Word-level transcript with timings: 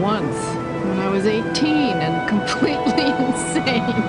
Once 0.00 0.36
when 0.84 0.98
I 1.00 1.08
was 1.08 1.26
18 1.26 1.44
and 1.66 2.28
completely 2.34 3.06
insane. 3.26 4.02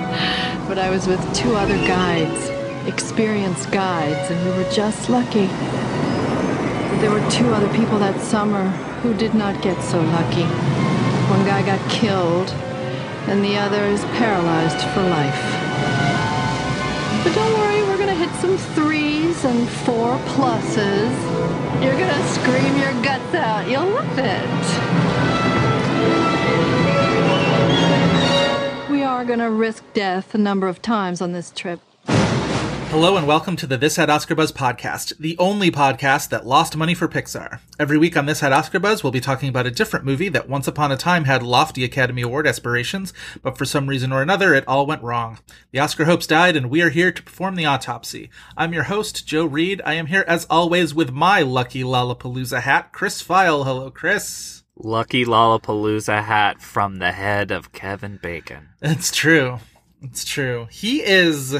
But 0.68 0.78
I 0.78 0.90
was 0.90 1.08
with 1.08 1.22
two 1.34 1.56
other 1.56 1.78
guides, 1.88 2.50
experienced 2.88 3.72
guides, 3.72 4.30
and 4.30 4.40
we 4.46 4.52
were 4.64 4.70
just 4.72 5.10
lucky. 5.10 5.48
But 5.48 7.02
there 7.02 7.12
were 7.12 7.30
two 7.32 7.50
other 7.50 7.70
people 7.76 7.98
that 8.00 8.20
summer 8.22 8.70
who 9.02 9.14
did 9.14 9.34
not 9.34 9.62
get 9.62 9.82
so 9.82 10.00
lucky. 10.02 10.46
One 11.30 11.46
guy 11.46 11.64
got 11.64 11.82
killed, 11.90 12.50
and 13.28 13.44
the 13.44 13.58
other 13.58 13.84
is 13.86 14.04
paralyzed 14.18 14.82
for 14.94 15.02
life. 15.02 15.42
But 17.24 17.34
don't 17.36 17.54
worry, 17.60 17.84
we're 17.84 17.98
gonna 17.98 18.14
hit 18.14 18.34
some 18.42 18.58
threes 18.76 19.44
and 19.44 19.68
four 19.68 20.18
pluses. 20.34 21.14
You're 21.84 21.98
gonna 21.98 22.28
scream 22.30 22.78
your 22.78 22.94
guts 23.04 23.34
out. 23.36 23.68
You'll 23.68 23.90
love 23.90 24.18
it. 24.20 24.89
Are 29.20 29.26
gonna 29.26 29.52
risk 29.52 29.84
death 29.94 30.34
a 30.34 30.38
number 30.38 30.70
of 30.70 30.82
times 30.82 31.20
on 31.20 31.34
this 31.34 31.52
trip. 31.52 31.82
Hello 32.08 33.18
and 33.18 33.28
welcome 33.28 33.58
to 33.58 33.68
the 33.68 33.76
This 33.76 33.98
Had 33.98 34.10
Oscar 34.10 34.34
Buzz 34.34 34.54
podcast, 34.54 35.18
the 35.18 35.36
only 35.38 35.70
podcast 35.70 36.30
that 36.30 36.48
lost 36.48 36.78
money 36.78 36.94
for 36.94 37.10
Pixar. 37.10 37.60
Every 37.78 37.98
week 37.98 38.16
on 38.16 38.28
This 38.28 38.40
Had 38.40 38.54
Oscar 38.54 38.80
Buzz, 38.80 39.04
we'll 39.04 39.12
be 39.12 39.20
talking 39.20 39.50
about 39.50 39.66
a 39.66 39.72
different 39.72 40.06
movie 40.06 40.30
that 40.30 40.48
once 40.48 40.70
upon 40.70 40.94
a 40.94 40.96
time 40.96 41.26
had 41.26 41.44
lofty 41.44 41.84
Academy 41.84 42.22
Award 42.22 42.48
aspirations, 42.48 43.12
but 43.42 43.58
for 43.58 43.66
some 43.66 43.88
reason 43.88 44.14
or 44.14 44.22
another, 44.22 44.54
it 44.54 44.66
all 44.70 44.86
went 44.86 45.04
wrong. 45.04 45.40
The 45.72 45.80
Oscar 45.80 46.06
hopes 46.06 46.26
died, 46.26 46.56
and 46.56 46.70
we 46.70 46.82
are 46.82 46.90
here 46.90 47.12
to 47.12 47.22
perform 47.22 47.56
the 47.56 47.66
autopsy. 47.66 48.30
I'm 48.56 48.72
your 48.72 48.84
host, 48.84 49.28
Joe 49.28 49.46
Reed. 49.46 49.82
I 49.86 49.96
am 49.96 50.06
here 50.06 50.24
as 50.30 50.48
always 50.50 50.96
with 50.96 51.12
my 51.12 51.42
lucky 51.42 51.84
Lollapalooza 51.84 52.62
hat, 52.62 52.94
Chris 52.94 53.22
Feil. 53.22 53.66
Hello, 53.66 53.92
Chris. 53.92 54.59
Lucky 54.82 55.26
Lollapalooza 55.26 56.24
hat 56.24 56.62
from 56.62 56.98
the 56.98 57.12
head 57.12 57.52
of 57.52 57.72
Kevin 57.74 58.18
Bacon. 58.22 58.70
It's 58.82 59.12
true. 59.14 59.60
It's 60.02 60.24
true. 60.24 60.68
He 60.72 61.02
is. 61.04 61.58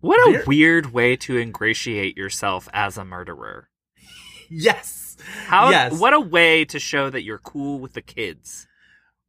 What 0.00 0.26
a 0.26 0.30
Weird. 0.30 0.46
weird 0.46 0.92
way 0.92 1.16
to 1.16 1.36
ingratiate 1.38 2.16
yourself 2.16 2.68
as 2.72 2.96
a 2.98 3.04
murderer. 3.04 3.68
Yes. 4.54 5.16
How 5.46 5.70
Yes. 5.70 5.98
what 5.98 6.12
a 6.12 6.20
way 6.20 6.66
to 6.66 6.78
show 6.78 7.08
that 7.08 7.22
you're 7.22 7.38
cool 7.38 7.78
with 7.78 7.94
the 7.94 8.02
kids. 8.02 8.66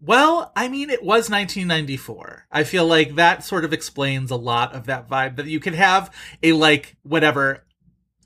Well, 0.02 0.52
I 0.54 0.68
mean, 0.68 0.90
it 0.90 1.02
was 1.02 1.30
1994. 1.30 2.48
I 2.52 2.66
feel 2.66 2.86
like 2.86 3.16
that 3.16 3.46
sort 3.46 3.64
of 3.64 3.72
explains 3.72 4.32
a 4.32 4.36
lot 4.36 4.74
of 4.74 4.86
that 4.88 5.08
vibe 5.08 5.38
that 5.38 5.46
you 5.46 5.62
could 5.62 5.76
have 5.76 6.14
a 6.42 6.52
like 6.52 6.98
whatever 7.04 7.64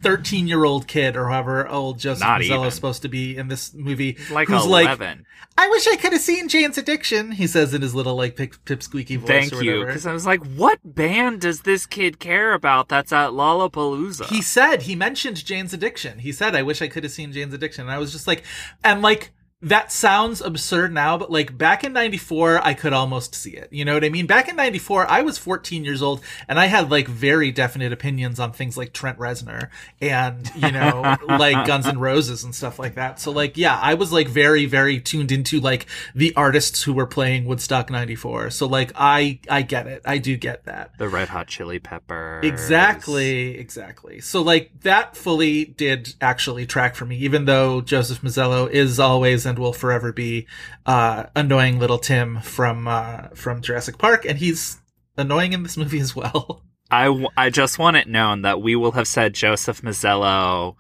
13 0.01 0.47
year 0.47 0.63
old 0.63 0.87
kid 0.87 1.15
or 1.15 1.29
however 1.29 1.67
old 1.67 1.99
Joseph 1.99 2.21
Not 2.21 2.41
Mazzello 2.41 2.67
is 2.67 2.75
supposed 2.75 3.01
to 3.01 3.07
be 3.07 3.35
in 3.37 3.47
this 3.47 3.73
movie, 3.73 4.17
Like 4.31 4.47
who's 4.47 4.65
11. 4.65 5.17
like, 5.17 5.25
I 5.59 5.69
wish 5.69 5.87
I 5.87 5.95
could 5.95 6.13
have 6.13 6.21
seen 6.21 6.47
Jane's 6.49 6.77
Addiction. 6.77 7.31
He 7.31 7.47
says 7.47 7.73
in 7.73 7.81
his 7.81 7.95
little 7.95 8.15
like 8.15 8.35
pip, 8.35 8.55
pipsqueaky 8.65 9.17
voice. 9.17 9.27
Thank 9.27 9.53
or 9.53 9.63
you. 9.63 9.85
Because 9.85 10.05
I 10.05 10.13
was 10.13 10.25
like, 10.25 10.45
what 10.45 10.79
band 10.83 11.41
does 11.41 11.61
this 11.61 11.87
kid 11.87 12.19
care 12.19 12.53
about 12.53 12.89
that's 12.89 13.11
at 13.11 13.31
Lollapalooza? 13.31 14.27
He 14.27 14.41
said 14.41 14.83
he 14.83 14.95
mentioned 14.95 15.43
Jane's 15.43 15.73
Addiction. 15.73 16.19
He 16.19 16.31
said, 16.31 16.55
"I 16.55 16.61
wish 16.61 16.81
I 16.81 16.87
could 16.87 17.03
have 17.03 17.11
seen 17.11 17.31
Jane's 17.33 17.53
Addiction." 17.53 17.85
And 17.85 17.91
I 17.91 17.97
was 17.97 18.11
just 18.11 18.27
like, 18.27 18.43
and 18.83 19.01
like 19.01 19.31
that 19.61 19.91
sounds 19.91 20.39
absurd 20.39 20.93
now, 20.93 21.17
but 21.17 21.31
like 21.31 21.57
back 21.57 21.83
in 21.83 21.91
'94, 21.91 22.63
I 22.63 22.75
could 22.75 22.93
almost 22.93 23.33
see 23.33 23.51
it. 23.51 23.73
You 23.73 23.85
know 23.85 23.95
what 23.95 24.03
I 24.03 24.09
mean? 24.09 24.27
Back 24.27 24.49
in 24.49 24.55
'94, 24.55 25.09
I 25.09 25.23
was 25.23 25.39
14 25.39 25.83
years 25.83 26.03
old, 26.03 26.21
and 26.47 26.59
I 26.59 26.67
had 26.67 26.91
like 26.91 27.07
very 27.07 27.51
definite 27.51 27.91
opinions 27.91 28.39
on 28.39 28.51
things 28.51 28.77
like 28.77 28.93
Trent 28.93 29.17
Reznor 29.17 29.69
and 29.99 30.47
you 30.55 30.71
know 30.71 31.15
like 31.27 31.65
Guns 31.65 31.87
N' 31.87 31.97
Roses 31.97 32.43
and 32.43 32.53
stuff 32.53 32.77
like 32.77 32.95
that. 32.95 33.19
So 33.19 33.31
like, 33.31 33.57
yeah, 33.57 33.79
I 33.81 33.95
was 33.95 34.11
like 34.13 34.27
very, 34.27 34.67
very 34.67 34.99
tuned 34.99 35.31
into 35.31 35.59
like 35.59 35.87
the 36.13 36.35
artists 36.35 36.83
who 36.83 36.93
were 36.93 37.07
playing 37.07 37.45
Woodstock 37.45 37.89
'94. 37.89 38.51
So 38.51 38.67
like, 38.67 38.91
I 38.93 39.39
I 39.49 39.63
get 39.63 39.87
it. 39.87 40.03
I 40.05 40.19
do 40.19 40.37
get 40.37 40.65
that. 40.65 40.95
the 40.99 41.09
Red 41.09 41.29
Hot 41.29 41.47
Chili 41.47 41.79
Peppers. 41.79 42.45
Exactly, 42.45 43.57
exactly. 43.57 44.21
So 44.21 44.43
like 44.43 44.81
that 44.81 45.17
fully 45.17 45.65
did 45.65 46.13
actually 46.21 46.67
track 46.67 46.93
for 46.93 47.05
me, 47.07 47.17
even 47.17 47.45
though 47.45 47.81
Joseph 47.81 48.21
Mazzello 48.21 48.69
is 48.69 48.99
always 48.99 49.46
and 49.47 49.57
will 49.57 49.73
forever 49.73 50.11
be 50.13 50.45
uh 50.85 51.23
annoying 51.35 51.79
little 51.79 51.97
Tim 51.97 52.41
from 52.41 52.87
uh 52.87 53.29
from 53.33 53.61
Jurassic 53.61 53.97
Park, 53.97 54.25
and 54.25 54.37
he's 54.37 54.79
annoying 55.17 55.53
in 55.53 55.63
this 55.63 55.77
movie 55.77 55.99
as 55.99 56.15
well. 56.15 56.61
I, 56.91 57.05
w- 57.05 57.27
I 57.35 57.49
just 57.49 57.79
want 57.79 57.97
it 57.97 58.07
known 58.07 58.43
that 58.43 58.61
we 58.61 58.75
will 58.75 58.93
have 58.93 59.07
said 59.07 59.33
Joseph 59.33 59.81
Mazzello 59.81 60.75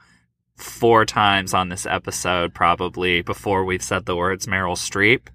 four 0.55 1.05
times 1.05 1.53
on 1.53 1.69
this 1.69 1.85
episode, 1.85 2.53
probably 2.53 3.21
before 3.21 3.65
we've 3.65 3.83
said 3.83 4.05
the 4.05 4.15
words 4.15 4.45
Meryl 4.45 4.77
Streep. 4.77 5.27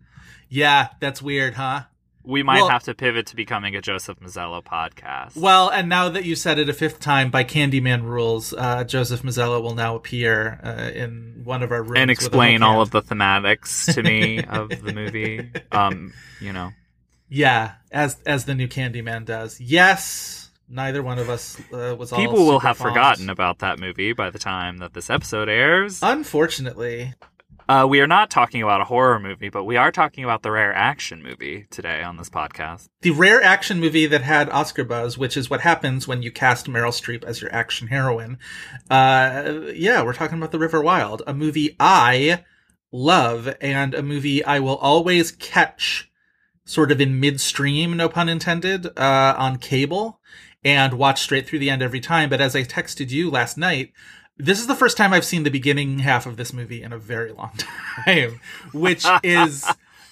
yeah, 0.48 0.88
that's 1.00 1.20
weird, 1.20 1.54
huh? 1.54 1.82
We 2.24 2.42
might 2.42 2.60
Well- 2.60 2.68
have 2.68 2.84
to 2.84 2.94
pivot 2.94 3.26
to 3.28 3.36
becoming 3.36 3.74
a 3.74 3.80
Joseph 3.80 4.18
Mazzello 4.20 4.62
podcast. 4.64 5.36
Well, 5.36 5.70
and 5.70 5.88
now 5.88 6.08
that 6.08 6.24
you 6.24 6.36
said 6.36 6.58
it 6.58 6.68
a 6.68 6.72
fifth 6.72 7.00
time 7.00 7.30
by 7.30 7.42
Candyman 7.44 8.04
rules, 8.04 8.52
uh 8.52 8.84
Joseph 8.84 9.22
Mazzello 9.22 9.60
will 9.62 9.74
now 9.74 9.96
appear 9.96 10.60
uh, 10.62 10.90
in 10.94 11.40
one 11.44 11.62
of 11.62 11.72
our 11.72 11.82
rooms 11.82 11.98
and 11.98 12.10
explain 12.10 12.62
all 12.62 12.80
of 12.80 12.90
the 12.92 13.02
thematics 13.02 13.92
to 13.94 14.02
me 14.02 14.40
of 14.48 14.68
the 14.82 14.92
movie. 14.92 15.50
Um, 15.72 16.12
you 16.40 16.52
know, 16.52 16.70
Yeah, 17.28 17.72
as 17.90 18.16
as 18.26 18.44
the 18.44 18.54
new 18.54 18.68
Candyman 18.68 19.24
does. 19.24 19.60
Yes, 19.60 20.50
neither 20.68 21.02
one 21.02 21.18
of 21.18 21.28
us 21.28 21.58
uh, 21.72 21.96
was. 21.98 22.12
all 22.12 22.18
people 22.20 22.46
will 22.46 22.60
have 22.60 22.76
fond. 22.76 22.90
forgotten 22.90 23.30
about 23.30 23.58
that 23.60 23.80
movie 23.80 24.12
by 24.12 24.30
the 24.30 24.38
time 24.38 24.78
that 24.78 24.94
this 24.94 25.10
episode 25.10 25.48
airs. 25.48 26.00
Unfortunately, 26.02 27.14
Uh, 27.68 27.86
we 27.88 28.00
are 28.00 28.06
not 28.06 28.30
talking 28.30 28.62
about 28.62 28.80
a 28.80 28.84
horror 28.84 29.20
movie, 29.20 29.48
but 29.48 29.64
we 29.64 29.76
are 29.76 29.92
talking 29.92 30.24
about 30.24 30.42
the 30.42 30.50
rare 30.50 30.74
action 30.74 31.22
movie 31.22 31.66
today 31.70 32.02
on 32.02 32.16
this 32.16 32.28
podcast. 32.28 32.88
the 33.02 33.10
rare 33.10 33.42
action 33.42 33.80
movie 33.80 34.06
that 34.06 34.22
had 34.22 34.50
Oscar 34.50 34.84
buzz, 34.84 35.16
which 35.16 35.36
is 35.36 35.48
what 35.48 35.60
happens 35.60 36.08
when 36.08 36.22
you 36.22 36.30
cast 36.30 36.66
Meryl 36.66 36.90
Streep 36.90 37.24
as 37.24 37.40
your 37.40 37.52
action 37.54 37.88
heroine. 37.88 38.38
Uh, 38.90 39.60
yeah, 39.74 40.02
we're 40.02 40.12
talking 40.12 40.38
about 40.38 40.52
The 40.52 40.58
River 40.58 40.80
Wild, 40.80 41.22
a 41.26 41.34
movie 41.34 41.76
I 41.78 42.44
love 42.90 43.54
and 43.60 43.94
a 43.94 44.02
movie 44.02 44.44
I 44.44 44.58
will 44.58 44.76
always 44.76 45.30
catch 45.32 46.10
sort 46.64 46.92
of 46.92 47.00
in 47.00 47.20
midstream, 47.20 47.96
no 47.96 48.08
pun 48.08 48.28
intended, 48.28 48.86
uh, 48.98 49.34
on 49.36 49.58
cable 49.58 50.20
and 50.64 50.94
watch 50.94 51.22
straight 51.22 51.46
through 51.46 51.58
the 51.58 51.70
end 51.70 51.82
every 51.82 52.00
time. 52.00 52.28
But 52.28 52.40
as 52.40 52.54
I 52.54 52.62
texted 52.62 53.10
you 53.10 53.30
last 53.30 53.58
night, 53.58 53.92
this 54.42 54.60
is 54.60 54.66
the 54.66 54.74
first 54.74 54.96
time 54.96 55.12
I've 55.12 55.24
seen 55.24 55.44
the 55.44 55.50
beginning 55.50 56.00
half 56.00 56.26
of 56.26 56.36
this 56.36 56.52
movie 56.52 56.82
in 56.82 56.92
a 56.92 56.98
very 56.98 57.32
long 57.32 57.52
time, 58.04 58.40
which 58.72 59.06
is 59.22 59.64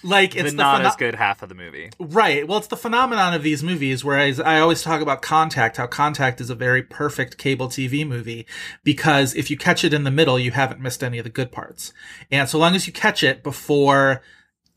like 0.03 0.35
it's 0.35 0.51
the 0.51 0.51
the, 0.51 0.63
not 0.63 0.81
pheno- 0.81 0.85
as 0.85 0.95
good 0.95 1.15
half 1.15 1.43
of 1.43 1.49
the 1.49 1.55
movie. 1.55 1.89
Right. 1.99 2.47
Well, 2.47 2.57
it's 2.57 2.67
the 2.67 2.77
phenomenon 2.77 3.33
of 3.33 3.43
these 3.43 3.61
movies, 3.61 4.05
whereas 4.05 4.39
I 4.39 4.59
always 4.59 4.81
talk 4.81 5.01
about 5.01 5.21
Contact, 5.21 5.77
how 5.77 5.87
Contact 5.87 6.39
is 6.39 6.49
a 6.49 6.55
very 6.55 6.81
perfect 6.81 7.37
cable 7.37 7.67
TV 7.67 8.07
movie 8.07 8.47
because 8.83 9.35
if 9.35 9.51
you 9.51 9.57
catch 9.57 9.83
it 9.83 9.93
in 9.93 10.05
the 10.05 10.11
middle, 10.11 10.39
you 10.39 10.51
haven't 10.51 10.79
missed 10.79 11.03
any 11.03 11.17
of 11.17 11.25
the 11.25 11.29
good 11.29 11.51
parts. 11.51 11.91
And 12.31 12.47
so 12.47 12.57
long 12.57 12.73
as 12.73 12.87
you 12.87 12.93
catch 12.93 13.23
it 13.23 13.43
before 13.43 14.21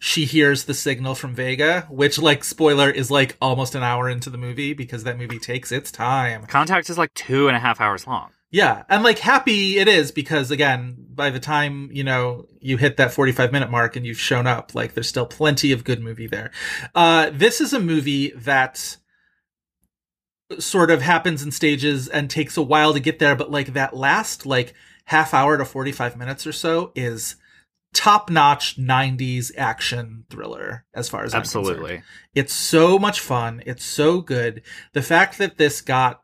she 0.00 0.24
hears 0.24 0.64
the 0.64 0.74
signal 0.74 1.14
from 1.14 1.34
Vega, 1.34 1.86
which, 1.88 2.18
like, 2.18 2.44
spoiler, 2.44 2.90
is 2.90 3.10
like 3.10 3.36
almost 3.40 3.74
an 3.74 3.82
hour 3.82 4.08
into 4.08 4.28
the 4.28 4.36
movie 4.36 4.74
because 4.74 5.04
that 5.04 5.16
movie 5.16 5.38
takes 5.38 5.72
its 5.72 5.90
time. 5.90 6.44
Contact 6.46 6.90
is 6.90 6.98
like 6.98 7.14
two 7.14 7.48
and 7.48 7.56
a 7.56 7.60
half 7.60 7.80
hours 7.80 8.06
long. 8.06 8.30
Yeah. 8.54 8.84
And 8.88 9.02
like 9.02 9.18
happy 9.18 9.78
it 9.78 9.88
is 9.88 10.12
because 10.12 10.52
again, 10.52 10.94
by 11.12 11.30
the 11.30 11.40
time, 11.40 11.90
you 11.92 12.04
know, 12.04 12.46
you 12.60 12.76
hit 12.76 12.98
that 12.98 13.12
45 13.12 13.50
minute 13.50 13.68
mark 13.68 13.96
and 13.96 14.06
you've 14.06 14.20
shown 14.20 14.46
up, 14.46 14.76
like 14.76 14.94
there's 14.94 15.08
still 15.08 15.26
plenty 15.26 15.72
of 15.72 15.82
good 15.82 16.00
movie 16.00 16.28
there. 16.28 16.52
Uh, 16.94 17.30
this 17.32 17.60
is 17.60 17.72
a 17.72 17.80
movie 17.80 18.30
that 18.36 18.96
sort 20.60 20.92
of 20.92 21.02
happens 21.02 21.42
in 21.42 21.50
stages 21.50 22.06
and 22.06 22.30
takes 22.30 22.56
a 22.56 22.62
while 22.62 22.92
to 22.92 23.00
get 23.00 23.18
there, 23.18 23.34
but 23.34 23.50
like 23.50 23.72
that 23.72 23.96
last 23.96 24.46
like 24.46 24.72
half 25.06 25.34
hour 25.34 25.58
to 25.58 25.64
45 25.64 26.16
minutes 26.16 26.46
or 26.46 26.52
so 26.52 26.92
is 26.94 27.34
top 27.92 28.30
notch 28.30 28.78
90s 28.78 29.50
action 29.56 30.26
thriller 30.30 30.84
as 30.94 31.08
far 31.08 31.24
as 31.24 31.34
I'm. 31.34 31.40
Absolutely. 31.40 32.04
It's 32.36 32.52
so 32.52 33.00
much 33.00 33.18
fun. 33.18 33.64
It's 33.66 33.84
so 33.84 34.20
good. 34.20 34.62
The 34.92 35.02
fact 35.02 35.38
that 35.38 35.58
this 35.58 35.80
got 35.80 36.23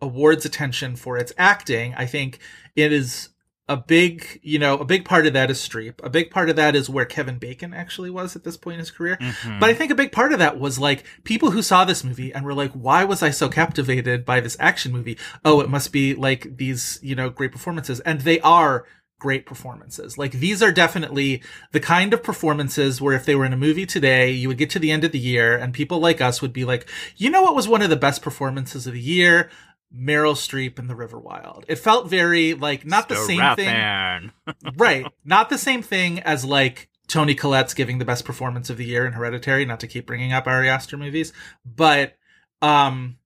awards 0.00 0.44
attention 0.44 0.96
for 0.96 1.16
its 1.16 1.32
acting, 1.38 1.94
I 1.94 2.06
think 2.06 2.38
it 2.74 2.92
is 2.92 3.30
a 3.68 3.76
big, 3.76 4.38
you 4.44 4.60
know, 4.60 4.78
a 4.78 4.84
big 4.84 5.04
part 5.04 5.26
of 5.26 5.32
that 5.32 5.50
is 5.50 5.58
Streep. 5.58 5.94
A 6.04 6.10
big 6.10 6.30
part 6.30 6.48
of 6.48 6.54
that 6.54 6.76
is 6.76 6.88
where 6.88 7.04
Kevin 7.04 7.38
Bacon 7.38 7.74
actually 7.74 8.10
was 8.10 8.36
at 8.36 8.44
this 8.44 8.56
point 8.56 8.74
in 8.74 8.78
his 8.78 8.92
career. 8.92 9.16
Mhm. 9.20 9.58
But 9.58 9.70
I 9.70 9.74
think 9.74 9.90
a 9.90 9.96
big 9.96 10.12
part 10.12 10.32
of 10.32 10.38
that 10.38 10.60
was 10.60 10.78
like 10.78 11.04
people 11.24 11.50
who 11.50 11.62
saw 11.62 11.84
this 11.84 12.04
movie 12.04 12.32
and 12.32 12.44
were 12.44 12.54
like, 12.54 12.70
why 12.72 13.02
was 13.02 13.24
I 13.24 13.30
so 13.30 13.48
captivated 13.48 14.24
by 14.24 14.38
this 14.38 14.56
action 14.60 14.92
movie? 14.92 15.18
Oh, 15.44 15.60
it 15.60 15.68
must 15.68 15.90
be 15.92 16.14
like 16.14 16.58
these, 16.58 17.00
you 17.02 17.16
know, 17.16 17.28
great 17.28 17.50
performances. 17.50 17.98
And 18.00 18.20
they 18.20 18.38
are 18.40 18.84
great 19.18 19.46
performances. 19.46 20.18
Like 20.18 20.32
these 20.32 20.62
are 20.62 20.70
definitely 20.70 21.42
the 21.72 21.80
kind 21.80 22.12
of 22.12 22.22
performances 22.22 23.00
where 23.00 23.14
if 23.14 23.24
they 23.24 23.34
were 23.34 23.46
in 23.46 23.52
a 23.52 23.56
movie 23.56 23.86
today, 23.86 24.30
you 24.30 24.46
would 24.46 24.58
get 24.58 24.70
to 24.70 24.78
the 24.78 24.90
end 24.90 25.04
of 25.04 25.12
the 25.12 25.18
year 25.18 25.56
and 25.56 25.72
people 25.72 25.98
like 25.98 26.20
us 26.20 26.42
would 26.42 26.52
be 26.52 26.66
like, 26.66 26.86
you 27.16 27.30
know 27.30 27.42
what 27.42 27.54
was 27.54 27.66
one 27.66 27.82
of 27.82 27.90
the 27.90 27.96
best 27.96 28.20
performances 28.20 28.86
of 28.86 28.92
the 28.92 29.00
year? 29.00 29.50
Meryl 29.94 30.34
Streep 30.34 30.78
in 30.78 30.88
The 30.88 30.94
River 30.94 31.18
Wild. 31.18 31.64
It 31.68 31.76
felt 31.76 32.08
very 32.08 32.54
like 32.54 32.84
not 32.84 33.08
the 33.08 33.16
same 33.16 33.56
thing 33.56 34.32
right. 34.76 35.06
Not 35.24 35.48
the 35.48 35.58
same 35.58 35.82
thing 35.82 36.20
as 36.20 36.44
like 36.44 36.88
Toni 37.08 37.34
Collette's 37.34 37.74
giving 37.74 37.98
the 37.98 38.04
best 38.04 38.24
performance 38.24 38.70
of 38.70 38.76
the 38.76 38.84
year 38.84 39.06
in 39.06 39.12
Hereditary, 39.12 39.64
not 39.64 39.80
to 39.80 39.86
keep 39.86 40.06
bringing 40.06 40.32
up 40.32 40.46
Ari 40.46 40.68
Aster 40.68 40.96
movies, 40.96 41.32
but 41.64 42.16
um 42.62 43.16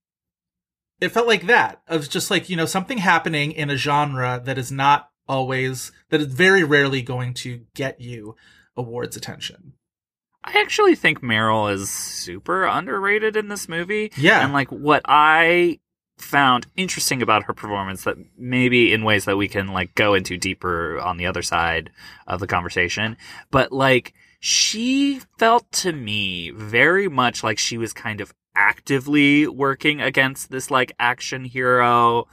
it 0.99 1.09
felt 1.09 1.27
like 1.27 1.47
that. 1.47 1.81
Of 1.87 2.09
just 2.09 2.29
like, 2.29 2.49
you 2.49 2.55
know, 2.55 2.65
something 2.65 2.99
happening 2.99 3.51
in 3.51 3.69
a 3.69 3.75
genre 3.77 4.41
that 4.45 4.57
is 4.57 4.71
not 4.71 5.09
always 5.27 5.91
that 6.09 6.21
is 6.21 6.27
very 6.27 6.63
rarely 6.63 7.01
going 7.01 7.33
to 7.33 7.65
get 7.73 7.99
you 7.99 8.35
awards 8.77 9.17
attention. 9.17 9.73
I 10.43 10.59
actually 10.59 10.95
think 10.95 11.21
Meryl 11.21 11.71
is 11.71 11.89
super 11.89 12.65
underrated 12.65 13.35
in 13.35 13.47
this 13.47 13.69
movie. 13.69 14.11
Yeah. 14.17 14.43
And 14.43 14.53
like 14.53 14.71
what 14.71 15.03
I 15.05 15.79
found 16.21 16.67
interesting 16.75 17.21
about 17.21 17.43
her 17.43 17.53
performance 17.53 18.03
that 18.05 18.17
maybe 18.37 18.93
in 18.93 19.03
ways 19.03 19.25
that 19.25 19.37
we 19.37 19.47
can 19.47 19.67
like 19.67 19.93
go 19.95 20.13
into 20.13 20.37
deeper 20.37 20.99
on 20.99 21.17
the 21.17 21.25
other 21.25 21.41
side 21.41 21.89
of 22.27 22.39
the 22.39 22.47
conversation, 22.47 23.17
but 23.51 23.71
like 23.71 24.13
she 24.39 25.19
felt 25.37 25.71
to 25.71 25.91
me 25.91 26.49
very 26.51 27.07
much 27.07 27.43
like 27.43 27.57
she 27.59 27.77
was 27.77 27.93
kind 27.93 28.21
of 28.21 28.33
actively 28.55 29.47
working 29.47 30.01
against 30.01 30.49
this 30.51 30.71
like 30.71 30.91
action 30.99 31.45
hero 31.45 32.27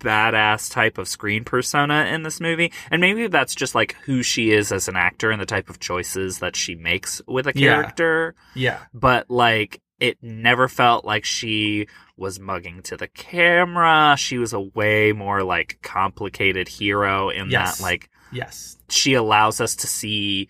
badass 0.00 0.70
type 0.70 0.98
of 0.98 1.08
screen 1.08 1.44
persona 1.44 2.06
in 2.12 2.22
this 2.22 2.40
movie. 2.40 2.70
And 2.90 3.00
maybe 3.00 3.26
that's 3.28 3.54
just 3.54 3.74
like 3.74 3.94
who 4.04 4.22
she 4.22 4.50
is 4.50 4.70
as 4.72 4.88
an 4.88 4.96
actor 4.96 5.30
and 5.30 5.40
the 5.40 5.46
type 5.46 5.70
of 5.70 5.80
choices 5.80 6.40
that 6.40 6.56
she 6.56 6.74
makes 6.74 7.22
with 7.26 7.46
a 7.46 7.52
Yeah. 7.54 7.74
character 7.80 8.34
Yeah. 8.54 8.80
but 8.92 9.30
like 9.30 9.80
it 10.00 10.18
never 10.20 10.68
felt 10.68 11.04
like 11.04 11.24
she 11.24 11.86
was 12.16 12.38
mugging 12.38 12.80
to 12.82 12.96
the 12.96 13.08
camera. 13.08 14.14
She 14.18 14.38
was 14.38 14.52
a 14.52 14.60
way 14.60 15.12
more 15.12 15.42
like 15.42 15.78
complicated 15.82 16.68
hero 16.68 17.28
in 17.30 17.50
Yes. 17.50 17.78
that 17.78 17.82
like 17.82 18.10
Yes. 18.32 18.76
she 18.88 19.14
allows 19.14 19.60
us 19.60 19.74
to 19.76 19.86
see 19.86 20.48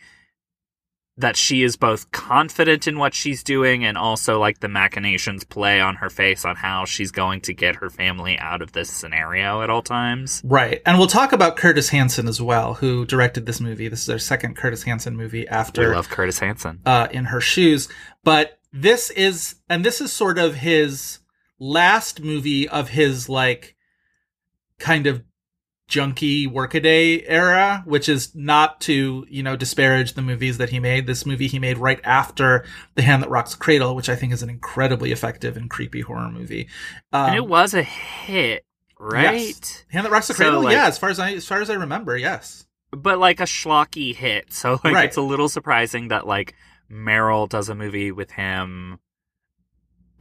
that 1.16 1.36
she 1.36 1.62
is 1.62 1.76
both 1.76 2.10
confident 2.10 2.88
in 2.88 2.98
what 2.98 3.14
she's 3.14 3.44
doing 3.44 3.84
and 3.84 3.96
also 3.96 4.40
like 4.40 4.58
the 4.58 4.66
machinations 4.68 5.44
play 5.44 5.80
on 5.80 5.94
her 5.94 6.10
face 6.10 6.44
on 6.44 6.56
how 6.56 6.84
she's 6.84 7.12
going 7.12 7.40
to 7.40 7.54
get 7.54 7.76
her 7.76 7.88
family 7.88 8.36
out 8.38 8.60
of 8.60 8.72
this 8.72 8.90
scenario 8.90 9.62
at 9.62 9.70
all 9.70 9.80
times. 9.82 10.42
Right. 10.44 10.82
And 10.84 10.98
we'll 10.98 11.06
talk 11.06 11.32
about 11.32 11.56
Curtis 11.56 11.90
Hanson 11.90 12.26
as 12.26 12.42
well, 12.42 12.74
who 12.74 13.06
directed 13.06 13.46
this 13.46 13.60
movie. 13.60 13.86
This 13.86 14.02
is 14.02 14.10
our 14.10 14.18
second 14.18 14.56
Curtis 14.56 14.82
Hanson 14.82 15.16
movie 15.16 15.46
after 15.46 15.90
We 15.90 15.94
love 15.94 16.08
Curtis 16.08 16.40
Hanson. 16.40 16.80
uh, 16.84 17.06
in 17.12 17.26
her 17.26 17.40
shoes. 17.40 17.88
But 18.24 18.58
this 18.72 19.10
is, 19.10 19.54
and 19.68 19.84
this 19.84 20.00
is 20.00 20.12
sort 20.12 20.36
of 20.36 20.56
his 20.56 21.20
last 21.64 22.20
movie 22.20 22.68
of 22.68 22.90
his 22.90 23.28
like 23.28 23.74
kind 24.78 25.06
of 25.06 25.22
junky 25.88 26.50
workaday 26.50 27.22
era, 27.26 27.82
which 27.86 28.08
is 28.08 28.34
not 28.34 28.80
to, 28.82 29.26
you 29.28 29.42
know, 29.42 29.54
disparage 29.56 30.14
the 30.14 30.22
movies 30.22 30.58
that 30.58 30.70
he 30.70 30.80
made. 30.80 31.06
This 31.06 31.26
movie 31.26 31.46
he 31.46 31.58
made 31.58 31.78
right 31.78 32.00
after 32.04 32.64
The 32.94 33.02
Hand 33.02 33.22
That 33.22 33.30
Rocks 33.30 33.52
the 33.52 33.58
Cradle, 33.60 33.94
which 33.94 34.08
I 34.08 34.16
think 34.16 34.32
is 34.32 34.42
an 34.42 34.50
incredibly 34.50 35.12
effective 35.12 35.56
and 35.56 35.68
creepy 35.70 36.00
horror 36.00 36.30
movie. 36.30 36.68
Um, 37.12 37.26
and 37.28 37.36
it 37.36 37.46
was 37.46 37.74
a 37.74 37.82
hit, 37.82 38.64
right? 38.98 39.34
Yes. 39.46 39.84
Hand 39.90 40.06
That 40.06 40.12
Rocks 40.12 40.28
the 40.28 40.34
So, 40.34 40.44
Cradle, 40.44 40.62
like- 40.64 40.72
yeah, 40.72 40.86
as 40.86 40.98
far 40.98 41.10
as 41.10 41.18
I 41.18 41.32
as 41.34 41.46
far 41.46 41.60
as 41.60 41.68
I 41.70 41.74
remember, 41.74 42.16
yes. 42.16 42.66
but 42.90 43.18
like 43.18 43.40
a 43.40 43.44
schlocky 43.44 44.14
hit. 44.14 44.52
So 44.52 44.80
like 44.84 44.94
Right. 44.94 45.04
it's 45.06 45.16
a 45.18 45.22
little 45.22 45.48
surprising 45.48 46.08
that 46.08 46.26
like 46.26 46.54
Meryl 46.90 47.48
does 47.48 47.68
a 47.68 47.74
movie 47.74 48.10
with 48.12 48.30
him 48.32 48.98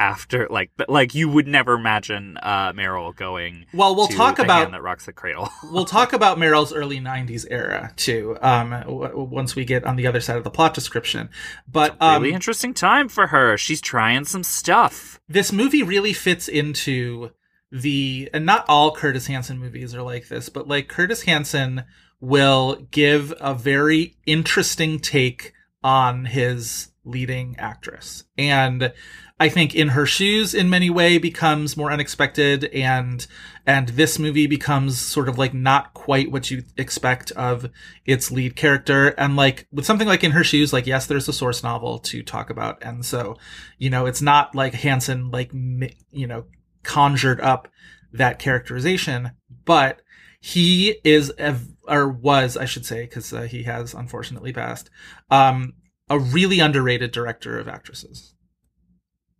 after 0.03 0.47
like 0.49 0.69
like 0.89 1.15
you 1.15 1.29
would 1.29 1.47
never 1.47 1.75
imagine 1.75 2.37
uh 2.43 2.73
Meryl 2.73 3.15
going 3.15 3.65
Well, 3.73 3.95
we'll 3.95 4.09
talk 4.09 4.37
about 4.37 4.69
that 4.69 4.81
rocks 4.81 5.05
the 5.05 5.13
cradle. 5.13 5.47
we'll 5.71 5.85
talk 5.85 6.11
about 6.11 6.37
Meryl's 6.37 6.73
early 6.73 6.99
'90s 6.99 7.45
era 7.49 7.93
too. 7.95 8.37
Um, 8.41 8.71
w- 8.71 9.23
once 9.23 9.55
we 9.55 9.63
get 9.63 9.85
on 9.85 9.95
the 9.95 10.05
other 10.05 10.19
side 10.19 10.35
of 10.35 10.43
the 10.43 10.49
plot 10.49 10.73
description, 10.73 11.29
but 11.71 11.95
um, 12.01 12.21
really 12.21 12.35
interesting 12.35 12.73
time 12.73 13.07
for 13.07 13.27
her. 13.27 13.57
She's 13.57 13.79
trying 13.79 14.25
some 14.25 14.43
stuff. 14.43 15.21
this 15.29 15.53
movie 15.53 15.83
really 15.83 16.11
fits 16.11 16.49
into 16.49 17.31
the 17.71 18.29
and 18.33 18.45
not 18.45 18.65
all 18.67 18.93
Curtis 18.93 19.27
Hanson 19.27 19.57
movies 19.57 19.95
are 19.95 20.03
like 20.03 20.27
this, 20.27 20.49
but 20.49 20.67
like 20.67 20.89
Curtis 20.89 21.23
Hanson 21.23 21.85
will 22.19 22.75
give 22.91 23.33
a 23.39 23.53
very 23.53 24.17
interesting 24.25 24.99
take 24.99 25.53
on 25.81 26.25
his 26.25 26.89
leading 27.05 27.55
actress. 27.57 28.23
And 28.37 28.93
I 29.39 29.49
think 29.49 29.75
in 29.75 29.89
her 29.89 30.05
shoes 30.05 30.53
in 30.53 30.69
many 30.69 30.89
way 30.89 31.17
becomes 31.17 31.75
more 31.75 31.91
unexpected 31.91 32.65
and 32.65 33.25
and 33.65 33.89
this 33.89 34.19
movie 34.19 34.45
becomes 34.47 34.99
sort 34.99 35.27
of 35.27 35.37
like 35.37 35.53
not 35.53 35.93
quite 35.93 36.31
what 36.31 36.51
you 36.51 36.63
expect 36.77 37.31
of 37.31 37.69
its 38.05 38.31
lead 38.31 38.55
character. 38.55 39.09
And 39.09 39.35
like 39.35 39.67
with 39.71 39.85
something 39.85 40.07
like 40.07 40.23
in 40.23 40.31
her 40.31 40.43
shoes 40.43 40.71
like 40.71 40.85
yes 40.85 41.07
there's 41.07 41.27
a 41.27 41.33
source 41.33 41.63
novel 41.63 41.99
to 41.99 42.21
talk 42.21 42.49
about. 42.49 42.83
And 42.83 43.05
so 43.05 43.37
you 43.77 43.89
know 43.89 44.05
it's 44.05 44.21
not 44.21 44.53
like 44.53 44.75
Hanson 44.75 45.31
like 45.31 45.51
you 45.53 46.27
know 46.27 46.45
conjured 46.83 47.41
up 47.41 47.67
that 48.11 48.39
characterization 48.39 49.31
but 49.65 50.01
he 50.39 50.97
is 51.03 51.31
a, 51.39 51.55
or 51.87 52.07
was 52.09 52.55
I 52.55 52.65
should 52.65 52.85
say 52.85 53.03
because 53.03 53.33
uh, 53.33 53.43
he 53.43 53.63
has 53.63 53.93
unfortunately 53.93 54.53
passed 54.53 54.89
um 55.31 55.73
a 56.09 56.19
really 56.19 56.59
underrated 56.59 57.11
director 57.11 57.57
of 57.57 57.67
actresses 57.67 58.32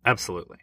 Absolutely. 0.04 0.58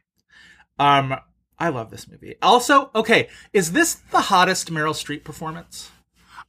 um 0.79 1.15
I 1.59 1.69
love 1.69 1.91
this 1.91 2.07
movie 2.07 2.35
also 2.41 2.89
okay 2.95 3.27
is 3.53 3.71
this 3.73 3.95
the 4.11 4.21
hottest 4.21 4.71
Meryl 4.71 4.93
Streep 4.93 5.23
performance 5.23 5.91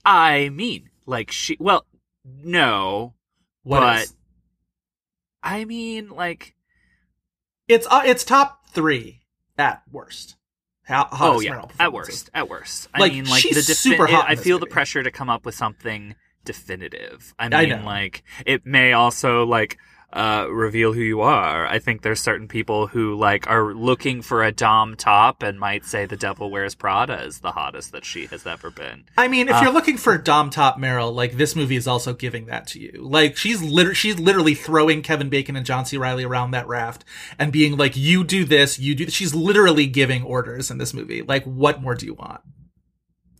I 0.04 0.48
mean, 0.48 0.90
like 1.06 1.30
she 1.30 1.56
well, 1.60 1.86
no. 2.24 3.14
What 3.62 3.80
But- 3.80 4.02
is? 4.02 4.14
I 5.42 5.64
mean 5.64 6.08
like 6.10 6.54
it's 7.68 7.86
uh, 7.90 8.02
it's 8.04 8.24
top 8.24 8.66
3 8.68 9.20
at 9.58 9.82
worst 9.90 10.36
How, 10.84 11.08
oh 11.12 11.40
yeah, 11.40 11.64
at 11.78 11.92
worst, 11.92 12.30
at 12.34 12.48
worst. 12.48 12.88
Like, 12.98 13.12
I 13.12 13.14
mean, 13.14 13.24
like 13.26 13.40
she's 13.42 13.54
the 13.54 13.62
defi- 13.62 13.74
super 13.74 14.06
hot 14.06 14.30
in 14.30 14.38
I 14.38 14.40
feel 14.42 14.58
the 14.58 14.66
pressure 14.66 15.02
to 15.02 15.10
come 15.10 15.30
up 15.30 15.46
with 15.46 15.54
something 15.54 16.16
definitive. 16.44 17.34
I 17.38 17.48
mean, 17.48 17.72
I 17.72 17.82
like 17.82 18.24
it 18.44 18.66
may 18.66 18.92
also 18.92 19.44
like 19.46 19.78
uh 20.12 20.46
reveal 20.50 20.92
who 20.92 21.00
you 21.00 21.20
are. 21.22 21.66
I 21.66 21.78
think 21.78 22.02
there's 22.02 22.20
certain 22.20 22.48
people 22.48 22.86
who 22.86 23.14
like 23.14 23.48
are 23.48 23.72
looking 23.74 24.20
for 24.22 24.42
a 24.44 24.52
dom 24.52 24.94
top 24.96 25.42
and 25.42 25.58
might 25.58 25.84
say 25.84 26.04
the 26.06 26.16
Devil 26.16 26.50
Wears 26.50 26.74
Prada 26.74 27.22
is 27.24 27.40
the 27.40 27.52
hottest 27.52 27.92
that 27.92 28.04
she 28.04 28.26
has 28.26 28.46
ever 28.46 28.70
been. 28.70 29.04
I 29.16 29.28
mean, 29.28 29.48
if 29.48 29.54
Uh, 29.56 29.60
you're 29.62 29.72
looking 29.72 29.96
for 29.96 30.18
Dom 30.18 30.50
Top 30.50 30.78
Meryl, 30.78 31.14
like 31.14 31.36
this 31.38 31.56
movie 31.56 31.76
is 31.76 31.86
also 31.86 32.12
giving 32.12 32.46
that 32.46 32.66
to 32.68 32.80
you. 32.80 32.92
Like 33.00 33.36
she's 33.36 33.62
liter- 33.62 33.94
she's 33.94 34.18
literally 34.18 34.54
throwing 34.54 35.02
Kevin 35.02 35.28
Bacon 35.30 35.56
and 35.56 35.64
John 35.66 35.86
C. 35.86 35.96
Reilly 35.96 36.24
around 36.24 36.50
that 36.50 36.68
raft 36.68 37.04
and 37.38 37.50
being 37.52 37.76
like, 37.76 37.96
"You 37.96 38.24
do 38.24 38.44
this, 38.44 38.78
you 38.78 38.94
do." 38.94 39.06
This. 39.06 39.14
She's 39.14 39.34
literally 39.34 39.86
giving 39.86 40.22
orders 40.22 40.70
in 40.70 40.78
this 40.78 40.92
movie. 40.92 41.22
Like, 41.22 41.44
what 41.44 41.80
more 41.82 41.94
do 41.94 42.06
you 42.06 42.14
want? 42.14 42.40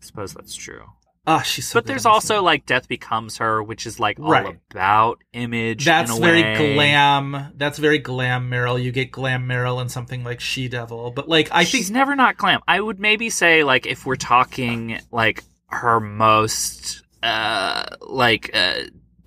I 0.01 0.05
suppose 0.05 0.33
that's 0.33 0.55
true. 0.55 0.85
Ah, 1.25 1.43
she's 1.43 1.69
so. 1.69 1.77
but 1.77 1.87
there's 1.87 2.05
also 2.05 2.43
like 2.43 2.67
Death 2.67 2.89
Becomes 2.89 3.39
Her, 3.39 3.63
which 3.63 3.87
is 3.87 4.01
like 4.01 4.19
all 4.19 4.55
about 4.71 5.23
image. 5.33 5.85
that's 5.85 6.17
very 6.19 6.43
way. 6.43 6.75
glam. 6.75 7.53
That's 7.57 7.79
very 7.79 7.99
glam 7.99 8.51
Meryl. 8.51 8.83
You 8.83 8.91
get 8.91 9.13
glam 9.13 9.47
Meryl 9.47 9.81
and 9.81 9.91
something 9.91 10.25
like 10.25 10.41
She 10.41 10.69
Devil, 10.69 11.13
but 11.13 11.29
like 11.29 11.49
I 11.53 11.65
think 11.65 11.69
she's 11.69 11.91
never 11.93 12.17
not 12.17 12.37
glam. 12.37 12.61
I 12.67 12.81
would 12.81 12.99
maybe 12.99 13.31
say 13.31 13.63
like 13.63 13.87
if 13.87 14.05
we're 14.05 14.17
talking 14.17 15.01
like 15.13 15.45
her 15.69 16.01
most 16.01 17.03
uh 17.23 17.85
like 18.01 18.51
uh 18.53 18.83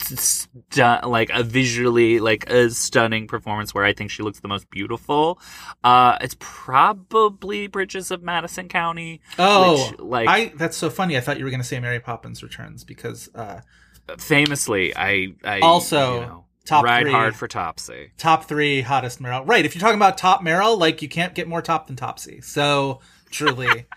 stu- 0.08 1.08
like 1.08 1.30
a 1.34 1.44
visually 1.44 2.20
like 2.20 2.50
a 2.50 2.70
stunning 2.70 3.28
performance 3.28 3.74
where 3.74 3.84
I 3.84 3.94
think 3.94 4.12
she 4.12 4.24
looks 4.24 4.40
the 4.40 4.48
most 4.48 4.70
beautiful. 4.70 5.40
Uh 5.84 6.18
it's 6.22 6.36
probably 6.40 7.68
Bridges 7.68 8.12
of 8.12 8.22
Madison 8.24 8.68
County. 8.68 9.22
oh, 9.40 9.90
which, 9.92 10.00
like 10.00 10.28
I 10.28 10.52
that's 10.56 10.78
so 10.78 10.90
funny. 10.90 11.18
I 11.18 11.20
thought 11.22 11.38
you 11.38 11.44
were 11.46 11.52
going 11.52 11.62
to 11.62 11.68
say 11.68 11.80
Mary 11.80 12.00
Poppins 12.00 12.42
Returns 12.44 12.84
because 12.84 13.30
uh, 13.36 13.62
famously 14.18 14.96
I 14.96 15.34
I 15.44 15.60
Also, 15.62 16.16
you 16.16 16.22
know, 16.28 16.46
top 16.66 16.84
ride 16.84 17.04
three. 17.04 17.12
hard 17.12 17.36
for 17.36 17.48
Topsy. 17.48 18.12
top 18.18 18.46
three 18.46 18.82
hottest 18.82 19.22
Meryl. 19.22 19.48
Right. 19.48 19.66
If 19.66 19.76
you're 19.76 19.82
talking 19.82 19.98
about 19.98 20.18
top 20.18 20.42
Meryl, 20.44 20.78
like 20.78 21.02
you 21.02 21.10
can't 21.10 21.34
get 21.36 21.48
more 21.48 21.62
top 21.62 21.88
than 21.88 21.96
Topsy. 21.96 22.42
So 22.42 23.02
truly. 23.32 23.86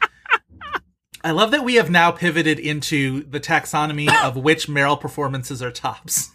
I 1.22 1.32
love 1.32 1.50
that 1.50 1.64
we 1.64 1.75
have 1.75 1.90
now 1.90 2.10
pivoted 2.10 2.58
into 2.58 3.25
the 3.25 3.40
taxonomy 3.40 4.08
of 4.25 4.37
which 4.37 4.68
Meryl 4.68 5.00
performances 5.00 5.62
are 5.62 5.70
tops. 5.70 6.30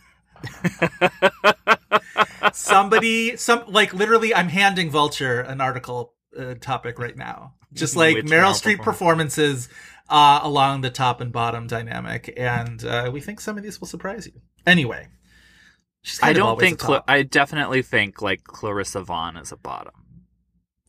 Somebody, 2.51 3.37
some 3.37 3.63
like 3.67 3.93
literally, 3.93 4.35
I'm 4.35 4.49
handing 4.49 4.89
Vulture 4.89 5.39
an 5.39 5.61
article 5.61 6.13
uh, 6.37 6.55
topic 6.55 6.99
right 6.99 7.15
now, 7.15 7.53
just 7.73 7.95
like 7.95 8.15
Which 8.15 8.25
Meryl 8.25 8.51
Meryl 8.53 8.61
Streep 8.61 8.83
performances 8.83 9.69
uh, 10.09 10.41
along 10.43 10.81
the 10.81 10.89
top 10.89 11.21
and 11.21 11.31
bottom 11.31 11.67
dynamic, 11.67 12.33
and 12.35 12.83
uh, 12.83 13.09
we 13.11 13.21
think 13.21 13.39
some 13.39 13.57
of 13.57 13.63
these 13.63 13.79
will 13.79 13.87
surprise 13.87 14.27
you. 14.27 14.41
Anyway, 14.67 15.07
I 16.21 16.33
don't 16.33 16.59
think 16.59 16.79
Cla- 16.79 17.03
I 17.07 17.23
definitely 17.23 17.81
think 17.81 18.21
like 18.21 18.43
Clarissa 18.43 19.01
Vaughan 19.01 19.37
is 19.37 19.51
a 19.51 19.57
bottom. 19.57 19.93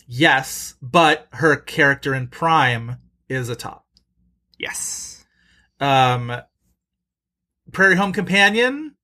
yes, 0.06 0.74
but 0.82 1.28
her 1.32 1.56
character 1.56 2.14
in 2.14 2.26
Prime 2.26 2.96
is 3.28 3.48
a 3.48 3.56
top. 3.56 3.83
Yes. 4.64 5.26
Um, 5.78 6.32
Prairie 7.70 7.96
Home 7.96 8.14
Companion 8.14 8.94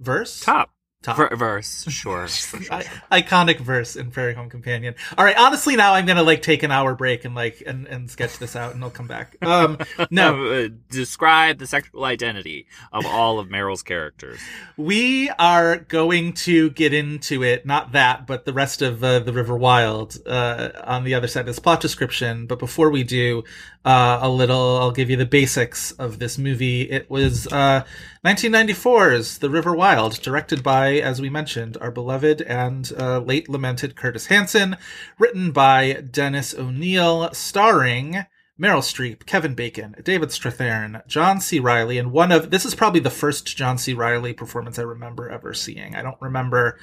verse 0.00 0.40
Top. 0.40 0.70
Top. 1.06 1.16
Ver- 1.16 1.36
verse. 1.36 1.84
Sure. 1.88 2.28
sure, 2.28 2.60
sure, 2.62 2.74
I- 3.10 3.22
iconic 3.22 3.60
verse 3.60 3.96
in 3.96 4.10
Prairie 4.10 4.34
Home 4.34 4.50
Companion. 4.50 4.94
All 5.16 5.24
right, 5.24 5.36
honestly, 5.36 5.76
now 5.76 5.94
I'm 5.94 6.06
gonna 6.06 6.22
like 6.22 6.42
take 6.42 6.62
an 6.62 6.70
hour 6.70 6.94
break 6.94 7.24
and 7.24 7.34
like 7.34 7.62
and, 7.66 7.86
and 7.86 8.10
sketch 8.10 8.38
this 8.38 8.54
out, 8.56 8.74
and 8.74 8.82
I'll 8.84 8.90
come 8.90 9.06
back. 9.06 9.36
Um, 9.42 9.78
no, 10.10 10.46
Uh, 10.46 10.68
describe 10.90 11.58
the 11.58 11.66
sexual 11.66 12.04
identity 12.04 12.66
of 12.92 13.06
all 13.06 13.38
of 13.38 13.48
Meryl's 13.48 13.82
characters. 13.82 14.40
we 14.76 15.30
are 15.38 15.78
going 15.78 16.32
to 16.32 16.70
get 16.70 16.92
into 16.92 17.42
it. 17.42 17.64
Not 17.64 17.92
that, 17.92 18.26
but 18.26 18.44
the 18.44 18.52
rest 18.52 18.82
of 18.82 19.02
uh, 19.02 19.20
the 19.20 19.32
River 19.32 19.56
Wild 19.56 20.18
uh, 20.26 20.70
on 20.84 21.04
the 21.04 21.14
other 21.14 21.28
side 21.28 21.40
of 21.40 21.46
this 21.46 21.58
plot 21.58 21.80
description. 21.80 22.46
But 22.46 22.58
before 22.58 22.90
we 22.90 23.02
do, 23.04 23.44
uh, 23.84 24.18
a 24.20 24.28
little, 24.28 24.78
I'll 24.78 24.90
give 24.90 25.08
you 25.10 25.16
the 25.16 25.26
basics 25.26 25.92
of 25.92 26.18
this 26.18 26.36
movie. 26.38 26.82
It 26.82 27.08
was 27.10 27.46
uh, 27.48 27.84
1994's 28.26 29.38
The 29.38 29.48
River 29.48 29.72
Wild, 29.72 30.20
directed 30.20 30.60
by, 30.60 30.94
as 30.94 31.20
we 31.20 31.30
mentioned, 31.30 31.76
our 31.80 31.92
beloved 31.92 32.42
and 32.42 32.90
uh, 32.98 33.20
late 33.20 33.48
lamented 33.48 33.94
Curtis 33.94 34.26
Hanson, 34.26 34.76
written 35.16 35.52
by 35.52 36.02
Dennis 36.10 36.52
O'Neill, 36.52 37.32
starring. 37.32 38.26
Meryl 38.60 38.80
Streep, 38.80 39.26
Kevin 39.26 39.54
Bacon, 39.54 39.94
David 40.02 40.30
Strathairn, 40.30 41.06
John 41.06 41.40
C. 41.40 41.60
Reilly, 41.60 41.98
and 41.98 42.10
one 42.10 42.32
of 42.32 42.50
this 42.50 42.64
is 42.64 42.74
probably 42.74 43.00
the 43.00 43.10
first 43.10 43.54
John 43.54 43.78
C. 43.78 43.92
Reilly 43.92 44.32
performance 44.32 44.78
I 44.78 44.82
remember 44.82 45.28
ever 45.28 45.54
seeing. 45.54 45.94
I 45.94 46.02
don't 46.02 46.20
remember 46.20 46.80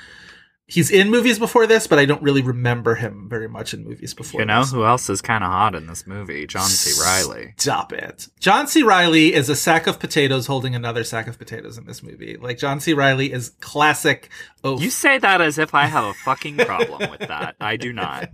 he's 0.73 0.89
in 0.89 1.11
movies 1.11 1.37
before 1.37 1.67
this, 1.67 1.85
but 1.85 1.99
I 1.99 2.05
don't 2.05 2.21
really 2.23 2.41
remember 2.41 2.95
him 2.95 3.27
very 3.29 3.47
much 3.47 3.73
in 3.73 3.83
movies 3.83 4.13
before. 4.13 4.41
You 4.41 4.45
know 4.45 4.61
this. 4.61 4.71
who 4.71 4.83
else 4.83 5.09
is 5.09 5.21
kind 5.21 5.43
of 5.43 5.51
hot 5.51 5.75
in 5.75 5.85
this 5.85 6.07
movie? 6.07 6.47
John 6.47 6.67
C. 6.67 6.99
Reilly. 6.99 7.53
Stop 7.57 7.93
it. 7.93 8.27
John 8.39 8.67
C. 8.67 8.81
Reilly 8.81 9.33
is 9.33 9.49
a 9.49 9.55
sack 9.55 9.85
of 9.85 9.99
potatoes 9.99 10.47
holding 10.47 10.73
another 10.73 11.03
sack 11.03 11.27
of 11.27 11.37
potatoes 11.37 11.77
in 11.77 11.85
this 11.85 12.01
movie. 12.01 12.37
Like 12.37 12.57
John 12.57 12.79
C. 12.79 12.93
Reilly 12.93 13.31
is 13.31 13.49
classic. 13.59 14.29
Oh, 14.63 14.79
You 14.79 14.89
say 14.89 15.19
that 15.19 15.41
as 15.41 15.57
if 15.59 15.75
I 15.75 15.85
have 15.85 16.05
a 16.05 16.13
fucking 16.13 16.57
problem 16.57 17.11
with 17.11 17.19
that. 17.19 17.55
I 17.61 17.77
do 17.77 17.93
not. 17.93 18.29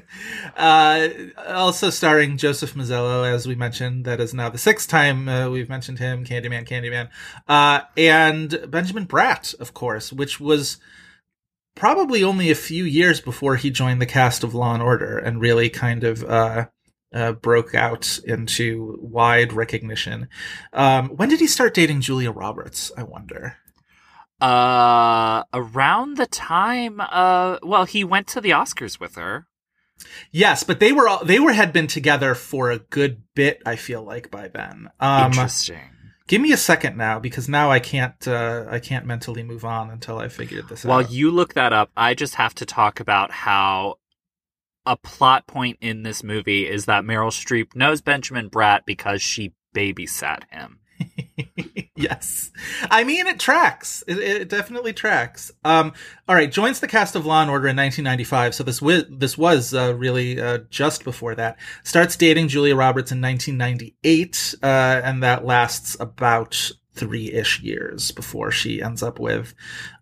uh, 0.56 1.08
also 1.48 1.90
starring 1.90 2.36
Joseph 2.36 2.74
Mazzello, 2.74 3.30
as 3.30 3.46
we 3.46 3.54
mentioned. 3.54 4.04
That 4.04 4.20
is 4.20 4.34
now 4.34 4.48
the 4.48 4.58
sixth 4.58 4.88
time 4.88 5.28
uh, 5.28 5.48
we've 5.50 5.68
mentioned 5.68 5.98
him. 6.00 6.24
Candyman, 6.24 6.66
Candyman, 6.66 7.10
uh, 7.46 7.82
and 7.96 8.66
Benjamin 8.68 9.06
Bratt, 9.06 9.58
of 9.60 9.72
course, 9.72 10.12
which 10.12 10.40
was 10.40 10.78
probably 11.76 12.24
only 12.24 12.50
a 12.50 12.56
few 12.56 12.84
years 12.84 13.20
before 13.20 13.54
he 13.54 13.70
joined 13.70 14.02
the 14.02 14.06
cast 14.06 14.42
of 14.42 14.54
Law 14.54 14.74
and 14.74 14.82
Order 14.82 15.18
and 15.18 15.40
really 15.40 15.70
kind 15.70 16.02
of 16.02 16.24
uh, 16.24 16.66
uh, 17.14 17.32
broke 17.32 17.74
out 17.74 18.18
into 18.24 18.98
wide 19.00 19.52
recognition. 19.52 20.28
Um, 20.72 21.10
when 21.10 21.28
did 21.28 21.38
he 21.38 21.46
start 21.46 21.74
dating 21.74 22.00
Julia 22.00 22.32
Roberts? 22.32 22.90
I 22.96 23.04
wonder. 23.04 23.58
Uh, 24.40 25.44
around 25.54 26.16
the 26.16 26.26
time, 26.26 27.00
uh, 27.00 27.58
well, 27.62 27.84
he 27.84 28.04
went 28.04 28.26
to 28.28 28.40
the 28.40 28.50
Oscars 28.50 28.98
with 28.98 29.14
her. 29.14 29.46
Yes, 30.30 30.62
but 30.62 30.78
they 30.78 30.92
were 30.92 31.08
all, 31.08 31.24
they 31.24 31.40
were 31.40 31.52
had 31.52 31.72
been 31.72 31.86
together 31.86 32.34
for 32.34 32.70
a 32.70 32.78
good 32.78 33.22
bit. 33.34 33.62
I 33.64 33.76
feel 33.76 34.02
like 34.02 34.30
by 34.30 34.48
then. 34.48 34.90
Um, 35.00 35.26
Interesting. 35.26 35.95
Give 36.26 36.40
me 36.40 36.52
a 36.52 36.56
second 36.56 36.96
now 36.96 37.18
because 37.18 37.48
now 37.48 37.70
I 37.70 37.78
can't 37.78 38.26
uh, 38.26 38.66
I 38.68 38.78
can't 38.78 39.06
mentally 39.06 39.42
move 39.42 39.64
on 39.64 39.90
until 39.90 40.18
I 40.18 40.28
figured 40.28 40.68
this 40.68 40.84
While 40.84 40.98
out. 40.98 41.04
While 41.04 41.12
you 41.12 41.30
look 41.30 41.54
that 41.54 41.72
up, 41.72 41.90
I 41.96 42.14
just 42.14 42.36
have 42.36 42.54
to 42.56 42.66
talk 42.66 43.00
about 43.00 43.30
how 43.30 43.96
a 44.84 44.96
plot 44.96 45.46
point 45.46 45.78
in 45.80 46.02
this 46.02 46.22
movie 46.22 46.68
is 46.68 46.84
that 46.84 47.04
Meryl 47.04 47.30
Streep 47.30 47.74
knows 47.74 48.00
Benjamin 48.00 48.48
Bratt 48.48 48.80
because 48.86 49.20
she 49.20 49.52
babysat 49.74 50.44
him. 50.50 50.78
yes, 51.96 52.50
I 52.90 53.04
mean 53.04 53.26
it 53.26 53.38
tracks. 53.38 54.02
It, 54.06 54.18
it 54.18 54.48
definitely 54.48 54.92
tracks. 54.92 55.50
Um, 55.64 55.92
all 56.28 56.34
right, 56.34 56.50
joins 56.50 56.80
the 56.80 56.88
cast 56.88 57.16
of 57.16 57.26
Law 57.26 57.42
and 57.42 57.50
Order 57.50 57.68
in 57.68 57.76
1995. 57.76 58.54
So 58.54 58.64
this 58.64 58.80
wi- 58.80 59.04
this 59.10 59.36
was 59.36 59.74
uh, 59.74 59.94
really 59.96 60.40
uh, 60.40 60.58
just 60.70 61.04
before 61.04 61.34
that. 61.34 61.58
Starts 61.84 62.16
dating 62.16 62.48
Julia 62.48 62.76
Roberts 62.76 63.12
in 63.12 63.20
1998, 63.20 64.54
uh, 64.62 64.66
and 64.66 65.22
that 65.22 65.44
lasts 65.44 65.96
about 66.00 66.72
three 66.94 67.32
ish 67.32 67.60
years 67.60 68.10
before 68.10 68.50
she 68.50 68.82
ends 68.82 69.02
up 69.02 69.18
with, 69.18 69.54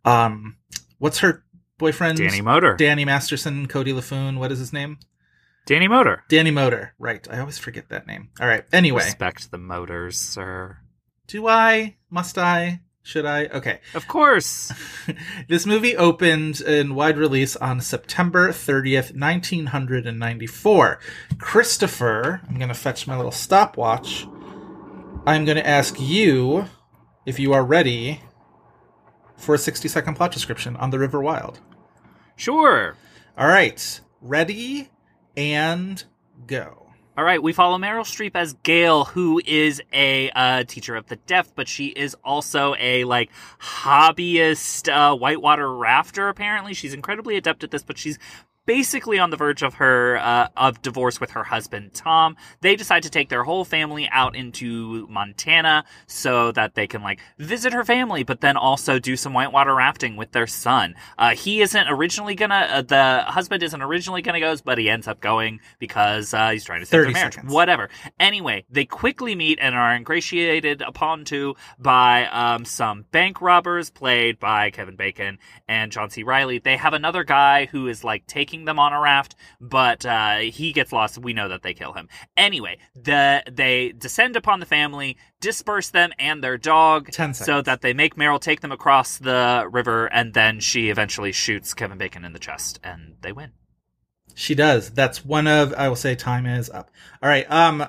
um, 0.04 0.56
what's 0.98 1.18
her 1.18 1.44
boyfriend? 1.78 2.18
Danny 2.18 2.40
Moder. 2.40 2.76
Danny 2.76 3.04
Masterson, 3.04 3.66
Cody 3.66 3.92
LaFoon. 3.92 4.38
What 4.38 4.52
is 4.52 4.60
his 4.60 4.72
name? 4.72 4.98
Danny 5.66 5.88
Moder. 5.88 6.22
Danny 6.28 6.50
Moder. 6.50 6.94
Right. 6.98 7.26
I 7.30 7.40
always 7.40 7.58
forget 7.58 7.88
that 7.88 8.06
name. 8.06 8.30
All 8.40 8.46
right. 8.46 8.64
Anyway, 8.72 9.02
Respect 9.02 9.50
the 9.50 9.58
motors, 9.58 10.18
sir. 10.18 10.78
Do 11.26 11.48
I? 11.48 11.96
Must 12.10 12.38
I? 12.38 12.80
Should 13.02 13.26
I? 13.26 13.44
Okay. 13.46 13.80
Of 13.94 14.08
course. 14.08 14.72
this 15.48 15.66
movie 15.66 15.94
opened 15.94 16.62
in 16.62 16.94
wide 16.94 17.18
release 17.18 17.54
on 17.54 17.82
September 17.82 18.48
30th, 18.48 19.14
1994. 19.14 20.98
Christopher, 21.38 22.40
I'm 22.48 22.56
going 22.56 22.68
to 22.68 22.74
fetch 22.74 23.06
my 23.06 23.14
little 23.14 23.30
stopwatch. 23.30 24.26
I'm 25.26 25.44
going 25.44 25.58
to 25.58 25.66
ask 25.66 26.00
you 26.00 26.64
if 27.26 27.38
you 27.38 27.52
are 27.52 27.64
ready 27.64 28.22
for 29.36 29.54
a 29.54 29.58
60 29.58 29.86
second 29.88 30.14
plot 30.14 30.32
description 30.32 30.74
on 30.76 30.88
The 30.88 30.98
River 30.98 31.20
Wild. 31.20 31.60
Sure. 32.36 32.96
All 33.36 33.48
right. 33.48 34.00
Ready 34.22 34.88
and 35.36 36.02
go. 36.46 36.83
All 37.16 37.22
right, 37.22 37.40
we 37.40 37.52
follow 37.52 37.78
Meryl 37.78 38.02
Streep 38.02 38.32
as 38.34 38.54
Gail, 38.64 39.04
who 39.04 39.40
is 39.46 39.80
a 39.92 40.30
uh, 40.30 40.64
teacher 40.64 40.96
of 40.96 41.06
the 41.06 41.14
deaf, 41.14 41.54
but 41.54 41.68
she 41.68 41.86
is 41.86 42.16
also 42.24 42.74
a 42.80 43.04
like 43.04 43.30
hobbyist 43.60 44.92
uh, 44.92 45.14
whitewater 45.14 45.72
rafter. 45.72 46.28
Apparently, 46.28 46.74
she's 46.74 46.92
incredibly 46.92 47.36
adept 47.36 47.62
at 47.62 47.70
this, 47.70 47.84
but 47.84 47.98
she's 47.98 48.18
basically 48.66 49.18
on 49.18 49.30
the 49.30 49.36
verge 49.36 49.62
of 49.62 49.74
her 49.74 50.16
uh, 50.18 50.48
of 50.56 50.82
divorce 50.82 51.20
with 51.20 51.32
her 51.32 51.44
husband 51.44 51.94
Tom. 51.94 52.36
They 52.60 52.76
decide 52.76 53.02
to 53.04 53.10
take 53.10 53.28
their 53.28 53.44
whole 53.44 53.64
family 53.64 54.08
out 54.10 54.34
into 54.34 55.06
Montana 55.08 55.84
so 56.06 56.52
that 56.52 56.74
they 56.74 56.86
can 56.86 57.02
like 57.02 57.20
visit 57.38 57.72
her 57.72 57.84
family, 57.84 58.22
but 58.22 58.40
then 58.40 58.56
also 58.56 58.98
do 58.98 59.16
some 59.16 59.32
whitewater 59.32 59.74
rafting 59.74 60.16
with 60.16 60.32
their 60.32 60.46
son. 60.46 60.94
Uh, 61.18 61.34
he 61.34 61.60
isn't 61.60 61.88
originally 61.88 62.34
gonna. 62.34 62.54
Uh, 62.70 62.82
the 62.82 63.24
husband 63.26 63.62
isn't 63.62 63.82
originally 63.82 64.22
gonna 64.22 64.40
go, 64.40 64.54
but 64.64 64.78
he 64.78 64.88
ends 64.88 65.08
up 65.08 65.20
going 65.20 65.60
because 65.78 66.32
uh, 66.34 66.50
he's 66.50 66.64
trying 66.64 66.80
to 66.80 66.86
save 66.86 66.92
their 66.92 67.04
30 67.04 67.12
marriage. 67.12 67.34
seconds. 67.34 67.52
Whatever. 67.52 67.88
Anyway, 68.20 68.64
they 68.70 68.84
quickly 68.84 69.34
meet 69.34 69.58
and 69.60 69.74
are 69.74 69.94
ingratiated 69.94 70.82
upon 70.82 71.24
to 71.24 71.54
by 71.78 72.26
um, 72.26 72.64
some 72.64 73.04
bank 73.10 73.40
robbers 73.40 73.90
played 73.90 74.38
by 74.38 74.70
Kevin 74.70 74.96
Bacon 74.96 75.38
and 75.68 75.90
John 75.92 76.10
C. 76.10 76.22
Reilly. 76.22 76.58
They 76.58 76.76
have 76.76 76.94
another 76.94 77.24
guy 77.24 77.66
who 77.66 77.88
is 77.88 78.04
like 78.04 78.26
taking 78.26 78.53
them 78.62 78.78
on 78.78 78.92
a 78.92 79.00
raft, 79.00 79.34
but 79.60 80.06
uh, 80.06 80.38
he 80.38 80.72
gets 80.72 80.92
lost. 80.92 81.18
We 81.18 81.32
know 81.32 81.48
that 81.48 81.62
they 81.62 81.74
kill 81.74 81.92
him. 81.92 82.08
Anyway, 82.36 82.78
the 82.94 83.42
they 83.50 83.92
descend 83.92 84.36
upon 84.36 84.60
the 84.60 84.66
family, 84.66 85.16
disperse 85.40 85.90
them 85.90 86.12
and 86.18 86.42
their 86.42 86.56
dog, 86.56 87.10
10 87.10 87.34
so 87.34 87.60
that 87.62 87.80
they 87.80 87.92
make 87.92 88.14
Meryl 88.14 88.40
take 88.40 88.60
them 88.60 88.72
across 88.72 89.18
the 89.18 89.66
river, 89.70 90.06
and 90.06 90.34
then 90.34 90.60
she 90.60 90.90
eventually 90.90 91.32
shoots 91.32 91.74
Kevin 91.74 91.98
Bacon 91.98 92.24
in 92.24 92.32
the 92.32 92.38
chest, 92.38 92.78
and 92.84 93.16
they 93.20 93.32
win. 93.32 93.50
She 94.34 94.54
does. 94.54 94.90
That's 94.90 95.24
one 95.24 95.46
of 95.46 95.72
I 95.74 95.88
will 95.88 95.96
say 95.96 96.14
time 96.14 96.46
is 96.46 96.70
up. 96.70 96.90
All 97.22 97.28
right. 97.28 97.46
Um 97.50 97.86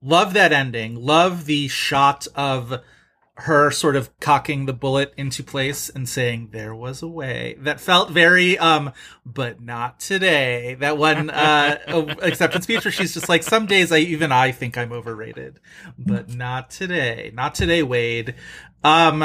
love 0.00 0.34
that 0.34 0.52
ending. 0.52 0.96
Love 0.96 1.44
the 1.46 1.68
shot 1.68 2.26
of 2.34 2.80
her 3.36 3.70
sort 3.70 3.96
of 3.96 4.18
cocking 4.20 4.66
the 4.66 4.72
bullet 4.74 5.12
into 5.16 5.42
place 5.42 5.88
and 5.88 6.06
saying 6.08 6.50
there 6.52 6.74
was 6.74 7.02
a 7.02 7.08
way. 7.08 7.56
That 7.58 7.80
felt 7.80 8.10
very 8.10 8.58
um 8.58 8.92
but 9.24 9.60
not 9.60 10.00
today. 10.00 10.74
That 10.74 10.98
one 10.98 11.30
uh 11.30 11.78
acceptance 12.22 12.64
speech 12.64 12.84
where 12.84 12.92
she's 12.92 13.14
just 13.14 13.28
like 13.28 13.42
some 13.42 13.66
days 13.66 13.90
I 13.90 13.98
even 13.98 14.32
I 14.32 14.52
think 14.52 14.76
I'm 14.76 14.92
overrated, 14.92 15.60
but 15.98 16.28
not 16.28 16.70
today. 16.70 17.30
Not 17.34 17.54
today, 17.54 17.82
Wade. 17.82 18.34
Um 18.84 19.24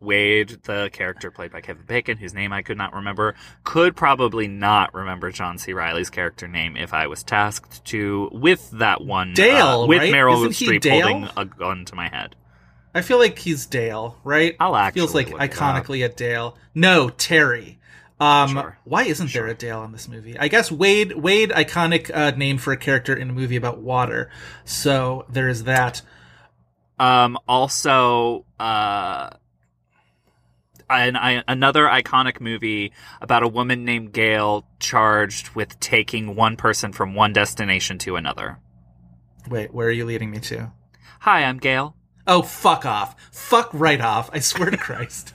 Wade, 0.00 0.58
the 0.64 0.90
character 0.92 1.30
played 1.30 1.52
by 1.52 1.60
Kevin 1.60 1.84
Bacon, 1.86 2.18
whose 2.18 2.34
name 2.34 2.52
I 2.52 2.62
could 2.62 2.76
not 2.76 2.92
remember, 2.94 3.34
could 3.62 3.96
probably 3.96 4.48
not 4.48 4.92
remember 4.92 5.30
John 5.30 5.56
C. 5.58 5.72
Reilly's 5.72 6.10
character 6.10 6.46
name 6.46 6.76
if 6.76 6.92
I 6.92 7.06
was 7.06 7.22
tasked 7.22 7.84
to 7.86 8.28
with 8.32 8.70
that 8.72 9.02
one. 9.02 9.30
uh, 9.30 9.34
Dale, 9.34 9.88
with 9.88 9.98
right? 9.98 10.12
Meryl 10.12 10.46
Streep 10.48 10.88
holding 10.88 11.28
a 11.36 11.44
gun 11.44 11.84
to 11.86 11.94
my 11.94 12.08
head. 12.08 12.36
I 12.94 13.02
feel 13.02 13.18
like 13.18 13.38
he's 13.38 13.66
Dale, 13.66 14.18
right? 14.22 14.54
I'll 14.60 14.72
Feels 14.92 15.14
like 15.14 15.26
actually 15.32 15.44
it 15.44 15.50
up. 15.52 15.58
iconically 15.84 16.04
a 16.04 16.08
Dale. 16.08 16.56
No, 16.74 17.08
Terry. 17.10 17.78
Um, 18.20 18.50
Sure. 18.50 18.78
why 18.84 19.02
isn't 19.02 19.32
there 19.32 19.48
a 19.48 19.54
Dale 19.54 19.82
in 19.82 19.90
this 19.92 20.08
movie? 20.08 20.38
I 20.38 20.46
guess 20.48 20.70
Wade. 20.70 21.12
Wade, 21.16 21.50
iconic 21.50 22.14
uh, 22.14 22.30
name 22.36 22.58
for 22.58 22.72
a 22.72 22.76
character 22.76 23.12
in 23.14 23.30
a 23.30 23.32
movie 23.32 23.56
about 23.56 23.78
water. 23.78 24.30
So 24.64 25.26
there 25.28 25.48
is 25.48 25.64
that. 25.64 26.02
Um, 27.00 27.36
also, 27.48 28.46
uh, 28.60 29.30
an, 30.88 31.16
I, 31.16 31.42
another 31.48 31.86
iconic 31.86 32.40
movie 32.40 32.92
about 33.20 33.42
a 33.42 33.48
woman 33.48 33.84
named 33.84 34.12
Gail 34.12 34.64
charged 34.78 35.50
with 35.56 35.80
taking 35.80 36.36
one 36.36 36.56
person 36.56 36.92
from 36.92 37.14
one 37.16 37.32
destination 37.32 37.98
to 37.98 38.14
another. 38.14 38.58
Wait, 39.50 39.74
where 39.74 39.88
are 39.88 39.90
you 39.92 40.04
leading 40.04 40.30
me 40.30 40.38
to? 40.38 40.70
Hi, 41.20 41.42
I'm 41.42 41.58
Gail. 41.58 41.96
Oh, 42.26 42.42
fuck 42.42 42.86
off. 42.86 43.16
Fuck 43.32 43.70
right 43.72 44.00
off. 44.00 44.30
I 44.32 44.38
swear 44.40 44.70
to 44.70 44.76
Christ. 44.76 45.34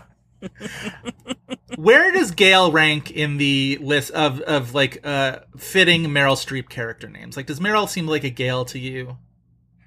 Where 1.75 2.12
does 2.12 2.31
Gail 2.31 2.72
rank 2.72 3.12
in 3.12 3.38
the 3.38 3.77
list 3.81 4.12
of, 4.12 4.39
of 4.41 4.74
like 4.74 5.05
uh 5.05 5.39
fitting 5.58 6.05
Meryl 6.05 6.36
Streep 6.36 6.69
character 6.69 7.08
names? 7.10 7.38
Like 7.38 7.46
does 7.46 7.60
Meryl 7.60 7.88
seem 7.88 8.08
like 8.08 8.24
a 8.24 8.29
Gail 8.29 8.65
to 8.65 8.79
you? 8.79 9.17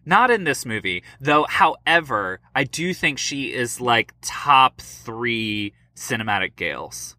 Not 0.05 0.31
in 0.31 0.45
this 0.45 0.67
movie, 0.67 1.05
though. 1.21 1.47
However, 1.49 2.41
I 2.55 2.65
do 2.65 2.93
think 2.93 3.19
she 3.19 3.53
is 3.55 3.81
like 3.81 4.13
top 4.21 4.81
three 4.81 5.75
cinematic 5.97 6.57
Gales, 6.57 7.15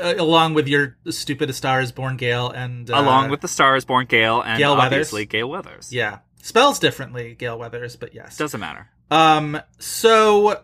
Uh, 0.00 0.14
along 0.18 0.54
with 0.54 0.66
your 0.68 0.96
stupid 1.10 1.50
A 1.50 1.52
Star 1.52 1.80
is 1.82 1.92
Born 1.92 2.16
Gail 2.16 2.48
and 2.50 2.90
uh, 2.90 2.94
along 2.98 3.28
with 3.30 3.40
the 3.42 3.48
Stars 3.48 3.84
Born 3.84 4.06
Gale 4.06 4.40
and 4.40 4.58
Gale 4.58 4.72
Weathers. 4.76 4.86
obviously 4.86 5.26
Gale 5.26 5.48
Weathers. 5.50 5.92
yeah. 5.92 6.18
Spells 6.44 6.78
differently, 6.78 7.34
Gail 7.34 7.58
Weathers, 7.58 7.96
but 7.96 8.14
yes. 8.14 8.36
doesn't 8.36 8.60
matter. 8.60 8.90
Um, 9.10 9.62
so 9.78 10.60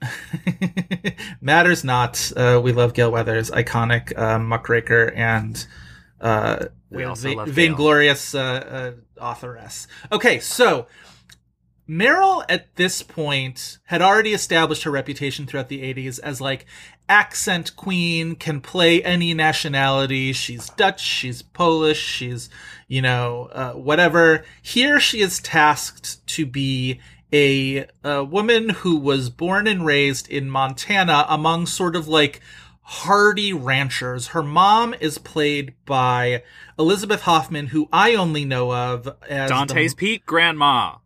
matters 1.42 1.84
not. 1.84 2.32
Uh, 2.34 2.58
we 2.64 2.72
love 2.72 2.94
Gail 2.94 3.12
Weathers, 3.12 3.50
iconic 3.50 4.18
uh, 4.18 4.38
muckraker 4.38 5.12
and 5.14 5.66
uh, 6.18 6.68
We 6.88 7.04
also 7.04 7.28
va- 7.28 7.36
love 7.36 7.48
vainglorious 7.48 8.34
uh, 8.34 8.40
uh, 8.40 8.92
authoress. 9.18 9.86
Okay, 10.10 10.40
so 10.40 10.86
Meryl 11.86 12.42
at 12.48 12.74
this 12.76 13.02
point 13.02 13.80
had 13.84 14.00
already 14.00 14.32
established 14.32 14.84
her 14.84 14.90
reputation 14.90 15.46
throughout 15.46 15.68
the 15.68 15.82
80s 15.94 16.18
as 16.22 16.40
like 16.40 16.64
accent 17.08 17.76
queen, 17.76 18.34
can 18.34 18.60
play 18.60 19.02
any 19.02 19.34
nationality. 19.34 20.32
She's 20.32 20.70
Dutch, 20.70 21.00
she's 21.00 21.42
Polish, 21.42 22.00
she's, 22.00 22.50
you 22.88 23.02
know, 23.02 23.48
uh, 23.52 23.72
whatever. 23.72 24.44
Here 24.62 24.98
she 24.98 25.20
is 25.20 25.38
tasked 25.38 26.26
to 26.28 26.46
be 26.46 27.00
a, 27.32 27.86
a 28.02 28.24
woman 28.24 28.70
who 28.70 28.96
was 28.96 29.30
born 29.30 29.66
and 29.66 29.84
raised 29.84 30.28
in 30.28 30.50
Montana 30.50 31.26
among 31.28 31.66
sort 31.66 31.94
of 31.94 32.08
like 32.08 32.40
hardy 32.82 33.52
ranchers. 33.52 34.28
Her 34.28 34.42
mom 34.42 34.94
is 34.98 35.18
played 35.18 35.74
by 35.84 36.42
Elizabeth 36.78 37.22
Hoffman, 37.22 37.66
who 37.66 37.86
I 37.92 38.14
only 38.14 38.46
know 38.46 38.72
of 38.72 39.06
as 39.28 39.50
the- 39.50 39.54
Dante's 39.54 39.94
Peak 39.94 40.24
Grandma. 40.24 40.96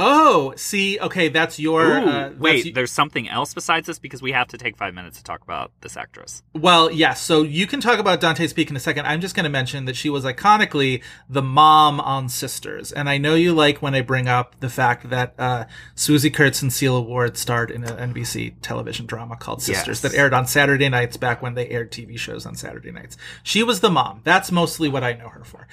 Oh, 0.00 0.54
see, 0.56 0.98
okay, 1.00 1.28
that's 1.28 1.58
your. 1.58 1.84
Ooh, 1.84 2.04
uh, 2.06 2.28
that's 2.28 2.38
wait, 2.38 2.64
y- 2.66 2.70
there's 2.72 2.92
something 2.92 3.28
else 3.28 3.52
besides 3.52 3.88
this 3.88 3.98
because 3.98 4.22
we 4.22 4.30
have 4.30 4.46
to 4.48 4.56
take 4.56 4.76
five 4.76 4.94
minutes 4.94 5.18
to 5.18 5.24
talk 5.24 5.42
about 5.42 5.72
this 5.80 5.96
actress. 5.96 6.42
well, 6.54 6.88
yes. 6.90 7.20
So 7.20 7.42
you 7.42 7.66
can 7.66 7.80
talk 7.80 7.98
about 7.98 8.20
Dante's 8.20 8.52
Peak 8.52 8.70
in 8.70 8.76
a 8.76 8.80
second. 8.80 9.06
I'm 9.06 9.20
just 9.20 9.34
going 9.34 9.42
to 9.44 9.50
mention 9.50 9.86
that 9.86 9.96
she 9.96 10.08
was 10.08 10.24
iconically 10.24 11.02
the 11.28 11.42
mom 11.42 11.98
on 12.00 12.28
Sisters, 12.28 12.92
and 12.92 13.08
I 13.08 13.18
know 13.18 13.34
you 13.34 13.52
like 13.52 13.82
when 13.82 13.94
I 13.96 14.02
bring 14.02 14.28
up 14.28 14.60
the 14.60 14.68
fact 14.68 15.10
that 15.10 15.34
uh, 15.36 15.64
Swoosie 15.96 16.32
Kurtz 16.32 16.62
and 16.62 16.70
Sela 16.70 17.04
Ward 17.04 17.36
starred 17.36 17.70
in 17.72 17.82
an 17.82 18.12
NBC 18.14 18.54
television 18.62 19.04
drama 19.06 19.36
called 19.36 19.62
Sisters 19.62 20.00
Yes. 20.02 20.12
that 20.12 20.14
aired 20.16 20.32
on 20.32 20.46
Saturday 20.46 20.88
nights 20.88 21.16
back 21.16 21.42
when 21.42 21.54
they 21.54 21.68
aired 21.70 21.90
TV 21.90 22.16
shows 22.16 22.46
on 22.46 22.54
Saturday 22.54 22.92
nights. 22.92 23.16
She 23.42 23.64
was 23.64 23.80
the 23.80 23.90
mom. 23.90 24.20
That's 24.22 24.52
mostly 24.52 24.88
what 24.88 25.02
I 25.02 25.14
know 25.14 25.28
her 25.30 25.42
for. 25.42 25.66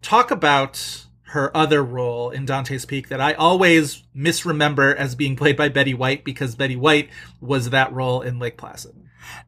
Talk 0.00 0.30
about 0.30 1.04
her 1.28 1.54
other 1.56 1.82
role 1.82 2.30
in 2.30 2.46
Dante's 2.46 2.84
Peak 2.84 3.08
that 3.08 3.20
I 3.20 3.34
always 3.34 4.04
misremember 4.14 4.94
as 4.94 5.14
being 5.14 5.34
played 5.34 5.56
by 5.56 5.68
Betty 5.68 5.92
White 5.92 6.24
because 6.24 6.54
Betty 6.54 6.76
White 6.76 7.10
was 7.40 7.70
that 7.70 7.92
role 7.92 8.22
in 8.22 8.38
Lake 8.38 8.56
Placid. 8.56 8.94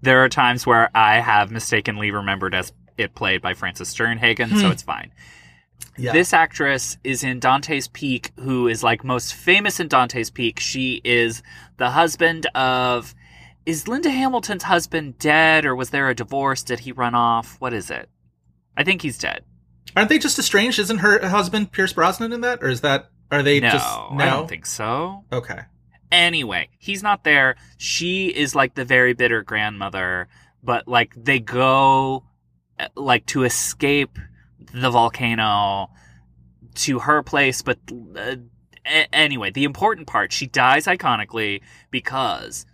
There 0.02 0.24
are 0.24 0.28
times 0.28 0.66
where 0.66 0.90
I 0.94 1.20
have 1.20 1.52
mistakenly 1.52 2.10
remembered 2.10 2.54
as 2.54 2.72
it 2.96 3.14
played 3.14 3.40
by 3.40 3.54
Frances 3.54 3.94
Sternhagen, 3.94 4.50
so 4.50 4.66
hmm. 4.66 4.72
it's 4.72 4.82
fine. 4.82 5.12
Yeah. 5.96 6.12
This 6.12 6.32
actress 6.32 6.96
is 7.04 7.22
in 7.22 7.38
Dante's 7.38 7.86
Peak, 7.88 8.32
who 8.40 8.66
is 8.66 8.82
like 8.82 9.04
most 9.04 9.34
famous 9.34 9.78
in 9.78 9.86
Dante's 9.86 10.30
Peak. 10.30 10.58
She 10.58 11.00
is 11.04 11.42
the 11.76 11.90
husband 11.90 12.46
of. 12.54 13.14
Is 13.66 13.86
Linda 13.86 14.08
Hamilton's 14.08 14.62
husband 14.62 15.18
dead, 15.18 15.66
or 15.66 15.76
was 15.76 15.90
there 15.90 16.08
a 16.08 16.14
divorce? 16.14 16.62
Did 16.62 16.80
he 16.80 16.92
run 16.92 17.14
off? 17.14 17.56
What 17.60 17.74
is 17.74 17.90
it? 17.90 18.08
I 18.78 18.82
think 18.82 19.02
he's 19.02 19.18
dead. 19.18 19.44
Aren't 19.96 20.08
they 20.08 20.18
just 20.18 20.38
estranged? 20.38 20.78
Isn't 20.78 20.98
her 20.98 21.26
husband 21.28 21.72
Pierce 21.72 21.92
Brosnan 21.92 22.32
in 22.32 22.40
that, 22.42 22.62
or 22.62 22.68
is 22.68 22.82
that 22.82 23.10
are 23.30 23.42
they 23.42 23.60
No, 23.60 23.70
just 23.70 23.86
no? 24.12 24.18
I 24.18 24.26
don't 24.26 24.48
think 24.48 24.66
so. 24.66 25.24
Okay. 25.32 25.60
Anyway, 26.10 26.70
he's 26.78 27.02
not 27.02 27.24
there. 27.24 27.56
She 27.76 28.28
is 28.28 28.54
like 28.54 28.74
the 28.74 28.84
very 28.84 29.12
bitter 29.12 29.42
grandmother, 29.42 30.28
but 30.62 30.88
like 30.88 31.12
they 31.16 31.38
go 31.38 32.24
uh, 32.78 32.88
like 32.94 33.26
to 33.26 33.44
escape 33.44 34.18
the 34.72 34.90
volcano 34.90 35.90
to 36.74 37.00
her 37.00 37.22
place, 37.22 37.62
but 37.62 37.78
uh, 38.16 38.36
anyway, 39.12 39.50
the 39.50 39.64
important 39.64 40.06
part, 40.06 40.32
she 40.32 40.46
dies 40.46 40.86
iconically 40.86 41.60
because 41.90 42.66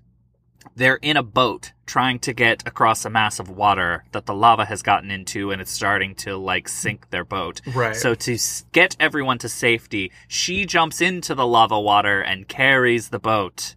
they're 0.77 0.97
in 0.97 1.17
a 1.17 1.23
boat 1.23 1.73
trying 1.87 2.19
to 2.19 2.33
get 2.33 2.67
across 2.67 3.05
a 3.05 3.11
mass 3.11 3.39
of 3.39 3.49
water 3.49 4.05
that 4.13 4.27
the 4.27 4.35
lava 4.35 4.65
has 4.65 4.83
gotten 4.83 5.11
into 5.11 5.51
and 5.51 5.61
it's 5.61 5.71
starting 5.71 6.15
to 6.15 6.37
like 6.37 6.69
sink 6.69 7.11
their 7.11 7.25
boat. 7.25 7.61
Right. 7.67 7.95
So 7.95 8.15
to 8.15 8.39
get 8.73 8.97
everyone 8.99 9.39
to 9.39 9.49
safety, 9.49 10.11
she 10.27 10.65
jumps 10.65 11.01
into 11.01 11.35
the 11.35 11.47
lava 11.47 11.81
water 11.81 12.21
and 12.21 12.49
carries 12.49 13.11
the 13.11 13.19
boat 13.19 13.75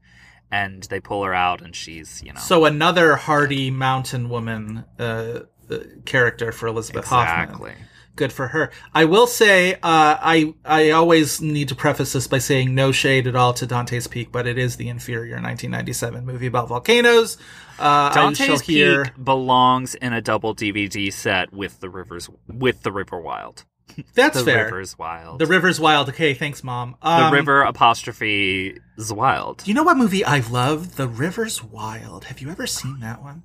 and 0.49 0.83
they 0.83 0.99
pull 0.99 1.23
her 1.23 1.33
out 1.33 1.61
and 1.61 1.75
she's, 1.75 2.23
you 2.23 2.33
know. 2.33 2.39
So 2.39 2.65
another 2.65 3.15
hardy 3.15 3.69
mountain 3.69 4.29
woman 4.29 4.85
uh, 4.97 5.41
uh, 5.69 5.77
character 6.05 6.51
for 6.51 6.67
Elizabeth 6.67 7.05
Hoffman. 7.05 7.43
exactly. 7.43 7.73
Good 8.17 8.33
for 8.33 8.47
her. 8.47 8.71
I 8.93 9.05
will 9.05 9.27
say, 9.27 9.75
uh, 9.75 9.77
I 9.83 10.53
I 10.65 10.89
always 10.89 11.39
need 11.39 11.69
to 11.69 11.75
preface 11.75 12.13
this 12.13 12.27
by 12.27 12.39
saying 12.39 12.75
no 12.75 12.91
shade 12.91 13.27
at 13.27 13.35
all 13.35 13.53
to 13.53 13.65
Dante's 13.65 14.07
Peak, 14.07 14.31
but 14.31 14.47
it 14.47 14.57
is 14.57 14.75
the 14.75 14.89
inferior 14.89 15.35
1997 15.35 16.25
movie 16.25 16.47
about 16.47 16.67
volcanoes. 16.67 17.37
Uh, 17.79 18.11
Dante's 18.11 18.61
hear. 18.61 19.05
Peak 19.05 19.23
belongs 19.23 19.93
in 19.95 20.13
a 20.13 20.21
double 20.21 20.55
DVD 20.55 21.13
set 21.13 21.53
with 21.53 21.79
the 21.79 21.89
rivers 21.89 22.29
with 22.47 22.81
the 22.81 22.91
River 22.91 23.21
Wild. 23.21 23.63
That's 24.13 24.37
the 24.39 24.43
fair. 24.45 24.57
The 24.57 24.63
river's 24.65 24.97
Wild. 24.99 25.39
The 25.39 25.45
River's 25.45 25.79
Wild. 25.79 26.09
Okay, 26.09 26.33
thanks, 26.33 26.63
mom. 26.63 26.95
The 27.01 27.09
Um, 27.09 27.33
river 27.33 27.61
apostrophe 27.63 28.79
is 28.97 29.13
wild. 29.13 29.67
You 29.67 29.73
know 29.73 29.83
what 29.83 29.97
movie 29.97 30.23
I 30.25 30.39
love? 30.39 30.95
The 30.95 31.07
River's 31.07 31.63
Wild. 31.63 32.25
Have 32.25 32.39
you 32.41 32.49
ever 32.49 32.67
seen 32.67 32.99
that 33.01 33.21
one? 33.21 33.43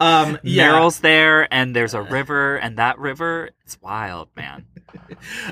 Um, 0.00 0.38
yeah. 0.44 0.68
Meryl's 0.72 1.00
there, 1.00 1.52
and 1.52 1.74
there's 1.74 1.94
a 1.94 2.02
river, 2.02 2.56
and 2.56 2.78
that 2.78 2.98
river, 2.98 3.50
it's 3.64 3.80
wild, 3.80 4.28
man. 4.36 4.66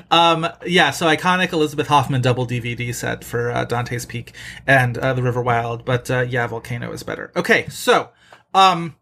Um, 0.09 0.47
yeah, 0.65 0.91
so 0.91 1.05
iconic 1.07 1.51
Elizabeth 1.51 1.87
Hoffman 1.87 2.21
double 2.21 2.47
DVD 2.47 2.93
set 2.95 3.23
for 3.25 3.51
uh, 3.51 3.65
Dante's 3.65 4.05
Peak 4.05 4.33
and 4.65 4.97
uh, 4.97 5.13
The 5.13 5.21
River 5.23 5.41
Wild, 5.41 5.83
but 5.83 6.09
uh, 6.09 6.21
yeah, 6.21 6.47
Volcano 6.47 6.91
is 6.93 7.03
better. 7.03 7.31
Okay, 7.35 7.67
so 7.69 8.09
um, 8.53 8.95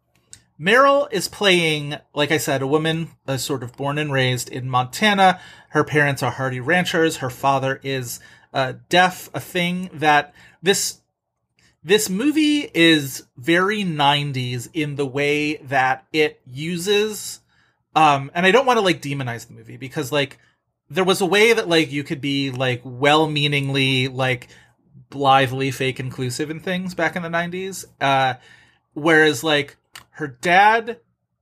Meryl 0.62 1.08
is 1.12 1.28
playing, 1.28 1.96
like 2.14 2.32
I 2.32 2.38
said, 2.38 2.62
a 2.62 2.68
woman 2.68 3.10
uh, 3.28 3.38
sort 3.38 3.64
of 3.64 3.76
born 3.76 3.98
and 3.98 4.12
raised 4.12 4.48
in 4.48 4.70
Montana. 4.70 5.40
Her 5.70 5.84
parents 5.84 6.22
are 6.22 6.32
hardy 6.32 6.60
ranchers. 6.60 7.18
Her 7.18 7.32
father 7.32 7.80
is 7.82 8.20
uh, 8.54 8.74
deaf, 8.88 9.30
a 9.34 9.40
thing 9.40 9.90
that 9.94 10.36
this 10.62 11.00
this 11.84 12.12
movie 12.12 12.70
is 12.76 13.26
very 13.38 13.84
90s 13.84 14.70
in 14.72 14.98
the 14.98 15.06
way 15.06 15.56
that 15.58 16.06
it 16.14 16.40
uses 16.46 17.40
um 17.96 18.30
and 18.36 18.46
i 18.46 18.52
don't 18.52 18.68
want 18.68 18.78
to 18.78 18.82
like 18.82 19.02
demonize 19.02 19.48
the 19.48 19.54
movie 19.54 19.78
because 19.78 20.12
like 20.12 20.38
there 20.92 21.04
was 21.04 21.22
a 21.22 21.26
way 21.26 21.54
that 21.54 21.68
like 21.68 21.92
you 21.92 22.04
could 22.04 22.22
be 22.22 22.52
like 22.52 22.82
well-meaningly 22.84 24.08
like 24.10 24.48
blithely 25.10 25.72
fake 25.72 26.00
inclusive 26.00 26.52
in 26.52 26.60
things 26.60 26.94
back 26.94 27.16
in 27.16 27.24
the 27.24 27.30
90s 27.30 27.86
uh 28.00 28.36
whereas 28.94 29.44
like 29.44 29.76
her 30.12 30.28
dad 30.28 31.00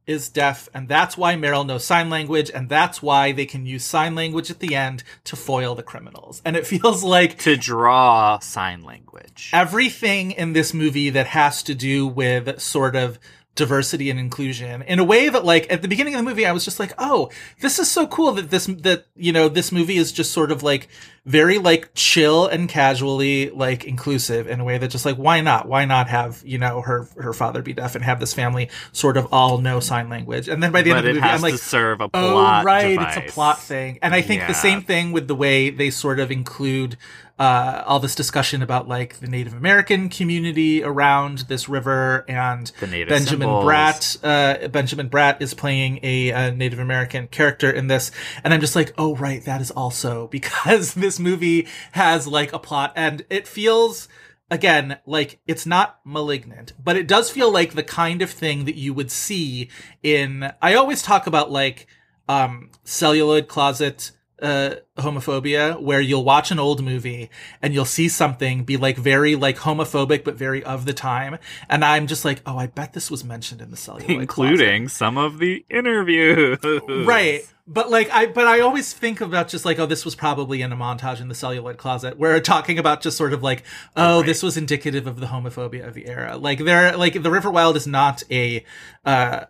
is 0.10 0.28
deaf, 0.28 0.68
and 0.74 0.88
that's 0.88 1.16
why 1.16 1.36
Meryl 1.36 1.66
knows 1.66 1.86
sign 1.86 2.10
language, 2.10 2.50
and 2.50 2.68
that's 2.68 3.00
why 3.00 3.32
they 3.32 3.46
can 3.46 3.68
use 3.68 3.84
sign 3.84 4.16
language 4.16 4.50
at 4.50 4.60
the 4.60 4.76
end 4.76 5.04
to 5.24 5.36
foil 5.36 5.76
the 5.76 5.84
criminals. 5.84 6.42
And 6.44 6.56
it 6.56 6.66
feels 6.74 7.04
like 7.04 7.38
to 7.40 7.56
draw 7.56 8.40
sign 8.40 8.82
language. 8.82 9.52
everything 9.54 10.32
in 10.32 10.54
this 10.54 10.74
movie 10.74 11.12
that 11.12 11.28
has 11.28 11.62
to 11.64 11.76
do 11.76 12.08
with 12.08 12.60
sort 12.60 12.96
of 12.96 13.20
diversity 13.60 14.10
and 14.10 14.20
inclusion 14.20 14.82
in 14.84 14.98
a 14.98 15.04
way 15.04 15.30
that 15.30 15.46
like 15.46 15.72
at 15.72 15.84
the 15.84 15.88
beginning 15.88 16.16
of 16.16 16.20
the 16.24 16.30
movie 16.30 16.46
I 16.48 16.52
was 16.52 16.66
just 16.66 16.80
like, 16.80 16.94
"Oh, 16.98 17.30
this 17.60 17.78
is 17.78 17.90
so 17.92 18.08
cool 18.08 18.32
that 18.32 18.50
this 18.50 18.66
that 18.66 19.06
you 19.16 19.32
know, 19.32 19.48
this 19.50 19.72
movie 19.72 19.98
is 19.98 20.12
just 20.12 20.32
sort 20.32 20.52
of 20.52 20.64
like 20.64 20.88
very 21.26 21.60
like 21.60 21.92
chill 21.94 22.48
and 22.48 22.68
casually 22.68 23.52
like 23.52 23.84
inclusive 23.86 24.48
in 24.48 24.60
a 24.60 24.64
way 24.64 24.78
that 24.80 24.88
just 24.88 25.06
like 25.06 25.18
why 25.18 25.42
not? 25.42 25.68
Why 25.68 25.86
not 25.86 26.08
have, 26.10 26.42
you 26.44 26.58
know, 26.58 26.82
her 26.82 27.08
her 27.18 27.34
father 27.34 27.62
be 27.62 27.74
deaf 27.74 27.94
and 27.94 28.04
have 28.04 28.20
this 28.20 28.34
family 28.34 28.70
sort 28.94 29.18
of 29.18 29.28
all 29.32 29.60
know 29.60 29.80
sign 29.80 30.10
language?" 30.10 30.48
And 30.48 30.64
then 30.64 30.72
by 30.72 30.82
the 30.82 30.90
end 30.92 31.00
of 31.00 31.06
the 31.06 31.14
movie 31.14 31.22
I'm 31.28 31.42
like, 31.42 31.54
to 31.54 31.58
serve 31.60 32.02
a 32.02 32.06
Oh, 32.06 32.32
plot. 32.32 32.66
right. 32.66 32.96
device. 32.96 33.18
It's 33.18 33.30
a 33.30 33.34
plot 33.34 33.62
thing. 33.62 34.00
And 34.02 34.14
I 34.16 34.22
think 34.22 34.42
Yeah. 34.42 34.48
the 34.48 34.54
same 34.56 34.82
thing 34.82 35.12
with 35.12 35.28
the 35.28 35.36
way 35.36 35.70
they 35.70 35.90
sort 35.92 36.20
of 36.20 36.32
include 36.32 36.98
uh, 37.40 37.84
all 37.86 38.02
this 38.02 38.16
discussion 38.16 38.62
about 38.62 38.90
like 38.90 39.20
the 39.20 39.28
Native 39.28 39.54
American 39.54 40.10
community 40.10 40.84
around 40.84 41.40
this 41.48 41.70
river 41.70 42.26
and 42.28 42.70
Benjamin 42.82 43.48
symbols. 43.48 43.66
Bratt. 43.66 44.18
Uh, 44.22 44.68
Benjamin 44.68 45.10
Bratt 45.10 45.42
is 45.42 45.54
playing 45.54 46.02
a, 46.04 46.34
uh 46.34 46.50
Native 46.52 46.80
American 46.80 47.28
character 47.28 47.72
in 47.72 47.88
this. 47.88 48.12
And 48.44 48.54
I'm 48.54 48.60
just 48.60 48.76
like, 48.76 48.94
oh, 48.98 49.16
right. 49.16 49.44
That 49.46 49.62
is 49.62 49.72
also 49.72 50.28
because 50.32 50.94
this 50.94 51.18
movie 51.18 51.68
has 51.94 52.28
like 52.28 52.52
a 52.52 52.60
plot 52.60 52.92
and 52.96 53.26
it 53.30 53.48
feels 53.48 54.10
again, 54.52 54.98
like 55.06 55.40
it's 55.48 55.66
not 55.66 56.00
malignant, 56.04 56.74
but 56.84 56.98
it 56.98 57.08
does 57.08 57.30
feel 57.30 57.52
like 57.52 57.74
the 57.74 57.84
kind 57.84 58.22
of 58.22 58.30
thing 58.30 58.66
that 58.66 58.76
you 58.76 58.94
would 58.94 59.12
see 59.12 59.70
in. 60.04 60.52
I 60.62 60.74
always 60.74 61.02
talk 61.02 61.26
about 61.26 61.52
like 61.52 61.88
um, 62.28 62.72
celluloid 62.84 63.48
closet 63.48 64.12
uh, 64.42 64.76
homophobia, 64.98 65.80
where 65.82 66.02
you'll 66.02 66.24
watch 66.24 66.52
an 66.52 66.60
old 66.60 66.84
movie 66.84 67.30
and 67.62 67.74
you'll 67.74 67.86
see 67.86 68.10
something 68.10 68.64
be 68.64 68.78
like 68.78 68.98
very 68.98 69.36
like 69.36 69.58
homophobic, 69.58 70.24
but 70.24 70.36
very 70.36 70.64
of 70.64 70.86
the 70.86 70.94
time, 70.94 71.38
and 71.70 71.84
I'm 71.84 72.08
just 72.08 72.26
like, 72.26 72.42
oh, 72.46 72.58
I 72.58 72.68
bet 72.68 72.94
this 72.94 73.10
was 73.12 73.24
mentioned 73.24 73.62
in 73.62 73.72
the 73.72 73.78
celluloid, 73.78 74.28
closet. 74.28 74.52
including 74.52 74.88
some 74.88 75.18
of 75.18 75.40
the 75.40 75.66
interviews. 75.70 76.58
Right. 76.90 77.42
But 77.72 77.92
like 77.92 78.10
I 78.10 78.26
but 78.26 78.48
I 78.48 78.62
always 78.62 78.94
think 78.94 79.22
about 79.22 79.48
just 79.48 79.64
like, 79.64 79.78
oh, 79.78 79.86
this 79.86 80.04
was 80.04 80.16
probably 80.16 80.64
in 80.64 80.72
a 80.72 80.76
montage 80.76 81.22
in 81.22 81.28
the 81.28 81.36
celluloid 81.36 81.78
closet 81.78 82.18
where 82.18 82.34
we're 82.34 82.40
talking 82.40 82.80
about 82.80 83.02
just 83.02 83.16
sort 83.16 83.32
of 83.32 83.44
like, 83.44 83.64
oh, 83.96 84.24
this 84.24 84.42
was 84.42 84.58
indicative 84.58 85.06
of 85.06 85.20
the 85.20 85.28
homophobia 85.28 85.88
of 85.88 85.94
the 85.94 86.08
era. 86.08 86.36
Like 86.36 86.66
there 86.66 86.98
like 86.98 87.22
The 87.22 87.30
River 87.30 87.52
Wild 87.52 87.76
is 87.76 87.86
not 87.86 88.24
a 88.32 88.66
uh 89.06 89.46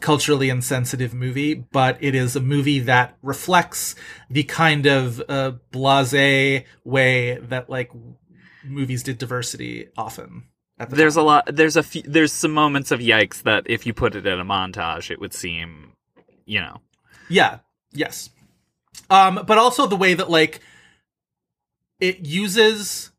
culturally 0.00 0.50
insensitive 0.50 1.14
movie, 1.14 1.54
but 1.54 1.96
it 2.00 2.16
is 2.16 2.34
a 2.34 2.40
movie 2.40 2.80
that 2.80 3.16
reflects 3.22 3.94
the 4.28 4.42
kind 4.42 4.86
of 4.86 5.22
uh 5.28 5.52
blase 5.70 6.64
way 6.84 7.38
that 7.38 7.70
like 7.70 7.92
movies 8.64 9.04
did 9.04 9.18
diversity 9.18 9.90
often. 9.96 10.48
At 10.76 10.90
the 10.90 10.96
There's 10.96 11.14
time. 11.14 11.22
a 11.22 11.26
lot. 11.26 11.44
There's 11.46 11.76
a 11.76 11.84
few. 11.84 12.02
There's 12.02 12.32
some 12.32 12.52
moments 12.52 12.90
of 12.90 12.98
yikes 12.98 13.42
that 13.42 13.64
if 13.66 13.86
you 13.86 13.94
put 13.94 14.16
it 14.16 14.26
in 14.26 14.40
a 14.40 14.44
montage, 14.44 15.10
it 15.10 15.20
would 15.20 15.34
seem, 15.34 15.92
you 16.46 16.60
know, 16.60 16.80
Yeah. 17.30 17.60
Yes. 17.92 18.28
Um, 19.08 19.42
but 19.46 19.56
also 19.56 19.86
the 19.86 19.96
way 19.96 20.14
that 20.14 20.28
like 20.28 20.60
it 22.00 22.26
uses 22.26 23.10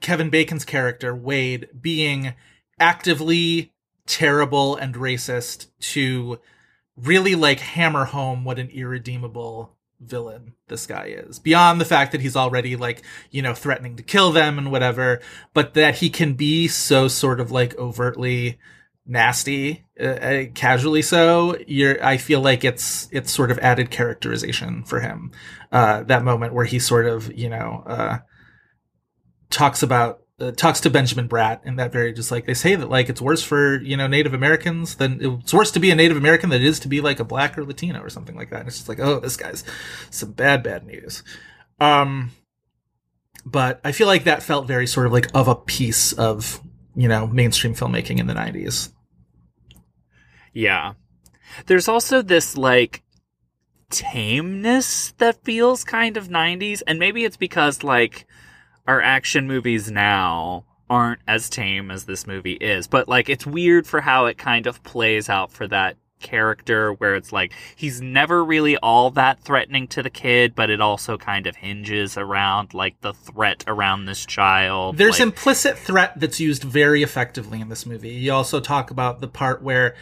Kevin 0.00 0.30
Bacon's 0.30 0.64
character 0.64 1.14
Wade 1.14 1.68
being 1.80 2.34
actively 2.78 3.72
terrible 4.06 4.76
and 4.76 4.94
racist 4.94 5.66
to 5.80 6.40
really 6.96 7.34
like 7.34 7.60
hammer 7.60 8.04
home 8.04 8.44
what 8.44 8.58
an 8.58 8.68
irredeemable 8.70 9.76
villain 10.00 10.52
this 10.66 10.84
guy 10.84 11.06
is 11.06 11.38
beyond 11.38 11.80
the 11.80 11.84
fact 11.84 12.10
that 12.10 12.20
he's 12.20 12.34
already 12.34 12.74
like 12.74 13.02
you 13.30 13.40
know 13.40 13.54
threatening 13.54 13.94
to 13.96 14.02
kill 14.02 14.32
them 14.32 14.58
and 14.58 14.72
whatever 14.72 15.20
but 15.54 15.74
that 15.74 15.96
he 15.96 16.10
can 16.10 16.34
be 16.34 16.66
so 16.66 17.06
sort 17.06 17.38
of 17.38 17.52
like 17.52 17.78
overtly 17.78 18.58
nasty 19.04 19.84
uh, 20.00 20.04
uh, 20.04 20.44
casually 20.54 21.02
so 21.02 21.56
you're 21.66 22.02
i 22.04 22.16
feel 22.16 22.40
like 22.40 22.64
it's 22.64 23.08
it's 23.10 23.32
sort 23.32 23.50
of 23.50 23.58
added 23.58 23.90
characterization 23.90 24.84
for 24.84 25.00
him. 25.00 25.32
Uh 25.72 26.02
that 26.04 26.22
moment 26.22 26.54
where 26.54 26.64
he 26.64 26.78
sort 26.78 27.06
of 27.06 27.32
you 27.36 27.48
know 27.48 27.82
uh 27.86 28.18
talks 29.50 29.82
about 29.82 30.20
uh, 30.38 30.52
talks 30.52 30.80
to 30.80 30.88
benjamin 30.88 31.28
bratt 31.28 31.60
and 31.64 31.78
that 31.78 31.90
very 31.92 32.12
just 32.12 32.30
like 32.30 32.46
they 32.46 32.54
say 32.54 32.76
that 32.76 32.88
like 32.88 33.08
it's 33.08 33.20
worse 33.20 33.42
for 33.42 33.80
you 33.82 33.96
know 33.96 34.06
native 34.06 34.34
americans 34.34 34.94
than 34.96 35.18
it's 35.20 35.52
worse 35.52 35.72
to 35.72 35.80
be 35.80 35.90
a 35.90 35.94
native 35.96 36.16
american 36.16 36.50
than 36.50 36.62
it 36.62 36.66
is 36.66 36.78
to 36.78 36.88
be 36.88 37.00
like 37.00 37.18
a 37.18 37.24
black 37.24 37.58
or 37.58 37.64
latino 37.64 38.00
or 38.00 38.08
something 38.08 38.36
like 38.36 38.50
that. 38.50 38.60
And 38.60 38.68
it's 38.68 38.78
just 38.78 38.88
like 38.88 39.00
oh 39.00 39.18
this 39.18 39.36
guy's 39.36 39.64
some 40.10 40.32
bad 40.32 40.62
bad 40.62 40.86
news. 40.86 41.24
Um 41.80 42.30
but 43.44 43.80
i 43.84 43.90
feel 43.90 44.06
like 44.06 44.24
that 44.24 44.44
felt 44.44 44.68
very 44.68 44.86
sort 44.86 45.06
of 45.06 45.12
like 45.12 45.28
of 45.34 45.48
a 45.48 45.56
piece 45.56 46.12
of 46.12 46.60
you 46.94 47.08
know 47.08 47.26
mainstream 47.26 47.74
filmmaking 47.74 48.18
in 48.18 48.26
the 48.26 48.34
90s 48.34 48.92
yeah. 50.52 50.94
There's 51.66 51.88
also 51.88 52.22
this 52.22 52.56
like 52.56 53.02
tameness 53.90 55.12
that 55.18 55.44
feels 55.44 55.84
kind 55.84 56.16
of 56.16 56.28
90s, 56.28 56.82
and 56.86 56.98
maybe 56.98 57.24
it's 57.24 57.36
because 57.36 57.82
like 57.82 58.26
our 58.86 59.00
action 59.00 59.46
movies 59.46 59.90
now 59.90 60.64
aren't 60.88 61.20
as 61.26 61.48
tame 61.48 61.90
as 61.90 62.04
this 62.04 62.26
movie 62.26 62.54
is, 62.54 62.86
but 62.86 63.08
like 63.08 63.28
it's 63.28 63.46
weird 63.46 63.86
for 63.86 64.00
how 64.00 64.26
it 64.26 64.36
kind 64.36 64.66
of 64.66 64.82
plays 64.82 65.28
out 65.28 65.50
for 65.50 65.66
that 65.68 65.96
character 66.22 66.92
where 66.94 67.14
it's 67.14 67.32
like 67.32 67.52
he's 67.76 68.00
never 68.00 68.44
really 68.44 68.76
all 68.78 69.10
that 69.10 69.40
threatening 69.40 69.86
to 69.88 70.02
the 70.02 70.10
kid 70.10 70.54
but 70.54 70.70
it 70.70 70.80
also 70.80 71.18
kind 71.18 71.46
of 71.46 71.56
hinges 71.56 72.16
around 72.16 72.72
like 72.72 73.00
the 73.00 73.12
threat 73.12 73.64
around 73.66 74.04
this 74.04 74.24
child 74.24 74.96
There's 74.96 75.18
like, 75.18 75.28
implicit 75.28 75.78
threat 75.78 76.18
that's 76.18 76.40
used 76.40 76.62
very 76.62 77.02
effectively 77.02 77.60
in 77.60 77.68
this 77.68 77.86
movie. 77.86 78.10
You 78.10 78.32
also 78.32 78.60
talk 78.60 78.90
about 78.90 79.20
the 79.20 79.28
part 79.28 79.62
where 79.62 79.94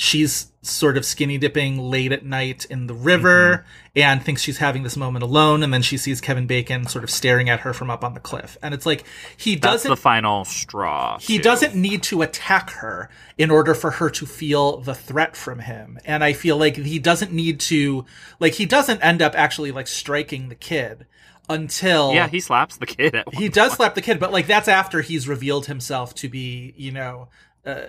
she's 0.00 0.50
sort 0.62 0.96
of 0.96 1.04
skinny 1.04 1.36
dipping 1.36 1.78
late 1.78 2.10
at 2.10 2.24
night 2.24 2.64
in 2.70 2.86
the 2.86 2.94
river 2.94 3.66
mm-hmm. 3.66 3.98
and 3.98 4.22
thinks 4.22 4.40
she's 4.40 4.56
having 4.56 4.82
this 4.82 4.96
moment 4.96 5.22
alone 5.22 5.62
and 5.62 5.74
then 5.74 5.82
she 5.82 5.98
sees 5.98 6.22
Kevin 6.22 6.46
Bacon 6.46 6.86
sort 6.86 7.04
of 7.04 7.10
staring 7.10 7.50
at 7.50 7.60
her 7.60 7.74
from 7.74 7.90
up 7.90 8.02
on 8.02 8.14
the 8.14 8.20
cliff. 8.20 8.56
And 8.62 8.72
it's 8.72 8.86
like 8.86 9.04
he 9.36 9.56
that's 9.56 9.82
doesn't 9.82 9.90
the 9.90 9.96
final 9.96 10.46
straw 10.46 11.18
he 11.18 11.36
too. 11.36 11.42
doesn't 11.42 11.74
need 11.74 12.02
to 12.04 12.22
attack 12.22 12.70
her 12.70 13.10
in 13.36 13.50
order 13.50 13.74
for 13.74 13.90
her 13.90 14.08
to 14.08 14.24
feel 14.24 14.78
the 14.78 14.94
threat 14.94 15.36
from 15.36 15.58
him 15.58 15.98
and 16.04 16.24
i 16.24 16.32
feel 16.32 16.56
like 16.56 16.76
he 16.76 16.98
doesn't 16.98 17.32
need 17.32 17.60
to 17.60 18.04
like 18.38 18.54
he 18.54 18.66
doesn't 18.66 19.00
end 19.00 19.20
up 19.20 19.34
actually 19.34 19.72
like 19.72 19.86
striking 19.86 20.48
the 20.48 20.54
kid 20.54 21.06
until 21.48 22.12
yeah 22.12 22.28
he 22.28 22.40
slaps 22.40 22.76
the 22.76 22.86
kid 22.86 23.14
at 23.14 23.34
he 23.34 23.48
does 23.48 23.70
point. 23.70 23.76
slap 23.76 23.94
the 23.94 24.02
kid 24.02 24.20
but 24.20 24.32
like 24.32 24.46
that's 24.46 24.68
after 24.68 25.00
he's 25.00 25.26
revealed 25.26 25.66
himself 25.66 26.14
to 26.14 26.28
be 26.28 26.74
you 26.76 26.92
know 26.92 27.28
uh, 27.66 27.82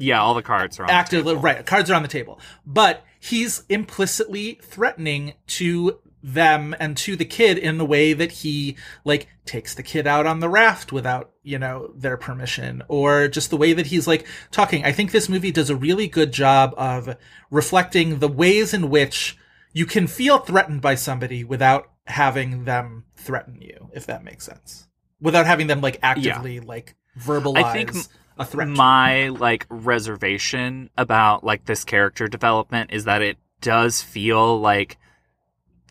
yeah 0.00 0.20
all 0.20 0.34
the 0.34 0.42
cards 0.42 0.78
are 0.78 0.84
on 0.84 0.88
the 0.88 0.92
actively 0.92 1.32
table. 1.32 1.42
right 1.42 1.66
cards 1.66 1.90
are 1.90 1.94
on 1.94 2.02
the 2.02 2.08
table. 2.08 2.40
But 2.66 3.04
he's 3.20 3.64
implicitly 3.68 4.58
threatening 4.62 5.34
to 5.46 6.00
them 6.22 6.74
and 6.78 6.96
to 6.98 7.16
the 7.16 7.24
kid 7.24 7.56
in 7.56 7.78
the 7.78 7.84
way 7.84 8.12
that 8.12 8.32
he 8.32 8.76
like 9.04 9.28
takes 9.46 9.74
the 9.74 9.82
kid 9.82 10.06
out 10.06 10.26
on 10.26 10.40
the 10.40 10.48
raft 10.48 10.92
without 10.92 11.30
you 11.42 11.58
know 11.58 11.92
their 11.96 12.16
permission 12.16 12.82
or 12.88 13.28
just 13.28 13.50
the 13.50 13.56
way 13.56 13.72
that 13.72 13.86
he's 13.86 14.06
like 14.06 14.26
talking. 14.50 14.84
I 14.84 14.92
think 14.92 15.12
this 15.12 15.28
movie 15.28 15.52
does 15.52 15.70
a 15.70 15.76
really 15.76 16.08
good 16.08 16.32
job 16.32 16.74
of 16.76 17.16
reflecting 17.50 18.18
the 18.18 18.28
ways 18.28 18.74
in 18.74 18.90
which 18.90 19.36
you 19.72 19.86
can 19.86 20.06
feel 20.06 20.38
threatened 20.38 20.82
by 20.82 20.94
somebody 20.94 21.44
without 21.44 21.90
having 22.06 22.64
them 22.64 23.04
threaten 23.14 23.60
you 23.60 23.90
if 23.92 24.06
that 24.06 24.24
makes 24.24 24.44
sense. 24.44 24.88
Without 25.20 25.46
having 25.46 25.66
them 25.66 25.80
like 25.80 25.98
actively 26.02 26.60
like 26.60 26.96
verbalize 27.18 27.64
I 27.64 27.72
think 27.72 27.92
a 28.40 28.44
threat 28.44 28.68
my 28.68 29.28
like 29.28 29.66
reservation 29.68 30.90
about 30.96 31.44
like 31.44 31.66
this 31.66 31.84
character 31.84 32.26
development 32.26 32.90
is 32.92 33.04
that 33.04 33.22
it 33.22 33.36
does 33.60 34.00
feel 34.02 34.58
like 34.58 34.96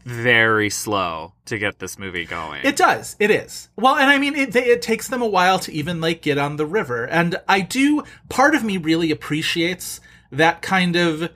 very 0.04 0.70
slow 0.70 1.34
to 1.46 1.60
get 1.60 1.78
this 1.78 2.00
movie 2.00 2.26
going. 2.26 2.62
It 2.66 2.76
does. 2.76 3.16
It 3.20 3.30
is. 3.30 3.70
Well, 3.76 3.96
and 3.96 4.10
I 4.10 4.18
mean, 4.18 4.36
it, 4.36 4.56
it 4.56 4.82
takes 4.82 5.08
them 5.08 5.22
a 5.22 5.28
while 5.28 5.60
to 5.60 5.72
even 5.72 6.02
like 6.02 6.24
get 6.24 6.40
on 6.40 6.56
the 6.56 6.66
river. 6.66 7.06
And 7.06 7.36
I 7.48 7.62
do, 7.62 8.04
part 8.30 8.56
of 8.56 8.64
me 8.64 8.78
really 8.78 9.12
appreciates 9.12 10.02
that 10.32 10.64
kind 10.64 10.96
of 10.96 11.32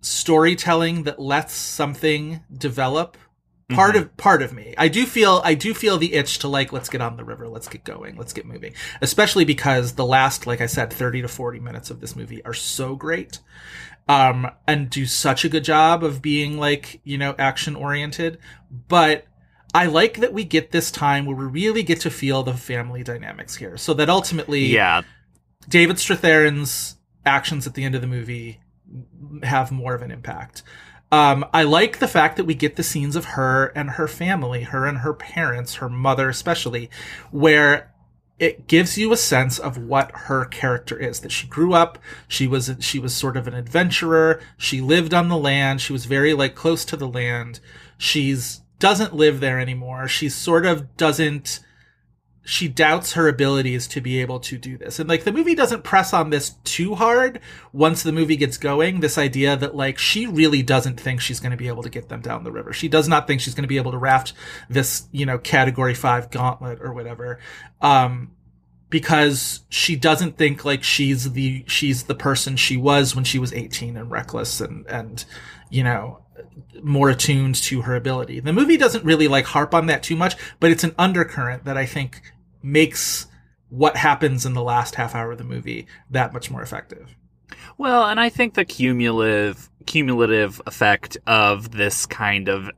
storytelling 0.00 1.04
that 1.04 1.18
lets 1.18 1.54
something 1.54 2.40
develop. 2.54 3.16
Part 3.74 3.96
of, 3.96 4.16
part 4.16 4.42
of 4.42 4.52
me. 4.52 4.74
I 4.78 4.88
do 4.88 5.06
feel, 5.06 5.40
I 5.44 5.54
do 5.54 5.74
feel 5.74 5.98
the 5.98 6.14
itch 6.14 6.38
to 6.40 6.48
like, 6.48 6.72
let's 6.72 6.88
get 6.88 7.00
on 7.00 7.16
the 7.16 7.24
river. 7.24 7.48
Let's 7.48 7.68
get 7.68 7.84
going. 7.84 8.16
Let's 8.16 8.32
get 8.32 8.46
moving. 8.46 8.74
Especially 9.00 9.44
because 9.44 9.94
the 9.94 10.06
last, 10.06 10.46
like 10.46 10.60
I 10.60 10.66
said, 10.66 10.92
30 10.92 11.22
to 11.22 11.28
40 11.28 11.60
minutes 11.60 11.90
of 11.90 12.00
this 12.00 12.16
movie 12.16 12.44
are 12.44 12.54
so 12.54 12.94
great. 12.94 13.40
Um, 14.08 14.50
and 14.66 14.90
do 14.90 15.06
such 15.06 15.44
a 15.44 15.48
good 15.48 15.64
job 15.64 16.02
of 16.02 16.20
being 16.20 16.58
like, 16.58 17.00
you 17.04 17.18
know, 17.18 17.34
action 17.38 17.76
oriented. 17.76 18.38
But 18.88 19.26
I 19.74 19.86
like 19.86 20.18
that 20.18 20.32
we 20.32 20.44
get 20.44 20.70
this 20.70 20.90
time 20.90 21.24
where 21.24 21.36
we 21.36 21.46
really 21.46 21.82
get 21.82 22.00
to 22.00 22.10
feel 22.10 22.42
the 22.42 22.54
family 22.54 23.02
dynamics 23.02 23.56
here. 23.56 23.76
So 23.76 23.94
that 23.94 24.10
ultimately, 24.10 24.66
yeah, 24.66 25.02
David 25.68 25.96
Strathairn's 25.96 26.96
actions 27.24 27.66
at 27.66 27.74
the 27.74 27.84
end 27.84 27.94
of 27.94 28.00
the 28.00 28.06
movie 28.06 28.60
have 29.42 29.72
more 29.72 29.94
of 29.94 30.02
an 30.02 30.10
impact. 30.10 30.62
Um, 31.12 31.44
I 31.52 31.62
like 31.62 31.98
the 31.98 32.08
fact 32.08 32.38
that 32.38 32.46
we 32.46 32.54
get 32.54 32.76
the 32.76 32.82
scenes 32.82 33.16
of 33.16 33.26
her 33.26 33.66
and 33.76 33.90
her 33.90 34.08
family, 34.08 34.62
her 34.62 34.86
and 34.86 34.98
her 34.98 35.12
parents, 35.12 35.74
her 35.76 35.90
mother 35.90 36.30
especially, 36.30 36.88
where 37.30 37.92
it 38.38 38.66
gives 38.66 38.96
you 38.96 39.12
a 39.12 39.16
sense 39.16 39.58
of 39.58 39.76
what 39.76 40.10
her 40.12 40.46
character 40.46 40.98
is 40.98 41.20
that 41.20 41.30
she 41.30 41.46
grew 41.46 41.74
up 41.74 41.98
she 42.26 42.48
was 42.48 42.74
she 42.80 42.98
was 42.98 43.14
sort 43.14 43.36
of 43.36 43.46
an 43.46 43.54
adventurer 43.54 44.40
she 44.56 44.80
lived 44.80 45.14
on 45.14 45.28
the 45.28 45.36
land 45.36 45.80
she 45.80 45.92
was 45.92 46.06
very 46.06 46.34
like 46.34 46.56
close 46.56 46.84
to 46.84 46.96
the 46.96 47.06
land 47.06 47.60
she's 47.98 48.62
doesn't 48.80 49.14
live 49.14 49.38
there 49.38 49.60
anymore 49.60 50.08
she 50.08 50.28
sort 50.28 50.66
of 50.66 50.96
doesn't 50.96 51.60
she 52.44 52.66
doubts 52.66 53.12
her 53.12 53.28
abilities 53.28 53.86
to 53.86 54.00
be 54.00 54.20
able 54.20 54.40
to 54.40 54.58
do 54.58 54.76
this 54.76 54.98
and 54.98 55.08
like 55.08 55.24
the 55.24 55.32
movie 55.32 55.54
doesn't 55.54 55.84
press 55.84 56.12
on 56.12 56.30
this 56.30 56.50
too 56.64 56.94
hard 56.94 57.40
once 57.72 58.02
the 58.02 58.12
movie 58.12 58.36
gets 58.36 58.56
going 58.56 59.00
this 59.00 59.16
idea 59.16 59.56
that 59.56 59.76
like 59.76 59.96
she 59.96 60.26
really 60.26 60.62
doesn't 60.62 60.98
think 60.98 61.20
she's 61.20 61.38
going 61.38 61.52
to 61.52 61.56
be 61.56 61.68
able 61.68 61.82
to 61.82 61.90
get 61.90 62.08
them 62.08 62.20
down 62.20 62.42
the 62.42 62.50
river 62.50 62.72
she 62.72 62.88
does 62.88 63.08
not 63.08 63.26
think 63.26 63.40
she's 63.40 63.54
going 63.54 63.62
to 63.62 63.68
be 63.68 63.76
able 63.76 63.92
to 63.92 63.98
raft 63.98 64.32
this 64.68 65.06
you 65.12 65.24
know 65.24 65.38
category 65.38 65.94
5 65.94 66.30
gauntlet 66.30 66.80
or 66.80 66.92
whatever 66.92 67.38
um 67.80 68.32
because 68.90 69.60
she 69.70 69.94
doesn't 69.96 70.36
think 70.36 70.64
like 70.64 70.82
she's 70.82 71.32
the 71.32 71.64
she's 71.68 72.04
the 72.04 72.14
person 72.14 72.56
she 72.56 72.76
was 72.76 73.14
when 73.14 73.24
she 73.24 73.38
was 73.38 73.52
18 73.52 73.96
and 73.96 74.10
reckless 74.10 74.60
and 74.60 74.84
and 74.88 75.24
you 75.70 75.84
know 75.84 76.22
more 76.82 77.10
attuned 77.10 77.54
to 77.54 77.82
her 77.82 77.94
ability. 77.94 78.40
The 78.40 78.52
movie 78.52 78.76
doesn't 78.76 79.04
really 79.04 79.28
like 79.28 79.46
harp 79.46 79.74
on 79.74 79.86
that 79.86 80.02
too 80.02 80.16
much, 80.16 80.36
but 80.60 80.70
it's 80.70 80.84
an 80.84 80.94
undercurrent 80.98 81.64
that 81.64 81.76
I 81.76 81.86
think 81.86 82.31
makes 82.62 83.26
what 83.68 83.96
happens 83.96 84.44
in 84.44 84.54
the 84.54 84.62
last 84.62 84.96
half 84.96 85.14
hour 85.14 85.32
of 85.32 85.38
the 85.38 85.44
movie 85.44 85.86
that 86.10 86.32
much 86.32 86.50
more 86.50 86.62
effective. 86.62 87.16
Well, 87.78 88.04
and 88.04 88.20
I 88.20 88.28
think 88.28 88.54
the 88.54 88.64
cumulative 88.64 89.70
cumulative 89.86 90.62
effect 90.66 91.16
of 91.26 91.72
this 91.72 92.06
kind 92.06 92.48
of 92.48 92.70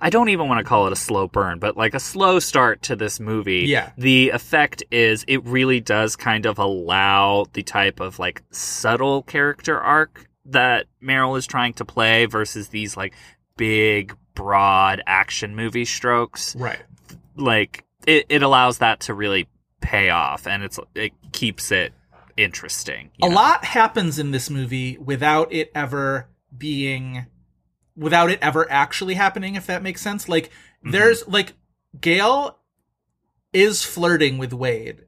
I 0.00 0.10
don't 0.10 0.28
even 0.28 0.48
want 0.48 0.58
to 0.58 0.64
call 0.64 0.86
it 0.86 0.92
a 0.92 0.96
slow 0.96 1.26
burn, 1.26 1.58
but 1.58 1.76
like 1.76 1.94
a 1.94 2.00
slow 2.00 2.38
start 2.38 2.82
to 2.82 2.96
this 2.96 3.18
movie. 3.18 3.64
Yeah. 3.66 3.92
The 3.96 4.30
effect 4.30 4.82
is 4.90 5.24
it 5.26 5.44
really 5.44 5.80
does 5.80 6.16
kind 6.16 6.46
of 6.46 6.58
allow 6.58 7.46
the 7.52 7.62
type 7.62 8.00
of 8.00 8.18
like 8.18 8.42
subtle 8.50 9.22
character 9.22 9.78
arc 9.78 10.28
that 10.46 10.86
Meryl 11.02 11.38
is 11.38 11.46
trying 11.46 11.72
to 11.74 11.84
play 11.84 12.26
versus 12.26 12.68
these 12.68 12.96
like 12.96 13.14
big, 13.56 14.14
broad 14.34 15.02
action 15.06 15.56
movie 15.56 15.86
strokes. 15.86 16.54
Right. 16.56 16.82
Like 17.36 17.84
it, 18.06 18.26
it 18.28 18.42
allows 18.42 18.78
that 18.78 19.00
to 19.00 19.14
really 19.14 19.48
pay 19.80 20.10
off 20.10 20.46
and 20.46 20.62
it's 20.62 20.80
it 20.94 21.12
keeps 21.32 21.70
it 21.70 21.92
interesting. 22.36 23.10
a 23.22 23.28
know? 23.28 23.34
lot 23.34 23.64
happens 23.64 24.18
in 24.18 24.30
this 24.30 24.48
movie 24.48 24.96
without 24.98 25.52
it 25.52 25.70
ever 25.74 26.28
being 26.56 27.26
without 27.96 28.30
it 28.30 28.38
ever 28.42 28.70
actually 28.70 29.14
happening 29.14 29.54
if 29.54 29.66
that 29.66 29.82
makes 29.82 30.00
sense 30.00 30.28
like 30.28 30.46
mm-hmm. 30.46 30.90
there's 30.92 31.26
like 31.28 31.54
gail 32.00 32.58
is 33.52 33.82
flirting 33.84 34.38
with 34.38 34.52
wade 34.52 35.06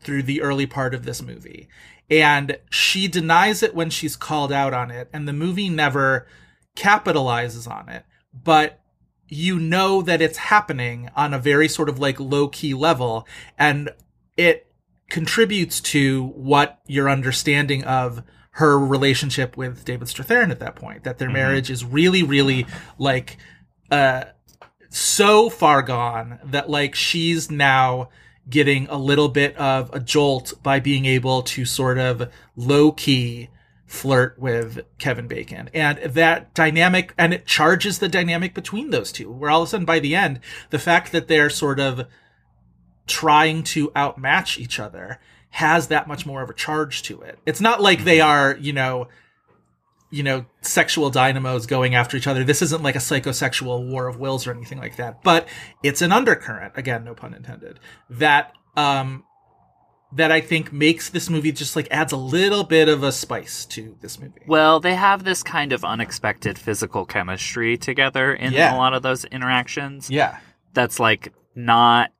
through 0.00 0.22
the 0.22 0.40
early 0.40 0.66
part 0.66 0.94
of 0.94 1.04
this 1.04 1.22
movie 1.22 1.68
and 2.10 2.58
she 2.70 3.08
denies 3.08 3.62
it 3.62 3.74
when 3.74 3.90
she's 3.90 4.16
called 4.16 4.52
out 4.52 4.72
on 4.74 4.90
it 4.90 5.08
and 5.12 5.28
the 5.28 5.32
movie 5.32 5.68
never 5.68 6.26
capitalizes 6.76 7.70
on 7.70 7.88
it 7.88 8.04
but 8.32 8.80
you 9.28 9.58
know 9.58 10.02
that 10.02 10.20
it's 10.20 10.38
happening 10.38 11.08
on 11.16 11.32
a 11.32 11.38
very 11.38 11.68
sort 11.68 11.88
of 11.88 11.98
like 11.98 12.20
low 12.20 12.48
key 12.48 12.74
level 12.74 13.26
and 13.58 13.90
it 14.36 14.70
contributes 15.08 15.80
to 15.80 16.26
what 16.28 16.80
your 16.86 17.08
understanding 17.08 17.84
of 17.84 18.22
her 18.52 18.78
relationship 18.78 19.56
with 19.56 19.84
David 19.84 20.08
Strathairn 20.08 20.50
at 20.50 20.60
that 20.60 20.76
point 20.76 21.04
that 21.04 21.18
their 21.18 21.30
marriage 21.30 21.70
is 21.70 21.84
really 21.84 22.22
really 22.22 22.66
like 22.98 23.36
uh 23.90 24.24
so 24.90 25.50
far 25.50 25.82
gone 25.82 26.38
that 26.44 26.70
like 26.70 26.94
she's 26.94 27.50
now 27.50 28.08
getting 28.48 28.86
a 28.88 28.96
little 28.96 29.28
bit 29.28 29.56
of 29.56 29.92
a 29.92 30.00
jolt 30.00 30.52
by 30.62 30.78
being 30.78 31.06
able 31.06 31.42
to 31.42 31.64
sort 31.64 31.98
of 31.98 32.30
low 32.56 32.92
key 32.92 33.48
flirt 33.86 34.38
with 34.38 34.80
Kevin 34.98 35.28
Bacon. 35.28 35.70
And 35.74 35.98
that 35.98 36.54
dynamic, 36.54 37.14
and 37.18 37.34
it 37.34 37.46
charges 37.46 37.98
the 37.98 38.08
dynamic 38.08 38.54
between 38.54 38.90
those 38.90 39.12
two, 39.12 39.30
where 39.30 39.50
all 39.50 39.62
of 39.62 39.68
a 39.68 39.70
sudden 39.70 39.84
by 39.84 39.98
the 39.98 40.14
end, 40.14 40.40
the 40.70 40.78
fact 40.78 41.12
that 41.12 41.28
they're 41.28 41.50
sort 41.50 41.78
of 41.78 42.06
trying 43.06 43.62
to 43.62 43.92
outmatch 43.94 44.58
each 44.58 44.80
other 44.80 45.20
has 45.50 45.88
that 45.88 46.08
much 46.08 46.26
more 46.26 46.42
of 46.42 46.50
a 46.50 46.54
charge 46.54 47.02
to 47.02 47.20
it. 47.20 47.38
It's 47.46 47.60
not 47.60 47.80
like 47.80 48.04
they 48.04 48.20
are, 48.20 48.56
you 48.58 48.72
know, 48.72 49.08
you 50.10 50.22
know, 50.22 50.46
sexual 50.62 51.10
dynamos 51.10 51.66
going 51.66 51.94
after 51.94 52.16
each 52.16 52.26
other. 52.26 52.44
This 52.44 52.62
isn't 52.62 52.82
like 52.82 52.96
a 52.96 53.00
psychosexual 53.00 53.88
war 53.88 54.06
of 54.08 54.18
wills 54.18 54.46
or 54.46 54.52
anything 54.52 54.78
like 54.78 54.96
that, 54.96 55.22
but 55.22 55.46
it's 55.82 56.02
an 56.02 56.12
undercurrent, 56.12 56.72
again, 56.76 57.04
no 57.04 57.14
pun 57.14 57.34
intended, 57.34 57.80
that, 58.10 58.52
um, 58.76 59.24
that 60.14 60.30
I 60.30 60.40
think 60.40 60.72
makes 60.72 61.10
this 61.10 61.28
movie 61.28 61.52
just 61.52 61.74
like 61.76 61.88
adds 61.90 62.12
a 62.12 62.16
little 62.16 62.62
bit 62.64 62.88
of 62.88 63.02
a 63.02 63.10
spice 63.12 63.64
to 63.66 63.96
this 64.00 64.18
movie. 64.20 64.42
Well, 64.46 64.78
they 64.80 64.94
have 64.94 65.24
this 65.24 65.42
kind 65.42 65.72
of 65.72 65.84
unexpected 65.84 66.58
physical 66.58 67.04
chemistry 67.04 67.76
together 67.76 68.32
in 68.32 68.52
Yeah. 68.52 68.74
a 68.74 68.78
lot 68.78 68.94
of 68.94 69.02
those 69.02 69.24
interactions. 69.24 70.08
Yeah. 70.10 70.38
That's 70.72 71.00
like 71.00 71.32
not, 71.54 72.10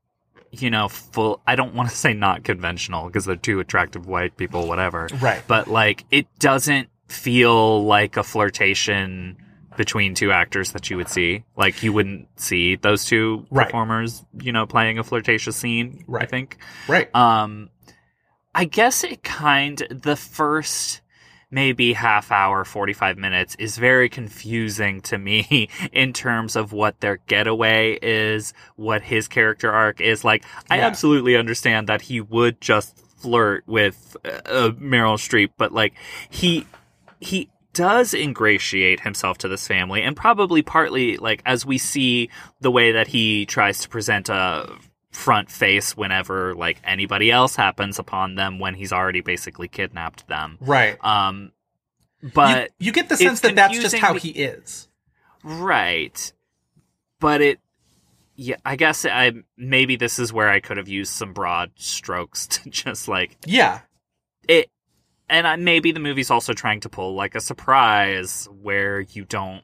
you 0.51 0.71
know, 0.71 0.89
full. 0.89 1.41
I 1.47 1.57
don't 1.57 1.75
want 1.75 1.89
to 1.91 1.95
say 1.97 2.15
not 2.15 2.45
conventional 2.45 3.07
because 3.07 3.25
they're 3.25 3.37
two 3.37 3.61
attractive 3.61 4.07
white 4.07 4.37
people, 4.37 4.67
whatever. 4.69 5.09
Right. 5.21 5.43
But 5.47 5.69
like, 5.69 6.05
it 6.11 6.27
doesn't 6.39 6.89
feel 7.09 7.85
like 7.85 8.17
a 8.17 8.23
flirtation 8.23 9.37
between 9.77 10.15
two 10.15 10.31
actors 10.33 10.73
that 10.73 10.91
you 10.91 10.97
would 10.97 11.09
see. 11.09 11.45
Like, 11.57 11.83
you 11.83 11.93
wouldn't 11.93 12.29
see 12.41 12.77
those 12.77 13.05
two 13.05 13.47
Right. 13.51 13.67
performers, 13.67 14.25
you 14.41 14.53
know, 14.53 14.67
playing 14.67 14.99
a 14.99 15.05
flirtatious 15.05 15.57
scene. 15.57 16.05
Right. 16.07 16.23
I 16.23 16.27
think. 16.27 16.59
Right. 16.89 17.15
Um, 17.15 17.71
I 18.55 18.65
guess 18.67 19.03
it 19.05 19.23
kind 19.25 19.83
the 19.91 20.17
first 20.17 21.01
maybe 21.51 21.93
half 21.93 22.33
hour, 22.33 22.65
45 22.65 23.17
minutes 23.17 23.55
is 23.61 23.77
very 23.79 24.09
confusing 24.09 25.01
to 25.03 25.17
me 25.19 25.69
in 25.93 26.13
terms 26.13 26.57
of 26.57 26.73
what 26.73 27.01
their 27.01 27.19
getaway 27.29 27.97
is, 28.03 28.53
what 28.75 29.03
his 29.03 29.29
character 29.29 29.71
arc 29.71 30.01
is. 30.01 30.25
Like, 30.25 30.45
I 30.69 30.81
absolutely 30.81 31.37
understand 31.37 31.89
that 31.89 32.03
he 32.03 32.21
would 32.21 32.61
just 32.61 32.99
flirt 33.19 33.63
with 33.67 34.17
uh, 34.25 34.71
Meryl 34.81 35.15
Streep, 35.17 35.51
but 35.57 35.73
like, 35.73 35.95
he, 36.29 36.67
he, 37.21 37.49
does 37.75 38.15
ingratiate 38.15 39.01
himself 39.01 39.37
to 39.39 39.49
this 39.49 39.67
family 39.69 40.03
and 40.03 40.17
probably 40.17 40.63
partly 40.63 41.17
like 41.19 41.43
as 41.45 41.67
we 41.67 41.77
see 41.77 42.31
the 42.61 42.71
way 42.71 42.93
that 42.93 43.09
he 43.09 43.45
tries 43.45 43.81
to 43.81 43.89
present 43.89 44.29
a 44.29 44.67
front 45.11 45.51
face 45.51 45.97
whenever 45.97 46.55
like 46.55 46.81
anybody 46.85 47.31
else 47.31 47.55
happens 47.57 47.99
upon 47.99 48.35
them 48.37 48.59
when 48.59 48.75
he's 48.75 48.93
already 48.93 49.21
basically 49.21 49.69
kidnapped 49.69 50.27
them. 50.29 50.57
right. 50.61 50.97
Um 51.05 51.53
but 52.33 52.71
you, 52.79 52.87
you 52.87 52.93
get 52.93 53.11
the 53.11 53.17
sense 53.19 53.41
that 53.41 53.55
that's 53.55 53.79
just 53.79 53.97
how 53.97 54.15
he 54.15 54.31
is. 54.31 54.89
right. 55.43 56.33
But 57.21 57.43
it 57.43 57.61
yeah, 58.37 58.57
I 58.65 58.77
guess 58.77 59.05
I 59.05 59.33
maybe 59.57 59.97
this 59.97 60.19
is 60.19 60.33
where 60.33 60.49
I 60.49 60.61
could 60.61 60.77
have 60.79 60.89
used 60.89 61.13
some 61.13 61.33
broad 61.33 61.71
strokes 61.77 62.47
to 62.49 62.71
just 62.71 63.07
like 63.09 63.37
Yeah. 63.47 63.81
it 64.49 64.71
and 65.29 65.65
maybe 65.65 65.93
the 65.93 66.01
movie's 66.01 66.31
also 66.31 66.53
trying 66.53 66.81
to 66.81 66.89
pull 66.89 67.15
like 67.15 67.35
a 67.35 67.41
surprise 67.41 68.49
where 68.63 69.01
you 69.01 69.25
don't 69.25 69.63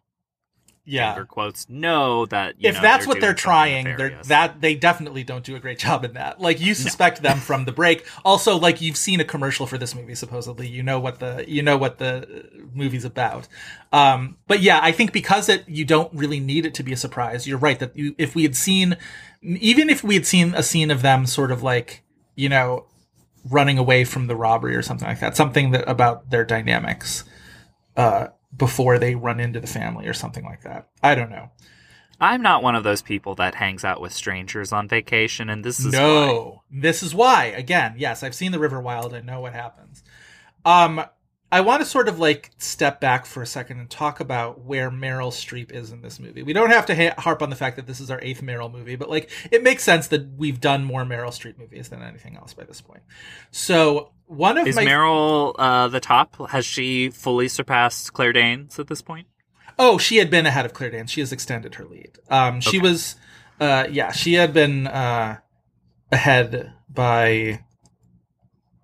Yeah. 0.86 1.12
finger 1.14 1.26
quotes 1.26 1.68
know 1.68 2.26
that 2.26 2.54
you 2.58 2.68
if 2.70 2.76
know, 2.76 2.82
that's 2.82 3.04
they're 3.04 3.08
what 3.08 3.20
they're 3.20 3.34
trying, 3.34 3.84
they're 3.96 4.18
that 4.26 4.60
they 4.60 4.74
definitely 4.74 5.22
don't 5.22 5.44
do 5.44 5.54
a 5.54 5.60
great 5.60 5.78
job 5.78 6.04
in 6.04 6.14
that. 6.14 6.40
Like 6.40 6.60
you 6.60 6.74
suspect 6.74 7.22
them 7.22 7.38
from 7.38 7.64
the 7.66 7.72
break. 7.72 8.04
Also, 8.24 8.56
like 8.56 8.80
you've 8.80 8.96
seen 8.96 9.20
a 9.20 9.24
commercial 9.24 9.66
for 9.66 9.78
this 9.78 9.94
movie, 9.94 10.14
supposedly. 10.14 10.66
You 10.66 10.82
know 10.82 10.98
what 10.98 11.20
the 11.20 11.44
you 11.46 11.62
know 11.62 11.76
what 11.76 11.98
the 11.98 12.48
movie's 12.72 13.04
about. 13.04 13.46
Um, 13.92 14.38
but 14.48 14.60
yeah, 14.60 14.80
I 14.82 14.90
think 14.92 15.12
because 15.12 15.48
it 15.48 15.68
you 15.68 15.84
don't 15.84 16.12
really 16.14 16.40
need 16.40 16.64
it 16.66 16.74
to 16.74 16.82
be 16.82 16.92
a 16.92 16.96
surprise. 16.96 17.46
You're 17.46 17.58
right 17.58 17.78
that 17.78 17.94
you, 17.96 18.14
if 18.18 18.34
we 18.34 18.42
had 18.42 18.56
seen, 18.56 18.96
even 19.42 19.90
if 19.90 20.02
we 20.02 20.14
had 20.14 20.26
seen 20.26 20.54
a 20.54 20.62
scene 20.62 20.90
of 20.90 21.02
them 21.02 21.26
sort 21.26 21.52
of 21.52 21.62
like 21.62 22.02
you 22.34 22.48
know 22.48 22.86
running 23.48 23.78
away 23.78 24.04
from 24.04 24.26
the 24.26 24.36
robbery 24.36 24.76
or 24.76 24.82
something 24.82 25.08
like 25.08 25.20
that, 25.20 25.36
something 25.36 25.70
that 25.72 25.88
about 25.88 26.30
their 26.30 26.44
dynamics 26.44 27.24
uh, 27.96 28.28
before 28.56 28.98
they 28.98 29.14
run 29.14 29.40
into 29.40 29.60
the 29.60 29.66
family 29.66 30.06
or 30.06 30.14
something 30.14 30.44
like 30.44 30.62
that. 30.62 30.88
I 31.02 31.14
don't 31.14 31.30
know. 31.30 31.50
I'm 32.20 32.42
not 32.42 32.62
one 32.62 32.74
of 32.74 32.84
those 32.84 33.00
people 33.00 33.34
that 33.36 33.54
hangs 33.54 33.82
out 33.82 34.00
with 34.02 34.12
strangers 34.12 34.72
on 34.72 34.88
vacation, 34.88 35.48
and 35.48 35.64
this 35.64 35.80
is 35.80 35.86
why. 35.86 35.92
no, 35.92 36.62
this 36.70 37.02
is 37.02 37.14
why. 37.14 37.46
Again, 37.46 37.94
yes, 37.96 38.22
I've 38.22 38.34
seen 38.34 38.52
the 38.52 38.58
River 38.58 38.78
Wild. 38.78 39.14
I 39.14 39.20
know 39.20 39.40
what 39.40 39.54
happens. 39.54 40.02
Um, 40.66 41.02
I 41.52 41.62
want 41.62 41.82
to 41.82 41.86
sort 41.86 42.08
of 42.08 42.18
like 42.20 42.50
step 42.58 43.00
back 43.00 43.26
for 43.26 43.42
a 43.42 43.46
second 43.46 43.80
and 43.80 43.90
talk 43.90 44.20
about 44.20 44.60
where 44.64 44.88
Meryl 44.90 45.32
Streep 45.32 45.72
is 45.72 45.90
in 45.90 46.00
this 46.00 46.20
movie. 46.20 46.42
We 46.44 46.52
don't 46.52 46.70
have 46.70 46.86
to 46.86 46.94
ha- 46.94 47.20
harp 47.20 47.42
on 47.42 47.50
the 47.50 47.56
fact 47.56 47.74
that 47.76 47.86
this 47.88 47.98
is 47.98 48.08
our 48.10 48.20
eighth 48.22 48.40
Meryl 48.42 48.70
movie, 48.70 48.94
but 48.94 49.10
like 49.10 49.30
it 49.50 49.62
makes 49.64 49.82
sense 49.82 50.06
that 50.08 50.28
we've 50.36 50.60
done 50.60 50.84
more 50.84 51.02
Meryl 51.04 51.30
Streep 51.30 51.58
movies 51.58 51.88
than 51.88 52.02
anything 52.02 52.36
else 52.36 52.54
by 52.54 52.62
this 52.64 52.80
point. 52.80 53.02
So 53.50 54.12
one 54.26 54.58
of 54.58 54.66
Is 54.68 54.76
my 54.76 54.84
Meryl 54.84 55.54
uh, 55.58 55.88
the 55.88 55.98
top? 55.98 56.36
Has 56.50 56.64
she 56.64 57.10
fully 57.10 57.48
surpassed 57.48 58.12
Claire 58.12 58.32
Danes 58.32 58.78
at 58.78 58.86
this 58.86 59.02
point? 59.02 59.26
Oh, 59.76 59.98
she 59.98 60.18
had 60.18 60.30
been 60.30 60.46
ahead 60.46 60.66
of 60.66 60.72
Claire 60.72 60.90
Danes. 60.90 61.10
She 61.10 61.20
has 61.20 61.32
extended 61.32 61.74
her 61.76 61.84
lead. 61.84 62.18
Um, 62.28 62.60
she 62.60 62.78
Okay. 62.78 62.80
was, 62.80 63.16
uh, 63.58 63.86
yeah, 63.90 64.12
she 64.12 64.34
had 64.34 64.52
been 64.52 64.86
uh, 64.86 65.38
ahead 66.12 66.74
by. 66.88 67.64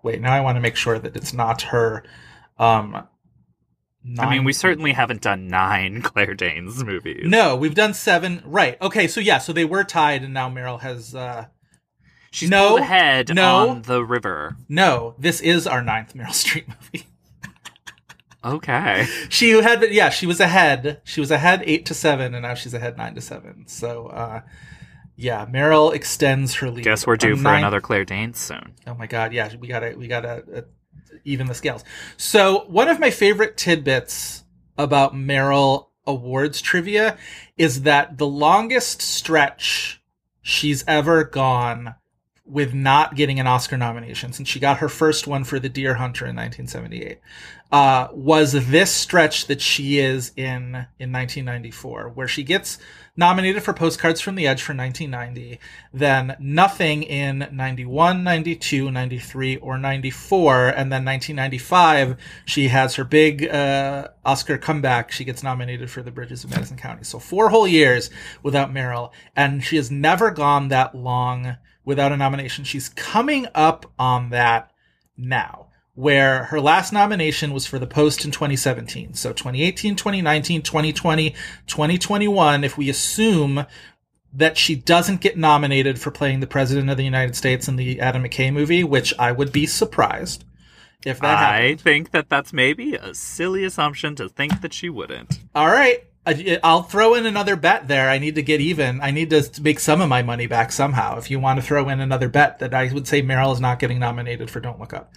Wait, 0.02 0.20
now 0.20 0.32
I 0.32 0.40
want 0.40 0.56
to 0.56 0.60
make 0.60 0.74
sure 0.76 0.98
that 0.98 1.14
it's 1.14 1.32
not 1.32 1.62
her. 1.62 2.02
Um, 2.58 3.06
I 4.18 4.30
mean, 4.30 4.44
we 4.44 4.52
certainly 4.52 4.92
haven't 4.92 5.20
done 5.22 5.48
nine 5.48 6.00
Claire 6.02 6.34
Danes 6.34 6.82
movies. 6.84 7.24
No, 7.26 7.56
we've 7.56 7.74
done 7.74 7.92
seven. 7.94 8.42
Right. 8.44 8.80
Okay. 8.80 9.08
So 9.08 9.20
yeah. 9.20 9.38
So 9.38 9.52
they 9.52 9.64
were 9.64 9.84
tied, 9.84 10.22
and 10.22 10.32
now 10.34 10.48
Meryl 10.48 10.80
has. 10.80 11.14
Uh, 11.14 11.46
She's 12.30 12.50
No, 12.50 12.68
pulled 12.70 12.80
ahead 12.80 13.34
no. 13.34 13.68
on 13.70 13.82
the 13.82 14.04
river. 14.04 14.56
no, 14.68 15.14
this 15.18 15.40
is 15.40 15.66
our 15.66 15.82
ninth 15.82 16.12
Meryl 16.14 16.28
Streep 16.28 16.68
movie. 16.68 17.06
Okay. 18.44 19.06
she 19.28 19.50
had 19.50 19.80
been. 19.80 19.92
Yeah, 19.92 20.10
she 20.10 20.26
was 20.26 20.38
ahead. 20.38 21.00
She 21.04 21.18
was 21.20 21.32
ahead 21.32 21.62
eight 21.66 21.84
to 21.86 21.94
seven, 21.94 22.32
and 22.34 22.42
now 22.42 22.54
she's 22.54 22.74
ahead 22.74 22.96
nine 22.96 23.14
to 23.14 23.20
seven. 23.20 23.64
So. 23.66 24.06
uh 24.08 24.40
yeah, 25.18 25.46
Meryl 25.46 25.94
extends 25.94 26.56
her 26.56 26.70
lead. 26.70 26.84
Guess 26.84 27.06
we're 27.06 27.16
due 27.16 27.32
A 27.32 27.36
for 27.36 27.42
ninth- 27.42 27.58
another 27.60 27.80
Claire 27.80 28.04
Danes 28.04 28.38
soon. 28.38 28.74
Oh 28.86 28.92
my 28.94 29.06
god, 29.06 29.32
yeah, 29.32 29.50
we 29.58 29.66
gotta 29.66 29.94
we 29.96 30.06
gotta 30.08 30.44
uh, 30.54 30.60
even 31.24 31.46
the 31.46 31.54
scales. 31.54 31.84
So 32.16 32.64
one 32.66 32.88
of 32.88 33.00
my 33.00 33.10
favorite 33.10 33.56
tidbits 33.56 34.44
about 34.78 35.14
Meryl 35.14 35.86
Awards 36.06 36.60
trivia 36.60 37.16
is 37.56 37.82
that 37.82 38.18
the 38.18 38.26
longest 38.26 39.02
stretch 39.02 40.00
she's 40.42 40.84
ever 40.86 41.24
gone 41.24 41.96
with 42.44 42.72
not 42.72 43.16
getting 43.16 43.40
an 43.40 43.46
Oscar 43.46 43.76
nomination 43.76 44.32
since 44.32 44.48
she 44.48 44.60
got 44.60 44.78
her 44.78 44.88
first 44.88 45.26
one 45.26 45.42
for 45.42 45.58
The 45.58 45.68
Deer 45.68 45.94
Hunter 45.94 46.26
in 46.26 46.36
1978 46.36 47.18
uh, 47.72 48.08
was 48.12 48.52
this 48.52 48.92
stretch 48.92 49.46
that 49.46 49.60
she 49.60 49.98
is 49.98 50.32
in 50.36 50.86
in 50.98 51.12
1994, 51.12 52.10
where 52.10 52.28
she 52.28 52.44
gets 52.44 52.78
nominated 53.16 53.62
for 53.62 53.72
Postcards 53.72 54.20
from 54.20 54.34
the 54.34 54.46
Edge 54.46 54.62
for 54.62 54.74
1990, 54.74 55.58
then 55.92 56.36
nothing 56.38 57.02
in 57.02 57.48
91, 57.50 58.22
92, 58.22 58.90
93, 58.90 59.56
or 59.56 59.78
94, 59.78 60.68
and 60.68 60.92
then 60.92 61.04
1995 61.04 62.16
she 62.44 62.68
has 62.68 62.94
her 62.96 63.04
big 63.04 63.48
uh, 63.48 64.08
Oscar 64.24 64.58
comeback. 64.58 65.10
She 65.10 65.24
gets 65.24 65.42
nominated 65.42 65.90
for 65.90 66.02
The 66.02 66.10
Bridges 66.10 66.44
of 66.44 66.50
Madison 66.50 66.76
County. 66.76 67.04
So 67.04 67.18
four 67.18 67.50
whole 67.50 67.66
years 67.66 68.10
without 68.42 68.72
Meryl, 68.72 69.10
and 69.34 69.62
she 69.64 69.76
has 69.76 69.90
never 69.90 70.30
gone 70.30 70.68
that 70.68 70.94
long 70.94 71.56
without 71.84 72.12
a 72.12 72.16
nomination. 72.16 72.64
She's 72.64 72.88
coming 72.88 73.46
up 73.54 73.90
on 73.98 74.30
that 74.30 74.72
now 75.16 75.65
where 75.96 76.44
her 76.44 76.60
last 76.60 76.92
nomination 76.92 77.52
was 77.52 77.66
for 77.66 77.78
the 77.78 77.86
post 77.86 78.24
in 78.24 78.30
2017. 78.30 79.14
So 79.14 79.32
2018, 79.32 79.96
2019, 79.96 80.62
2020, 80.62 81.30
2021, 81.66 82.64
if 82.64 82.78
we 82.78 82.88
assume 82.90 83.66
that 84.34 84.58
she 84.58 84.74
doesn't 84.74 85.22
get 85.22 85.38
nominated 85.38 85.98
for 85.98 86.10
playing 86.10 86.40
the 86.40 86.46
president 86.46 86.90
of 86.90 86.98
the 86.98 87.04
United 87.04 87.34
States 87.34 87.66
in 87.66 87.76
the 87.76 87.98
Adam 87.98 88.22
McKay 88.22 88.52
movie, 88.52 88.84
which 88.84 89.14
I 89.18 89.32
would 89.32 89.50
be 89.50 89.64
surprised 89.64 90.44
if 91.06 91.18
that 91.20 91.38
happened. 91.38 91.80
I 91.80 91.82
think 91.82 92.10
that 92.10 92.28
that's 92.28 92.52
maybe 92.52 92.94
a 92.94 93.14
silly 93.14 93.64
assumption 93.64 94.14
to 94.16 94.28
think 94.28 94.60
that 94.60 94.74
she 94.74 94.90
wouldn't. 94.90 95.40
All 95.54 95.68
right. 95.68 96.04
I'll 96.62 96.82
throw 96.82 97.14
in 97.14 97.24
another 97.24 97.56
bet 97.56 97.88
there. 97.88 98.10
I 98.10 98.18
need 98.18 98.34
to 98.34 98.42
get 98.42 98.60
even. 98.60 99.00
I 99.00 99.12
need 99.12 99.30
to 99.30 99.48
make 99.62 99.78
some 99.78 100.02
of 100.02 100.10
my 100.10 100.22
money 100.22 100.46
back 100.46 100.72
somehow. 100.72 101.16
If 101.16 101.30
you 101.30 101.40
want 101.40 101.58
to 101.58 101.64
throw 101.64 101.88
in 101.88 102.00
another 102.00 102.28
bet 102.28 102.58
that 102.58 102.74
I 102.74 102.92
would 102.92 103.08
say 103.08 103.22
Meryl 103.22 103.54
is 103.54 103.60
not 103.60 103.78
getting 103.78 103.98
nominated 104.00 104.50
for 104.50 104.60
Don't 104.60 104.78
Look 104.78 104.92
Up. 104.92 105.14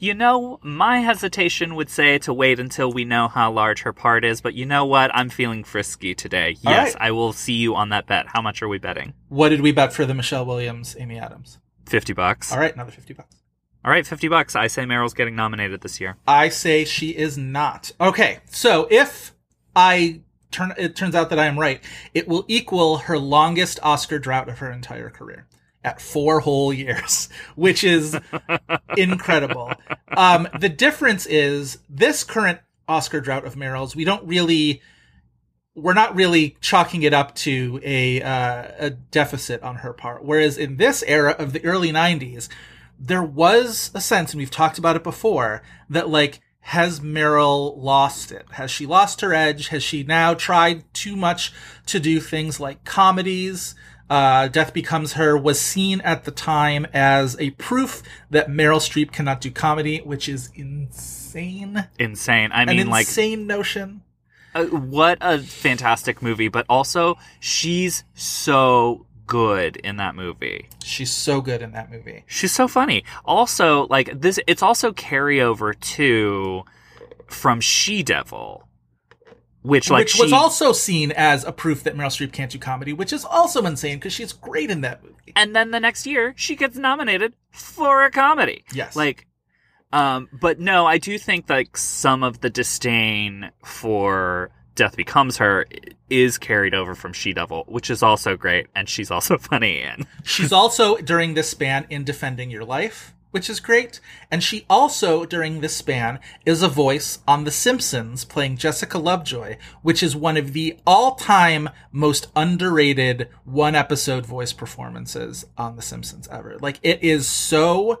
You 0.00 0.14
know, 0.14 0.60
my 0.62 1.00
hesitation 1.00 1.74
would 1.74 1.90
say 1.90 2.18
to 2.18 2.32
wait 2.32 2.60
until 2.60 2.92
we 2.92 3.04
know 3.04 3.26
how 3.26 3.50
large 3.50 3.82
her 3.82 3.92
part 3.92 4.24
is, 4.24 4.40
but 4.40 4.54
you 4.54 4.64
know 4.64 4.84
what? 4.84 5.10
I'm 5.12 5.28
feeling 5.28 5.64
frisky 5.64 6.14
today. 6.14 6.56
All 6.64 6.72
Yes, 6.72 6.94
right. 6.94 7.08
I 7.08 7.10
will 7.10 7.32
see 7.32 7.54
you 7.54 7.74
on 7.74 7.88
that 7.88 8.06
bet. 8.06 8.26
How 8.28 8.40
much 8.40 8.62
are 8.62 8.68
we 8.68 8.78
betting? 8.78 9.12
What 9.28 9.48
did 9.48 9.60
we 9.60 9.72
bet 9.72 9.92
for 9.92 10.06
the 10.06 10.14
Michelle 10.14 10.46
Williams, 10.46 10.94
Amy 11.00 11.18
Adams? 11.18 11.58
50 11.86 12.12
bucks. 12.12 12.52
All 12.52 12.60
right, 12.60 12.72
another 12.72 12.92
50 12.92 13.12
bucks. 13.12 13.34
All 13.84 13.90
right, 13.90 14.06
50 14.06 14.28
bucks. 14.28 14.54
I 14.54 14.68
say 14.68 14.84
Meryl's 14.84 15.14
getting 15.14 15.34
nominated 15.34 15.80
this 15.80 16.00
year. 16.00 16.16
I 16.28 16.48
say 16.48 16.84
she 16.84 17.10
is 17.10 17.36
not. 17.36 17.90
Okay, 18.00 18.38
so 18.48 18.86
if 18.92 19.34
I 19.74 20.20
turn, 20.52 20.74
it 20.78 20.94
turns 20.94 21.16
out 21.16 21.28
that 21.30 21.40
I 21.40 21.46
am 21.46 21.58
right, 21.58 21.82
it 22.14 22.28
will 22.28 22.44
equal 22.46 22.98
her 22.98 23.18
longest 23.18 23.80
Oscar 23.82 24.20
drought 24.20 24.48
of 24.48 24.60
her 24.60 24.70
entire 24.70 25.10
career 25.10 25.47
at 25.84 26.00
four 26.00 26.40
whole 26.40 26.72
years, 26.72 27.28
which 27.56 27.84
is 27.84 28.18
incredible. 28.96 29.72
Um, 30.16 30.48
the 30.58 30.68
difference 30.68 31.26
is 31.26 31.78
this 31.88 32.24
current 32.24 32.60
Oscar 32.88 33.20
drought 33.20 33.44
of 33.44 33.54
Meryl's, 33.54 33.94
we 33.94 34.04
don't 34.04 34.26
really, 34.26 34.82
we're 35.74 35.94
not 35.94 36.14
really 36.16 36.56
chalking 36.60 37.02
it 37.02 37.12
up 37.12 37.34
to 37.36 37.80
a 37.84 38.22
uh, 38.22 38.64
a 38.78 38.90
deficit 38.90 39.62
on 39.62 39.76
her 39.76 39.92
part. 39.92 40.24
Whereas 40.24 40.56
in 40.58 40.76
this 40.76 41.04
era 41.06 41.36
of 41.38 41.52
the 41.52 41.64
early 41.64 41.92
'90s, 41.92 42.48
there 42.98 43.22
was 43.22 43.90
a 43.94 44.00
sense, 44.00 44.32
and 44.32 44.38
we've 44.38 44.50
talked 44.50 44.78
about 44.78 44.96
it 44.96 45.04
before, 45.04 45.62
that 45.88 46.08
like, 46.08 46.40
has 46.60 47.00
Meryl 47.00 47.76
lost 47.78 48.32
it? 48.32 48.46
Has 48.52 48.70
she 48.70 48.86
lost 48.86 49.20
her 49.20 49.32
edge? 49.32 49.68
Has 49.68 49.82
she 49.82 50.02
now 50.02 50.34
tried 50.34 50.82
too 50.92 51.16
much 51.16 51.52
to 51.86 52.00
do 52.00 52.20
things 52.20 52.58
like 52.58 52.84
comedies? 52.84 53.74
Uh, 54.10 54.48
Death 54.48 54.72
Becomes 54.72 55.14
Her 55.14 55.36
was 55.36 55.60
seen 55.60 56.00
at 56.00 56.24
the 56.24 56.30
time 56.30 56.86
as 56.94 57.36
a 57.38 57.50
proof 57.52 58.02
that 58.30 58.48
Meryl 58.48 58.78
Streep 58.80 59.12
cannot 59.12 59.40
do 59.40 59.50
comedy, 59.50 59.98
which 59.98 60.28
is 60.28 60.50
insane. 60.54 61.86
Insane. 61.98 62.50
I 62.52 62.62
An 62.62 62.68
mean, 62.68 62.88
like, 62.90 63.06
insane 63.06 63.46
notion. 63.46 64.02
uh, 64.54 64.64
what 64.64 65.18
a 65.20 65.38
fantastic 65.38 66.22
movie, 66.22 66.48
but 66.48 66.64
also 66.68 67.16
she's 67.40 68.04
so 68.14 69.06
good 69.26 69.76
in 69.76 69.96
that 69.96 70.14
movie. 70.14 70.68
She's 70.82 71.12
so 71.12 71.40
good 71.42 71.60
in 71.60 71.72
that 71.72 71.90
movie. 71.90 72.24
She's 72.26 72.52
so 72.52 72.66
funny. 72.66 73.04
Also, 73.26 73.86
like 73.88 74.20
this, 74.20 74.40
it's 74.46 74.62
also 74.62 74.92
carryover 74.92 75.78
too 75.78 76.64
from 77.26 77.60
She 77.60 78.02
Devil, 78.02 78.66
which 79.68 79.90
like 79.90 80.00
which 80.00 80.12
she 80.12 80.22
was 80.22 80.32
also 80.32 80.72
seen 80.72 81.12
as 81.12 81.44
a 81.44 81.52
proof 81.52 81.82
that 81.84 81.94
Meryl 81.94 82.06
Streep 82.06 82.32
can't 82.32 82.50
do 82.50 82.58
comedy, 82.58 82.92
which 82.92 83.12
is 83.12 83.24
also 83.24 83.64
insane 83.66 83.98
because 83.98 84.12
she's 84.12 84.32
great 84.32 84.70
in 84.70 84.80
that 84.80 85.02
movie. 85.04 85.32
and 85.36 85.54
then 85.54 85.70
the 85.70 85.80
next 85.80 86.06
year 86.06 86.32
she 86.36 86.56
gets 86.56 86.76
nominated 86.76 87.34
for 87.50 88.02
a 88.04 88.10
comedy. 88.10 88.64
Yes. 88.72 88.96
Like, 88.96 89.26
um, 89.92 90.28
but 90.32 90.58
no, 90.58 90.86
I 90.86 90.98
do 90.98 91.18
think 91.18 91.48
like 91.50 91.76
some 91.76 92.22
of 92.22 92.40
the 92.40 92.50
disdain 92.50 93.50
for 93.64 94.50
Death 94.74 94.96
Becomes 94.96 95.36
Her 95.38 95.66
is 96.08 96.38
carried 96.38 96.72
over 96.74 96.94
from 96.94 97.12
She 97.12 97.32
Devil, 97.32 97.64
which 97.68 97.90
is 97.90 98.02
also 98.02 98.36
great, 98.36 98.66
and 98.74 98.88
she's 98.88 99.10
also 99.10 99.36
funny 99.50 99.80
in. 99.82 100.06
She's 100.24 100.52
also 100.52 100.96
during 100.96 101.34
this 101.34 101.50
span 101.50 101.86
in 101.90 102.04
Defending 102.04 102.50
Your 102.50 102.64
Life, 102.64 103.14
which 103.30 103.50
is 103.50 103.60
great. 103.60 104.00
And 104.30 104.42
she 104.42 104.64
also 104.68 105.24
during 105.24 105.60
this 105.60 105.76
span 105.76 106.18
is 106.46 106.62
a 106.62 106.68
voice 106.68 107.18
on 107.26 107.44
The 107.44 107.50
Simpsons 107.50 108.24
playing 108.24 108.56
Jessica 108.56 108.98
Lovejoy, 108.98 109.56
which 109.82 110.02
is 110.02 110.16
one 110.16 110.36
of 110.36 110.52
the 110.52 110.78
all-time 110.86 111.68
most 111.92 112.28
underrated 112.34 113.28
one 113.44 113.74
episode 113.74 114.26
voice 114.26 114.52
performances 114.52 115.46
on 115.56 115.76
The 115.76 115.82
Simpsons 115.82 116.28
ever. 116.28 116.58
Like 116.60 116.78
it 116.82 117.02
is 117.02 117.26
so 117.26 118.00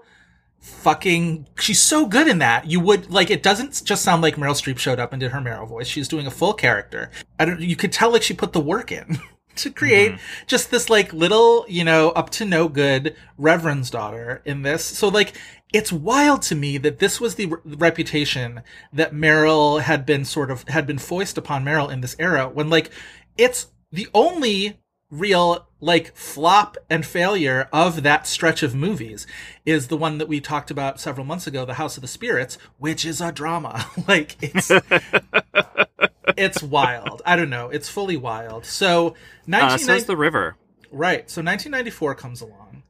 fucking 0.60 1.46
she's 1.58 1.80
so 1.80 2.04
good 2.04 2.26
in 2.26 2.38
that 2.38 2.68
you 2.68 2.80
would 2.80 3.10
like 3.10 3.30
it 3.30 3.44
doesn't 3.44 3.80
just 3.84 4.02
sound 4.02 4.20
like 4.20 4.34
meryl 4.34 4.50
streep 4.60 4.76
showed 4.76 4.98
up 4.98 5.12
and 5.12 5.20
did 5.20 5.30
her 5.30 5.40
meryl 5.40 5.68
voice 5.68 5.86
she's 5.86 6.08
doing 6.08 6.26
a 6.26 6.30
full 6.32 6.52
character 6.52 7.12
i 7.38 7.44
don't 7.44 7.60
you 7.60 7.76
could 7.76 7.92
tell 7.92 8.10
like 8.10 8.24
she 8.24 8.34
put 8.34 8.52
the 8.52 8.60
work 8.60 8.90
in 8.90 9.18
to 9.58 9.70
create 9.70 10.12
mm-hmm. 10.12 10.44
just 10.46 10.70
this 10.70 10.88
like 10.88 11.12
little 11.12 11.64
you 11.68 11.84
know 11.84 12.10
up 12.10 12.30
to 12.30 12.44
no 12.44 12.68
good 12.68 13.14
reverend's 13.36 13.90
daughter 13.90 14.42
in 14.44 14.62
this. 14.62 14.84
So 14.84 15.08
like 15.08 15.34
it's 15.72 15.92
wild 15.92 16.42
to 16.42 16.54
me 16.54 16.78
that 16.78 16.98
this 16.98 17.20
was 17.20 17.34
the 17.34 17.46
re- 17.46 17.58
reputation 17.64 18.62
that 18.92 19.12
meryl 19.12 19.80
had 19.80 20.06
been 20.06 20.24
sort 20.24 20.50
of 20.50 20.66
had 20.68 20.86
been 20.86 20.98
foisted 20.98 21.38
upon 21.38 21.64
meryl 21.64 21.90
in 21.90 22.00
this 22.00 22.16
era 22.18 22.48
when 22.48 22.70
like 22.70 22.90
it's 23.36 23.68
the 23.92 24.08
only 24.14 24.78
real 25.10 25.66
like 25.80 26.14
flop 26.14 26.76
and 26.90 27.06
failure 27.06 27.68
of 27.72 28.02
that 28.02 28.26
stretch 28.26 28.62
of 28.62 28.74
movies 28.74 29.26
is 29.64 29.88
the 29.88 29.96
one 29.96 30.18
that 30.18 30.28
we 30.28 30.40
talked 30.40 30.70
about 30.70 31.00
several 31.00 31.24
months 31.24 31.46
ago 31.46 31.64
the 31.64 31.74
house 31.74 31.96
of 31.96 32.02
the 32.02 32.08
spirits 32.08 32.58
which 32.78 33.04
is 33.04 33.20
a 33.20 33.32
drama. 33.32 33.86
Like 34.08 34.36
it's 34.40 34.70
it's 36.36 36.62
wild 36.62 37.22
i 37.24 37.34
don't 37.36 37.50
know 37.50 37.68
it's 37.70 37.88
fully 37.88 38.16
wild 38.16 38.64
so 38.64 39.08
Uh, 39.08 39.12
1990 39.46 39.84
so 39.84 39.94
is 39.94 40.04
the 40.04 40.16
river. 40.16 40.56
Right. 40.90 41.28
So 41.30 41.42
1994 41.42 42.14
comes 42.14 42.40
along, 42.40 42.82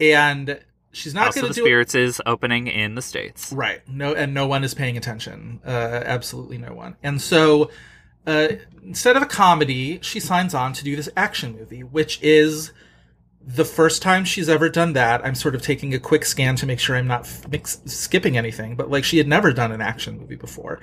and 0.00 0.60
she's 0.92 1.12
not 1.14 1.34
going 1.34 1.42
to 1.46 1.48
the 1.48 1.54
do 1.54 1.60
it 1.60 1.64
Spirits 1.64 1.94
is 1.94 2.22
opening 2.24 2.66
in 2.68 2.94
the 2.94 3.02
states. 3.02 3.52
Right. 3.52 3.86
No, 3.88 4.14
and 4.14 4.32
no 4.32 4.46
one 4.46 4.64
is 4.64 4.72
paying 4.74 4.96
attention. 4.96 5.60
Uh, 5.66 5.68
absolutely 6.06 6.56
no 6.56 6.72
one. 6.72 6.96
And 7.02 7.20
so, 7.20 7.70
uh, 8.26 8.48
instead 8.82 9.16
of 9.16 9.22
a 9.22 9.26
comedy, 9.26 9.98
she 10.00 10.20
signs 10.20 10.54
on 10.54 10.72
to 10.72 10.84
do 10.84 10.96
this 10.96 11.10
action 11.16 11.52
movie, 11.58 11.82
which 11.82 12.18
is 12.22 12.72
the 13.46 13.64
first 13.66 14.00
time 14.00 14.24
she's 14.24 14.48
ever 14.48 14.70
done 14.70 14.94
that. 14.94 15.22
I'm 15.22 15.34
sort 15.34 15.54
of 15.54 15.60
taking 15.60 15.92
a 15.92 15.98
quick 15.98 16.24
scan 16.24 16.56
to 16.56 16.64
make 16.66 16.80
sure 16.80 16.96
I'm 16.96 17.06
not 17.06 17.22
f- 17.26 17.46
mix- 17.48 17.82
skipping 17.84 18.38
anything, 18.38 18.74
but 18.74 18.90
like 18.90 19.04
she 19.04 19.18
had 19.18 19.28
never 19.28 19.52
done 19.52 19.70
an 19.70 19.82
action 19.82 20.18
movie 20.18 20.36
before, 20.36 20.80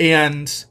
and 0.00 0.64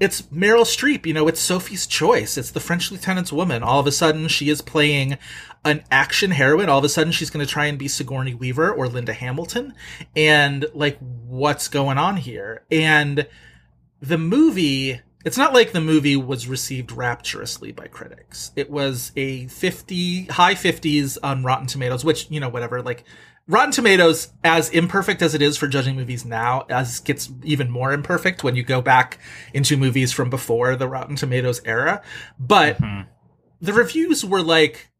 it's 0.00 0.22
Meryl 0.22 0.64
Streep. 0.64 1.06
You 1.06 1.14
know, 1.14 1.28
it's 1.28 1.40
Sophie's 1.40 1.86
Choice. 1.86 2.36
It's 2.38 2.50
the 2.50 2.60
French 2.60 2.90
Lieutenant's 2.90 3.32
woman. 3.32 3.62
All 3.62 3.80
of 3.80 3.86
a 3.86 3.92
sudden, 3.92 4.28
she 4.28 4.48
is 4.48 4.62
playing 4.62 5.18
an 5.64 5.82
action 5.90 6.30
heroine. 6.30 6.68
All 6.68 6.78
of 6.78 6.84
a 6.84 6.88
sudden, 6.88 7.12
she's 7.12 7.30
going 7.30 7.44
to 7.44 7.50
try 7.50 7.66
and 7.66 7.78
be 7.78 7.88
Sigourney 7.88 8.34
Weaver 8.34 8.72
or 8.72 8.88
Linda 8.88 9.12
Hamilton. 9.12 9.74
And 10.14 10.66
like, 10.72 10.98
what's 10.98 11.68
going 11.68 11.98
on 11.98 12.16
here? 12.16 12.62
And 12.70 13.26
the 14.00 14.18
movie, 14.18 15.00
it's 15.24 15.38
not 15.38 15.52
like 15.52 15.72
the 15.72 15.80
movie 15.80 16.16
was 16.16 16.46
received 16.46 16.92
rapturously 16.92 17.72
by 17.72 17.88
critics. 17.88 18.52
It 18.54 18.70
was 18.70 19.10
a 19.16 19.48
50, 19.48 20.26
high 20.26 20.54
50s 20.54 21.18
on 21.22 21.42
Rotten 21.42 21.66
Tomatoes, 21.66 22.04
which, 22.04 22.30
you 22.30 22.38
know, 22.38 22.48
whatever, 22.48 22.82
like, 22.82 23.04
Rotten 23.48 23.72
Tomatoes, 23.72 24.28
as 24.44 24.68
imperfect 24.68 25.22
as 25.22 25.34
it 25.34 25.40
is 25.40 25.56
for 25.56 25.66
judging 25.66 25.96
movies 25.96 26.26
now, 26.26 26.66
as 26.68 27.00
gets 27.00 27.30
even 27.42 27.70
more 27.70 27.94
imperfect 27.94 28.44
when 28.44 28.54
you 28.54 28.62
go 28.62 28.82
back 28.82 29.18
into 29.54 29.78
movies 29.78 30.12
from 30.12 30.28
before 30.28 30.76
the 30.76 30.86
Rotten 30.86 31.16
Tomatoes 31.16 31.62
era. 31.64 32.02
But 32.38 32.78
the 33.60 33.72
reviews 33.72 34.22
were 34.22 34.42
like 34.42 34.90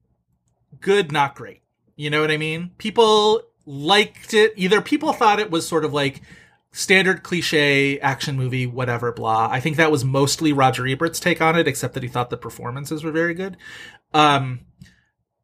good, 0.81 1.13
not 1.13 1.35
great. 1.35 1.61
You 1.95 2.09
know 2.09 2.23
what 2.23 2.31
I 2.31 2.39
mean? 2.39 2.71
People 2.79 3.43
liked 3.67 4.33
it. 4.33 4.55
Either 4.57 4.81
people 4.81 5.13
thought 5.13 5.41
it 5.41 5.51
was 5.51 5.69
sort 5.69 5.85
of 5.85 5.93
like 5.93 6.23
standard 6.73 7.23
cliche 7.23 7.99
action 8.01 8.37
movie, 8.37 8.67
whatever, 8.67 9.13
blah. 9.13 9.49
I 9.51 9.61
think 9.61 9.77
that 9.77 9.91
was 9.91 10.07
mostly 10.07 10.55
Roger 10.55 10.87
Ebert's 10.87 11.21
take 11.21 11.43
on 11.43 11.59
it, 11.59 11.69
except 11.69 11.93
that 11.95 12.03
he 12.03 12.09
thought 12.09 12.31
the 12.31 12.39
performances 12.39 13.05
were 13.05 13.13
very 13.13 13.35
good. 13.35 13.59
Um, 14.15 14.61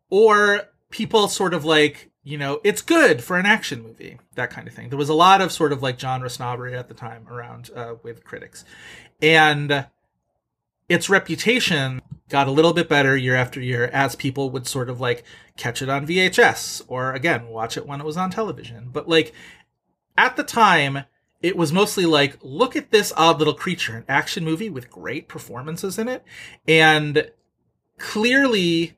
or 0.09 0.63
people 0.91 1.29
sort 1.29 1.53
of 1.53 1.67
like, 1.67 2.11
you 2.25 2.39
know, 2.39 2.61
it's 2.65 2.81
good 2.81 3.23
for 3.23 3.39
an 3.39 3.45
action 3.45 3.83
movie, 3.83 4.19
that 4.35 4.51
kind 4.51 4.67
of 4.67 4.73
thing. 4.73 4.89
There 4.89 4.99
was 4.99 5.11
a 5.11 5.15
lot 5.15 5.43
of 5.43 5.53
sort 5.53 5.73
of 5.73 5.83
like 5.83 6.01
genre 6.01 6.31
snobbery 6.31 6.75
at 6.75 6.89
the 6.89 6.95
time 6.95 7.29
around 7.29 7.71
uh, 7.77 7.97
with 8.03 8.25
critics. 8.25 8.65
And 9.21 9.87
its 10.89 11.11
reputation 11.11 12.01
got 12.31 12.49
a 12.49 12.51
little 12.51 12.73
bit 12.73 12.89
better 12.89 13.15
year 13.17 13.37
after 13.37 13.61
year 13.61 13.85
as 13.93 14.17
people 14.17 14.49
would 14.51 14.67
sort 14.67 14.89
of 14.89 15.01
like 15.01 15.23
catch 15.59 15.83
it 15.83 15.91
on 15.91 16.07
VHS 16.07 16.83
or 16.89 17.13
again 17.13 17.49
watch 17.49 17.77
it 17.77 17.87
when 17.87 18.01
it 18.01 18.07
was 18.07 18.17
on 18.17 18.31
television. 18.31 18.89
But 18.91 19.07
like 19.07 19.35
at 20.17 20.37
the 20.37 20.45
time, 20.45 21.05
it 21.43 21.59
was 21.59 21.75
mostly 21.75 22.07
like, 22.07 22.39
look 22.41 22.75
at 22.75 22.91
this 22.91 23.13
odd 23.19 23.39
little 23.39 23.53
creature, 23.53 23.97
an 23.97 24.05
action 24.09 24.45
movie 24.45 24.71
with 24.71 24.91
great 24.91 25.29
performances 25.29 25.99
in 25.99 26.09
it. 26.09 26.25
And 26.67 27.31
clearly, 27.99 28.97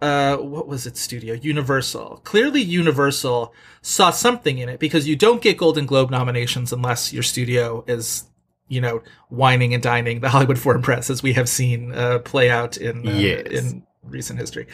uh, 0.00 0.36
what 0.36 0.66
was 0.68 0.86
it, 0.86 0.96
studio? 0.96 1.34
Universal. 1.34 2.20
Clearly, 2.24 2.60
Universal 2.60 3.54
saw 3.82 4.10
something 4.10 4.58
in 4.58 4.68
it 4.68 4.78
because 4.80 5.06
you 5.08 5.16
don't 5.16 5.40
get 5.42 5.56
Golden 5.56 5.86
Globe 5.86 6.10
nominations 6.10 6.72
unless 6.72 7.12
your 7.12 7.22
studio 7.22 7.84
is, 7.86 8.24
you 8.68 8.80
know, 8.80 9.02
whining 9.28 9.72
and 9.72 9.82
dining 9.82 10.20
the 10.20 10.28
Hollywood 10.28 10.58
Foreign 10.58 10.82
Press, 10.82 11.08
as 11.10 11.22
we 11.22 11.32
have 11.34 11.48
seen 11.48 11.92
uh, 11.92 12.18
play 12.18 12.50
out 12.50 12.76
in 12.76 13.06
uh, 13.06 13.10
Yes. 13.12 13.46
in 13.46 13.86
recent 14.02 14.38
history. 14.38 14.66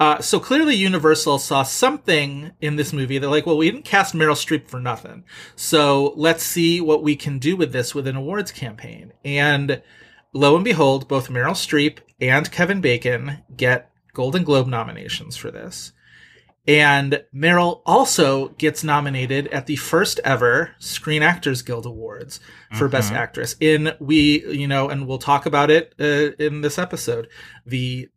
Uh, 0.00 0.20
so 0.20 0.40
clearly, 0.40 0.74
Universal 0.74 1.38
saw 1.38 1.62
something 1.62 2.50
in 2.60 2.74
this 2.74 2.92
movie. 2.92 3.18
They're 3.18 3.30
like, 3.30 3.46
well, 3.46 3.56
we 3.56 3.70
didn't 3.70 3.84
cast 3.84 4.14
Meryl 4.14 4.34
Streep 4.34 4.66
for 4.66 4.80
nothing. 4.80 5.22
So 5.54 6.12
let's 6.16 6.42
see 6.42 6.80
what 6.80 7.04
we 7.04 7.14
can 7.14 7.38
do 7.38 7.54
with 7.56 7.72
this 7.72 7.94
with 7.94 8.08
an 8.08 8.16
awards 8.16 8.50
campaign. 8.50 9.12
And 9.24 9.80
lo 10.32 10.56
and 10.56 10.64
behold, 10.64 11.06
both 11.06 11.28
Meryl 11.28 11.52
Streep 11.52 11.98
and 12.20 12.50
Kevin 12.50 12.80
Bacon 12.80 13.44
get 13.56 13.91
Golden 14.12 14.44
Globe 14.44 14.66
nominations 14.66 15.36
for 15.36 15.50
this. 15.50 15.92
And 16.66 17.24
Meryl 17.34 17.82
also 17.84 18.50
gets 18.50 18.84
nominated 18.84 19.48
at 19.48 19.66
the 19.66 19.76
first 19.76 20.20
ever 20.22 20.70
Screen 20.78 21.22
Actors 21.22 21.60
Guild 21.62 21.86
Awards 21.86 22.38
for 22.74 22.86
Best 22.88 23.12
Actress. 23.12 23.56
In 23.58 23.92
we, 23.98 24.46
you 24.46 24.68
know, 24.68 24.88
and 24.88 25.08
we'll 25.08 25.18
talk 25.18 25.44
about 25.44 25.70
it 25.72 25.92
uh, 25.98 26.30
in 26.38 26.60
this 26.60 26.78
episode. 26.78 27.28
The 27.66 28.08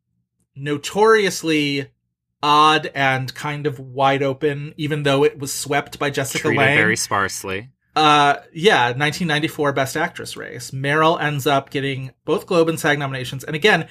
notoriously 0.55 1.87
odd 2.43 2.91
and 2.93 3.33
kind 3.33 3.65
of 3.65 3.79
wide 3.79 4.21
open, 4.21 4.75
even 4.77 5.01
though 5.01 5.23
it 5.23 5.39
was 5.39 5.51
swept 5.51 5.97
by 5.97 6.11
Jessica 6.11 6.43
Treated 6.43 6.59
Lange. 6.59 6.77
very 6.77 6.95
sparsely. 6.95 7.69
Uh, 7.95 8.35
yeah, 8.53 8.87
1994 8.87 9.73
Best 9.73 9.97
Actress 9.97 10.37
race. 10.37 10.69
Meryl 10.69 11.19
ends 11.19 11.47
up 11.47 11.71
getting 11.71 12.11
both 12.25 12.45
Globe 12.45 12.69
and 12.69 12.79
SAG 12.79 12.99
nominations. 12.99 13.43
And 13.43 13.55
again, 13.55 13.87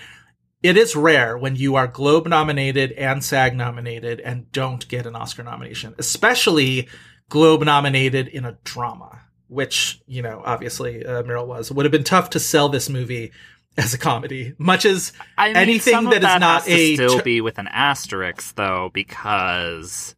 it 0.64 0.78
is 0.78 0.96
rare 0.96 1.36
when 1.36 1.56
you 1.56 1.76
are 1.76 1.86
Globe 1.86 2.26
nominated 2.26 2.90
and 2.92 3.22
SAG 3.22 3.54
nominated 3.54 4.18
and 4.20 4.50
don't 4.50 4.88
get 4.88 5.04
an 5.04 5.14
Oscar 5.14 5.42
nomination, 5.42 5.94
especially 5.98 6.88
Globe 7.28 7.62
nominated 7.62 8.28
in 8.28 8.46
a 8.46 8.56
drama, 8.64 9.20
which, 9.46 10.00
you 10.06 10.22
know, 10.22 10.42
obviously 10.44 11.04
uh, 11.04 11.22
Meryl 11.22 11.46
was. 11.46 11.70
It 11.70 11.76
would 11.76 11.84
have 11.84 11.92
been 11.92 12.02
tough 12.02 12.30
to 12.30 12.40
sell 12.40 12.70
this 12.70 12.88
movie 12.88 13.30
as 13.76 13.92
a 13.92 13.98
comedy, 13.98 14.54
much 14.56 14.86
as 14.86 15.12
I 15.36 15.48
mean, 15.48 15.56
anything 15.56 15.96
of 15.96 16.04
that 16.12 16.22
is 16.22 16.40
not 16.40 16.66
a 16.68 16.94
still 16.94 17.20
be 17.20 17.42
with 17.42 17.58
an 17.58 17.68
asterisk 17.68 18.54
though, 18.54 18.90
because 18.94 20.14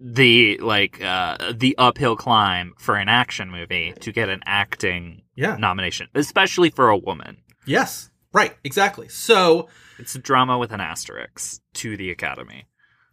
the 0.00 0.58
like 0.58 1.00
uh 1.02 1.52
the 1.54 1.76
uphill 1.78 2.16
climb 2.16 2.72
for 2.78 2.96
an 2.96 3.08
action 3.08 3.50
movie 3.50 3.94
to 4.00 4.10
get 4.12 4.28
an 4.28 4.40
acting 4.46 5.22
Yeah. 5.36 5.56
nomination, 5.56 6.08
especially 6.14 6.70
for 6.70 6.88
a 6.88 6.96
woman. 6.98 7.36
Yes. 7.66 8.10
Right, 8.34 8.54
exactly. 8.64 9.08
So, 9.08 9.68
It's 9.98 10.14
a 10.16 10.18
drama 10.18 10.58
with 10.58 10.72
an 10.72 10.80
asterisk 10.80 11.62
to 11.74 11.96
the 11.96 12.10
Academy. 12.10 12.66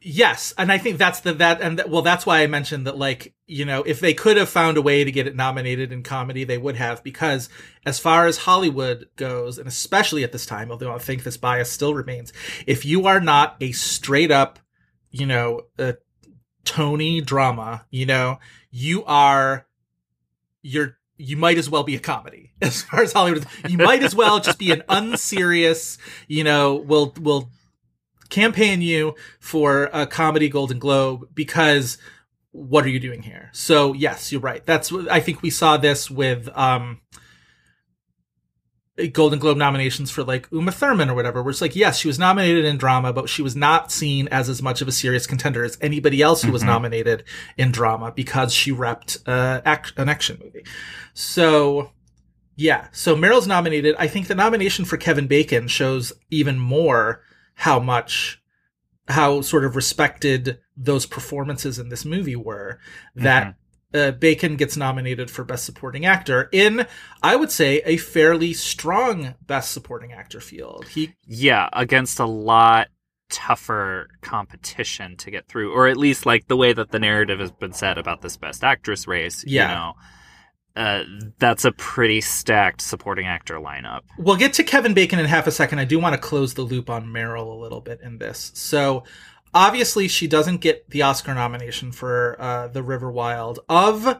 Yes, 0.03 0.51
and 0.57 0.71
I 0.71 0.79
think 0.79 0.97
that's 0.97 1.19
the 1.19 1.33
that 1.33 1.61
and 1.61 1.77
that, 1.77 1.87
well, 1.87 2.01
that's 2.01 2.25
why 2.25 2.41
I 2.41 2.47
mentioned 2.47 2.87
that. 2.87 2.97
Like, 2.97 3.35
you 3.45 3.65
know, 3.65 3.83
if 3.83 3.99
they 3.99 4.15
could 4.15 4.35
have 4.35 4.49
found 4.49 4.77
a 4.77 4.81
way 4.81 5.03
to 5.03 5.11
get 5.11 5.27
it 5.27 5.35
nominated 5.35 5.91
in 5.91 6.01
comedy, 6.01 6.43
they 6.43 6.57
would 6.57 6.75
have. 6.75 7.03
Because 7.03 7.49
as 7.85 7.99
far 7.99 8.25
as 8.25 8.39
Hollywood 8.39 9.09
goes, 9.15 9.59
and 9.59 9.67
especially 9.67 10.23
at 10.23 10.31
this 10.31 10.47
time, 10.47 10.71
although 10.71 10.91
I 10.91 10.97
think 10.97 11.21
this 11.21 11.37
bias 11.37 11.69
still 11.71 11.93
remains, 11.93 12.33
if 12.65 12.83
you 12.83 13.05
are 13.05 13.19
not 13.19 13.57
a 13.61 13.73
straight 13.73 14.31
up, 14.31 14.57
you 15.11 15.27
know, 15.27 15.67
a 15.77 15.97
Tony 16.65 17.21
drama, 17.21 17.85
you 17.91 18.07
know, 18.07 18.39
you 18.71 19.05
are, 19.05 19.67
you're. 20.63 20.97
You 21.21 21.37
might 21.37 21.57
as 21.57 21.69
well 21.69 21.83
be 21.83 21.95
a 21.95 21.99
comedy 21.99 22.51
as 22.61 22.81
far 22.81 23.01
as 23.01 23.13
Hollywood. 23.13 23.45
You 23.67 23.77
might 23.77 24.03
as 24.03 24.15
well 24.15 24.39
just 24.39 24.57
be 24.57 24.71
an 24.71 24.83
unserious, 24.89 25.97
you 26.27 26.43
know, 26.43 26.75
we'll 26.75 27.13
we'll 27.19 27.49
campaign 28.29 28.81
you 28.81 29.15
for 29.39 29.89
a 29.93 30.07
comedy 30.07 30.49
Golden 30.49 30.79
Globe 30.79 31.29
because 31.33 31.97
what 32.51 32.85
are 32.85 32.89
you 32.89 32.99
doing 32.99 33.21
here? 33.21 33.49
So 33.53 33.93
yes, 33.93 34.31
you're 34.31 34.41
right. 34.41 34.65
That's 34.65 34.91
I 35.09 35.19
think 35.19 35.41
we 35.41 35.49
saw 35.49 35.77
this 35.77 36.09
with 36.09 36.49
um 36.57 37.01
Golden 39.13 39.39
Globe 39.39 39.57
nominations 39.57 40.11
for 40.11 40.23
like 40.23 40.47
Uma 40.51 40.71
Thurman 40.71 41.09
or 41.09 41.15
whatever. 41.15 41.41
Where 41.41 41.49
it's 41.51 41.61
like, 41.61 41.75
yes, 41.75 41.97
she 41.97 42.07
was 42.07 42.19
nominated 42.19 42.65
in 42.65 42.77
drama, 42.77 43.13
but 43.13 43.29
she 43.29 43.41
was 43.41 43.55
not 43.55 43.91
seen 43.91 44.27
as 44.27 44.49
as 44.49 44.61
much 44.61 44.81
of 44.81 44.87
a 44.87 44.91
serious 44.91 45.25
contender 45.25 45.63
as 45.63 45.77
anybody 45.81 46.21
else 46.21 46.41
who 46.43 46.51
was 46.51 46.61
Mhm. 46.61 46.67
nominated 46.67 47.23
in 47.57 47.71
drama 47.71 48.11
because 48.11 48.53
she 48.53 48.71
repped 48.71 49.17
uh, 49.27 49.61
ac- 49.65 49.93
an 49.97 50.09
action 50.09 50.39
movie. 50.43 50.65
So 51.13 51.91
yeah, 52.57 52.87
so 52.91 53.15
Meryl's 53.15 53.47
nominated. 53.47 53.95
I 53.97 54.07
think 54.07 54.27
the 54.27 54.35
nomination 54.35 54.85
for 54.85 54.97
Kevin 54.97 55.25
Bacon 55.27 55.67
shows 55.67 56.13
even 56.29 56.59
more 56.59 57.21
how 57.55 57.79
much 57.79 58.39
how 59.07 59.41
sort 59.41 59.65
of 59.65 59.75
respected 59.75 60.59
those 60.77 61.05
performances 61.05 61.79
in 61.79 61.89
this 61.89 62.05
movie 62.05 62.35
were 62.35 62.79
that 63.15 63.55
uh, 63.93 64.11
Bacon 64.11 64.55
gets 64.55 64.77
nominated 64.77 65.29
for 65.29 65.43
best 65.43 65.65
supporting 65.65 66.05
actor 66.05 66.49
in 66.51 66.85
I 67.21 67.35
would 67.35 67.51
say 67.51 67.81
a 67.85 67.97
fairly 67.97 68.53
strong 68.53 69.35
best 69.45 69.71
supporting 69.71 70.13
actor 70.13 70.39
field. 70.39 70.87
He 70.87 71.13
Yeah, 71.25 71.69
against 71.73 72.19
a 72.19 72.25
lot 72.25 72.87
tougher 73.29 74.09
competition 74.21 75.15
to 75.17 75.31
get 75.31 75.47
through, 75.47 75.73
or 75.73 75.87
at 75.87 75.97
least 75.97 76.25
like 76.25 76.47
the 76.47 76.57
way 76.57 76.73
that 76.73 76.91
the 76.91 76.99
narrative 76.99 77.39
has 77.39 77.51
been 77.51 77.73
said 77.73 77.97
about 77.97 78.21
this 78.21 78.37
best 78.37 78.63
actress 78.63 79.07
race. 79.07 79.43
Yeah. 79.47 79.69
You 79.69 79.75
know, 79.75 79.93
uh, 80.75 81.03
that's 81.37 81.65
a 81.65 81.71
pretty 81.73 82.21
stacked 82.21 82.81
supporting 82.81 83.25
actor 83.25 83.55
lineup. 83.55 84.01
We'll 84.17 84.37
get 84.37 84.53
to 84.53 84.63
Kevin 84.63 84.93
Bacon 84.93 85.19
in 85.19 85.25
half 85.25 85.47
a 85.47 85.51
second. 85.51 85.79
I 85.79 85.85
do 85.85 85.99
want 85.99 86.13
to 86.13 86.21
close 86.21 86.53
the 86.53 86.61
loop 86.61 86.89
on 86.89 87.07
Meryl 87.07 87.47
a 87.47 87.59
little 87.59 87.81
bit 87.81 87.99
in 88.01 88.19
this. 88.19 88.51
So, 88.53 89.03
obviously, 89.53 90.07
she 90.07 90.27
doesn't 90.27 90.61
get 90.61 90.89
the 90.89 91.01
Oscar 91.01 91.33
nomination 91.33 91.91
for 91.91 92.35
uh, 92.39 92.67
The 92.67 92.83
River 92.83 93.11
Wild. 93.11 93.59
Of 93.69 94.19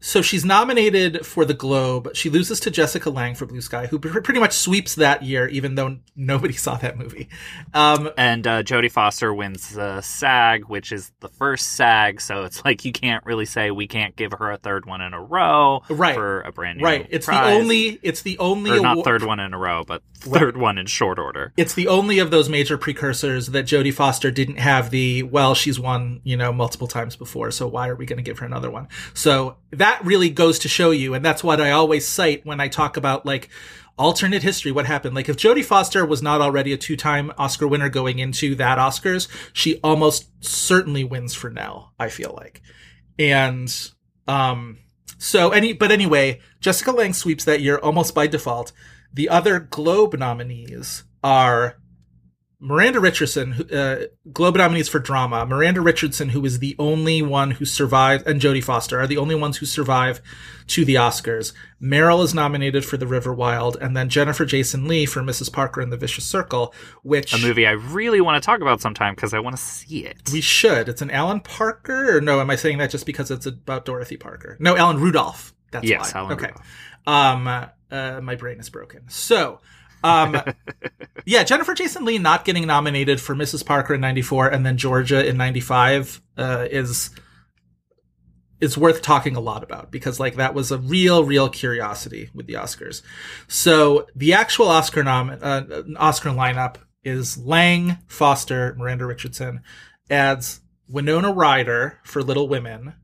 so 0.00 0.22
she's 0.22 0.44
nominated 0.44 1.26
for 1.26 1.44
the 1.44 1.54
Globe. 1.54 2.10
She 2.14 2.30
loses 2.30 2.58
to 2.60 2.70
Jessica 2.70 3.10
Lange 3.10 3.34
for 3.34 3.44
Blue 3.46 3.60
Sky, 3.60 3.86
who 3.86 3.98
pretty 3.98 4.40
much 4.40 4.52
sweeps 4.54 4.94
that 4.94 5.22
year, 5.22 5.46
even 5.48 5.74
though 5.74 5.98
nobody 6.16 6.54
saw 6.54 6.76
that 6.76 6.96
movie. 6.98 7.28
Um, 7.74 8.10
And 8.16 8.46
uh, 8.46 8.62
Jodie 8.62 8.90
Foster 8.90 9.32
wins 9.34 9.74
the 9.74 10.00
SAG, 10.00 10.64
which 10.64 10.90
is 10.92 11.12
the 11.20 11.28
first 11.28 11.72
SAG, 11.74 12.20
so 12.20 12.44
it's 12.44 12.64
like 12.64 12.84
you 12.84 12.92
can't 12.92 13.24
really 13.26 13.44
say 13.46 13.70
we 13.70 13.86
can't 13.86 14.16
give 14.16 14.32
her 14.32 14.50
a 14.50 14.56
third 14.56 14.86
one 14.86 15.00
in 15.00 15.12
a 15.14 15.20
row 15.22 15.82
Right. 15.88 16.14
for 16.14 16.40
a 16.42 16.52
brand 16.52 16.78
new 16.78 16.84
right. 16.84 17.06
It's 17.10 17.26
the 17.26 17.42
only. 17.42 17.98
It's 18.02 18.22
the 18.22 18.38
only. 18.38 18.70
or 18.70 18.80
not 18.80 18.92
award- 18.94 19.04
third 19.04 19.22
one 19.24 19.40
in 19.40 19.52
a 19.52 19.58
row, 19.58 19.84
but 19.86 20.02
third 20.14 20.56
one 20.56 20.78
in 20.78 20.86
short 20.86 21.18
order. 21.18 21.52
It's 21.56 21.74
the 21.74 21.88
only 21.88 22.18
of 22.18 22.30
those 22.30 22.48
major 22.48 22.76
precursors 22.78 23.48
that 23.48 23.64
Jodie 23.66 23.92
Foster 23.94 24.30
didn't 24.30 24.56
have 24.58 24.90
the. 24.90 25.22
Well, 25.24 25.54
she's 25.54 25.78
won, 25.78 26.20
you 26.24 26.36
know, 26.36 26.52
multiple 26.52 26.86
times 26.88 27.16
before, 27.16 27.50
so 27.50 27.66
why 27.66 27.88
are 27.88 27.96
we 27.96 28.06
going 28.06 28.16
to 28.18 28.22
give 28.22 28.38
her 28.38 28.46
another 28.46 28.70
one? 28.70 28.88
So 29.14 29.56
that 29.72 29.89
really 30.04 30.30
goes 30.30 30.58
to 30.60 30.68
show 30.68 30.90
you, 30.90 31.14
and 31.14 31.24
that's 31.24 31.44
what 31.44 31.60
I 31.60 31.70
always 31.70 32.06
cite 32.06 32.44
when 32.46 32.60
I 32.60 32.68
talk 32.68 32.96
about 32.96 33.26
like 33.26 33.48
alternate 33.98 34.42
history. 34.42 34.72
What 34.72 34.86
happened? 34.86 35.14
Like 35.14 35.28
if 35.28 35.36
Jodie 35.36 35.64
Foster 35.64 36.04
was 36.06 36.22
not 36.22 36.40
already 36.40 36.72
a 36.72 36.76
two-time 36.76 37.32
Oscar 37.36 37.66
winner 37.66 37.88
going 37.88 38.18
into 38.18 38.54
that 38.56 38.78
Oscars, 38.78 39.28
she 39.52 39.78
almost 39.82 40.30
certainly 40.44 41.04
wins 41.04 41.34
for 41.34 41.50
Nell. 41.50 41.92
I 41.98 42.08
feel 42.08 42.34
like, 42.36 42.62
and 43.18 43.72
um, 44.28 44.78
so 45.18 45.50
any. 45.50 45.72
But 45.72 45.90
anyway, 45.90 46.40
Jessica 46.60 46.92
Lange 46.92 47.14
sweeps 47.14 47.44
that 47.44 47.60
year 47.60 47.78
almost 47.78 48.14
by 48.14 48.26
default. 48.26 48.72
The 49.12 49.28
other 49.28 49.58
Globe 49.58 50.18
nominees 50.18 51.04
are 51.24 51.79
Miranda 52.62 53.00
Richardson, 53.00 53.54
uh, 53.72 54.02
Globe 54.34 54.56
nominees 54.56 54.88
for 54.88 54.98
drama. 54.98 55.46
Miranda 55.46 55.80
Richardson, 55.80 56.28
who 56.28 56.44
is 56.44 56.58
the 56.58 56.76
only 56.78 57.22
one 57.22 57.52
who 57.52 57.64
survived, 57.64 58.26
and 58.26 58.38
Jodie 58.38 58.62
Foster 58.62 59.00
are 59.00 59.06
the 59.06 59.16
only 59.16 59.34
ones 59.34 59.56
who 59.56 59.66
survive 59.66 60.20
to 60.66 60.84
the 60.84 60.96
Oscars. 60.96 61.54
Meryl 61.82 62.22
is 62.22 62.34
nominated 62.34 62.84
for 62.84 62.98
The 62.98 63.06
River 63.06 63.32
Wild, 63.32 63.78
and 63.80 63.96
then 63.96 64.10
Jennifer 64.10 64.44
Jason 64.44 64.86
Leigh 64.86 65.06
for 65.06 65.22
Mrs. 65.22 65.50
Parker 65.50 65.80
and 65.80 65.90
the 65.90 65.96
Vicious 65.96 66.26
Circle, 66.26 66.74
which 67.02 67.32
A 67.32 67.38
movie 67.38 67.66
I 67.66 67.72
really 67.72 68.20
want 68.20 68.40
to 68.42 68.44
talk 68.46 68.60
about 68.60 68.82
sometime 68.82 69.14
because 69.14 69.32
I 69.32 69.38
want 69.40 69.56
to 69.56 69.62
see 69.62 70.04
it. 70.04 70.28
we 70.30 70.42
should. 70.42 70.88
It's 70.90 71.00
an 71.00 71.10
Alan 71.10 71.40
Parker, 71.40 72.18
or 72.18 72.20
no? 72.20 72.40
Am 72.40 72.50
I 72.50 72.56
saying 72.56 72.76
that 72.78 72.90
just 72.90 73.06
because 73.06 73.30
it's 73.30 73.46
about 73.46 73.86
Dorothy 73.86 74.18
Parker? 74.18 74.58
No, 74.60 74.76
Alan 74.76 74.98
Rudolph. 75.00 75.54
That's 75.70 75.86
Yes, 75.86 76.12
why. 76.12 76.20
Alan 76.20 76.32
okay. 76.34 76.46
Rudolph. 76.48 76.66
Um, 77.06 77.46
uh, 77.90 78.20
my 78.20 78.34
brain 78.34 78.60
is 78.60 78.68
broken. 78.68 79.08
So, 79.08 79.60
um, 80.02 80.40
yeah, 81.24 81.42
Jennifer 81.44 81.74
Jason 81.74 82.04
Leigh 82.04 82.18
not 82.18 82.44
getting 82.44 82.66
nominated 82.66 83.20
for 83.20 83.34
Mrs. 83.34 83.64
Parker 83.64 83.94
in 83.94 84.00
'94 84.00 84.48
and 84.48 84.64
then 84.64 84.76
Georgia 84.76 85.26
in 85.26 85.36
'95 85.36 86.20
uh, 86.36 86.66
is 86.70 87.10
is 88.60 88.76
worth 88.76 89.00
talking 89.00 89.36
a 89.36 89.40
lot 89.40 89.62
about 89.62 89.90
because 89.90 90.20
like 90.20 90.36
that 90.36 90.54
was 90.54 90.70
a 90.70 90.78
real, 90.78 91.24
real 91.24 91.48
curiosity 91.48 92.30
with 92.34 92.46
the 92.46 92.54
Oscars. 92.54 93.02
So 93.48 94.06
the 94.14 94.34
actual 94.34 94.68
Oscar 94.68 95.02
nom 95.02 95.36
uh, 95.40 95.62
Oscar 95.96 96.30
lineup 96.30 96.76
is 97.02 97.38
Lange, 97.38 97.98
Foster, 98.06 98.74
Miranda 98.76 99.06
Richardson, 99.06 99.62
adds 100.10 100.60
Winona 100.88 101.32
Ryder 101.32 101.98
for 102.02 102.22
Little 102.22 102.48
Women, 102.48 102.94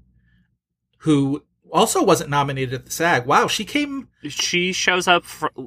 who 0.99 1.45
also 1.73 2.03
wasn't 2.03 2.31
nominated 2.31 2.75
at 2.75 2.87
the 2.87 2.91
SAG. 2.91 3.27
Wow, 3.27 3.47
she 3.47 3.65
came 3.65 4.09
she 4.29 4.73
shows 4.73 5.09
up 5.09 5.25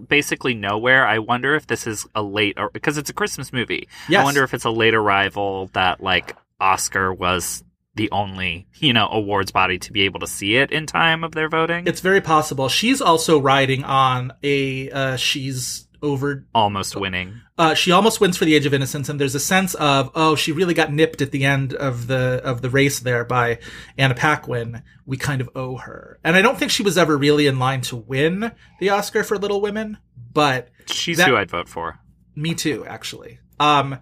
basically 0.07 0.53
nowhere. 0.53 1.05
I 1.05 1.19
wonder 1.19 1.55
if 1.55 1.67
this 1.67 1.87
is 1.87 2.07
a 2.15 2.21
late 2.21 2.57
because 2.73 2.97
it's 2.97 3.09
a 3.09 3.13
Christmas 3.13 3.53
movie. 3.53 3.87
Yes. 4.07 4.21
I 4.21 4.23
wonder 4.23 4.43
if 4.43 4.53
it's 4.53 4.65
a 4.65 4.71
late 4.71 4.93
arrival 4.93 5.69
that 5.73 6.01
like 6.01 6.35
Oscar 6.59 7.13
was 7.13 7.63
the 7.95 8.09
only 8.11 8.67
you 8.75 8.93
know 8.93 9.09
awards 9.11 9.51
body 9.51 9.77
to 9.77 9.91
be 9.91 10.03
able 10.03 10.21
to 10.21 10.27
see 10.27 10.55
it 10.55 10.71
in 10.71 10.85
time 10.85 11.23
of 11.23 11.33
their 11.33 11.49
voting. 11.49 11.85
It's 11.87 12.01
very 12.01 12.21
possible. 12.21 12.69
She's 12.69 13.01
also 13.01 13.39
riding 13.39 13.83
on 13.83 14.33
a 14.43 14.89
uh, 14.91 15.15
she's 15.17 15.88
over 16.01 16.45
almost 16.55 16.95
winning. 16.95 17.41
uh, 17.57 17.73
she 17.73 17.91
almost 17.91 18.21
wins 18.21 18.37
for 18.37 18.45
the 18.45 18.55
age 18.55 18.65
of 18.65 18.73
innocence 18.73 19.09
and 19.09 19.19
there's 19.19 19.35
a 19.35 19.39
sense 19.39 19.73
of 19.75 20.09
oh 20.15 20.35
she 20.35 20.51
really 20.51 20.73
got 20.73 20.91
nipped 20.93 21.21
at 21.21 21.31
the 21.31 21.43
end 21.45 21.73
of 21.73 22.07
the 22.07 22.41
of 22.43 22.61
the 22.61 22.69
race 22.69 22.99
there 22.99 23.25
by 23.25 23.59
anna 23.97 24.15
paquin 24.15 24.81
we 25.05 25.17
kind 25.17 25.41
of 25.41 25.49
owe 25.55 25.75
her 25.77 26.19
and 26.23 26.35
i 26.35 26.41
don't 26.41 26.57
think 26.57 26.71
she 26.71 26.83
was 26.83 26.97
ever 26.97 27.17
really 27.17 27.47
in 27.47 27.59
line 27.59 27.81
to 27.81 27.95
win 27.95 28.51
the 28.79 28.89
oscar 28.89 29.23
for 29.23 29.37
little 29.37 29.59
women 29.61 29.97
but 30.33 30.69
She's 30.85 31.17
That- 31.17 31.27
who 31.29 31.35
I'd 31.35 31.49
vote 31.51 31.67
for. 31.69 31.99
me 32.35 32.53
too 32.55 32.85
actually 32.85 33.39
um 33.59 33.97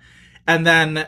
and 0.47 0.65
then 0.67 1.07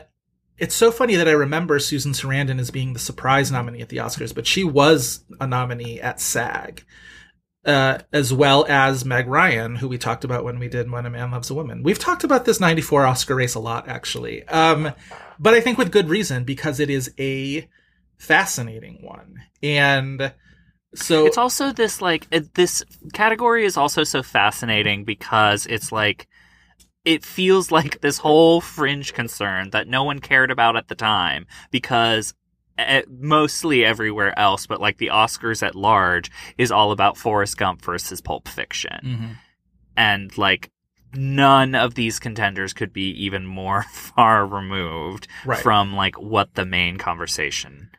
it's 0.58 0.74
so 0.74 0.90
funny 0.90 1.14
that 1.16 1.28
i 1.28 1.32
remember 1.32 1.78
susan 1.78 2.12
sarandon 2.12 2.58
as 2.58 2.70
being 2.72 2.92
the 2.94 2.98
surprise 2.98 3.52
nominee 3.52 3.80
at 3.80 3.88
the 3.90 3.98
oscars 3.98 4.34
but 4.34 4.46
she 4.46 4.64
was 4.64 5.24
a 5.40 5.46
nominee 5.46 6.00
at 6.00 6.20
sag 6.20 6.84
uh, 7.64 7.98
as 8.12 8.32
well 8.32 8.64
as 8.68 9.04
Meg 9.04 9.26
Ryan, 9.26 9.76
who 9.76 9.88
we 9.88 9.98
talked 9.98 10.24
about 10.24 10.44
when 10.44 10.58
we 10.58 10.68
did 10.68 10.90
When 10.90 11.06
a 11.06 11.10
Man 11.10 11.30
Loves 11.30 11.50
a 11.50 11.54
Woman. 11.54 11.82
We've 11.82 11.98
talked 11.98 12.24
about 12.24 12.44
this 12.44 12.60
94 12.60 13.06
Oscar 13.06 13.34
race 13.34 13.54
a 13.54 13.60
lot, 13.60 13.88
actually. 13.88 14.44
Um, 14.48 14.92
but 15.38 15.54
I 15.54 15.60
think 15.60 15.78
with 15.78 15.92
good 15.92 16.08
reason, 16.08 16.44
because 16.44 16.80
it 16.80 16.90
is 16.90 17.12
a 17.18 17.68
fascinating 18.18 18.98
one. 19.02 19.36
And 19.62 20.32
so 20.94 21.26
It's 21.26 21.38
also 21.38 21.72
this 21.72 22.00
like 22.02 22.28
this 22.54 22.82
category 23.12 23.64
is 23.64 23.76
also 23.76 24.04
so 24.04 24.22
fascinating 24.22 25.04
because 25.04 25.66
it's 25.66 25.92
like 25.92 26.28
it 27.04 27.24
feels 27.24 27.70
like 27.70 28.00
this 28.00 28.18
whole 28.18 28.60
fringe 28.60 29.14
concern 29.14 29.70
that 29.70 29.88
no 29.88 30.04
one 30.04 30.18
cared 30.18 30.50
about 30.50 30.76
at 30.76 30.88
the 30.88 30.94
time 30.94 31.46
because 31.70 32.34
mostly 33.08 33.84
everywhere 33.84 34.36
else 34.38 34.66
but 34.66 34.80
like 34.80 34.98
the 34.98 35.08
Oscars 35.08 35.62
at 35.66 35.74
large 35.74 36.30
is 36.58 36.70
all 36.72 36.92
about 36.92 37.16
Forrest 37.16 37.56
Gump 37.56 37.82
versus 37.82 38.20
Pulp 38.20 38.48
Fiction 38.48 39.00
Mhm. 39.04 39.36
and 39.96 40.38
like 40.38 40.70
none 41.14 41.74
of 41.74 41.94
these 41.94 42.18
contenders 42.20 42.72
could 42.72 42.92
be 42.92 43.10
even 43.24 43.44
more 43.46 43.82
far 43.92 44.46
removed 44.46 45.26
Right. 45.44 45.58
from 45.62 45.94
like 45.94 46.20
what 46.20 46.54
the 46.54 46.64
main 46.64 46.98
conversation 46.98 47.90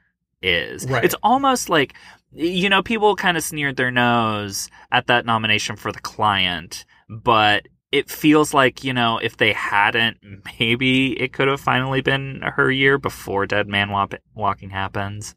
is. 0.42 0.86
Right. 0.90 1.04
It's 1.04 1.16
almost 1.22 1.70
like 1.70 1.94
you 2.34 2.70
know 2.70 2.82
people 2.82 3.16
kind 3.18 3.36
of 3.36 3.44
sneered 3.44 3.76
their 3.76 3.92
nose 3.92 4.70
at 4.92 5.08
that 5.08 5.26
nomination 5.26 5.76
for 5.76 5.92
the 5.92 6.00
client, 6.00 6.86
but 7.10 7.68
it 7.92 8.10
feels 8.10 8.54
like 8.54 8.84
you 8.84 8.94
know 8.94 9.18
if 9.18 9.38
they 9.38 9.54
hadn't, 9.54 10.18
maybe 10.60 11.20
it 11.20 11.34
could 11.34 11.48
have 11.48 11.62
finally 11.62 12.02
been 12.02 12.42
her 12.42 12.72
year 12.72 12.98
before 12.98 13.46
Dead 13.46 13.68
Man 13.68 13.89
Walk- 13.89 14.16
Walking 14.34 14.70
happens. 14.70 15.36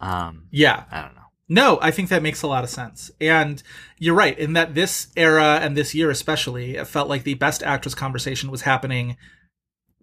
Um, 0.00 0.46
yeah. 0.50 0.84
I 0.90 1.02
don't 1.02 1.14
know. 1.14 1.22
No, 1.48 1.78
I 1.80 1.90
think 1.90 2.10
that 2.10 2.22
makes 2.22 2.42
a 2.42 2.46
lot 2.46 2.62
of 2.62 2.70
sense. 2.70 3.10
And 3.20 3.62
you're 3.98 4.14
right 4.14 4.38
in 4.38 4.52
that 4.52 4.74
this 4.74 5.08
era 5.16 5.58
and 5.62 5.76
this 5.76 5.94
year 5.94 6.10
especially, 6.10 6.76
it 6.76 6.86
felt 6.86 7.08
like 7.08 7.24
the 7.24 7.34
best 7.34 7.62
actress 7.62 7.94
conversation 7.94 8.50
was 8.50 8.62
happening 8.62 9.16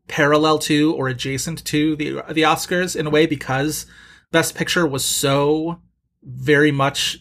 parallel 0.07 0.59
to 0.59 0.93
or 0.95 1.07
adjacent 1.07 1.63
to 1.65 1.95
the 1.95 2.21
the 2.31 2.41
Oscars 2.41 2.95
in 2.95 3.07
a 3.07 3.09
way 3.09 3.25
because 3.25 3.85
Best 4.31 4.55
Picture 4.55 4.87
was 4.87 5.05
so 5.05 5.79
very 6.23 6.71
much 6.71 7.19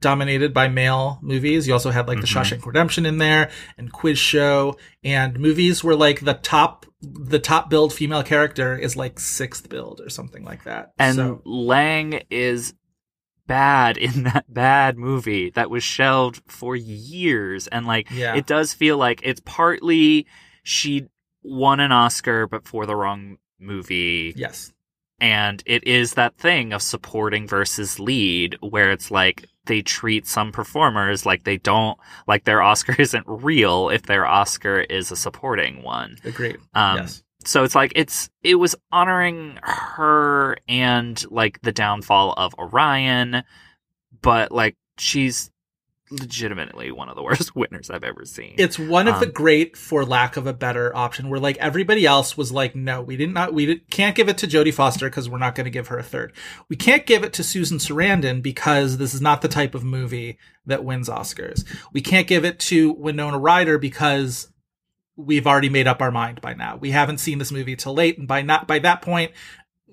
dominated 0.00 0.52
by 0.54 0.68
male 0.68 1.18
movies. 1.22 1.66
You 1.66 1.72
also 1.72 1.90
had 1.90 2.06
like 2.08 2.20
The 2.20 2.26
Mhm. 2.26 2.42
Shawshank 2.42 2.66
Redemption 2.66 3.06
in 3.06 3.18
there 3.18 3.50
and 3.76 3.92
Quiz 3.92 4.18
Show 4.18 4.76
and 5.02 5.38
movies 5.38 5.82
where 5.82 5.96
like 5.96 6.20
the 6.20 6.34
top 6.34 6.86
the 7.02 7.38
top 7.38 7.68
build 7.68 7.92
female 7.92 8.22
character 8.22 8.76
is 8.78 8.96
like 8.96 9.20
sixth 9.20 9.68
build 9.68 10.00
or 10.00 10.08
something 10.08 10.42
like 10.42 10.64
that. 10.64 10.92
And 10.98 11.16
So- 11.16 11.42
Lange 11.44 12.22
is 12.30 12.72
bad 13.46 13.98
in 13.98 14.22
that 14.22 14.46
bad 14.52 14.96
movie 14.96 15.50
that 15.50 15.68
was 15.68 15.84
shelved 15.84 16.40
for 16.48 16.74
years. 16.74 17.66
And 17.66 17.84
like, 17.86 18.08
Yeah. 18.10 18.34
it 18.36 18.46
does 18.46 18.72
feel 18.72 18.96
like 18.96 19.20
it's 19.22 19.42
partly 19.44 20.26
she 20.62 21.08
won 21.42 21.78
an 21.80 21.92
Oscar, 21.92 22.46
but 22.46 22.66
for 22.66 22.86
the 22.86 22.96
wrong 22.96 23.36
movie. 23.60 24.32
yes. 24.36 24.72
And 25.20 25.62
it 25.66 25.86
is 25.86 26.14
that 26.14 26.38
thing 26.38 26.72
of 26.72 26.80
supporting 26.82 27.46
versus 27.46 28.00
lead 28.00 28.56
where 28.60 28.90
it's 28.92 29.10
like 29.10 29.44
they 29.66 29.82
treat 29.82 30.26
some 30.26 30.52
performers 30.52 31.24
like 31.26 31.44
they 31.44 31.56
don't, 31.58 31.98
like 32.26 32.44
their 32.44 32.62
Oscar 32.62 32.94
isn't 32.98 33.24
real 33.26 33.88
if 33.88 34.02
their 34.02 34.26
Oscar 34.26 34.80
is 34.80 35.10
a 35.10 35.16
supporting 35.16 35.82
one. 35.82 36.16
Agreed. 36.24 36.58
Um, 36.74 36.98
yes. 36.98 37.22
so 37.44 37.64
it's 37.64 37.74
like 37.74 37.92
it's 37.94 38.30
it 38.42 38.56
was 38.56 38.74
honoring 38.92 39.58
her 39.62 40.56
and 40.68 41.24
like 41.30 41.60
the 41.62 41.72
downfall 41.72 42.34
of 42.36 42.54
Orion, 42.58 43.42
but 44.20 44.52
like 44.52 44.76
she's 44.98 45.50
legitimately 46.20 46.90
one 46.92 47.08
of 47.08 47.16
the 47.16 47.22
worst 47.22 47.54
winners 47.56 47.90
I've 47.90 48.04
ever 48.04 48.24
seen. 48.24 48.54
It's 48.58 48.78
one 48.78 49.08
of 49.08 49.20
the 49.20 49.26
Um, 49.26 49.32
great, 49.32 49.76
for 49.76 50.04
lack 50.04 50.36
of 50.36 50.46
a 50.46 50.52
better 50.52 50.94
option, 50.96 51.28
where 51.28 51.40
like 51.40 51.56
everybody 51.58 52.06
else 52.06 52.36
was 52.36 52.52
like, 52.52 52.74
no, 52.74 53.02
we 53.02 53.16
did 53.16 53.32
not, 53.32 53.52
we 53.54 53.66
did, 53.66 53.90
can't 53.90 54.16
give 54.16 54.28
it 54.28 54.38
to 54.38 54.46
Jodie 54.46 54.74
Foster 54.74 55.08
because 55.08 55.28
we're 55.28 55.38
not 55.38 55.54
going 55.54 55.64
to 55.64 55.70
give 55.70 55.88
her 55.88 55.98
a 55.98 56.02
third. 56.02 56.32
We 56.68 56.76
can't 56.76 57.06
give 57.06 57.24
it 57.24 57.32
to 57.34 57.44
Susan 57.44 57.78
Sarandon 57.78 58.42
because 58.42 58.98
this 58.98 59.14
is 59.14 59.20
not 59.20 59.42
the 59.42 59.48
type 59.48 59.74
of 59.74 59.84
movie 59.84 60.38
that 60.66 60.84
wins 60.84 61.08
Oscars. 61.08 61.64
We 61.92 62.00
can't 62.00 62.26
give 62.26 62.44
it 62.44 62.58
to 62.60 62.92
Winona 62.92 63.38
Ryder 63.38 63.78
because 63.78 64.48
we've 65.16 65.46
already 65.46 65.68
made 65.68 65.86
up 65.86 66.02
our 66.02 66.10
mind 66.10 66.40
by 66.40 66.54
now. 66.54 66.76
We 66.76 66.90
haven't 66.90 67.18
seen 67.18 67.38
this 67.38 67.52
movie 67.52 67.76
till 67.76 67.94
late, 67.94 68.18
and 68.18 68.26
by 68.26 68.42
not 68.42 68.66
by 68.66 68.80
that 68.80 69.02
point, 69.02 69.32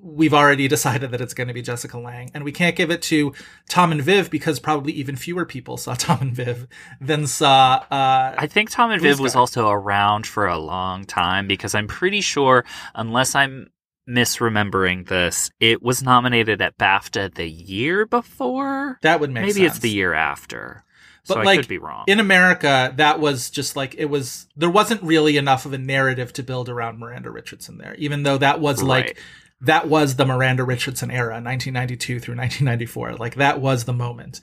we've 0.02 0.34
already 0.34 0.68
decided 0.70 1.12
that 1.12 1.22
it's 1.22 1.34
going 1.34 1.48
to 1.48 1.54
be 1.54 1.62
Jessica 1.62 1.98
Lange, 1.98 2.30
and 2.34 2.44
we 2.44 2.52
can't 2.52 2.76
give 2.76 2.92
it 2.92 3.02
to 3.04 3.34
Tom 3.70 3.92
and 3.92 4.02
Viv 4.02 4.30
because 4.30 4.60
probably 4.60 4.94
even 4.94 5.16
fewer 5.16 5.46
people 5.46 5.78
saw 5.78 5.94
Tom 5.98 6.20
and 6.22 6.36
Viv 6.36 6.68
than 7.00 7.28
saw. 7.28 7.86
Uh, 7.92 8.36
I 8.38 8.48
think 8.48 8.70
Tom 8.70 8.92
and 8.92 9.02
Viv 9.02 9.20
was 9.20 9.36
also 9.36 9.70
around 9.70 10.28
for 10.28 10.48
a 10.48 10.58
long 10.58 11.06
time 11.06 11.48
because 11.48 11.76
I'm 11.76 11.88
pretty 11.88 12.22
sure, 12.22 12.66
unless 12.96 13.36
I'm 13.36 13.70
misremembering 14.10 15.08
this, 15.08 15.52
it 15.60 15.82
was 15.82 16.04
nominated 16.04 16.62
at 16.62 16.78
BAFTA 16.78 17.36
the 17.36 17.48
year 17.48 18.06
before. 18.06 18.98
that 19.02 19.20
would 19.20 19.32
make 19.32 19.46
sense. 19.46 19.56
Maybe 19.56 19.68
it's 19.68 19.80
the 19.80 19.90
year 19.90 20.14
after. 20.14 20.84
But, 21.28 21.36
so 21.36 21.40
I 21.42 21.44
like, 21.44 21.60
could 21.60 21.68
be 21.68 21.78
wrong. 21.78 22.06
in 22.08 22.20
America, 22.20 22.94
that 22.98 23.20
was 23.20 23.52
just 23.52 23.76
like 23.76 23.94
it 23.96 24.06
was. 24.06 24.48
There 24.58 24.72
wasn't 24.72 25.04
really 25.04 25.38
enough 25.38 25.68
of 25.68 25.74
a 25.74 25.78
narrative 25.78 26.34
to 26.34 26.44
build 26.44 26.68
around 26.68 26.98
Miranda 26.98 27.30
Richardson 27.30 27.78
there, 27.78 27.94
even 28.00 28.24
though 28.24 28.40
that 28.40 28.60
was 28.60 28.82
like 28.82 29.06
Right. 29.06 29.18
That 29.62 29.88
was 29.88 30.16
the 30.16 30.26
Miranda 30.26 30.64
Richardson 30.64 31.12
era, 31.12 31.34
1992 31.36 32.20
through 32.20 32.36
1994. 32.36 33.14
Like 33.14 33.36
that 33.36 33.62
was 33.62 33.84
the 33.86 33.94
moment. 33.94 34.42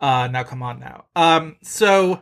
Uh, 0.00 0.28
now 0.30 0.42
come 0.44 0.62
on 0.62 0.78
now. 0.80 1.06
Um, 1.16 1.56
so 1.62 2.20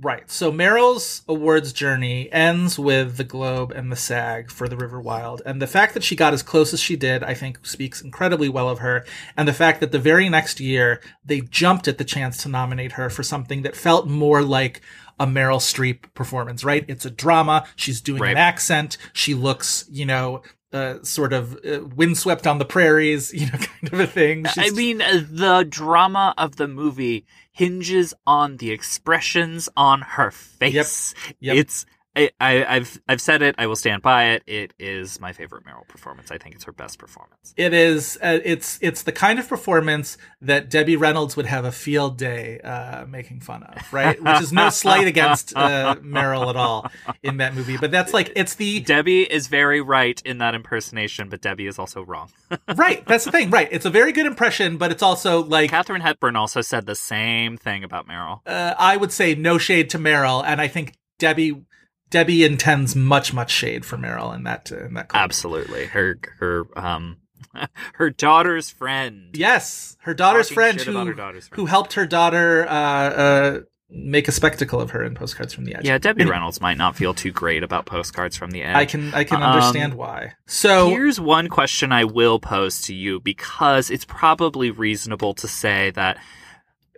right, 0.00 0.28
so 0.30 0.50
Meryl's 0.50 1.22
awards 1.28 1.72
journey 1.72 2.32
ends 2.32 2.78
with 2.78 3.16
the 3.18 3.24
Globe 3.24 3.70
and 3.70 3.92
the 3.92 3.96
SAG 3.96 4.50
for 4.50 4.66
The 4.66 4.76
River 4.76 5.00
Wild, 5.00 5.42
and 5.46 5.60
the 5.62 5.66
fact 5.66 5.94
that 5.94 6.02
she 6.02 6.16
got 6.16 6.32
as 6.32 6.42
close 6.42 6.72
as 6.72 6.80
she 6.80 6.96
did, 6.96 7.22
I 7.22 7.34
think, 7.34 7.64
speaks 7.66 8.00
incredibly 8.00 8.48
well 8.48 8.68
of 8.68 8.80
her. 8.80 9.04
And 9.36 9.46
the 9.46 9.52
fact 9.52 9.80
that 9.80 9.92
the 9.92 9.98
very 9.98 10.28
next 10.28 10.58
year 10.58 11.00
they 11.24 11.40
jumped 11.42 11.86
at 11.86 11.98
the 11.98 12.04
chance 12.04 12.42
to 12.42 12.48
nominate 12.48 12.92
her 12.92 13.10
for 13.10 13.22
something 13.22 13.62
that 13.62 13.76
felt 13.76 14.08
more 14.08 14.42
like 14.42 14.80
a 15.20 15.26
Meryl 15.26 15.58
Streep 15.58 16.12
performance, 16.14 16.64
right? 16.64 16.84
It's 16.88 17.04
a 17.04 17.10
drama. 17.10 17.66
She's 17.76 18.00
doing 18.00 18.22
Right. 18.22 18.32
an 18.32 18.38
accent. 18.38 18.96
She 19.12 19.34
looks, 19.34 19.84
you 19.90 20.06
know, 20.06 20.42
uh, 20.72 21.02
sort 21.02 21.32
of 21.32 21.58
uh, 21.64 21.84
windswept 21.94 22.46
on 22.46 22.58
the 22.58 22.64
prairies, 22.64 23.32
you 23.34 23.46
know, 23.46 23.58
kind 23.58 23.92
of 23.92 24.00
a 24.00 24.06
thing. 24.06 24.46
I 24.56 24.70
mean, 24.70 25.02
uh, 25.02 25.24
the 25.28 25.66
drama 25.68 26.34
of 26.38 26.56
the 26.56 26.68
movie 26.68 27.24
hinges 27.52 28.14
on 28.26 28.56
the 28.56 28.70
expressions 28.70 29.68
on 29.76 30.00
her 30.02 30.30
face. 30.30 31.14
Yep. 31.40 31.56
It's 31.56 31.86
I, 32.14 32.30
I've 32.40 33.00
I've 33.08 33.20
said 33.20 33.42
it. 33.42 33.54
I 33.58 33.66
will 33.66 33.76
stand 33.76 34.02
by 34.02 34.30
it. 34.30 34.42
It 34.46 34.74
is 34.78 35.18
my 35.20 35.32
favorite 35.32 35.64
Meryl 35.64 35.86
performance. 35.88 36.30
I 36.30 36.38
think 36.38 36.54
it's 36.54 36.64
her 36.64 36.72
best 36.72 36.98
performance. 36.98 37.54
it 37.56 37.72
is. 37.72 38.18
Uh, 38.22 38.38
it's 38.44 38.78
it's 38.82 39.02
the 39.02 39.12
kind 39.12 39.38
of 39.38 39.48
performance 39.48 40.18
that 40.40 40.68
Debbie 40.68 40.96
Reynolds 40.96 41.36
would 41.36 41.46
have 41.46 41.64
a 41.64 41.72
field 41.72 42.18
day 42.18 42.60
uh, 42.60 43.06
making 43.06 43.40
fun 43.40 43.62
of, 43.62 43.92
right? 43.92 44.22
Which 44.22 44.42
is 44.42 44.52
no 44.52 44.68
slight 44.70 45.06
against 45.06 45.56
uh, 45.56 45.96
Meryl 46.02 46.48
at 46.50 46.56
all 46.56 46.90
in 47.22 47.38
that 47.38 47.54
movie, 47.54 47.78
but 47.78 47.90
that's 47.90 48.12
like 48.12 48.30
it's 48.36 48.54
the 48.56 48.80
Debbie 48.80 49.22
is 49.22 49.46
very 49.46 49.80
right 49.80 50.20
in 50.24 50.38
that 50.38 50.54
impersonation, 50.54 51.28
but 51.30 51.40
Debbie 51.40 51.66
is 51.66 51.78
also 51.78 52.02
wrong. 52.02 52.30
right. 52.76 53.06
That's 53.06 53.24
the 53.24 53.32
thing, 53.32 53.50
right? 53.50 53.68
It's 53.70 53.86
a 53.86 53.90
very 53.90 54.12
good 54.12 54.26
impression, 54.26 54.76
but 54.76 54.90
it's 54.90 55.02
also 55.02 55.42
like 55.44 55.70
Katharine 55.70 56.02
Hepburn 56.02 56.36
also 56.36 56.60
said 56.60 56.84
the 56.84 56.94
same 56.94 57.56
thing 57.56 57.84
about 57.84 58.06
Meryl. 58.06 58.40
uh, 58.46 58.74
I 58.78 58.96
would 58.98 59.12
say 59.12 59.34
no 59.34 59.56
shade 59.56 59.88
to 59.90 59.98
Meryl, 59.98 60.44
and 60.44 60.60
I 60.60 60.68
think 60.68 60.94
Debbie 61.18 61.64
Debbie 62.12 62.44
intends 62.44 62.94
much 62.94 63.32
much 63.34 63.50
shade 63.50 63.84
for 63.84 63.96
Meryl 63.98 64.32
in 64.36 64.44
that 64.44 64.70
uh, 64.70 64.84
in 64.86 64.94
that 64.94 65.08
clip. 65.08 65.20
Absolutely, 65.20 65.86
her 65.86 66.20
her 66.38 66.66
um 66.76 67.16
her 67.94 68.10
daughter's 68.10 68.70
friend. 68.70 69.30
Yes, 69.34 69.96
her 70.02 70.14
daughter's 70.14 70.48
friend 70.48 70.80
who 70.80 70.92
her 71.06 71.12
daughter's 71.14 71.48
friend. 71.48 71.60
who 71.60 71.66
helped 71.66 71.94
her 71.94 72.06
daughter 72.06 72.66
uh, 72.68 72.72
uh, 72.72 73.60
make 73.90 74.26
a 74.28 74.32
spectacle 74.32 74.80
of 74.80 74.90
her 74.92 75.02
in 75.04 75.14
Postcards 75.14 75.52
from 75.52 75.64
the 75.66 75.74
Edge. 75.74 75.84
Yeah, 75.84 75.98
Debbie 75.98 76.24
Reynolds 76.24 76.60
might 76.60 76.78
not 76.78 76.96
feel 76.96 77.12
too 77.12 77.30
great 77.32 77.62
about 77.62 77.84
postcards 77.84 78.36
from 78.36 78.50
the 78.52 78.62
edge. 78.62 78.76
I 78.76 78.84
can 78.86 79.12
I 79.12 79.24
can 79.24 79.42
Um, 79.42 79.52
understand 79.52 79.94
why. 79.94 80.34
So 80.46 80.88
Here's 80.88 81.20
one 81.20 81.48
question 81.48 81.92
I 81.92 82.04
will 82.04 82.38
pose 82.40 82.80
to 82.82 82.94
you 82.94 83.20
because 83.20 83.90
it's 83.90 84.04
probably 84.06 84.70
reasonable 84.70 85.34
to 85.34 85.48
say 85.48 85.90
that 85.90 86.16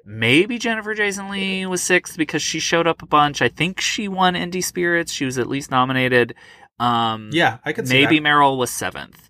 maybe 0.05 0.59
Jennifer 0.59 0.95
Jason 0.95 1.29
Leigh 1.31 1.67
was 1.67 1.83
sixth 1.83 2.17
because 2.17 2.43
she 2.43 2.61
showed 2.61 2.87
up 2.87 3.03
a 3.03 3.07
bunch. 3.07 3.41
I 3.43 3.49
think 3.49 3.81
she 3.81 4.09
won 4.09 4.35
Indie 4.35 4.65
Spirits. 4.65 5.13
She 5.13 5.25
was 5.25 5.39
at 5.39 5.47
least 5.49 5.71
nominated. 5.71 6.35
Um, 6.79 7.31
yeah, 7.33 7.59
I 7.65 7.73
could 7.73 7.87
see 7.89 8.05
maybe. 8.05 8.21
Meryl 8.21 8.59
was 8.59 8.71
seventh. 8.71 9.29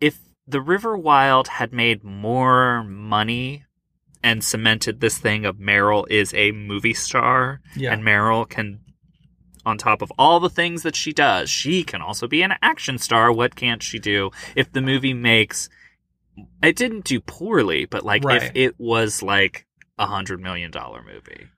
If 0.00 0.18
The 0.46 0.60
River 0.60 0.96
Wild 0.96 1.48
had 1.48 1.72
made 1.72 2.04
more 2.04 2.84
money 2.84 3.64
and 4.22 4.42
cemented 4.44 5.00
this 5.00 5.18
thing 5.18 5.44
of 5.44 5.56
Meryl 5.56 6.06
is 6.08 6.32
a 6.34 6.52
movie 6.52 6.94
star 6.94 7.60
Yeah. 7.76 7.92
and 7.92 8.02
Meryl 8.02 8.48
can 8.48 8.80
on 9.66 9.78
top 9.78 10.02
of 10.02 10.12
all 10.18 10.40
the 10.40 10.50
things 10.50 10.82
that 10.82 10.94
she 10.94 11.12
does, 11.12 11.48
she 11.48 11.84
can 11.84 12.02
also 12.02 12.26
be 12.28 12.42
an 12.42 12.52
action 12.62 12.98
star. 12.98 13.32
What 13.32 13.54
can't 13.56 13.82
she 13.82 13.98
do? 13.98 14.30
If 14.54 14.70
the 14.72 14.82
movie 14.82 15.14
makes 15.14 15.68
it 16.62 16.76
didn't 16.76 17.04
do 17.04 17.20
poorly, 17.20 17.84
but 17.86 18.04
like 18.04 18.24
Right. 18.24 18.42
if 18.42 18.50
it 18.54 18.74
was 18.78 19.22
like 19.22 19.66
a 19.98 20.06
hundred 20.06 20.40
million 20.40 20.70
dollar 20.70 21.02
movie, 21.02 21.48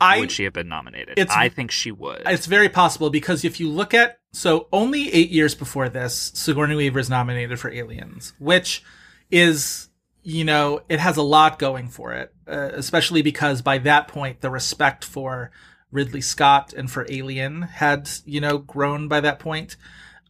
I 0.00 0.20
would 0.20 0.30
she 0.30 0.44
have 0.44 0.52
been 0.52 0.68
nominated? 0.68 1.18
I 1.30 1.48
think 1.48 1.70
she 1.70 1.90
would. 1.90 2.22
It's 2.26 2.46
very 2.46 2.68
possible 2.68 3.10
because 3.10 3.44
if 3.44 3.58
you 3.60 3.68
look 3.70 3.94
at 3.94 4.18
so 4.32 4.68
only 4.72 5.12
eight 5.12 5.30
years 5.30 5.54
before 5.54 5.88
this, 5.88 6.32
Sigourney 6.34 6.76
Weaver 6.76 6.98
is 6.98 7.08
nominated 7.08 7.58
for 7.58 7.70
Aliens, 7.70 8.34
which 8.38 8.82
is 9.30 9.88
you 10.22 10.44
know 10.44 10.82
it 10.88 11.00
has 11.00 11.16
a 11.16 11.22
lot 11.22 11.58
going 11.58 11.88
for 11.88 12.12
it, 12.12 12.34
uh, 12.46 12.70
especially 12.72 13.22
because 13.22 13.62
by 13.62 13.78
that 13.78 14.08
point 14.08 14.40
the 14.40 14.50
respect 14.50 15.04
for 15.04 15.50
Ridley 15.90 16.20
Scott 16.20 16.74
and 16.74 16.90
for 16.90 17.06
Alien 17.08 17.62
had 17.62 18.10
you 18.26 18.40
know 18.40 18.58
grown 18.58 19.08
by 19.08 19.20
that 19.20 19.38
point. 19.38 19.76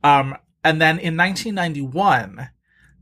Um, 0.04 0.36
and 0.62 0.80
then 0.80 0.98
in 0.98 1.16
1991, 1.16 2.50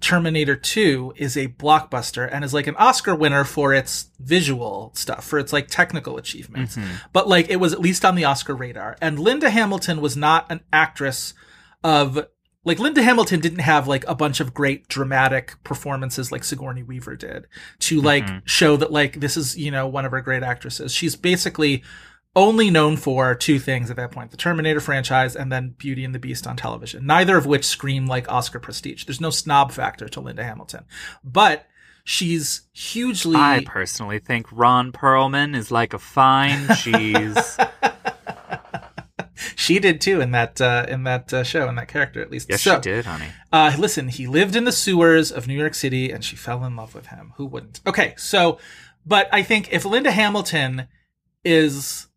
Terminator 0.04 0.54
2 0.54 1.14
is 1.16 1.34
a 1.34 1.48
blockbuster 1.48 2.28
and 2.30 2.44
is 2.44 2.52
like 2.52 2.66
an 2.66 2.76
Oscar 2.76 3.14
winner 3.14 3.42
for 3.42 3.72
its 3.72 4.10
visual 4.20 4.92
stuff, 4.94 5.24
for 5.24 5.38
its 5.38 5.50
like 5.50 5.68
technical 5.68 6.18
achievements. 6.18 6.76
Mm-hmm. 6.76 6.94
But 7.14 7.26
like 7.26 7.48
it 7.48 7.56
was 7.56 7.72
at 7.72 7.80
least 7.80 8.04
on 8.04 8.14
the 8.14 8.24
Oscar 8.24 8.54
radar. 8.54 8.98
And 9.00 9.18
Linda 9.18 9.48
Hamilton 9.48 10.02
was 10.02 10.14
not 10.14 10.52
an 10.52 10.60
actress 10.70 11.32
of 11.82 12.26
like 12.64 12.78
Linda 12.78 13.02
Hamilton 13.02 13.40
didn't 13.40 13.60
have 13.60 13.88
like 13.88 14.04
a 14.06 14.14
bunch 14.14 14.40
of 14.40 14.52
great 14.52 14.88
dramatic 14.88 15.54
performances 15.64 16.30
like 16.30 16.44
Sigourney 16.44 16.82
Weaver 16.82 17.16
did 17.16 17.46
to 17.80 18.02
like 18.02 18.26
mm-hmm. 18.26 18.38
show 18.44 18.76
that 18.76 18.92
like 18.92 19.20
this 19.20 19.38
is, 19.38 19.56
you 19.56 19.70
know, 19.70 19.88
one 19.88 20.04
of 20.04 20.12
her 20.12 20.20
great 20.20 20.42
actresses. 20.42 20.92
She's 20.92 21.16
basically 21.16 21.82
only 22.36 22.70
known 22.70 22.96
for 22.96 23.34
two 23.34 23.58
things 23.58 23.90
at 23.90 23.96
that 23.96 24.10
point 24.10 24.30
the 24.30 24.36
Terminator 24.36 24.80
franchise 24.80 25.36
and 25.36 25.52
then 25.52 25.74
Beauty 25.78 26.04
and 26.04 26.14
the 26.14 26.18
Beast 26.18 26.46
on 26.46 26.56
television, 26.56 27.06
neither 27.06 27.36
of 27.36 27.46
which 27.46 27.64
scream 27.64 28.06
like 28.06 28.30
Oscar 28.30 28.58
prestige. 28.58 29.04
There's 29.04 29.20
no 29.20 29.30
snob 29.30 29.72
factor 29.72 30.08
to 30.08 30.20
Linda 30.20 30.44
Hamilton. 30.44 30.84
But 31.22 31.66
she's 32.04 32.62
hugely. 32.72 33.36
I 33.36 33.62
personally 33.64 34.18
think 34.18 34.46
Ron 34.50 34.92
Perlman 34.92 35.56
is 35.56 35.70
like 35.70 35.94
a 35.94 35.98
fine 35.98 36.68
cheese. 36.76 37.58
she 39.56 39.78
did 39.78 40.00
too 40.00 40.20
in 40.20 40.32
that 40.32 40.60
uh, 40.60 40.86
in 40.88 41.04
that 41.04 41.32
uh, 41.32 41.44
show, 41.44 41.68
in 41.68 41.76
that 41.76 41.88
character 41.88 42.20
at 42.20 42.30
least. 42.30 42.48
yes, 42.48 42.62
So, 42.62 42.76
she 42.76 42.80
did, 42.80 43.06
honey. 43.06 43.28
Uh, 43.52 43.74
listen, 43.78 44.08
he 44.08 44.26
lived 44.26 44.56
in 44.56 44.64
the 44.64 44.72
sewers 44.72 45.30
of 45.30 45.46
New 45.46 45.58
York 45.58 45.74
City 45.74 46.10
and 46.10 46.24
she 46.24 46.36
fell 46.36 46.64
in 46.64 46.76
love 46.76 46.94
with 46.94 47.06
him. 47.06 47.32
Who 47.36 47.46
wouldn't? 47.46 47.80
Okay, 47.86 48.14
so, 48.16 48.58
but 49.06 49.28
I 49.32 49.42
think 49.42 49.72
if 49.72 49.84
Linda 49.84 50.10
Hamilton 50.10 50.88
is 51.44 52.08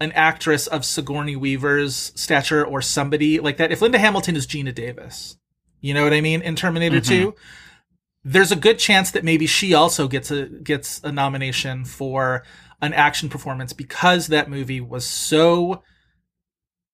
an 0.00 0.12
actress 0.12 0.66
of 0.66 0.84
Sigourney 0.84 1.36
Weaver's 1.36 2.12
stature 2.16 2.64
or 2.64 2.82
somebody 2.82 3.38
like 3.40 3.56
that, 3.58 3.72
if 3.72 3.80
Linda 3.80 3.98
Hamilton 3.98 4.36
is 4.36 4.46
Geena 4.46 4.74
Davis, 4.74 5.36
you 5.80 5.94
know 5.94 6.04
what 6.04 6.12
I 6.12 6.20
mean, 6.20 6.42
in 6.42 6.56
Terminator 6.56 7.00
Mhm. 7.00 7.06
2, 7.06 7.34
there's 8.24 8.52
a 8.52 8.56
good 8.56 8.78
chance 8.78 9.10
that 9.12 9.24
maybe 9.24 9.46
she 9.46 9.74
also 9.74 10.08
gets 10.08 10.30
a 10.30 10.46
gets 10.46 11.00
a 11.04 11.12
nomination 11.12 11.84
for 11.84 12.42
an 12.80 12.92
action 12.94 13.28
performance 13.28 13.72
because 13.72 14.28
that 14.28 14.50
movie 14.50 14.80
was 14.80 15.06
so 15.06 15.82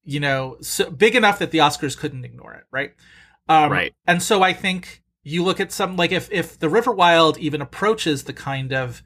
you 0.04 0.20
know 0.20 0.56
so 0.60 0.90
big 0.90 1.14
enough 1.14 1.38
that 1.38 1.50
the 1.50 1.58
Oscars 1.58 1.96
couldn't 1.96 2.24
ignore 2.24 2.54
it, 2.54 2.64
right? 2.70 2.92
Um, 3.48 3.70
Right. 3.70 3.94
And 4.06 4.22
so 4.22 4.42
I 4.42 4.52
think 4.52 5.02
you 5.22 5.44
look 5.44 5.60
at 5.60 5.72
some 5.72 5.96
like 5.96 6.12
if 6.12 6.28
if 6.32 6.58
the 6.58 6.68
River 6.68 6.92
Wild 6.92 7.38
even 7.38 7.60
approaches 7.60 8.24
the 8.24 8.32
kind 8.32 8.72
of 8.72 9.02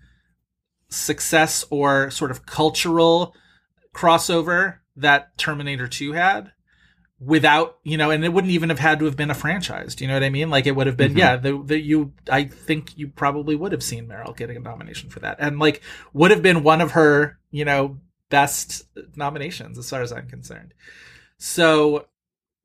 success 0.89 1.65
or 1.71 2.11
sort 2.11 2.31
of 2.31 2.47
cultural 2.47 3.35
crossover 3.95 4.79
that 4.97 5.37
Terminator 5.39 5.89
2 5.89 6.13
had 6.13 6.53
without, 7.19 7.79
you 7.85 7.97
know, 7.97 8.11
and 8.11 8.25
it 8.25 8.33
wouldn't 8.33 8.53
even 8.53 8.69
have 8.69 8.81
had 8.81 8.99
to 8.99 9.05
have 9.07 9.17
been 9.17 9.31
a 9.31 9.35
franchise. 9.35 9.95
Do 9.95 10.05
you 10.05 10.09
know 10.09 10.15
what 10.15 10.25
I 10.25 10.31
mean? 10.31 10.51
Like 10.51 10.67
it 10.67 10.77
would 10.77 10.87
have 10.87 10.97
been, 10.97 11.15
Mhm. 11.15 11.19
yeah, 11.19 11.37
the, 11.37 11.63
the, 11.65 11.81
you, 11.81 12.13
I 12.31 12.45
think 12.45 12.99
you 12.99 13.09
probably 13.09 13.57
would 13.57 13.73
have 13.73 13.83
seen 13.83 14.07
Meryl 14.09 14.37
getting 14.37 14.57
a 14.57 14.61
nomination 14.61 15.09
for 15.09 15.21
that 15.21 15.37
and 15.39 15.59
like 15.59 15.81
would 16.13 16.31
have 16.33 16.43
been 16.43 16.63
one 16.63 16.81
of 16.81 16.91
her, 16.93 17.39
you 17.51 17.65
know, 17.65 17.99
best 18.31 18.87
nominations 19.17 19.79
as 19.79 19.89
far 19.89 20.03
as 20.03 20.13
I'm 20.13 20.29
concerned. 20.29 20.75
So 21.39 22.07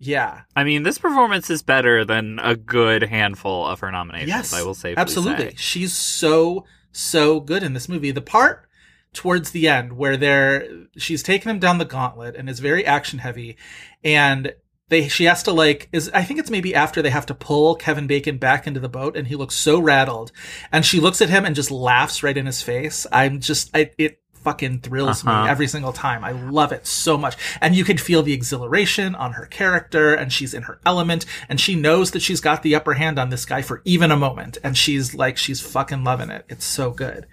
yeah, 0.02 0.42
I 0.56 0.64
mean, 0.64 0.84
this 0.84 0.98
performance 0.98 1.50
is 1.50 1.62
better 1.62 2.06
than 2.06 2.40
a 2.40 2.56
good 2.56 3.04
handful 3.04 3.66
of 3.68 3.82
her 3.82 3.92
nominations. 3.92 4.30
Yes, 4.30 4.54
I 4.54 4.64
will 4.64 4.74
say 4.74 4.94
absolutely. 4.96 5.56
She's 5.58 5.94
so 5.94 6.66
so 6.92 7.40
good 7.42 7.64
in 7.64 7.74
this 7.74 7.90
movie. 7.90 8.12
The 8.12 8.22
part 8.22 8.69
towards 9.14 9.52
the 9.52 9.68
end 9.68 9.94
where 9.94 10.18
they're 10.18 10.68
she's 10.98 11.24
taking 11.24 11.50
him 11.50 11.60
down 11.60 11.78
the 11.78 11.86
gauntlet 11.86 12.36
and 12.36 12.50
is 12.50 12.60
very 12.60 12.86
action 12.86 13.20
heavy, 13.20 13.58
and 14.04 14.54
they 14.90 15.08
she 15.08 15.26
has 15.26 15.44
to 15.44 15.52
like 15.52 15.88
is 15.92 16.10
I 16.14 16.24
think 16.24 16.40
it's 16.40 16.50
maybe 16.50 16.74
after 16.76 17.02
they 17.02 17.10
have 17.12 17.26
to 17.28 17.34
pull 17.36 17.76
Kevin 17.76 18.08
Bacon 18.08 18.38
back 18.38 18.66
into 18.68 18.80
the 18.80 18.90
boat 18.90 19.16
and 19.16 19.28
he 19.28 19.36
looks 19.36 19.56
so 19.56 19.80
rattled 19.80 20.32
and 20.72 20.86
she 20.86 21.00
looks 21.00 21.22
at 21.22 21.30
him 21.30 21.46
and 21.46 21.56
just 21.56 21.70
laughs 21.72 22.24
right 22.24 22.36
in 22.38 22.46
his 22.46 22.62
face. 22.62 23.06
I'm 23.12 23.40
just 23.40 23.70
I, 23.76 23.92
it 23.98 24.20
fucking 24.34 24.80
thrills 24.80 25.24
Uh-huh. 25.26 25.44
me 25.44 25.50
every 25.50 25.68
single 25.68 25.92
time. 25.94 26.24
I 26.24 26.32
love 26.32 26.72
it 26.72 26.88
so 26.88 27.18
much. 27.18 27.36
And 27.62 27.76
you 27.76 27.84
can 27.84 27.98
feel 27.98 28.24
the 28.24 28.32
exhilaration 28.34 29.14
on 29.14 29.34
her 29.34 29.46
character 29.46 30.14
and 30.16 30.32
she's 30.32 30.54
in 30.54 30.64
her 30.64 30.80
element 30.86 31.26
and 31.50 31.60
she 31.60 31.76
knows 31.76 32.12
that 32.12 32.22
she's 32.22 32.40
got 32.42 32.64
the 32.64 32.74
upper 32.74 32.94
hand 32.94 33.20
on 33.20 33.30
this 33.30 33.46
guy 33.46 33.62
for 33.62 33.82
even 33.86 34.12
a 34.12 34.18
moment 34.18 34.58
and 34.64 34.78
she's 34.78 35.14
like 35.14 35.38
she's 35.38 35.62
fucking 35.62 36.04
loving 36.04 36.30
it. 36.32 36.46
It's 36.50 36.66
so 36.66 36.92
good. 36.92 37.28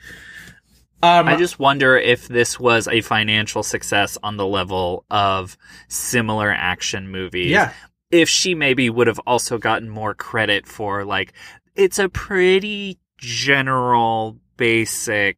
Um 1.02 1.28
I 1.28 1.36
just 1.36 1.58
wonder 1.58 1.96
if 1.96 2.28
this 2.28 2.58
was 2.58 2.88
a 2.88 3.00
financial 3.00 3.62
success 3.62 4.16
on 4.22 4.36
the 4.36 4.46
level 4.46 5.04
of 5.10 5.56
similar 5.88 6.50
action 6.50 7.10
movies. 7.10 7.50
yeah. 7.50 7.72
If 8.10 8.28
she 8.28 8.54
maybe 8.54 8.88
would 8.88 9.06
have 9.08 9.20
also 9.26 9.58
gotten 9.58 9.88
more 9.88 10.14
credit 10.14 10.66
for 10.66 11.04
like 11.04 11.32
it's 11.74 11.98
a 11.98 12.08
pretty 12.08 12.98
general 13.18 14.38
basic 14.56 15.36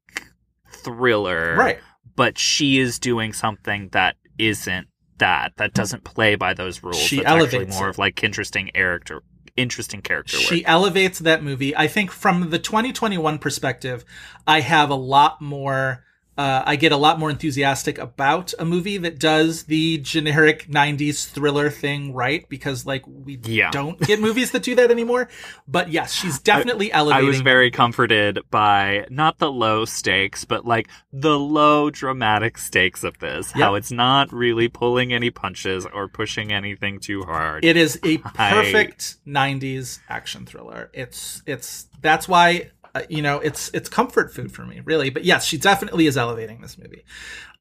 thriller. 0.71 1.57
Right. 1.57 1.79
But 2.17 2.39
she 2.39 2.79
is 2.79 2.99
doing 2.99 3.33
something 3.33 3.89
that 3.93 4.17
isn't 4.39 4.89
that. 5.19 5.53
That 5.57 5.75
doesn't 5.75 6.05
play 6.05 6.35
by 6.37 6.55
those 6.55 6.83
rules. 6.83 6.99
She 6.99 7.17
That's 7.17 7.29
actually 7.29 7.59
elevates 7.59 7.77
more 7.77 7.87
it. 7.89 7.91
of 7.91 7.99
like 7.99 8.23
interesting 8.23 8.71
character 8.75 9.23
interesting 9.59 10.01
character 10.01 10.39
work. 10.39 10.47
She 10.47 10.65
elevates 10.65 11.19
that 11.21 11.43
movie. 11.43 11.77
I 11.77 11.89
think 11.89 12.11
from 12.11 12.51
the 12.51 12.59
2021 12.59 13.39
perspective, 13.39 14.05
I 14.47 14.61
have 14.61 14.91
a 14.91 14.95
lot 14.95 15.41
more. 15.43 16.05
Uh, 16.39 16.63
I 16.65 16.77
get 16.77 16.93
a 16.93 16.97
lot 16.97 17.19
more 17.19 17.31
enthusiastic 17.31 17.99
about 17.99 18.55
a 18.61 18.65
movie 18.65 18.97
that 18.99 19.19
does 19.19 19.65
the 19.65 19.99
generic 19.99 20.69
90s 20.69 21.29
thriller 21.29 21.69
thing 21.69 22.15
right 22.15 22.49
because, 22.49 22.87
like, 22.87 23.03
we 23.07 23.41
Yeah. 23.43 23.73
don't 23.73 23.99
get 24.01 24.21
movies 24.21 24.53
that 24.53 24.63
do 24.63 24.77
that 24.77 24.93
anymore. 24.93 25.29
But 25.67 25.91
yes, 25.91 26.13
she's 26.15 26.39
definitely 26.39 26.93
elevated. 26.93 27.17
I 27.17 27.19
elevating. 27.19 27.29
was 27.29 27.41
very 27.41 27.71
comforted 27.73 28.39
by 28.53 29.05
not 29.11 29.39
the 29.39 29.51
low 29.51 29.85
stakes, 29.85 30.45
but 30.45 30.65
like 30.65 30.89
the 31.13 31.37
low 31.37 31.91
dramatic 31.91 32.57
stakes 32.57 33.03
of 33.03 33.19
this. 33.19 33.51
How 33.51 33.75
it's 33.75 33.91
not 33.91 34.33
really 34.33 34.69
pulling 34.69 35.13
any 35.13 35.31
punches 35.31 35.87
or 35.93 36.07
pushing 36.07 36.53
anything 36.53 37.01
too 37.01 37.23
hard. 37.25 37.65
It 37.65 37.77
is 37.77 37.99
a 38.05 38.19
perfect 38.19 39.17
90s 39.27 39.99
action 40.09 40.47
thriller. 40.47 40.89
It's 40.95 41.43
it's 41.47 41.87
that's 42.01 42.29
why 42.29 42.71
uh, 42.99 43.07
you 43.09 43.23
know, 43.23 43.39
it's 43.39 43.71
it's 43.75 43.89
comfort 43.89 44.33
food 44.33 44.53
for 44.53 44.65
me, 44.65 44.81
really. 44.85 45.11
But 45.11 45.25
yes, 45.25 45.45
she 45.45 45.59
definitely 45.59 46.07
is 46.07 46.17
elevating 46.17 46.61
this 46.61 46.79
movie. 46.79 47.05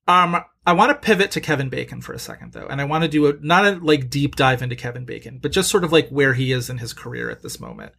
Um 0.08 0.44
I 0.66 0.74
want 0.74 0.90
to 0.90 0.96
pivot 0.96 1.32
to 1.32 1.42
Kevin 1.42 1.70
Bacon 1.70 2.02
for 2.02 2.14
a 2.14 2.20
second 2.20 2.54
though, 2.54 2.68
and 2.68 2.80
I 2.82 2.86
want 2.86 3.04
to 3.04 3.10
do 3.10 3.28
a 3.28 3.34
not 3.42 3.66
a 3.66 3.72
like 3.72 4.10
deep 4.10 4.36
dive 4.36 4.62
into 4.62 4.76
Kevin 4.76 5.06
Bacon, 5.06 5.40
but 5.42 5.52
just 5.52 5.70
sort 5.70 5.84
of 5.84 5.92
like 5.92 6.10
where 6.10 6.34
he 6.34 6.52
is 6.52 6.70
in 6.70 6.78
his 6.78 6.94
career 6.94 7.30
at 7.30 7.42
this 7.42 7.60
moment. 7.60 7.94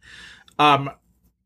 Um 0.57 0.89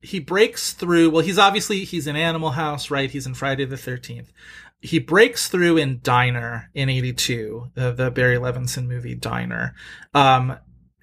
he 0.01 0.19
breaks 0.19 0.73
through, 0.73 1.09
well 1.09 1.23
he's 1.23 1.37
obviously 1.37 1.83
he's 1.83 2.07
in 2.07 2.15
Animal 2.15 2.51
House, 2.51 2.89
right? 2.89 3.09
He's 3.09 3.27
in 3.27 3.33
Friday 3.33 3.65
the 3.65 3.75
13th. 3.75 4.27
He 4.81 4.99
breaks 4.99 5.47
through 5.47 5.77
in 5.77 6.01
Diner 6.03 6.69
in 6.73 6.89
82, 6.89 7.71
the, 7.73 7.93
the 7.93 8.11
Barry 8.11 8.37
Levinson 8.37 8.87
movie 8.87 9.15
Diner. 9.15 9.75
Um 10.13 10.57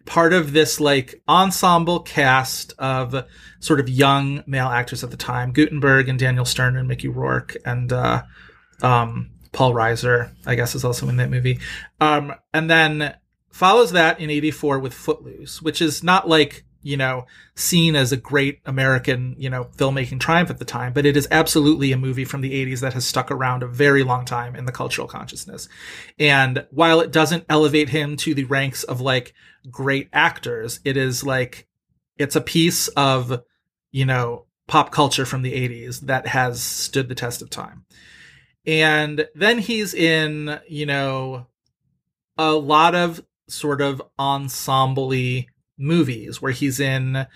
part 0.07 0.33
of 0.33 0.53
this 0.53 0.81
like 0.81 1.23
ensemble 1.29 2.01
cast 2.01 2.73
of 2.79 3.25
sort 3.61 3.81
of 3.81 3.89
young 3.89 4.43
male 4.47 4.69
actors 4.69 5.05
at 5.05 5.11
the 5.11 5.17
time 5.17 5.53
guttenberg 5.53 6.09
and 6.09 6.19
daniel 6.19 6.45
stern 6.45 6.77
and 6.77 6.89
mickey 6.89 7.09
rourke 7.09 7.57
and 7.65 7.93
uh, 7.93 8.23
um, 8.83 9.31
paul 9.53 9.73
reiser 9.73 10.33
i 10.47 10.55
guess 10.55 10.75
is 10.75 10.85
also 10.85 11.09
in 11.09 11.17
that 11.17 11.31
movie. 11.31 11.59
Um, 12.01 12.35
and 12.55 12.71
then 12.71 13.15
follows 13.51 13.93
that 13.93 14.21
in 14.21 14.31
84 14.31 14.79
with 14.79 14.95
footloose 14.95 15.61
which 15.61 15.83
is 15.83 16.03
not 16.03 16.29
like 16.29 16.65
you 16.83 16.97
know 16.97 17.27
seen 17.55 17.95
as 17.95 18.13
a 18.13 18.17
great 18.17 18.61
american 18.65 19.35
you 19.39 19.51
know 19.51 19.65
filmmaking 19.77 20.19
triumph 20.19 20.51
at 20.51 20.59
the 20.59 20.65
time 20.65 20.93
but 20.93 21.05
it 21.05 21.17
is 21.17 21.29
absolutely 21.31 21.93
a 21.93 21.97
movie 21.97 22.25
from 22.25 22.41
the 22.41 22.53
80s 22.67 22.81
that 22.81 22.95
has 22.95 23.07
stuck 23.07 23.31
around 23.31 23.63
a 23.63 23.69
very 23.69 24.03
long 24.03 24.25
time 24.25 24.57
in 24.57 24.65
the 24.65 24.73
cultural 24.73 25.07
consciousness 25.07 25.69
and 26.19 26.67
while 26.71 27.01
it 27.01 27.13
doesn't 27.13 27.45
elevate 27.49 27.91
him 27.91 28.17
to 28.17 28.35
the 28.35 28.45
ranks 28.45 28.83
of 28.85 29.01
like 29.01 29.35
great 29.69 30.09
actors. 30.13 30.81
It 30.85 30.97
is 30.97 31.25
like 31.25 31.67
it's 32.17 32.37
a 32.37 32.41
piece 32.41 32.89
of, 32.89 33.43
you 33.91 34.05
know, 34.05 34.47
pop 34.67 34.93
culture 34.93 35.27
from 35.27 35.43
the 35.43 35.53
80s 35.53 36.01
that 36.03 36.29
has 36.29 36.63
stood 36.63 37.09
the 37.09 37.15
test 37.15 37.43
of 37.43 37.51
time. 37.51 37.85
And 38.67 39.27
then 39.35 39.59
he's 39.59 39.95
in, 39.95 40.61
you 40.69 40.87
know, 40.87 41.47
a 42.37 42.53
lot 42.53 42.95
of 42.95 43.25
sort 43.49 43.81
of 43.81 44.01
ensemble 44.19 45.09
movies 45.81 46.41
where 46.41 46.53
he's 46.53 46.79
in 46.79 47.27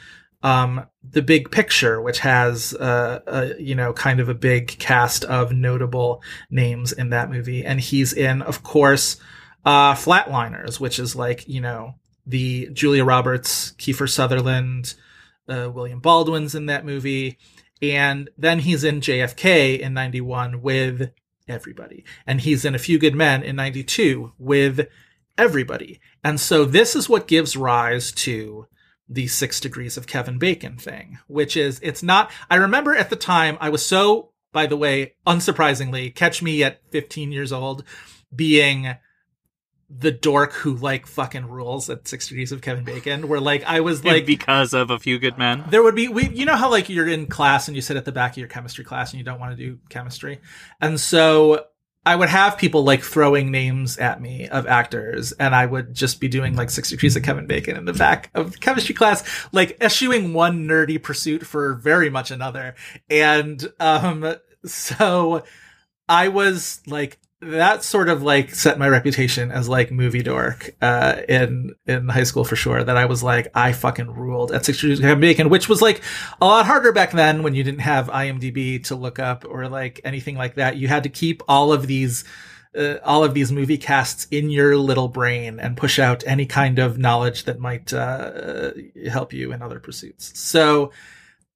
um, 0.42 0.86
The 1.02 1.22
Big 1.22 1.50
Picture, 1.50 2.00
which 2.00 2.18
has, 2.20 2.74
uh, 2.74 3.20
a, 3.26 3.60
you 3.60 3.74
know, 3.74 3.92
kind 3.92 4.20
of 4.20 4.28
a 4.28 4.34
big 4.34 4.68
cast 4.78 5.24
of 5.24 5.52
notable 5.52 6.22
names 6.50 6.92
in 6.92 7.10
that 7.10 7.30
movie. 7.30 7.64
And 7.64 7.80
he's 7.80 8.12
in, 8.12 8.42
of 8.42 8.62
course, 8.62 9.16
uh, 9.64 9.94
Flatliners, 9.94 10.78
which 10.78 10.98
is 10.98 11.16
like, 11.16 11.48
you 11.48 11.62
know, 11.62 11.94
the 12.26 12.68
Julia 12.72 13.04
Roberts, 13.04 13.72
Kiefer 13.72 14.08
Sutherland, 14.08 14.94
uh, 15.48 15.70
William 15.72 16.00
Baldwin's 16.00 16.54
in 16.54 16.66
that 16.66 16.84
movie. 16.84 17.38
And 17.80 18.30
then 18.36 18.60
he's 18.60 18.84
in 18.84 19.00
JFK 19.00 19.78
in 19.80 19.94
91 19.94 20.62
with 20.62 21.10
everybody. 21.48 22.04
And 22.26 22.40
he's 22.40 22.64
in 22.64 22.74
A 22.74 22.78
Few 22.78 22.98
Good 22.98 23.14
Men 23.14 23.42
in 23.42 23.56
92 23.56 24.32
with 24.38 24.88
everybody. 25.38 26.00
And 26.22 26.40
so 26.40 26.64
this 26.64 26.94
is 26.96 27.08
what 27.08 27.26
gives 27.26 27.56
rise 27.56 28.12
to 28.12 28.66
the 29.08 29.26
six 29.26 29.60
degrees 29.60 29.96
of 29.96 30.06
Kevin 30.06 30.38
Bacon 30.38 30.76
thing, 30.76 31.18
which 31.26 31.56
is 31.56 31.78
it's 31.82 32.02
not, 32.02 32.30
I 32.50 32.56
remember 32.56 32.94
at 32.94 33.10
the 33.10 33.16
time 33.16 33.58
I 33.60 33.68
was 33.68 33.84
so, 33.84 34.30
by 34.52 34.66
the 34.66 34.76
way, 34.76 35.14
unsurprisingly, 35.26 36.14
catch 36.14 36.42
me 36.42 36.62
at 36.62 36.80
15 36.90 37.32
years 37.32 37.52
old 37.52 37.84
being 38.34 38.96
the 39.90 40.10
dork 40.10 40.52
who 40.54 40.74
like 40.74 41.06
fucking 41.06 41.46
rules 41.46 41.90
at 41.90 42.08
six 42.08 42.28
degrees 42.28 42.50
of 42.50 42.62
Kevin 42.62 42.84
Bacon, 42.84 43.28
where 43.28 43.40
like 43.40 43.62
I 43.64 43.80
was 43.80 44.04
like, 44.04 44.26
because 44.26 44.72
of 44.72 44.90
a 44.90 44.98
few 44.98 45.18
good 45.18 45.38
men. 45.38 45.64
there 45.68 45.82
would 45.82 45.94
be 45.94 46.08
we 46.08 46.28
you 46.30 46.46
know 46.46 46.56
how 46.56 46.70
like 46.70 46.88
you're 46.88 47.06
in 47.06 47.26
class 47.26 47.68
and 47.68 47.76
you 47.76 47.82
sit 47.82 47.96
at 47.96 48.04
the 48.04 48.10
back 48.10 48.32
of 48.32 48.38
your 48.38 48.48
chemistry 48.48 48.84
class 48.84 49.12
and 49.12 49.18
you 49.18 49.24
don't 49.24 49.38
want 49.38 49.56
to 49.56 49.56
do 49.56 49.78
chemistry 49.90 50.40
and 50.80 50.98
so 50.98 51.66
i 52.06 52.14
would 52.14 52.28
have 52.28 52.58
people 52.58 52.84
like 52.84 53.02
throwing 53.02 53.50
names 53.50 53.98
at 53.98 54.20
me 54.20 54.48
of 54.48 54.66
actors 54.66 55.32
and 55.32 55.54
i 55.54 55.64
would 55.64 55.94
just 55.94 56.20
be 56.20 56.28
doing 56.28 56.54
like 56.54 56.70
six 56.70 56.90
degrees 56.90 57.16
of 57.16 57.22
kevin 57.22 57.46
bacon 57.46 57.76
in 57.76 57.84
the 57.84 57.92
back 57.92 58.30
of 58.34 58.52
the 58.52 58.58
chemistry 58.58 58.94
class 58.94 59.22
like 59.52 59.76
eschewing 59.80 60.32
one 60.32 60.66
nerdy 60.66 61.02
pursuit 61.02 61.46
for 61.46 61.74
very 61.74 62.10
much 62.10 62.30
another. 62.30 62.74
And 63.08 63.66
um 63.80 64.34
so 64.64 65.44
i 66.08 66.28
was 66.28 66.80
like 66.86 67.18
that 67.50 67.82
sort 67.82 68.08
of 68.08 68.22
like 68.22 68.54
set 68.54 68.78
my 68.78 68.88
reputation 68.88 69.50
as 69.50 69.68
like 69.68 69.90
movie 69.90 70.22
dork 70.22 70.74
uh 70.80 71.20
in 71.28 71.74
in 71.86 72.08
high 72.08 72.22
school 72.22 72.44
for 72.44 72.56
sure 72.56 72.82
that 72.82 72.96
i 72.96 73.04
was 73.04 73.22
like 73.22 73.48
i 73.54 73.72
fucking 73.72 74.10
ruled 74.10 74.52
at 74.52 74.64
six 74.64 74.80
degrees 74.80 75.00
of 75.00 75.20
bacon 75.20 75.48
which 75.48 75.68
was 75.68 75.82
like 75.82 76.02
a 76.40 76.44
lot 76.44 76.66
harder 76.66 76.92
back 76.92 77.12
then 77.12 77.42
when 77.42 77.54
you 77.54 77.62
didn't 77.62 77.80
have 77.80 78.08
imdb 78.08 78.82
to 78.84 78.94
look 78.94 79.18
up 79.18 79.44
or 79.48 79.68
like 79.68 80.00
anything 80.04 80.36
like 80.36 80.54
that. 80.54 80.76
You 80.76 80.88
had 80.88 81.02
to 81.04 81.08
keep 81.08 81.42
all 81.48 81.72
of 81.72 81.86
these 81.86 82.24
uh, 82.76 82.96
all 83.04 83.22
of 83.22 83.34
these 83.34 83.52
movie 83.52 83.78
casts 83.78 84.26
in 84.32 84.50
your 84.50 84.76
little 84.76 85.06
brain 85.06 85.60
and 85.60 85.76
push 85.76 86.00
out 86.00 86.24
any 86.26 86.44
kind 86.44 86.80
of 86.80 86.98
knowledge 86.98 87.44
that 87.44 87.60
might 87.60 87.92
uh, 87.92 88.72
help 89.08 89.32
you 89.32 89.52
in 89.52 89.62
other 89.62 89.78
pursuits. 89.80 90.38
So 90.38 90.92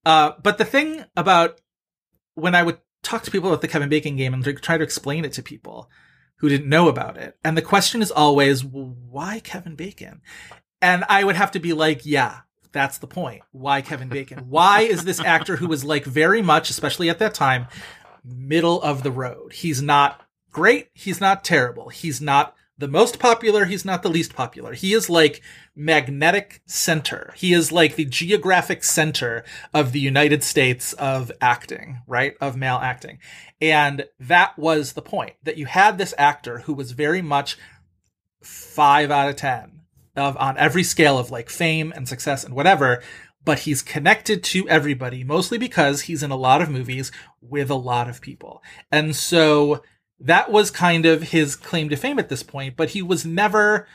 uh 0.05 0.33
but 0.43 0.59
the 0.59 0.65
thing 0.65 1.05
about 1.17 1.61
when 2.35 2.55
i 2.55 2.63
would 2.63 2.79
talk 3.09 3.23
to 3.23 3.31
people 3.31 3.49
about 3.49 3.63
the 3.63 3.69
Kevin 3.69 3.89
Bacon 3.89 4.17
game 4.17 4.35
and 4.35 4.45
try 4.63 4.77
to 4.77 4.85
explain 4.85 5.25
it 5.25 5.33
to 5.33 5.43
people 5.43 5.91
who 6.37 6.49
didn't 6.49 6.69
know 6.69 6.89
about 6.89 7.17
it. 7.17 7.37
And 7.43 7.57
the 7.57 7.63
question 7.63 8.03
is 8.03 8.11
always, 8.11 8.65
why 8.65 9.41
Kevin 9.41 9.75
Bacon? 9.75 10.21
And 10.81 11.05
I 11.09 11.25
would 11.25 11.37
have 11.37 11.51
to 11.53 11.59
be 11.59 11.73
like, 11.73 12.05
yeah, 12.05 12.41
that's 12.71 12.99
the 12.99 13.07
point. 13.07 13.43
Why 13.51 13.81
Kevin 13.81 14.09
Bacon? 14.09 14.45
Why 14.49 14.83
is 14.83 15.05
this 15.05 15.21
actor 15.21 15.57
who 15.57 15.67
was 15.67 15.85
like 15.85 16.05
very 16.05 16.43
much, 16.43 16.71
especially 16.71 17.09
at 17.09 17.19
that 17.19 17.35
time, 17.35 17.67
middle 18.25 18.81
of 18.83 19.03
the 19.03 19.11
road? 19.11 19.55
He's 19.55 19.83
not 19.83 20.23
great. 20.53 20.91
He's 20.93 21.21
not 21.21 21.43
terrible. 21.43 21.89
He's 21.89 22.21
not 22.21 22.55
the 22.79 22.89
most 22.89 23.19
popular. 23.19 23.65
He's 23.65 23.85
not 23.85 24.03
the 24.03 24.09
least 24.09 24.35
popular. 24.35 24.73
He 24.73 24.95
is 24.95 25.11
like 25.11 25.43
magnetic 25.75 26.63
center. 26.67 27.35
He 27.37 27.53
is 27.53 27.73
like 27.73 27.97
the 27.97 28.05
geographic 28.05 28.85
center 28.85 29.45
of 29.75 29.93
the 29.93 30.01
United 30.01 30.45
States 30.45 30.93
of 30.95 31.33
acting, 31.41 31.99
right? 32.07 32.35
Of 32.41 32.57
male 32.57 32.79
acting. 32.81 33.19
And 33.61 34.07
that 34.21 34.57
was 34.57 34.93
the 34.93 35.03
point 35.03 35.35
that 35.43 35.59
you 35.59 35.67
had 35.67 35.99
this 35.99 36.15
actor 36.17 36.61
who 36.61 36.75
was 36.75 36.93
very 36.93 37.21
much 37.21 37.59
five 38.43 39.11
out 39.11 39.29
of 39.29 39.37
10 39.37 39.81
of 40.17 40.37
on 40.37 40.57
every 40.57 40.85
scale 40.85 41.19
of 41.19 41.31
like 41.31 41.51
fame 41.51 41.93
and 41.95 42.09
success 42.09 42.45
and 42.45 42.55
whatever. 42.55 43.03
But 43.45 43.61
he's 43.61 43.83
connected 43.83 44.45
to 44.45 44.69
everybody 44.69 45.25
mostly 45.25 45.59
because 45.59 46.03
he's 46.03 46.23
in 46.23 46.31
a 46.31 46.37
lot 46.37 46.63
of 46.63 46.71
movies 46.71 47.11
with 47.41 47.71
a 47.71 47.75
lot 47.75 48.09
of 48.09 48.21
people. 48.21 48.63
And 48.93 49.17
so 49.17 49.83
that 50.21 50.51
was 50.51 50.71
kind 50.71 51.07
of 51.07 51.23
his 51.23 51.57
claim 51.57 51.89
to 51.89 51.97
fame 51.97 52.19
at 52.19 52.29
this 52.29 52.43
point, 52.43 52.77
but 52.77 52.91
he 52.91 53.03
was 53.03 53.25
never 53.25 53.87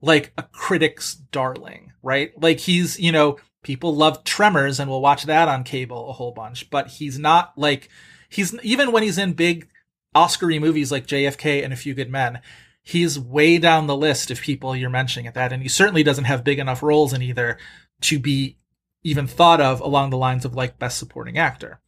like 0.00 0.32
a 0.36 0.42
critic's 0.44 1.14
darling, 1.14 1.92
right? 2.02 2.32
Like 2.40 2.60
he's, 2.60 2.98
you 2.98 3.12
know, 3.12 3.38
people 3.62 3.94
love 3.94 4.24
Tremors 4.24 4.80
and 4.80 4.90
will 4.90 5.00
watch 5.00 5.24
that 5.24 5.48
on 5.48 5.64
cable 5.64 6.10
a 6.10 6.12
whole 6.12 6.32
bunch, 6.32 6.70
but 6.70 6.88
he's 6.88 7.18
not 7.18 7.52
like 7.56 7.88
he's 8.28 8.54
even 8.62 8.92
when 8.92 9.02
he's 9.02 9.18
in 9.18 9.32
big 9.32 9.68
Oscar-y 10.14 10.58
movies 10.58 10.92
like 10.92 11.06
JFK 11.06 11.64
and 11.64 11.72
A 11.72 11.76
Few 11.76 11.94
Good 11.94 12.10
Men, 12.10 12.40
he's 12.82 13.18
way 13.18 13.58
down 13.58 13.86
the 13.86 13.96
list 13.96 14.30
of 14.30 14.40
people 14.40 14.76
you're 14.76 14.90
mentioning 14.90 15.26
at 15.26 15.34
that, 15.34 15.52
and 15.52 15.62
he 15.62 15.68
certainly 15.68 16.02
doesn't 16.02 16.24
have 16.24 16.44
big 16.44 16.58
enough 16.58 16.82
roles 16.82 17.12
in 17.12 17.22
either 17.22 17.56
to 18.02 18.18
be 18.18 18.58
even 19.04 19.26
thought 19.26 19.60
of 19.60 19.80
along 19.80 20.10
the 20.10 20.16
lines 20.16 20.44
of 20.44 20.54
like 20.54 20.78
best 20.78 20.98
supporting 20.98 21.38
actor. 21.38 21.80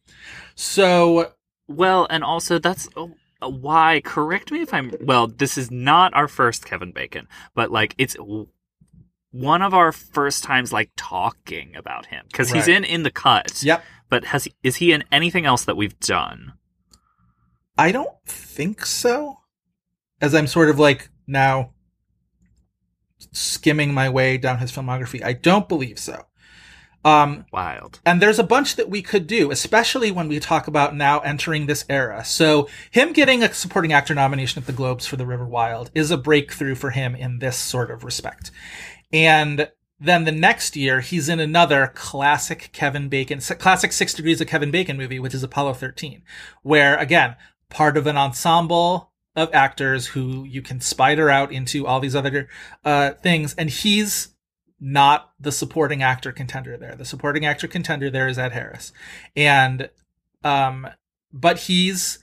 So 0.55 1.33
Well, 1.67 2.07
and 2.09 2.23
also 2.23 2.59
that's 2.59 2.87
uh, 2.95 3.07
why. 3.49 4.01
Correct 4.03 4.51
me 4.51 4.61
if 4.61 4.73
I'm. 4.73 4.93
Well, 5.01 5.27
this 5.27 5.57
is 5.57 5.71
not 5.71 6.13
our 6.13 6.27
first 6.27 6.65
Kevin 6.65 6.91
Bacon, 6.91 7.27
but 7.53 7.71
like 7.71 7.95
it's 7.97 8.15
one 9.31 9.61
of 9.61 9.73
our 9.73 9.91
first 9.91 10.43
times 10.43 10.71
like 10.71 10.89
talking 10.95 11.75
about 11.75 12.05
him 12.07 12.25
because 12.31 12.49
he's 12.51 12.67
in 12.67 12.83
in 12.83 13.03
the 13.03 13.11
cut. 13.11 13.61
yep, 13.63 13.83
But 14.09 14.25
has 14.25 14.45
he, 14.45 14.53
is 14.63 14.77
he 14.77 14.91
in 14.91 15.03
anything 15.11 15.45
else 15.45 15.65
that 15.65 15.75
we've 15.75 15.99
done? 15.99 16.53
I 17.77 17.91
don't 17.91 18.15
think 18.25 18.85
so. 18.85 19.39
As 20.21 20.33
I'm 20.33 20.47
sort 20.47 20.69
of 20.69 20.79
like 20.79 21.09
now 21.27 21.71
skimming 23.33 23.93
my 23.93 24.09
way 24.09 24.37
down 24.37 24.59
his 24.59 24.71
filmography, 24.71 25.21
I 25.23 25.33
don't 25.33 25.67
believe 25.67 25.99
so. 25.99 26.23
Um, 27.05 27.45
Wild. 27.53 27.99
and 28.03 28.19
there's 28.19 28.39
a 28.39 28.43
bunch 28.43 28.75
that 28.77 28.89
we 28.89 29.03
could 29.03 29.27
do, 29.27 29.51
especially 29.51 30.09
when 30.09 30.27
we 30.27 30.39
talk 30.39 30.67
about 30.67 30.95
now 30.95 31.19
entering 31.19 31.67
this 31.67 31.85
era. 31.87 32.25
So 32.25 32.67
him 32.89 33.13
getting 33.13 33.43
a 33.43 33.53
supporting 33.53 33.93
actor 33.93 34.15
nomination 34.15 34.59
at 34.59 34.65
the 34.65 34.73
Globes 34.73 35.05
for 35.05 35.15
The 35.15 35.25
River 35.25 35.45
Wild 35.45 35.91
is 35.93 36.09
a 36.09 36.17
breakthrough 36.17 36.73
for 36.73 36.89
him 36.89 37.15
in 37.15 37.37
this 37.37 37.57
sort 37.57 37.91
of 37.91 38.03
respect. 38.03 38.49
And 39.13 39.69
then 39.99 40.23
the 40.23 40.31
next 40.31 40.75
year, 40.75 40.99
he's 40.99 41.29
in 41.29 41.39
another 41.39 41.91
classic 41.93 42.71
Kevin 42.73 43.07
Bacon, 43.07 43.39
classic 43.39 43.93
Six 43.93 44.13
Degrees 44.13 44.41
of 44.41 44.47
Kevin 44.47 44.71
Bacon 44.71 44.97
movie, 44.97 45.19
which 45.19 45.33
is 45.33 45.43
Apollo 45.43 45.75
13, 45.75 46.23
where 46.63 46.97
again, 46.97 47.35
part 47.69 47.97
of 47.97 48.07
an 48.07 48.17
ensemble 48.17 49.11
of 49.35 49.53
actors 49.53 50.07
who 50.07 50.43
you 50.45 50.61
can 50.61 50.81
spider 50.81 51.29
out 51.29 51.51
into 51.51 51.85
all 51.85 51.99
these 51.99 52.15
other 52.15 52.49
uh, 52.83 53.11
things. 53.11 53.53
And 53.55 53.69
he's 53.69 54.34
not 54.85 55.31
the 55.39 55.51
supporting 55.51 56.03
actor 56.03 56.31
contender 56.31 56.77
there. 56.77 56.95
The 56.95 57.05
supporting 57.05 57.43
actor 57.43 57.67
contender 57.67 58.11
there 58.11 58.27
is 58.27 58.37
Ed 58.37 58.51
Harris. 58.51 58.93
And, 59.35 59.89
um, 60.43 60.87
but 61.33 61.61
he's 61.61 62.19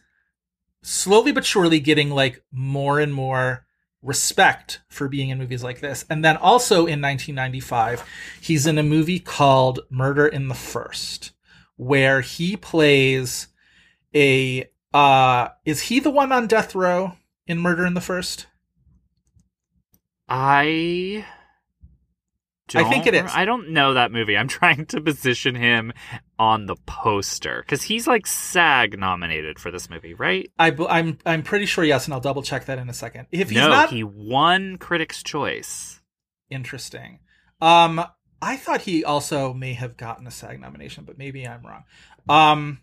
slowly 0.81 1.33
but 1.33 1.45
surely 1.45 1.81
getting 1.81 2.11
like 2.11 2.45
more 2.53 3.01
and 3.01 3.13
more 3.13 3.67
respect 4.01 4.81
for 4.89 5.09
being 5.09 5.31
in 5.31 5.39
movies 5.39 5.65
like 5.65 5.81
this. 5.81 6.05
And 6.09 6.25
then 6.25 6.37
also 6.37 6.87
in 6.87 7.03
1995, 7.03 8.05
he's 8.41 8.65
in 8.65 8.79
a 8.79 8.85
movie 8.85 9.19
called 9.19 9.81
Murder 9.91 10.29
in 10.29 10.47
the 10.47 10.55
First, 10.55 11.33
where 11.75 12.21
he 12.21 12.57
plays 12.57 13.49
a, 14.15 14.71
uh, 14.95 15.49
is 15.65 15.81
he 15.83 15.99
the 15.99 16.11
one 16.11 16.31
on 16.31 16.47
death 16.47 16.77
row 16.77 17.17
in 17.45 17.59
Murder 17.59 17.85
in 17.85 17.95
the 17.95 18.01
First? 18.01 18.47
I. 20.29 21.25
I 22.75 22.85
think 22.85 23.07
it 23.07 23.15
is. 23.15 23.31
I 23.35 23.45
don't 23.45 23.71
know 23.71 23.95
that 23.95 24.13
movie. 24.13 24.37
I'm 24.37 24.49
trying 24.61 24.87
to 24.87 25.01
position 25.01 25.55
him 25.55 25.93
on 26.39 26.67
the 26.67 26.77
poster 26.87 27.63
because 27.63 27.83
he's 27.83 28.07
like 28.07 28.27
SAG 28.27 28.99
nominated 28.99 29.59
for 29.59 29.71
this 29.71 29.91
movie, 29.91 30.15
right? 30.15 30.51
I, 30.59 30.69
am 30.69 30.87
I'm, 30.89 31.19
I'm 31.27 31.43
pretty 31.43 31.67
sure 31.67 31.85
yes, 31.85 32.07
and 32.07 32.15
I'll 32.15 32.21
double 32.21 32.43
check 32.43 32.67
that 32.67 32.79
in 32.79 32.89
a 32.89 32.95
second. 32.95 33.27
If 33.31 33.51
he's 33.51 33.59
no, 33.59 33.69
not 33.69 33.91
he 33.91 34.05
won 34.05 34.79
Critics' 34.79 35.23
Choice. 35.23 36.01
interesting, 36.51 37.21
um, 37.61 38.05
I 38.41 38.57
thought 38.57 38.83
he 38.83 39.05
also 39.05 39.53
may 39.53 39.75
have 39.75 39.97
gotten 39.97 40.27
a 40.27 40.31
SAG 40.31 40.61
nomination, 40.61 41.05
but 41.05 41.19
maybe 41.19 41.47
I'm 41.47 41.65
wrong. 41.65 41.85
Um, 42.29 42.81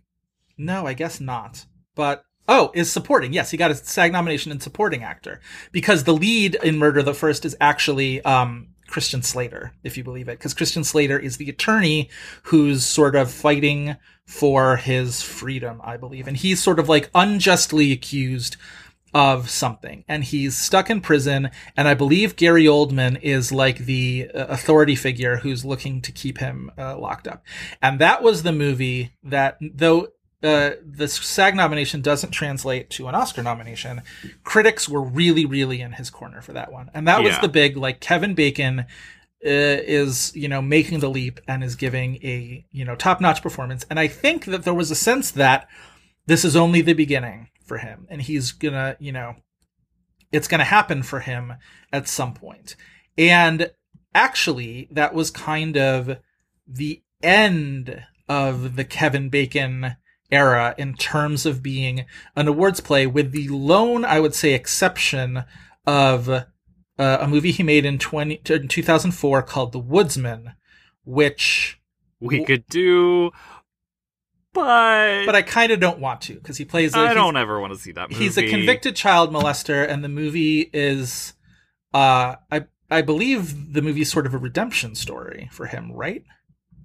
no, 0.57 0.87
I 0.87 0.93
guess 0.93 1.19
not. 1.19 1.65
But 1.95 2.23
oh, 2.47 2.71
is 2.73 2.91
supporting? 2.91 3.33
Yes, 3.33 3.51
he 3.51 3.57
got 3.57 3.71
a 3.71 3.75
SAG 3.75 4.11
nomination 4.11 4.51
in 4.51 4.59
supporting 4.59 5.03
actor 5.03 5.41
because 5.71 6.03
the 6.03 6.13
lead 6.13 6.55
in 6.55 6.77
Murder 6.77 7.03
the 7.03 7.13
First 7.13 7.43
is 7.45 7.57
actually 7.59 8.21
um 8.23 8.69
Christian 8.89 9.21
Slater, 9.21 9.73
if 9.83 9.97
you 9.97 10.03
believe 10.03 10.27
it, 10.27 10.37
because 10.37 10.53
Christian 10.53 10.83
Slater 10.83 11.17
is 11.17 11.37
the 11.37 11.49
attorney 11.49 12.09
who's 12.43 12.85
sort 12.85 13.15
of 13.15 13.31
fighting 13.31 13.95
for 14.25 14.75
his 14.77 15.21
freedom, 15.21 15.81
I 15.83 15.97
believe, 15.97 16.27
and 16.27 16.37
he's 16.37 16.61
sort 16.61 16.79
of 16.79 16.89
like 16.89 17.09
unjustly 17.15 17.91
accused 17.91 18.57
of 19.13 19.49
something. 19.49 20.03
And 20.07 20.23
he's 20.23 20.57
stuck 20.57 20.89
in 20.89 21.01
prison. 21.01 21.49
And 21.75 21.87
i 21.87 21.93
believe 21.93 22.35
gary 22.35 22.65
oldman 22.65 23.19
is 23.21 23.51
like 23.51 23.79
the 23.79 24.29
uh, 24.33 24.45
authority 24.47 24.95
figure 24.95 25.37
who's 25.37 25.65
looking 25.65 26.01
to 26.01 26.11
keep 26.11 26.37
him 26.37 26.71
uh, 26.77 26.97
locked 26.97 27.27
up. 27.27 27.43
And 27.81 27.99
that 27.99 28.21
was 28.21 28.43
the 28.43 28.51
movie 28.51 29.15
that 29.23 29.57
though 29.61 30.09
uh, 30.41 30.71
the 30.85 31.07
SAG 31.07 31.55
nomination 31.55 32.01
doesn't 32.01 32.31
translate 32.31 32.89
to 32.91 33.07
an 33.07 33.15
Oscar 33.15 33.43
nomination. 33.43 34.01
Critics 34.43 34.87
were 34.87 35.01
really, 35.01 35.45
really 35.45 35.81
in 35.81 35.93
his 35.93 36.09
corner 36.09 36.41
for 36.41 36.53
that 36.53 36.71
one, 36.71 36.89
and 36.93 37.07
that 37.07 37.21
was 37.21 37.33
Yeah. 37.33 37.41
the 37.41 37.49
big 37.49 37.75
like 37.77 37.99
Kevin 37.99 38.33
Bacon 38.35 38.79
uh, 38.81 38.85
is 39.43 40.33
you 40.35 40.47
know 40.47 40.61
making 40.61 40.99
the 40.99 41.09
leap 41.09 41.39
and 41.47 41.63
is 41.63 41.75
giving 41.75 42.15
a 42.23 42.65
you 42.71 42.85
know 42.85 42.95
top 42.95 43.19
notch 43.21 43.41
performance. 43.41 43.85
And 43.89 43.99
I 43.99 44.07
think 44.07 44.45
that 44.45 44.63
there 44.63 44.73
was 44.73 44.91
a 44.91 44.95
sense 44.95 45.31
that 45.31 45.67
this 46.25 46.45
is 46.45 46.55
only 46.55 46.81
the 46.81 46.93
beginning 46.93 47.49
for 47.65 47.77
him, 47.79 48.07
and 48.09 48.21
he's 48.21 48.51
gonna 48.51 48.95
you 48.99 49.11
know 49.11 49.35
it's 50.31 50.47
gonna 50.47 50.63
happen 50.63 51.03
for 51.03 51.19
him 51.21 51.53
at 51.91 52.07
some 52.07 52.33
point. 52.33 52.75
And 53.17 53.71
actually, 54.15 54.87
that 54.91 55.13
was 55.13 55.31
kind 55.31 55.75
of 55.77 56.17
the 56.67 57.01
end 57.21 58.03
of 58.29 58.75
the 58.75 58.85
Kevin 58.85 59.29
Bacon 59.29 59.95
era 60.31 60.75
in 60.77 60.95
terms 60.95 61.45
of 61.45 61.63
being 61.63 62.05
an 62.35 62.47
awards 62.47 62.79
play, 62.79 63.07
with 63.07 63.31
the 63.31 63.47
lone, 63.49 64.05
I 64.05 64.19
would 64.19 64.35
say, 64.35 64.53
exception 64.53 65.43
of 65.85 66.29
uh, 66.29 66.43
a 66.97 67.27
movie 67.27 67.51
he 67.51 67.63
made 67.63 67.85
in 67.85 67.97
20, 67.97 68.41
in 68.49 68.67
2004 68.67 69.41
called 69.43 69.71
The 69.71 69.79
Woodsman, 69.79 70.53
which, 71.03 71.79
We 72.19 72.43
could 72.43 72.65
do, 72.67 73.31
but 74.53 75.25
but 75.25 75.35
I 75.35 75.41
kind 75.41 75.71
of 75.71 75.79
don't 75.79 75.99
want 75.99 76.21
to 76.21 76.33
because 76.35 76.57
he 76.57 76.65
plays. 76.65 76.93
I 76.95 77.13
don't 77.13 77.37
ever 77.37 77.59
want 77.59 77.73
to 77.73 77.79
see 77.79 77.91
that 77.93 78.09
movie. 78.09 78.23
He's 78.23 78.37
a 78.37 78.47
convicted 78.47 78.95
child 78.95 79.31
molester, 79.31 79.87
and 79.87 80.03
the 80.03 80.09
movie 80.09 80.69
is, 80.73 81.33
uh, 81.93 82.35
I 82.51 82.65
I 82.91 83.01
believe 83.01 83.73
the 83.73 83.81
movie 83.81 84.01
is 84.01 84.11
sort 84.11 84.25
of 84.25 84.33
a 84.33 84.37
redemption 84.37 84.95
story 84.95 85.49
for 85.51 85.67
him, 85.67 85.91
right? 85.91 86.23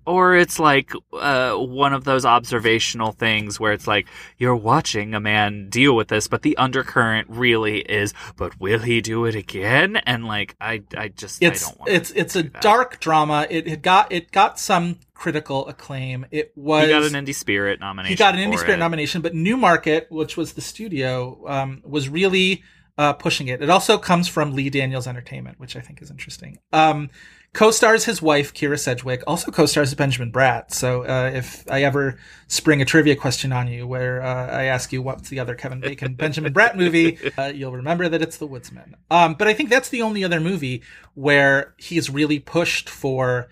Or 0.07 0.34
it's 0.36 0.59
like 0.59 0.92
uh, 1.12 1.55
one 1.55 1.92
of 1.92 2.05
those 2.05 2.24
observational 2.24 3.12
things 3.12 3.59
where 3.59 3.72
it's 3.72 3.86
like 3.86 4.07
you're 4.38 4.55
watching 4.57 5.14
a 5.14 5.20
man 5.20 5.68
deal 5.70 5.94
with 5.96 6.09
this, 6.09 6.26
but 6.28 6.42
the 6.42 6.57
undercurrent 6.57 7.28
really 7.30 7.78
is, 7.80 8.12
but 8.36 8.59
will 8.61 8.80
he 8.80 9.00
do 9.00 9.24
it 9.24 9.34
again? 9.34 9.96
And 9.96 10.24
like, 10.26 10.55
I, 10.61 10.82
I 10.96 11.09
just, 11.09 11.42
It's 11.42 11.64
I 11.64 11.68
don't 11.70 11.78
want. 11.80 11.90
it's 11.90 12.11
it's 12.12 12.36
a 12.36 12.42
that. 12.44 12.61
dark 12.62 13.00
drama. 13.00 13.46
It 13.50 13.66
had 13.68 13.82
got 13.82 14.12
it 14.12 14.30
got 14.32 14.59
some 14.59 14.98
critical 15.14 15.66
acclaim. 15.68 16.26
It 16.30 16.52
was 16.57 16.84
He 16.86 16.90
got 16.92 17.02
an 17.05 17.12
Indie 17.24 17.34
Spirit 17.34 17.80
nomination. 17.80 18.11
he 18.12 18.16
got 18.16 18.34
an 18.34 18.40
Indie 18.40 18.59
Spirit 18.59 18.74
it. 18.74 18.80
nomination, 18.80 19.22
but 19.22 19.34
Newmarket, 19.34 20.09
which 20.11 20.36
was 20.36 20.52
the 20.55 20.61
studio, 20.61 21.42
um, 21.48 21.82
was 21.84 22.09
really 22.09 22.62
uh, 22.98 23.12
pushing 23.12 23.48
it. 23.48 23.62
It 23.62 23.70
also 23.70 23.98
comes 23.98 24.28
from 24.28 24.52
Lee 24.52 24.70
Daniels 24.70 25.07
Entertainment, 25.07 25.59
which 25.59 25.76
I 25.76 25.80
think 25.80 26.00
is 26.02 26.11
interesting. 26.11 26.59
Um, 26.72 27.11
co-stars 27.55 28.05
his 28.05 28.20
wife 28.20 28.52
Kyra 28.52 28.78
Sedgwick, 28.78 29.22
also 29.26 29.50
co-stars 29.50 29.94
Benjamin 29.94 30.30
Bratt. 30.30 30.72
So 30.72 31.05
uh, 31.05 31.30
if 31.32 31.64
I 31.70 31.84
ever 31.84 32.18
spring 32.48 32.82
a 32.82 32.84
trivia 32.84 33.16
question 33.16 33.52
on 33.52 33.68
you 33.68 33.86
where 33.86 34.20
uh, 34.20 34.48
I 34.48 34.64
ask 34.64 34.92
you 34.92 35.00
what's 35.00 35.30
the 35.30 35.38
other 35.38 35.55
Kevin 35.55 35.80
Bacon 35.80 36.14
Benjamin 36.16 36.52
Bratt 36.52 36.76
movie, 36.76 37.16
uh, 37.38 37.46
you'll 37.46 37.72
remember 37.72 38.09
that 38.09 38.20
it's 38.20 38.36
The 38.36 38.46
Woodsman. 38.46 38.96
Um, 39.11 39.34
but 39.34 39.48
I 39.48 39.55
think 39.55 39.70
that's 39.70 39.88
the 39.88 40.02
only 40.02 40.22
other 40.22 40.40
movie 40.40 40.82
where 41.14 41.74
he's 41.78 42.11
really 42.11 42.40
pushed 42.40 42.90
for 42.90 43.48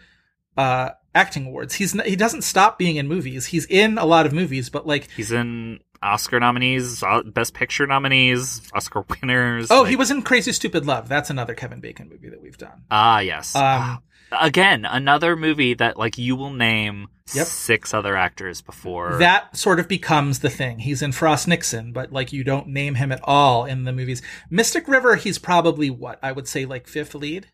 uh, 0.56 0.90
acting 1.14 1.46
awards. 1.46 1.74
He's 1.74 1.98
n- 1.98 2.06
he 2.06 2.16
doesn't 2.16 2.42
stop 2.42 2.78
being 2.78 2.96
in 2.96 3.08
movies. 3.08 3.46
He's 3.46 3.66
in 3.66 3.98
a 3.98 4.04
lot 4.04 4.26
of 4.26 4.32
movies, 4.32 4.68
but 4.68 4.86
like 4.86 5.10
He's 5.12 5.32
in 5.32 5.80
Oscar 6.02 6.40
nominees, 6.40 7.02
uh, 7.02 7.22
Best 7.24 7.54
Picture 7.54 7.86
nominees, 7.86 8.62
Oscar 8.74 9.04
winners. 9.22 9.70
oh, 9.70 9.82
like- 9.82 9.90
he 9.90 9.96
was 9.96 10.10
in 10.10 10.22
Crazy 10.22 10.52
Stupid 10.52 10.84
Love. 10.86 11.08
That's 11.08 11.30
another 11.30 11.54
Kevin 11.54 11.80
Bacon 11.80 12.08
movie 12.08 12.28
that 12.30 12.42
we've 12.42 12.58
done. 12.58 12.82
Ah, 12.90 13.20
yes. 13.20 13.54
Um, 13.56 14.02
Again, 14.40 14.86
another 14.86 15.36
movie 15.36 15.74
that 15.74 15.98
like 15.98 16.16
you 16.16 16.36
will 16.36 16.52
name 16.52 17.08
Yep. 17.34 17.46
six 17.46 17.92
other 17.94 18.16
actors 18.16 18.60
before. 18.62 19.16
that 19.18 19.56
sort 19.56 19.78
of 19.78 19.88
becomes 19.88 20.38
the 20.40 20.50
thing. 20.50 20.80
He's 20.80 21.02
in 21.02 21.12
Frost 21.12 21.46
Nixon, 21.48 21.92
but 21.92 22.12
like 22.12 22.32
you 22.32 22.42
don't 22.42 22.68
name 22.68 22.94
him 22.96 23.12
at 23.12 23.20
all 23.24 23.64
in 23.66 23.84
the 23.84 23.92
movies. 23.92 24.22
Mystic 24.50 24.88
River, 24.88 25.16
he's 25.16 25.38
probably 25.38 25.88
what 25.90 26.18
I 26.22 26.32
would 26.32 26.48
say 26.48 26.64
like 26.66 26.86
fifth 26.88 27.14
lead, 27.14 27.48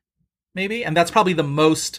maybe, 0.55 0.85
and 0.85 0.97
that's 0.97 1.11
probably 1.11 1.33
the 1.33 1.43
most 1.45 1.99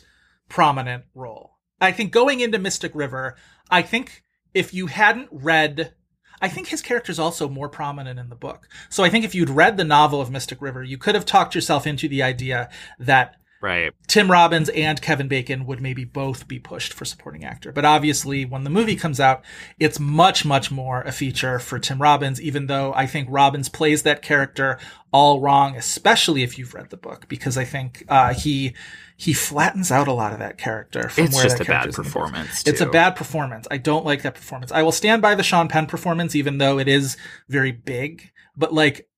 prominent 0.50 1.06
role. 1.14 1.58
I 1.82 1.92
think 1.92 2.12
going 2.12 2.40
into 2.40 2.58
Mystic 2.60 2.94
River, 2.96 3.36
I 3.70 3.82
think 3.82 4.24
if 4.54 4.74
you 4.74 4.88
hadn't 4.88 5.30
read, 5.32 5.94
I 6.42 6.50
think 6.50 6.68
his 6.68 6.82
character 6.82 7.12
is 7.12 7.20
also 7.20 7.50
more 7.50 7.70
prominent 7.70 8.20
in 8.20 8.30
the 8.30 8.36
book. 8.36 8.68
So 8.90 9.04
I 9.04 9.10
think 9.10 9.26
if 9.26 9.36
you'd 9.36 9.50
read 9.50 9.78
the 9.78 9.84
novel 9.84 10.22
of 10.22 10.32
Mystic 10.32 10.62
River, 10.62 10.84
you 10.84 10.98
could 10.98 11.16
have 11.16 11.26
talked 11.26 11.56
yourself 11.56 11.86
into 11.86 12.08
the 12.08 12.24
idea 12.24 12.70
that 13.00 13.36
Right. 13.62 13.92
Tim 14.08 14.32
Robbins 14.32 14.70
and 14.70 15.02
Kevin 15.02 15.28
Bacon 15.28 15.66
would 15.66 15.82
maybe 15.82 16.06
both 16.06 16.48
be 16.48 16.60
pushed 16.60 16.94
for 16.94 17.04
supporting 17.04 17.44
actor. 17.44 17.74
But 17.74 17.84
obviously, 17.84 18.46
when 18.46 18.64
the 18.64 18.70
movie 18.70 18.96
comes 18.96 19.20
out, 19.20 19.44
it's 19.80 20.00
much, 20.00 20.46
much 20.46 20.72
more 20.72 21.02
a 21.02 21.12
feature 21.12 21.60
for 21.60 21.78
Tim 21.78 22.02
Robbins, 22.02 22.42
even 22.42 22.68
though 22.68 22.94
I 22.94 23.06
think 23.06 23.28
Robbins 23.30 23.68
plays 23.68 24.04
that 24.04 24.22
character 24.22 24.80
all 25.12 25.42
wrong, 25.42 25.76
especially 25.76 26.42
if 26.42 26.58
you've 26.58 26.74
read 26.74 26.90
the 26.90 26.98
book, 26.98 27.28
because 27.28 27.58
I 27.58 27.66
think 27.66 28.06
uh, 28.08 28.34
he 28.34 28.76
he 29.20 29.34
flattens 29.34 29.92
out 29.92 30.08
a 30.08 30.14
lot 30.14 30.32
of 30.32 30.40
that 30.40 30.58
character. 30.58 31.10
From 31.10 31.26
It's 31.26 31.36
where 31.36 31.44
just 31.44 31.60
a 31.60 31.66
bad 31.66 31.92
performance. 31.92 32.66
It's 32.66 32.80
a 32.80 32.86
bad 32.86 33.18
performance. 33.18 33.68
I 33.70 33.76
don't 33.76 34.06
like 34.06 34.22
that 34.22 34.34
performance. 34.34 34.72
I 34.72 34.82
will 34.82 34.94
stand 34.94 35.22
by 35.22 35.36
the 35.36 35.44
Sean 35.44 35.68
Penn 35.68 35.88
performance, 35.88 36.38
even 36.38 36.58
though 36.58 36.80
it 36.80 36.88
is 36.88 37.18
very 37.50 37.74
big. 37.74 38.32
But 38.56 38.74
like, 38.74 39.10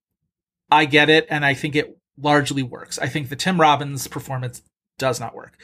I 0.71 0.85
get 0.85 1.11
it, 1.11 1.27
and 1.29 1.45
I 1.45 1.53
think 1.53 1.75
it 1.75 1.99
largely 2.17 2.63
works. 2.63 2.97
I 2.97 3.09
think 3.09 3.29
the 3.29 3.35
Tim 3.35 3.61
Robbins 3.61 4.07
performance 4.07 4.63
does 4.97 5.19
not 5.19 5.35
work. 5.35 5.61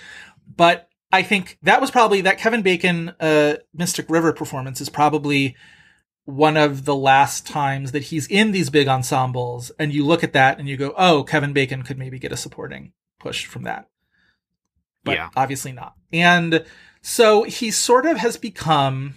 But 0.55 0.87
I 1.11 1.23
think 1.23 1.57
that 1.63 1.81
was 1.81 1.89
probably 1.89 2.21
that 2.21 2.37
Kevin 2.37 2.61
Bacon 2.61 3.15
uh, 3.19 3.55
Mystic 3.73 4.07
River 4.07 4.33
performance 4.33 4.79
is 4.79 4.89
probably 4.89 5.55
one 6.25 6.57
of 6.57 6.85
the 6.85 6.95
last 6.95 7.47
times 7.47 7.91
that 7.91 8.03
he's 8.03 8.27
in 8.27 8.51
these 8.51 8.69
big 8.69 8.87
ensembles, 8.87 9.71
and 9.79 9.91
you 9.91 10.05
look 10.05 10.23
at 10.23 10.33
that 10.33 10.59
and 10.59 10.69
you 10.69 10.77
go, 10.77 10.93
"Oh, 10.95 11.23
Kevin 11.23 11.53
Bacon 11.53 11.81
could 11.81 11.97
maybe 11.97 12.19
get 12.19 12.31
a 12.31 12.37
supporting 12.37 12.91
push 13.19 13.47
from 13.47 13.63
that." 13.63 13.87
But 15.07 15.15
Yeah. 15.15 15.29
obviously 15.35 15.71
not. 15.71 15.95
And 16.13 16.63
so 17.01 17.43
he 17.43 17.71
sort 17.71 18.05
of 18.05 18.17
has 18.17 18.37
become 18.37 19.15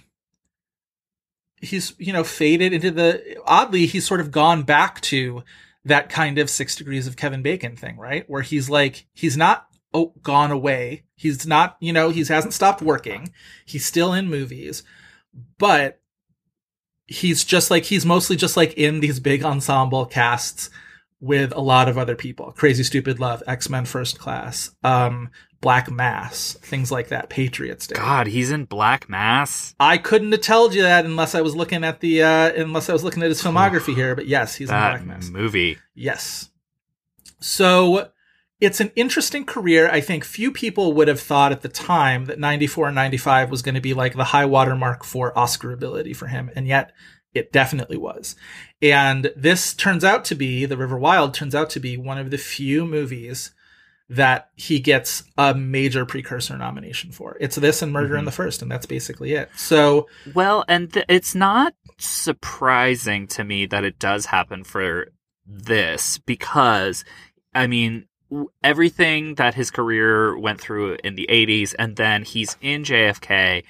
he's 1.61 1.93
you 1.99 2.13
know 2.13 2.25
faded 2.25 2.73
into 2.73 2.91
the 2.91 3.37
oddly 3.45 3.85
he's 3.87 4.07
sort 4.07 4.21
of 4.21 4.31
gone 4.31 4.63
back 4.63 5.01
to 5.03 5.43
that 5.85 6.09
kind 6.09 6.39
of 6.39 6.49
six 6.49 6.75
degrees 6.75 7.07
of 7.07 7.17
kevin 7.17 7.43
bacon 7.43 7.77
thing 7.77 7.99
right 7.99 8.25
where 8.31 8.41
he's 8.43 8.71
like 8.71 9.07
he's 9.13 9.37
not 9.37 9.67
oh 9.93 10.15
gone 10.23 10.51
away 10.51 11.03
he's 11.17 11.47
not 11.47 11.77
you 11.81 11.93
know 11.93 12.09
he 12.09 12.25
hasn't 12.25 12.55
stopped 12.55 12.81
working 12.81 13.31
he's 13.67 13.85
still 13.85 14.15
in 14.15 14.29
movies 14.31 14.83
but 15.59 16.01
he's 17.07 17.45
just 17.45 17.71
like 17.71 17.85
he's 17.85 18.07
mostly 18.07 18.37
just 18.37 18.57
like 18.57 18.73
in 18.75 19.01
these 19.01 19.21
big 19.21 19.45
ensemble 19.45 20.07
casts 20.07 20.71
with 21.21 21.53
a 21.55 21.61
lot 21.61 21.89
of 21.89 21.99
other 21.99 22.17
people 22.17 22.53
crazy 22.53 22.83
stupid 22.83 23.21
love 23.21 23.43
x-men 23.47 23.85
first 23.85 24.19
class 24.19 24.71
um 24.83 25.31
black 25.61 25.91
mass 25.91 26.55
things 26.63 26.91
like 26.91 27.09
that 27.09 27.29
patriots 27.29 27.87
day 27.87 27.97
God, 27.97 28.27
he's 28.29 28.51
in 28.51 28.65
Black 28.65 29.09
Mass. 29.11 29.75
I 29.79 29.99
couldn't 29.99 30.33
have 30.33 30.41
told 30.41 30.75
you 30.75 30.83
that 30.83 31.05
unless 31.05 31.35
I 31.35 31.43
was 31.43 31.55
looking 31.55 31.85
at 31.85 32.01
the 32.01 32.23
uh 32.23 32.53
unless 32.55 32.89
I 32.89 32.95
was 32.95 33.05
looking 33.05 33.23
at 33.23 33.29
his 33.29 33.43
filmography 33.43 33.95
here, 34.01 34.15
but 34.17 34.27
yes, 34.27 34.55
he's 34.55 34.71
in 34.71 34.75
Black 34.75 35.05
Mass. 35.05 35.29
movie. 35.29 35.79
Yes. 35.95 36.49
So 37.41 38.11
it's 38.61 38.81
an 38.81 38.91
interesting 38.97 39.45
career. 39.45 39.91
I 39.91 40.01
think 40.01 40.25
few 40.25 40.51
people 40.51 40.93
would 40.95 41.09
have 41.09 41.21
thought 41.21 41.53
at 41.53 41.63
the 41.63 41.69
time 41.69 42.27
that 42.27 42.39
94 42.39 42.89
and 42.89 42.95
95 42.95 43.51
was 43.51 43.63
going 43.63 43.75
to 43.75 43.81
be 43.81 43.95
like 43.95 44.15
the 44.15 44.25
high 44.25 44.45
watermark 44.47 45.05
for 45.05 45.37
Oscar 45.39 45.73
ability 45.73 46.13
for 46.13 46.27
him. 46.27 46.51
And 46.55 46.67
yet 46.67 46.93
it 47.33 47.53
definitely 47.53 47.97
was. 47.97 48.37
And 48.83 49.31
this 49.37 49.75
turns 49.75 50.05
out 50.05 50.25
to 50.27 50.35
be, 50.35 50.65
The 50.65 50.77
River 50.77 50.99
Wild 50.99 51.35
turns 51.35 51.55
out 51.55 51.71
to 51.71 51.81
be 51.81 51.97
one 51.97 52.19
of 52.19 52.31
the 52.31 52.39
few 52.39 52.87
movies 52.87 53.53
that 54.09 54.51
he 54.57 54.81
gets 54.81 55.23
a 55.39 55.55
major 55.55 56.05
precursor 56.05 56.57
nomination 56.59 57.13
for. 57.13 57.37
It's 57.41 57.57
this 57.57 57.81
and 57.83 57.93
Murder 57.93 58.17
in 58.17 58.23
Mhm. 58.23 58.27
the 58.27 58.33
First, 58.33 58.61
and 58.63 58.71
that's 58.71 58.87
basically 58.87 59.35
it. 59.35 59.51
So 59.55 60.09
Well, 60.35 60.65
and 60.67 60.93
th- 60.93 61.07
it's 61.09 61.35
not 61.35 61.75
surprising 61.99 63.27
to 63.29 63.45
me 63.45 63.67
that 63.67 63.85
it 63.85 63.99
does 63.99 64.27
happen 64.27 64.65
for 64.65 65.09
this 65.47 66.19
because, 66.19 67.05
I 67.55 67.67
mean, 67.69 68.07
everything 68.65 69.35
that 69.37 69.55
his 69.55 69.71
career 69.71 70.37
went 70.39 70.61
through 70.61 70.97
in 71.05 71.15
the 71.15 71.27
80s, 71.29 71.75
and 71.75 71.97
then 71.97 72.25
he's 72.25 72.57
in 72.61 72.85
JFK 72.85 73.63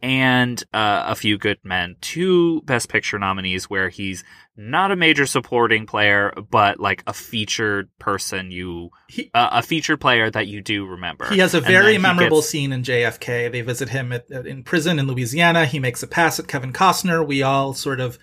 and 0.00 0.62
uh, 0.72 1.04
A 1.08 1.14
Few 1.14 1.38
Good 1.38 1.58
Men, 1.64 1.96
two 2.00 2.62
Best 2.62 2.88
Picture 2.88 3.18
nominees 3.18 3.68
where 3.68 3.88
he's 3.88 4.22
not 4.56 4.90
a 4.90 4.96
major 4.96 5.26
supporting 5.26 5.86
player, 5.86 6.32
but 6.50 6.78
like 6.80 7.02
a 7.06 7.12
featured 7.12 7.88
person 7.98 8.50
you, 8.50 8.90
he, 9.08 9.30
uh, 9.34 9.48
a 9.52 9.62
featured 9.62 10.00
player 10.00 10.30
that 10.30 10.46
you 10.46 10.60
do 10.60 10.86
remember. 10.86 11.28
He 11.28 11.38
has 11.38 11.54
a 11.54 11.60
very 11.60 11.98
memorable 11.98 12.38
gets- 12.38 12.48
scene 12.50 12.72
in 12.72 12.82
JFK. 12.82 13.50
They 13.50 13.60
visit 13.62 13.88
him 13.88 14.12
at, 14.12 14.30
at- 14.30 14.46
in 14.46 14.62
prison 14.64 14.98
in 14.98 15.06
Louisiana. 15.06 15.66
He 15.66 15.78
makes 15.78 16.02
a 16.02 16.06
pass 16.06 16.38
at 16.38 16.48
Kevin 16.48 16.72
Costner. 16.72 17.26
We 17.26 17.42
all 17.42 17.74
sort 17.74 18.00
of. 18.00 18.18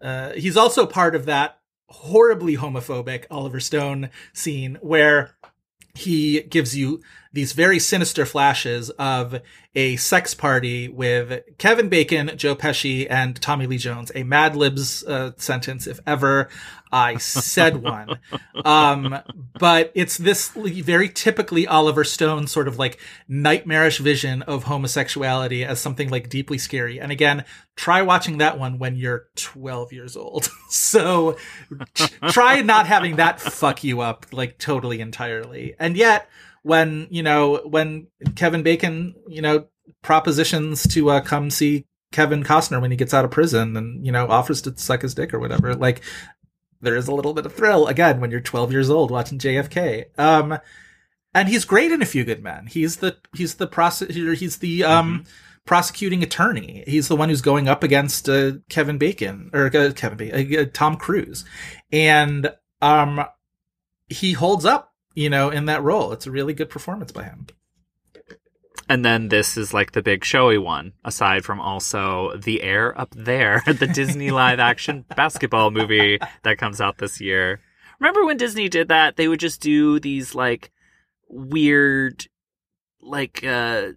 Uh, 0.00 0.32
he's 0.32 0.56
also 0.56 0.86
part 0.86 1.14
of 1.14 1.24
that 1.26 1.58
horribly 1.88 2.56
homophobic 2.56 3.24
Oliver 3.30 3.60
Stone 3.60 4.10
scene 4.32 4.76
where 4.80 5.36
he 5.94 6.42
gives 6.42 6.76
you 6.76 7.00
these 7.36 7.52
very 7.52 7.78
sinister 7.78 8.24
flashes 8.24 8.88
of 8.90 9.42
a 9.74 9.96
sex 9.96 10.32
party 10.32 10.88
with 10.88 11.42
Kevin 11.58 11.90
Bacon, 11.90 12.32
Joe 12.34 12.56
Pesci, 12.56 13.06
and 13.10 13.40
Tommy 13.40 13.66
Lee 13.66 13.76
Jones. 13.76 14.10
A 14.14 14.22
Mad 14.22 14.56
Libs 14.56 15.04
uh, 15.04 15.32
sentence, 15.36 15.86
if 15.86 16.00
ever 16.06 16.48
I 16.90 17.18
said 17.18 17.76
one. 17.82 18.18
Um, 18.64 19.18
but 19.60 19.92
it's 19.94 20.16
this 20.16 20.48
very 20.48 21.10
typically 21.10 21.66
Oliver 21.66 22.04
Stone 22.04 22.46
sort 22.46 22.68
of 22.68 22.78
like 22.78 22.98
nightmarish 23.28 23.98
vision 23.98 24.40
of 24.42 24.64
homosexuality 24.64 25.62
as 25.62 25.78
something 25.78 26.08
like 26.08 26.30
deeply 26.30 26.56
scary. 26.56 26.98
And 26.98 27.12
again, 27.12 27.44
try 27.76 28.00
watching 28.00 28.38
that 28.38 28.58
one 28.58 28.78
when 28.78 28.96
you're 28.96 29.26
12 29.36 29.92
years 29.92 30.16
old. 30.16 30.48
so 30.70 31.36
try 32.28 32.62
not 32.62 32.86
having 32.86 33.16
that 33.16 33.42
fuck 33.42 33.84
you 33.84 34.00
up 34.00 34.24
like 34.32 34.56
totally 34.56 35.00
entirely. 35.00 35.74
And 35.78 35.98
yet, 35.98 36.30
when, 36.66 37.06
you 37.10 37.22
know, 37.22 37.60
when 37.64 38.08
Kevin 38.34 38.64
Bacon, 38.64 39.14
you 39.28 39.40
know, 39.40 39.66
propositions 40.02 40.84
to 40.88 41.10
uh, 41.10 41.20
come 41.20 41.48
see 41.48 41.86
Kevin 42.10 42.42
Costner 42.42 42.80
when 42.80 42.90
he 42.90 42.96
gets 42.96 43.14
out 43.14 43.24
of 43.24 43.30
prison 43.30 43.76
and, 43.76 44.04
you 44.04 44.10
know, 44.10 44.26
offers 44.26 44.60
to 44.62 44.76
suck 44.76 45.02
his 45.02 45.14
dick 45.14 45.32
or 45.32 45.38
whatever, 45.38 45.76
like, 45.76 46.02
there 46.80 46.96
is 46.96 47.06
a 47.06 47.14
little 47.14 47.34
bit 47.34 47.46
of 47.46 47.54
thrill 47.54 47.86
again 47.86 48.20
when 48.20 48.32
you're 48.32 48.40
12 48.40 48.72
years 48.72 48.90
old 48.90 49.12
watching 49.12 49.38
JFK. 49.38 50.06
Um, 50.18 50.58
and 51.32 51.48
he's 51.48 51.64
great 51.64 51.92
in 51.92 52.02
A 52.02 52.06
Few 52.06 52.24
Good 52.24 52.42
Men. 52.42 52.66
He's 52.66 52.96
the 52.96 53.16
he's 53.34 53.54
the 53.54 53.66
prosecutor. 53.66 54.34
He's 54.34 54.58
the 54.58 54.84
um 54.84 55.24
prosecuting 55.66 56.22
attorney. 56.22 56.82
He's 56.86 57.08
the 57.08 57.16
one 57.16 57.28
who's 57.28 57.42
going 57.42 57.68
up 57.68 57.82
against 57.82 58.28
uh, 58.28 58.52
Kevin 58.68 58.98
Bacon 58.98 59.50
or 59.52 59.66
uh, 59.66 59.92
Kevin 59.94 60.16
Bacon, 60.16 60.58
uh, 60.58 60.64
Tom 60.72 60.96
Cruise, 60.96 61.44
and 61.92 62.50
um, 62.80 63.24
he 64.08 64.32
holds 64.32 64.64
up. 64.64 64.94
You 65.16 65.28
know, 65.30 65.50
in 65.50 65.64
that 65.64 65.82
role, 65.82 66.12
it's 66.12 66.26
a 66.26 66.30
really 66.30 66.52
good 66.54 66.70
performance 66.70 67.10
by 67.10 67.24
him. 67.24 67.46
And 68.88 69.04
then 69.04 69.28
this 69.30 69.56
is 69.56 69.74
like 69.74 69.92
the 69.92 70.02
big 70.02 70.24
showy 70.24 70.58
one, 70.58 70.92
aside 71.04 71.44
from 71.44 71.58
also 71.60 72.36
The 72.36 72.62
Air 72.62 72.96
Up 73.00 73.12
There, 73.16 73.62
the 73.66 73.88
Disney 73.88 74.30
live 74.30 74.60
action 74.60 75.04
basketball 75.16 75.72
movie 75.72 76.20
that 76.44 76.58
comes 76.58 76.80
out 76.80 76.98
this 76.98 77.20
year. 77.20 77.60
Remember 77.98 78.24
when 78.24 78.36
Disney 78.36 78.68
did 78.68 78.88
that? 78.88 79.16
They 79.16 79.26
would 79.26 79.40
just 79.40 79.60
do 79.60 79.98
these 79.98 80.34
like 80.36 80.70
weird 81.28 82.26
like 83.00 83.44
uh 83.44 83.88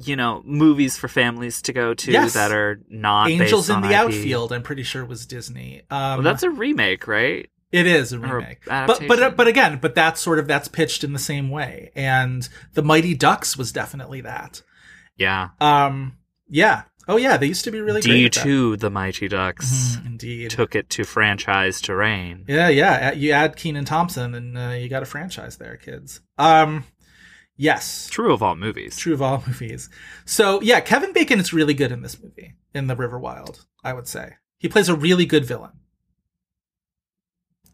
you 0.00 0.16
know 0.16 0.42
movies 0.44 0.96
for 0.96 1.08
families 1.08 1.62
to 1.62 1.72
go 1.72 1.94
to 1.94 2.10
Yes. 2.12 2.34
that 2.34 2.50
are 2.52 2.80
not 2.88 3.30
Angels 3.30 3.70
in 3.70 3.80
the 3.80 3.88
IP. 3.88 3.94
Outfield. 3.94 4.52
I'm 4.52 4.62
pretty 4.62 4.82
sure 4.82 5.02
it 5.02 5.08
was 5.08 5.24
Disney. 5.26 5.82
Um, 5.90 6.18
Well, 6.18 6.22
that's 6.22 6.42
a 6.42 6.50
remake, 6.50 7.06
right? 7.08 7.48
It 7.76 7.86
is 7.86 8.12
a 8.12 8.18
remake, 8.18 8.64
but 8.66 9.02
but 9.06 9.36
but 9.36 9.46
again, 9.48 9.78
but 9.80 9.94
that's 9.94 10.20
sort 10.20 10.38
of 10.38 10.46
that's 10.46 10.68
pitched 10.68 11.04
in 11.04 11.12
the 11.12 11.18
same 11.18 11.50
way. 11.50 11.90
And 11.94 12.48
the 12.74 12.82
Mighty 12.82 13.14
Ducks 13.14 13.56
was 13.56 13.72
definitely 13.72 14.20
that. 14.22 14.62
Yeah. 15.16 15.48
Um, 15.60 16.18
yeah. 16.48 16.82
Oh 17.08 17.16
yeah, 17.16 17.36
they 17.36 17.46
used 17.46 17.64
to 17.64 17.70
be 17.70 17.80
really 17.80 18.00
D 18.00 18.08
great. 18.10 18.24
at 18.26 18.32
that. 18.32 18.42
two, 18.42 18.76
the 18.76 18.90
Mighty 18.90 19.28
Ducks 19.28 19.96
Mhm, 19.96 20.06
indeed. 20.06 20.50
took 20.50 20.74
it 20.74 20.90
to 20.90 21.04
franchise 21.04 21.80
terrain. 21.80 22.44
Yeah, 22.48 22.68
yeah. 22.68 23.12
You 23.12 23.30
add 23.32 23.56
Kenan 23.56 23.84
Thompson, 23.84 24.34
and 24.34 24.58
uh, 24.58 24.70
you 24.70 24.88
got 24.88 25.02
a 25.04 25.06
franchise 25.06 25.56
there, 25.58 25.76
kids. 25.76 26.20
Um, 26.36 26.84
yes, 27.56 28.08
True 28.10 28.32
of 28.32 28.42
all 28.42 28.56
movies. 28.56 28.96
true 28.96 29.14
of 29.14 29.22
all 29.22 29.42
movies. 29.46 29.88
So 30.24 30.60
yeah, 30.62 30.80
Kevin 30.80 31.12
Bacon 31.12 31.38
is 31.40 31.52
really 31.52 31.74
good 31.74 31.92
in 31.92 32.02
this 32.02 32.20
movie, 32.20 32.54
in 32.74 32.86
The 32.86 32.96
River 32.96 33.18
Wild. 33.18 33.64
I 33.84 33.92
would 33.92 34.08
say 34.08 34.34
he 34.58 34.68
plays 34.68 34.88
a 34.88 34.96
really 34.96 35.26
good 35.26 35.44
villain. 35.44 35.72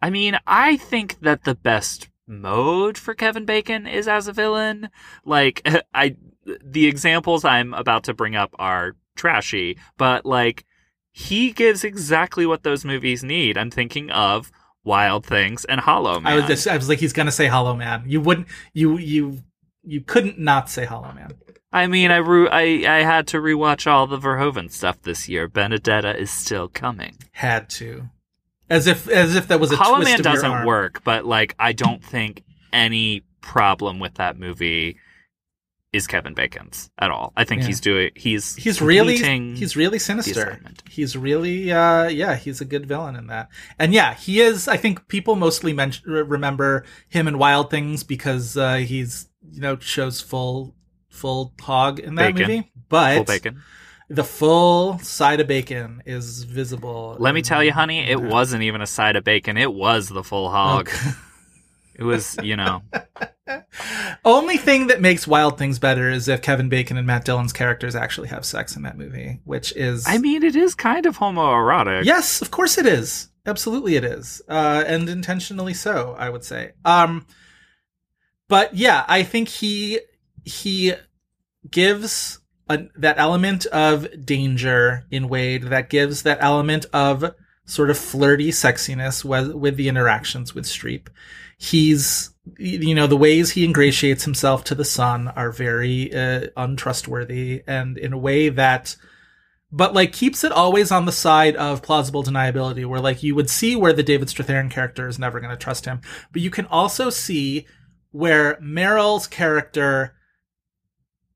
I 0.03 0.11
mean, 0.11 0.37
I 0.47 0.77
think 0.77 1.21
that 1.21 1.45
the 1.45 1.55
best 1.55 2.09
mode 2.27 2.99
for 2.99 3.15
Kevin 3.15 3.45
Bacon 3.45 3.87
is 3.87 4.09
as 4.09 4.27
a 4.27 4.33
villain. 4.33 4.91
Like, 5.25 5.67
I, 5.95 6.17
the 6.63 6.87
examples 6.87 7.45
I'm 7.45 7.73
about 7.73 8.05
to 8.05 8.15
bring 8.15 8.35
up 8.35 8.55
are 8.59 8.97
trashy, 9.17 9.79
but 9.97 10.27
like, 10.27 10.67
he 11.13 11.53
gives 11.53 11.85
exactly 11.85 12.47
what 12.47 12.65
those 12.65 12.85
movies 12.85 13.23
need. 13.23 13.57
I'm 13.57 13.71
thinking 13.71 14.11
of 14.11 14.51
Wild 14.83 15.25
Things 15.25 15.65
and 15.67 15.81
Hollow 15.81 16.19
Man. 16.19 16.33
I 16.33 16.37
was 16.37 16.47
just, 16.47 16.67
I 16.67 16.77
was 16.77 16.89
like, 16.89 16.99
he's 16.99 17.13
gonna 17.13 17.31
say 17.31 17.47
Hollow 17.47 17.77
Man. 17.77 18.05
You 18.07 18.21
wouldn't, 18.21 18.49
you 18.73 18.97
you 18.97 19.43
you 19.85 20.01
couldn't 20.01 20.39
not 20.39 20.71
say 20.71 20.85
Hollow 20.85 21.13
Man. 21.13 21.33
I 21.73 21.87
mean, 21.87 22.11
I, 22.11 22.17
re- 22.17 22.49
I 22.49 22.99
I 22.99 23.03
had 23.03 23.27
to 23.29 23.39
rewatch 23.39 23.87
all 23.87 24.07
the 24.07 24.19
Verhoeven 24.19 24.71
stuff 24.71 25.03
this 25.03 25.29
year. 25.29 25.49
Benedetta 25.49 26.19
is 26.19 26.31
still 26.31 26.69
coming. 26.69 27.17
Had 27.33 27.69
to, 27.71 28.09
as 28.71 28.87
if 28.87 29.09
as 29.09 29.35
if 29.37 29.49
that 29.49 29.61
was 29.61 29.73
a 29.73 29.77
Hollow 29.77 29.97
twist 29.97 30.11
Man 30.11 30.21
of 30.21 30.27
your 30.27 30.35
doesn't 30.35 30.67
work, 30.67 31.03
but 31.05 31.25
like 31.25 31.55
I 31.59 31.73
don't 31.73 32.03
think 32.05 32.43
any 32.73 33.23
problem 33.41 33.99
with 33.99 34.15
that 34.15 34.39
movie 34.39 34.99
is 35.93 36.07
Kevin 36.07 36.33
Bacon's 36.33 36.91
at 36.99 37.11
all. 37.11 37.35
I 37.37 37.45
think 37.45 37.61
Yeah. 37.63 37.67
he's 37.69 37.81
doing 37.81 38.11
he's 38.17 38.57
He's 38.57 38.81
really 38.81 39.19
he's 39.55 39.77
really 39.77 39.99
sinister. 39.99 40.59
He's 40.89 41.17
really 41.17 41.71
uh 41.71 42.09
yeah, 42.09 42.37
he's 42.37 42.63
a 42.63 42.65
good 42.65 42.87
villain 42.87 43.15
in 43.15 43.27
that. 43.27 43.49
And 43.79 43.93
yeah, 43.93 44.15
he 44.15 44.41
is 44.41 44.69
I 44.69 44.79
think 44.79 45.07
people 45.09 45.37
mostly 45.37 45.75
men- 45.75 45.93
remember 46.07 46.85
him 47.11 47.29
in 47.29 47.37
Wild 47.37 47.71
Things 47.71 48.05
because 48.05 48.57
uh 48.57 48.77
he's 48.77 49.29
you 49.51 49.61
know 49.61 49.77
shows 49.81 50.21
full 50.23 50.75
full 51.11 51.53
hog 51.61 51.99
in 52.01 52.15
that 52.15 52.35
Bacon. 52.35 52.51
movie. 52.51 52.73
But 52.89 53.17
full 53.17 53.25
bacon. 53.25 53.63
The 54.13 54.25
full 54.25 54.99
side 54.99 55.41
of 55.41 55.47
bacon 55.47 56.03
is 56.05 56.45
visible. 56.45 57.17
Let 57.19 57.35
me 57.35 57.43
tell 57.43 57.65
you, 57.65 57.73
honey, 57.73 58.01
it 58.01 58.21
wasn't 58.21 58.63
even 58.63 58.81
a 58.81 58.87
side 58.87 59.17
of 59.17 59.25
bacon. 59.25 59.57
It 59.57 59.73
was 59.73 60.09
the 60.09 60.23
full 60.23 60.51
hog. 60.51 60.89
Okay. 60.89 61.11
It 61.95 62.05
was, 62.05 62.39
you 62.43 62.57
know, 62.57 62.83
Only 64.25 64.57
thing 64.57 64.87
that 64.87 65.01
makes 65.01 65.27
Wild 65.27 65.59
Things 65.59 65.79
better 65.79 66.09
is 66.09 66.29
if 66.29 66.43
Kevin 66.43 66.69
Bacon 66.69 66.97
and 66.97 67.07
Matt 67.07 67.25
Dillon's 67.25 67.53
characters 67.53 67.97
actually 67.97 68.29
have 68.29 68.45
sex 68.45 68.77
in 68.77 68.83
that 68.83 68.97
movie, 68.97 69.41
which 69.45 69.75
is 69.77 70.05
I 70.07 70.19
mean, 70.19 70.43
it 70.43 70.57
is 70.57 70.75
kind 70.75 71.07
of 71.07 71.19
homoerotic. 71.19 72.05
Yes, 72.05 72.41
of 72.41 72.51
course 72.51 72.79
it 72.79 72.87
is. 72.87 73.29
Absolutely 73.45 73.97
it 73.97 74.05
is. 74.05 74.41
Uh, 74.49 74.85
and 74.87 75.09
intentionally 75.09 75.75
so, 75.75 76.15
I 76.19 76.29
would 76.29 76.45
say. 76.45 76.73
Um, 76.85 77.27
but 78.49 78.75
yeah, 78.75 79.05
I 79.09 79.23
think 79.23 79.49
he 79.49 80.01
he 80.45 80.95
gives 81.69 82.39
a, 82.73 82.89
that 82.97 83.19
element 83.19 83.67
of 83.67 84.25
danger 84.25 85.05
in 85.11 85.29
Wade, 85.29 85.65
that 85.65 85.91
gives 85.91 86.23
that 86.23 86.39
element 86.41 86.87
of 86.93 87.35
sort 87.65 87.91
of 87.91 87.99
flirty 87.99 88.51
sexiness 88.51 89.25
with, 89.25 89.53
with 89.53 89.77
the 89.77 89.89
interactions 89.89 90.55
with 90.55 90.65
Streep. 90.65 91.09
He's, 91.59 92.31
you 92.59 92.95
know, 92.95 93.07
the 93.07 93.17
ways 93.17 93.51
he 93.51 93.65
ingratiates 93.65 94.25
himself 94.25 94.65
to 94.65 94.75
the 94.75 94.85
sun 94.85 95.29
are 95.29 95.53
very 95.53 96.13
uh, 96.13 96.49
untrustworthy 96.57 97.63
and 97.67 97.97
in 97.97 98.13
a 98.13 98.19
way 98.19 98.49
that 98.49 98.97
but 99.75 99.95
like 99.95 100.13
keeps 100.13 100.45
it 100.45 100.53
always 100.53 100.93
on 100.93 101.07
the 101.07 101.13
side 101.13 101.57
of 101.57 101.83
plausible 101.83 102.23
deniability 102.23 102.85
where 102.85 103.01
like 103.01 103.23
you 103.23 103.35
would 103.35 103.49
see 103.49 103.75
where 103.75 103.95
the 103.95 104.03
David 104.03 104.29
Strathairn 104.29 104.71
character 104.71 105.09
is 105.09 105.19
never 105.19 105.41
going 105.41 105.51
to 105.51 105.57
trust 105.57 105.87
him 105.87 106.01
but 106.31 106.43
you 106.43 106.51
can 106.51 106.67
also 106.67 107.09
see 107.09 107.67
where 108.11 108.57
Meryl's 108.57 109.27
character 109.27 110.15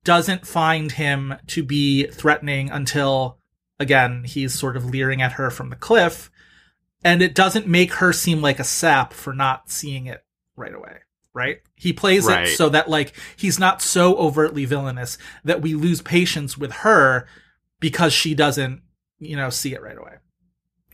doesn't 0.07 0.47
find 0.47 0.93
him 0.93 1.35
to 1.49 1.63
be 1.63 2.07
threatening 2.07 2.71
until 2.71 3.37
again 3.79 4.25
he's 4.25 4.55
sort 4.55 4.77
of 4.79 4.87
leering 4.87 5.21
at 5.21 5.33
her 5.33 5.51
from 5.51 5.69
the 5.69 5.77
cliff 5.77 6.31
and 7.05 7.21
it 7.21 7.35
doesn't 7.35 7.67
make 7.67 7.93
her 7.95 8.13
seem 8.13 8.41
like 8.41 8.59
a 8.59 8.65
sap 8.65 9.13
for 9.13 9.35
not 9.35 9.69
seeing 9.71 10.07
it 10.07 10.25
right 10.57 10.75
away 10.75 11.01
right 11.35 11.59
he 11.75 11.93
plays 11.93 12.25
Right. 12.25 12.49
it 12.49 12.57
so 12.57 12.71
that 12.71 12.89
like 12.89 13.13
he's 13.37 13.59
not 13.59 13.83
so 13.83 14.17
overtly 14.17 14.65
villainous 14.65 15.19
that 15.45 15.61
we 15.61 15.75
lose 15.75 16.01
patience 16.01 16.57
with 16.57 16.73
her 16.73 17.27
because 17.79 18.15
she 18.15 18.35
doesn't, 18.35 18.81
you 19.19 19.37
know, 19.37 19.51
see 19.51 19.75
it 19.75 19.83
right 19.83 19.99
away. 19.99 20.15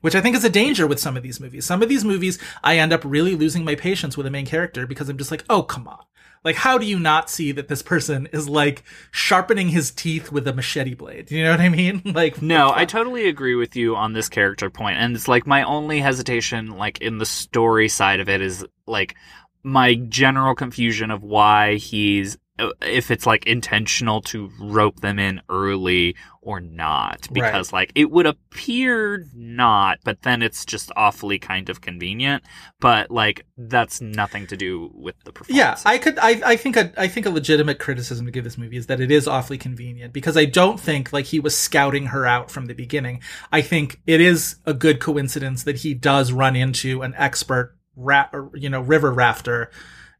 Which 0.00 0.16
I 0.16 0.20
think 0.20 0.34
is 0.34 0.44
a 0.44 0.50
danger 0.50 0.84
with 0.84 0.98
some 0.98 1.16
of 1.16 1.22
these 1.22 1.38
movies. 1.38 1.64
Some 1.64 1.80
of 1.80 1.88
these 1.88 2.04
movies, 2.04 2.40
I 2.64 2.78
end 2.78 2.92
up 2.92 3.02
really 3.04 3.36
losing 3.36 3.64
my 3.64 3.76
patience 3.76 4.16
with 4.16 4.26
a 4.26 4.30
main 4.30 4.46
character 4.46 4.84
because 4.84 5.08
I'm 5.08 5.16
just 5.16 5.30
like, 5.30 5.44
oh, 5.48 5.62
come 5.62 5.86
on. 5.86 6.00
Like, 6.44 6.56
how 6.56 6.76
do 6.76 6.86
you 6.86 6.98
not 6.98 7.30
see 7.30 7.52
that 7.52 7.68
this 7.68 7.82
person 7.82 8.28
is 8.32 8.48
like 8.48 8.82
sharpening 9.10 9.68
his 9.68 9.90
teeth 9.90 10.32
with 10.32 10.46
a 10.48 10.52
machete 10.52 10.94
blade? 10.94 11.30
You 11.30 11.44
know 11.44 11.52
what 11.52 11.60
I 11.60 11.68
mean? 11.68 12.02
Like, 12.12 12.42
No, 12.42 12.72
I 12.74 12.84
totally 12.84 13.28
agree 13.28 13.54
with 13.54 13.74
you 13.74 13.96
on 13.96 14.12
this 14.12 14.28
character 14.28 14.68
point, 14.70 14.98
and 14.98 15.14
it's 15.14 15.28
like 15.28 15.46
my 15.46 15.62
only 15.62 16.00
hesitation, 16.00 16.76
like 16.76 17.00
in 17.00 17.18
the 17.18 17.26
story 17.26 17.88
side 17.88 18.20
of 18.20 18.28
it, 18.28 18.42
is 18.42 18.66
like 18.86 19.14
my 19.62 19.94
general 19.94 20.54
confusion 20.54 21.10
of 21.10 21.22
why 21.22 21.76
he's 21.76 22.36
Uh, 22.62 22.70
if 22.82 23.10
it's 23.10 23.26
like 23.26 23.44
intentional 23.46 24.20
to 24.20 24.50
rope 24.60 25.00
them 25.00 25.18
in 25.18 25.40
early 25.48 26.14
or 26.42 26.60
not 26.60 27.26
because 27.32 27.72
like 27.72 27.90
it 27.94 28.10
would 28.10 28.26
appear 28.26 29.26
not 29.34 29.98
but 30.04 30.22
then 30.22 30.42
it's 30.42 30.64
just 30.64 30.92
awfully 30.94 31.38
kind 31.38 31.68
of 31.68 31.80
convenient 31.80 32.42
but 32.78 33.10
like 33.10 33.44
that's 33.56 34.00
nothing 34.00 34.46
to 34.46 34.56
do 34.56 34.90
with 34.94 35.16
the 35.24 35.32
performance 35.32 35.58
Yeah, 35.58 35.76
I 35.84 35.98
could. 35.98 36.18
I, 36.18 36.40
I 36.44 36.56
think 36.56 36.76
a 36.76 36.92
I 36.96 37.08
think 37.08 37.26
a 37.26 37.30
legitimate 37.30 37.78
criticism 37.78 38.26
to 38.26 38.32
give 38.32 38.44
this 38.44 38.58
movie 38.58 38.76
is 38.76 38.86
that 38.86 39.00
it 39.00 39.10
is 39.10 39.28
awfully 39.28 39.58
convenient 39.58 40.12
because 40.12 40.36
I 40.36 40.44
don't 40.44 40.78
think 40.78 41.12
like 41.12 41.26
he 41.26 41.40
was 41.40 41.56
scouting 41.56 42.06
her 42.06 42.26
out 42.26 42.50
from 42.50 42.66
the 42.66 42.74
beginning. 42.74 43.22
I 43.50 43.62
think 43.62 44.00
it 44.06 44.20
is 44.20 44.56
a 44.66 44.74
good 44.74 45.00
coincidence 45.00 45.64
that 45.64 45.78
he 45.78 45.94
does 45.94 46.32
run 46.32 46.56
into 46.56 47.02
an 47.02 47.14
expert 47.16 47.76
ra- 47.96 48.30
you 48.54 48.70
know 48.70 48.80
river 48.80 49.12
rafter 49.12 49.70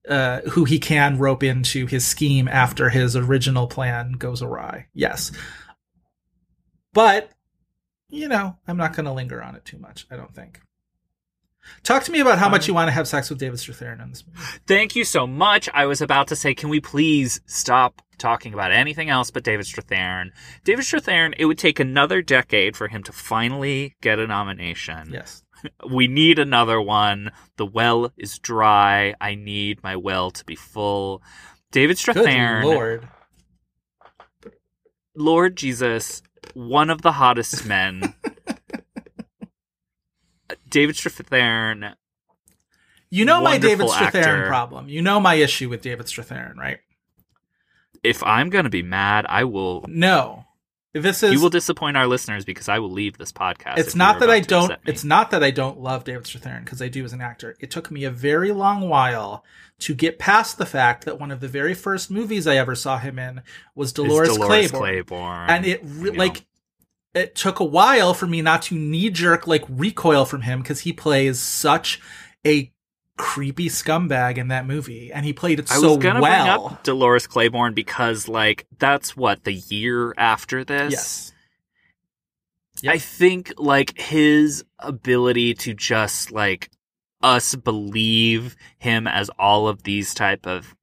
uh, 0.09 0.41
who 0.51 0.65
he 0.65 0.79
can 0.79 1.19
rope 1.19 1.43
into 1.43 1.87
his 1.87 2.07
scheme 2.07 2.49
after 2.49 2.89
his 2.91 3.17
original 3.17 3.67
plan 3.67 4.13
goes 4.13 4.43
awry. 4.43 4.87
Yes, 4.95 5.33
but 6.93 7.31
you 8.09 8.29
know 8.29 8.57
I'm 8.67 8.77
not 8.77 8.95
going 8.95 9.07
to 9.07 9.13
linger 9.13 9.43
on 9.43 9.55
it 9.55 9.65
too 9.65 9.79
much. 9.79 10.07
I 10.11 10.17
don't 10.17 10.35
think. 10.35 10.61
Talk 11.83 12.05
to 12.05 12.13
me 12.13 12.21
about 12.21 12.39
how 12.39 12.49
much 12.49 12.65
um, 12.65 12.69
you 12.69 12.75
want 12.75 12.89
to 12.89 12.93
have 12.93 13.09
sex 13.09 13.31
with 13.31 13.39
David 13.39 13.59
Strathairn 13.59 14.03
in 14.03 14.11
this 14.11 14.25
movie. 14.27 14.39
Thank 14.67 14.95
you 14.97 15.05
so 15.05 15.27
much. 15.27 15.69
I 15.75 15.87
was 15.87 16.01
about 16.01 16.29
to 16.29 16.37
say, 16.37 16.55
can 16.55 16.69
we 16.69 16.81
please 16.81 17.41
stop 17.47 18.03
talking 18.19 18.55
about 18.55 18.73
anything 18.73 19.09
else 19.09 19.31
but 19.31 19.45
David 19.45 19.67
Strathairn? 19.67 20.31
David 20.65 20.85
Strathairn, 20.85 21.35
it 21.39 21.47
would 21.47 21.59
take 21.59 21.81
another 21.81 22.23
decade 22.23 22.77
for 22.77 22.89
him 22.89 23.03
to 23.05 23.13
finally 23.13 23.95
get 24.01 24.19
a 24.19 24.27
nomination. 24.27 25.11
Yes. 25.13 25.43
We 25.89 26.09
need 26.09 26.41
another 26.41 26.81
one. 26.81 27.31
The 27.57 27.67
well 27.67 28.11
is 28.17 28.41
dry. 28.41 29.15
I 29.21 29.37
need 29.37 29.81
my 29.85 29.95
well 29.95 30.33
to 30.33 30.45
be 30.45 30.57
full. 30.57 31.23
David 31.71 31.99
Strathairn. 31.99 32.63
Good 32.63 32.69
lord. 32.69 33.09
Lord 35.15 35.57
Jesus, 35.57 36.21
one 36.55 36.91
of 36.91 37.03
the 37.03 37.13
hottest 37.13 37.65
men. 37.65 38.15
David 40.69 40.97
Strathairn, 40.97 41.95
You 43.11 43.25
know 43.25 43.41
my 43.41 43.59
David 43.59 43.89
Strathairn 43.89 44.47
problem. 44.47 44.89
You 44.89 45.03
know 45.03 45.21
my 45.21 45.35
issue 45.35 45.69
with 45.69 45.83
David 45.83 46.07
Strathairn, 46.07 46.57
right? 46.57 46.79
if 48.03 48.23
I'm 48.23 48.51
going 48.51 48.65
to 48.65 48.71
be 48.71 48.83
mad, 48.83 49.27
I 49.29 49.45
will 49.45 49.85
No. 49.89 50.47
This 50.95 51.23
is 51.23 51.33
you 51.33 51.41
will 51.41 51.49
disappoint 51.49 51.97
our 51.97 52.07
listeners 52.07 52.45
because 52.45 52.69
I 52.69 52.79
will 52.79 52.91
leave 52.91 53.17
this 53.17 53.33
podcast. 53.33 53.79
it's 53.79 53.95
not 53.95 54.19
that 54.21 54.29
I 54.29 54.41
don't 54.41 54.75
it's 54.85 55.05
not 55.05 55.31
that 55.31 55.43
I 55.43 55.51
don't 55.51 55.81
love 55.81 56.05
David 56.05 56.25
Strathairn 56.25 56.65
because 56.65 56.83
I 56.83 56.89
do 56.89 57.03
as 57.03 57.15
an 57.15 57.23
actor. 57.23 57.57
It 57.61 57.71
took 57.71 57.91
me 57.91 58.05
a 58.05 58.11
very 58.11 58.53
long 58.53 58.91
while 58.91 59.43
to 59.79 59.95
get 59.95 60.19
past 60.19 60.59
the 60.59 60.67
fact 60.67 61.07
that 61.07 61.19
one 61.19 61.31
of 61.31 61.41
the 61.41 61.49
very 61.49 61.73
first 61.73 62.11
movies 62.11 62.47
I 62.47 62.57
ever 62.57 62.75
saw 62.75 62.99
him 62.99 63.19
in 63.19 63.41
was 63.75 63.95
Dolores, 63.95 64.35
Dolores 64.37 64.71
Claiborne. 64.71 64.81
Claiborne. 64.81 65.49
And 65.51 65.65
it 65.65 65.81
re- 65.83 66.11
like 66.11 66.45
it 67.15 67.35
took 67.35 67.61
a 67.61 67.65
while 67.65 68.15
for 68.15 68.27
me 68.27 68.43
not 68.43 68.63
to 68.63 68.75
knee 68.75 69.11
jerk 69.11 69.47
like 69.47 69.65
recoil 69.69 70.25
from 70.25 70.43
him 70.43 70.63
because 70.63 70.81
he 70.81 70.93
plays 70.93 71.39
such 71.39 72.01
a 72.47 72.73
creepy 73.19 73.69
scumbag 73.69 74.39
in 74.39 74.49
that 74.49 74.67
movie 74.67 75.13
and 75.13 75.25
he 75.25 75.33
played 75.33 75.61
it 75.61 75.69
so 75.69 75.81
well. 75.81 75.85
I 75.85 75.95
so 75.95 76.21
well. 76.21 76.21
bring 76.21 76.75
up 76.75 76.83
Dolores 76.83 77.27
Claiborne 77.27 77.75
because 77.75 78.29
like 78.29 78.67
that's 78.79 79.17
what 79.17 79.45
the 79.45 79.53
year 79.53 80.15
after 80.17 80.65
this. 80.65 81.33
yes. 82.83 82.93
I 82.95 82.99
think 82.99 83.53
like 83.59 83.99
his 83.99 84.65
ability 84.79 85.55
to 85.55 85.75
just 85.75 86.33
like 86.33 86.71
us 87.23 87.55
believe 87.55 88.57
him 88.79 89.07
as 89.07 89.31
all 89.39 89.69
of 89.69 89.85
these 89.85 90.15
type 90.15 90.47
of 90.47 90.75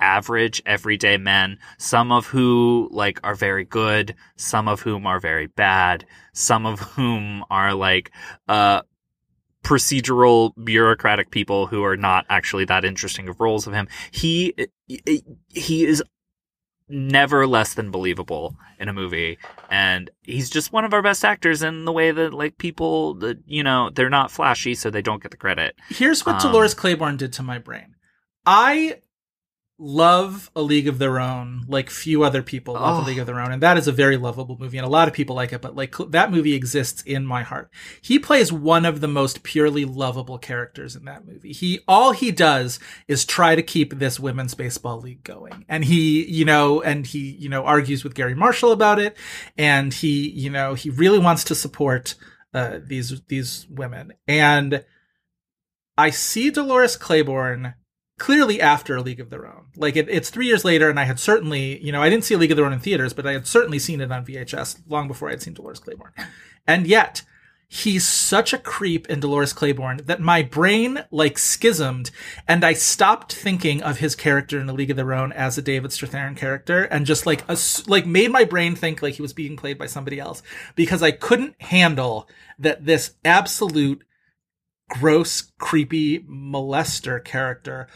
average 0.00 0.62
everyday 0.66 1.16
men, 1.16 1.58
some 1.78 2.10
of 2.12 2.26
who 2.26 2.88
like 2.92 3.20
are 3.22 3.34
very 3.34 3.64
good, 3.64 4.14
some 4.36 4.68
of 4.68 4.80
whom 4.80 5.06
are 5.06 5.20
very 5.20 5.46
bad, 5.46 6.06
some 6.32 6.66
of 6.66 6.80
whom 6.80 7.44
are 7.50 7.74
like 7.74 8.10
uh 8.48 8.82
procedural 9.62 10.52
bureaucratic 10.64 11.30
people 11.30 11.66
who 11.66 11.84
are 11.84 11.96
not 11.96 12.24
actually 12.30 12.64
that 12.64 12.84
interesting 12.84 13.28
of 13.28 13.40
roles 13.40 13.66
of 13.66 13.74
him. 13.74 13.88
He 14.10 14.54
he 14.86 15.84
is 15.84 16.02
never 16.88 17.46
less 17.46 17.74
than 17.74 17.90
believable 17.92 18.56
in 18.80 18.88
a 18.88 18.92
movie 18.92 19.38
and 19.70 20.10
he's 20.22 20.50
just 20.50 20.72
one 20.72 20.84
of 20.84 20.92
our 20.92 21.02
best 21.02 21.24
actors 21.24 21.62
in 21.62 21.84
the 21.84 21.92
way 21.92 22.10
that 22.10 22.34
like 22.34 22.58
people 22.58 23.14
that 23.14 23.38
you 23.46 23.62
know 23.62 23.90
they're 23.94 24.10
not 24.10 24.28
flashy 24.28 24.74
so 24.74 24.90
they 24.90 25.00
don't 25.00 25.22
get 25.22 25.30
the 25.30 25.36
credit 25.36 25.76
Here's 25.88 26.26
what 26.26 26.44
Um, 26.44 26.50
Dolores 26.50 26.74
Claiborne 26.74 27.16
did 27.16 27.32
to 27.34 27.44
my 27.44 27.58
brain. 27.58 27.94
I 28.44 29.02
love 29.82 30.50
A 30.54 30.60
League 30.60 30.86
of 30.86 30.98
Their 30.98 31.18
Own 31.18 31.64
like 31.66 31.88
few 31.88 32.22
other 32.22 32.42
people 32.42 32.74
love 32.74 32.98
Oh. 32.98 33.04
A 33.04 33.06
League 33.06 33.18
of 33.18 33.26
Their 33.26 33.40
Own, 33.40 33.50
and 33.50 33.62
that 33.62 33.78
is 33.78 33.88
a 33.88 33.92
very 33.92 34.18
lovable 34.18 34.58
movie, 34.60 34.76
and 34.76 34.86
a 34.86 34.90
lot 34.90 35.08
of 35.08 35.14
people 35.14 35.34
like 35.34 35.52
it. 35.52 35.62
But 35.62 35.74
like 35.74 35.94
that 36.10 36.30
movie 36.30 36.52
exists 36.54 37.02
in 37.02 37.24
my 37.24 37.42
heart. 37.42 37.70
He 38.02 38.18
plays 38.18 38.52
one 38.52 38.84
of 38.84 39.00
the 39.00 39.08
most 39.08 39.42
purely 39.42 39.84
lovable 39.86 40.38
characters 40.38 40.94
in 40.94 41.06
that 41.06 41.26
movie. 41.26 41.52
He 41.52 41.80
all 41.88 42.12
he 42.12 42.30
does 42.30 42.78
is 43.08 43.24
try 43.24 43.54
to 43.54 43.62
keep 43.62 43.94
this 43.98 44.20
women's 44.20 44.54
baseball 44.54 45.00
league 45.00 45.24
going, 45.24 45.64
and 45.68 45.84
he 45.84 46.24
you 46.26 46.44
know 46.44 46.82
and 46.82 47.06
he 47.06 47.30
you 47.30 47.48
know 47.48 47.64
argues 47.64 48.04
with 48.04 48.14
Gary 48.14 48.34
Marshall 48.34 48.72
about 48.72 48.98
it, 48.98 49.16
and 49.56 49.94
he 49.94 50.28
you 50.28 50.50
know 50.50 50.74
he 50.74 50.90
really 50.90 51.18
wants 51.18 51.42
to 51.44 51.54
support 51.54 52.14
uh, 52.52 52.78
these 52.84 53.22
these 53.28 53.66
women, 53.70 54.12
and 54.28 54.84
I 55.96 56.10
see 56.10 56.50
Dolores 56.50 56.96
Claiborne 56.96 57.74
clearly 58.18 58.60
after 58.60 58.96
A 58.96 59.02
League 59.02 59.20
of 59.20 59.30
Their 59.30 59.46
Own. 59.46 59.59
Like 59.76 59.96
it, 59.96 60.08
it's 60.08 60.30
three 60.30 60.46
years 60.46 60.64
later, 60.64 60.90
and 60.90 60.98
I 60.98 61.04
had 61.04 61.20
certainly, 61.20 61.82
you 61.84 61.92
know, 61.92 62.02
I 62.02 62.10
didn't 62.10 62.24
see 62.24 62.36
League 62.36 62.50
of 62.50 62.56
Their 62.56 62.66
Own 62.66 62.72
in 62.72 62.80
theaters, 62.80 63.12
but 63.12 63.26
I 63.26 63.32
had 63.32 63.46
certainly 63.46 63.78
seen 63.78 64.00
it 64.00 64.12
on 64.12 64.24
VHS 64.24 64.82
long 64.88 65.08
before 65.08 65.28
I 65.28 65.32
had 65.32 65.42
seen 65.42 65.54
Dolores 65.54 65.80
Claiborne. 65.80 66.12
And 66.66 66.86
yet, 66.86 67.22
he's 67.72 68.04
such 68.04 68.52
a 68.52 68.58
creep 68.58 69.08
in 69.08 69.20
Dolores 69.20 69.52
Claiborne 69.52 70.00
that 70.06 70.20
my 70.20 70.42
brain 70.42 71.04
like 71.12 71.38
schismed, 71.38 72.10
and 72.48 72.64
I 72.64 72.72
stopped 72.72 73.32
thinking 73.32 73.80
of 73.80 73.98
his 73.98 74.16
character 74.16 74.60
in 74.60 74.68
A 74.68 74.72
League 74.72 74.90
of 74.90 74.96
Their 74.96 75.12
Own 75.14 75.32
as 75.32 75.56
a 75.56 75.62
David 75.62 75.92
Strathairn 75.92 76.36
character, 76.36 76.82
and 76.82 77.06
just 77.06 77.26
like 77.26 77.48
ass- 77.48 77.86
like 77.86 78.06
made 78.06 78.32
my 78.32 78.44
brain 78.44 78.74
think 78.74 79.02
like 79.02 79.14
he 79.14 79.22
was 79.22 79.32
being 79.32 79.56
played 79.56 79.78
by 79.78 79.86
somebody 79.86 80.18
else 80.18 80.42
because 80.74 81.00
I 81.00 81.12
couldn't 81.12 81.62
handle 81.62 82.28
that 82.58 82.84
this 82.84 83.12
absolute 83.24 84.02
gross, 84.88 85.52
creepy 85.58 86.18
molester 86.18 87.24
character 87.24 87.86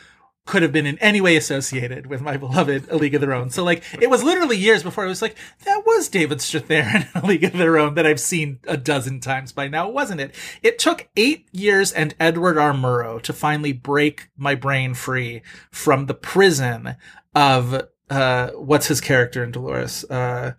could 0.47 0.63
have 0.63 0.73
been 0.73 0.87
in 0.87 0.99
any 0.99 1.21
way 1.21 1.37
associated 1.37 2.07
with 2.07 2.21
my 2.21 2.37
beloved 2.37 2.87
A 2.91 2.97
League 2.97 3.15
of 3.15 3.21
Their 3.21 3.33
Own. 3.33 3.51
So 3.51 3.65
like 3.65 3.83
it 4.01 4.11
was 4.11 4.23
literally 4.23 4.57
years 4.57 4.83
before 4.83 5.05
I 5.05 5.09
was 5.09 5.23
like, 5.23 5.37
that 5.65 5.85
was 5.87 6.09
David 6.09 6.39
Strathairn 6.39 7.15
in 7.15 7.23
A 7.23 7.27
League 7.27 7.45
of 7.45 7.55
Their 7.55 7.79
Own 7.79 7.95
that 7.95 8.07
I've 8.07 8.21
seen 8.21 8.61
a 8.69 8.77
dozen 8.77 9.21
times 9.21 9.53
by 9.53 9.69
now, 9.69 9.89
wasn't 9.89 10.21
it? 10.21 10.35
It 10.63 10.79
took 10.79 11.09
eight 11.17 11.49
years 11.53 11.93
and 11.93 12.15
Edward 12.21 12.59
R. 12.59 12.73
Murrow 12.73 13.23
to 13.23 13.33
finally 13.33 13.73
break 13.73 14.29
my 14.37 14.55
brain 14.55 14.95
free 14.95 15.43
from 15.71 16.07
the 16.07 16.15
prison 16.15 16.97
of 17.35 17.89
uh 18.11 18.51
what's 18.51 18.89
his 18.89 19.01
character 19.01 19.43
in 19.43 19.51
Dolores? 19.51 20.05
Uh 20.05 20.53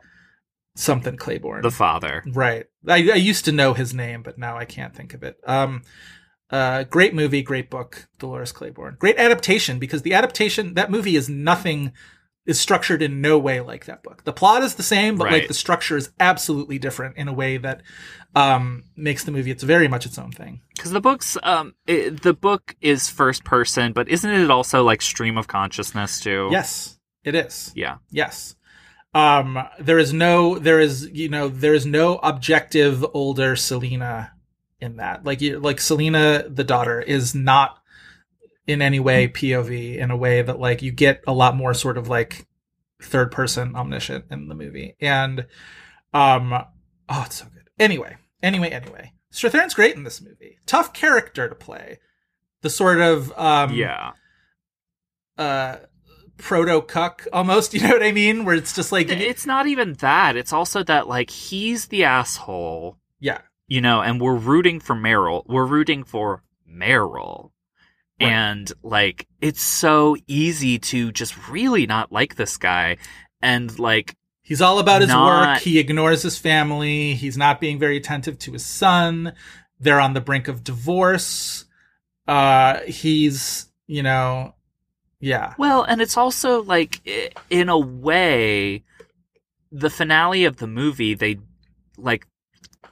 something 0.76 1.16
Claiborne. 1.16 1.62
The 1.62 1.72
father. 1.72 2.24
Right. 2.28 2.66
I, 2.88 2.96
I 2.96 3.16
used 3.16 3.46
to 3.46 3.52
know 3.52 3.74
his 3.74 3.94
name, 3.94 4.22
but 4.22 4.38
now 4.38 4.58
I 4.58 4.66
can't 4.66 4.94
think 4.94 5.14
of 5.14 5.24
it. 5.24 5.40
Um, 5.46 5.84
uh, 6.52 6.84
great 6.84 7.14
movie, 7.14 7.42
great 7.42 7.70
book, 7.70 8.08
Dolores 8.20 8.52
Claiborne. 8.52 8.98
Great 9.00 9.18
adaptation 9.18 9.80
because 9.80 10.04
the 10.04 10.14
adaptation 10.14 10.76
that 10.76 10.92
movie 10.92 11.16
is 11.16 11.28
nothing 11.30 11.92
is 12.46 12.60
structured 12.60 13.02
in 13.02 13.22
no 13.22 13.40
way 13.40 13.60
like 13.60 13.86
that 13.86 14.04
book. 14.04 14.24
The 14.24 14.34
plot 14.34 14.64
is 14.64 14.76
the 14.76 14.84
same, 14.84 15.18
but 15.18 15.32
like 15.32 15.48
the 15.48 15.54
structure 15.54 15.98
is 15.98 16.12
absolutely 16.20 16.78
different 16.78 17.18
in 17.18 17.28
a 17.28 17.34
way 17.34 17.58
that 17.58 17.82
um, 18.36 18.84
makes 18.96 19.24
the 19.24 19.32
movie 19.32 19.50
it's 19.50 19.64
very 19.64 19.88
much 19.88 20.06
its 20.06 20.20
own 20.20 20.32
thing. 20.32 20.62
Because 20.76 20.92
the 20.92 21.02
book's 21.02 21.38
um, 21.42 21.74
it, 21.88 22.22
the 22.22 22.34
book 22.34 22.76
is 22.82 23.10
first 23.10 23.44
person, 23.44 23.94
but 23.94 24.08
isn't 24.08 24.30
it 24.30 24.52
also 24.52 24.84
like 24.84 25.02
stream 25.02 25.38
of 25.38 25.48
consciousness 25.48 26.20
too? 26.20 26.50
Yes, 26.52 27.00
it 27.24 27.34
is. 27.34 27.72
Yeah. 27.76 27.98
Yes. 28.12 28.56
Um, 29.16 29.58
there 29.80 29.98
is 29.98 30.12
no, 30.12 30.60
there 30.60 30.82
is, 30.82 31.10
you 31.10 31.30
know, 31.30 31.48
there 31.48 31.74
is 31.74 31.86
no 31.86 32.18
objective 32.18 33.04
older 33.14 33.56
Selena 33.56 34.35
in 34.86 34.98
that. 34.98 35.26
Like, 35.26 35.42
you, 35.42 35.60
like 35.60 35.82
Selena, 35.82 36.46
the 36.48 36.64
daughter, 36.64 37.02
is 37.02 37.36
not 37.36 37.80
in 38.68 38.82
any 38.82 39.00
way 39.00 39.28
POV 39.28 39.98
in 39.98 40.12
a 40.12 40.18
way 40.18 40.42
that 40.42 40.60
like 40.60 40.82
you 40.82 40.92
get 40.92 41.24
a 41.28 41.34
lot 41.34 41.56
more 41.56 41.74
sort 41.74 41.98
of 41.98 42.08
like 42.08 42.48
third 43.02 43.32
person 43.32 43.76
omniscient 43.76 44.26
in 44.32 44.48
the 44.48 44.56
movie. 44.56 44.96
And, 45.00 45.46
um, 46.14 46.54
oh, 46.54 47.24
it's 47.26 47.36
so 47.38 47.46
good. 47.54 47.70
Anyway, 47.78 48.18
anyway, 48.42 48.70
anyway, 48.70 49.12
Strathairn's 49.32 49.74
great 49.74 49.96
in 49.96 50.04
this 50.04 50.22
movie. 50.22 50.58
Tough 50.66 50.94
character 50.94 51.50
to 51.50 51.56
play. 51.56 52.00
The 52.62 52.70
sort 52.70 53.00
of, 53.00 53.32
um, 53.38 53.74
yeah. 53.74 54.14
uh 55.38 55.78
proto 56.38 56.82
cuck 56.82 57.28
almost 57.32 57.74
you 57.74 57.80
know 57.82 57.90
what 57.90 58.04
i 58.04 58.12
mean 58.12 58.44
where 58.46 58.56
it's 58.56 58.76
just 58.76 58.92
like 58.92 59.10
It's 59.10 59.46
not 59.46 59.68
even 59.68 59.94
that. 59.96 60.36
It's 60.36 60.52
also 60.52 60.84
that 60.84 61.08
like 61.08 61.30
he's 61.30 61.88
the 61.88 62.04
asshole, 62.04 62.98
yeah 63.20 63.40
you 63.68 63.82
know, 63.82 64.02
and 64.02 64.20
we're 64.22 64.36
rooting 64.36 64.80
for 64.80 64.96
Meryl. 64.96 65.44
We're 65.48 65.66
rooting 65.66 66.04
for 66.04 66.44
Meryl. 66.70 67.52
Right. 68.20 68.32
And 68.32 68.72
like 68.82 69.28
it's 69.42 69.62
so 69.62 70.16
easy 70.28 70.80
to 70.80 71.12
just 71.12 71.50
really 71.50 71.86
not 71.86 72.12
like 72.12 72.36
this 72.36 72.56
guy 72.56 72.98
and 73.42 73.78
like 73.78 74.16
he's 74.42 74.62
all 74.62 74.80
about 74.80 75.02
his 75.02 75.10
Not- 75.10 75.56
work 75.56 75.62
he 75.62 75.80
ignores 75.80 76.22
his 76.22 76.38
family 76.38 77.14
he's 77.16 77.36
not 77.38 77.60
being 77.60 77.78
very 77.78 77.98
attentive 77.98 78.40
to 78.40 78.54
his 78.54 78.66
son 78.66 79.34
they're 79.82 80.00
on 80.00 80.14
the 80.14 80.22
brink 80.22 80.48
of 80.48 80.64
divorce 80.64 81.66
uh 82.26 82.80
he's 82.88 83.68
you 83.86 84.02
know 84.02 84.56
yeah 85.20 85.54
Well, 85.58 85.84
and 85.84 86.02
it's 86.02 86.16
also 86.16 86.64
like 86.64 87.02
in 87.50 87.68
a 87.68 87.78
way 87.78 88.86
the 89.74 89.90
finale 89.90 90.46
of 90.46 90.56
the 90.58 90.68
movie 90.68 91.16
they 91.16 91.40
like 91.98 92.28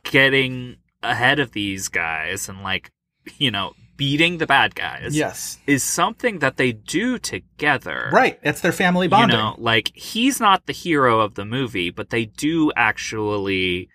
getting 0.03 0.77
ahead 1.01 1.39
of 1.39 1.51
these 1.51 1.87
guys 1.89 2.47
and 2.47 2.63
like 2.63 2.91
you 3.37 3.51
know 3.51 3.73
beating 3.95 4.37
the 4.37 4.47
bad 4.47 4.73
guys 4.75 5.15
yes 5.15 5.59
is 5.67 5.83
something 5.83 6.39
that 6.39 6.57
they 6.57 6.71
do 6.71 7.19
together. 7.19 8.09
right 8.11 8.39
it's 8.41 8.61
their 8.61 8.71
family 8.71 9.07
bonding. 9.07 9.37
You 9.37 9.43
know, 9.43 9.55
like 9.57 9.91
he's 9.93 10.39
not 10.39 10.65
the 10.65 10.73
hero 10.73 11.19
of 11.19 11.35
the 11.35 11.45
movie, 11.45 11.89
but 11.89 12.09
they 12.09 12.25
do 12.25 12.71
actually 12.75 13.89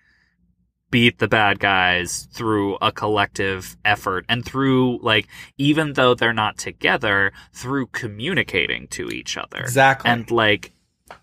beat 0.91 1.19
the 1.19 1.27
bad 1.27 1.59
guys 1.59 2.27
through 2.33 2.75
a 2.81 2.91
collective 2.91 3.77
effort 3.85 4.25
and 4.27 4.43
through 4.43 4.99
like 5.03 5.27
even 5.57 5.93
though 5.93 6.15
they're 6.15 6.33
not 6.33 6.57
together 6.57 7.31
through 7.53 7.85
communicating 7.87 8.87
to 8.87 9.09
each 9.09 9.37
other 9.37 9.59
exactly 9.59 10.09
and 10.09 10.31
like 10.31 10.71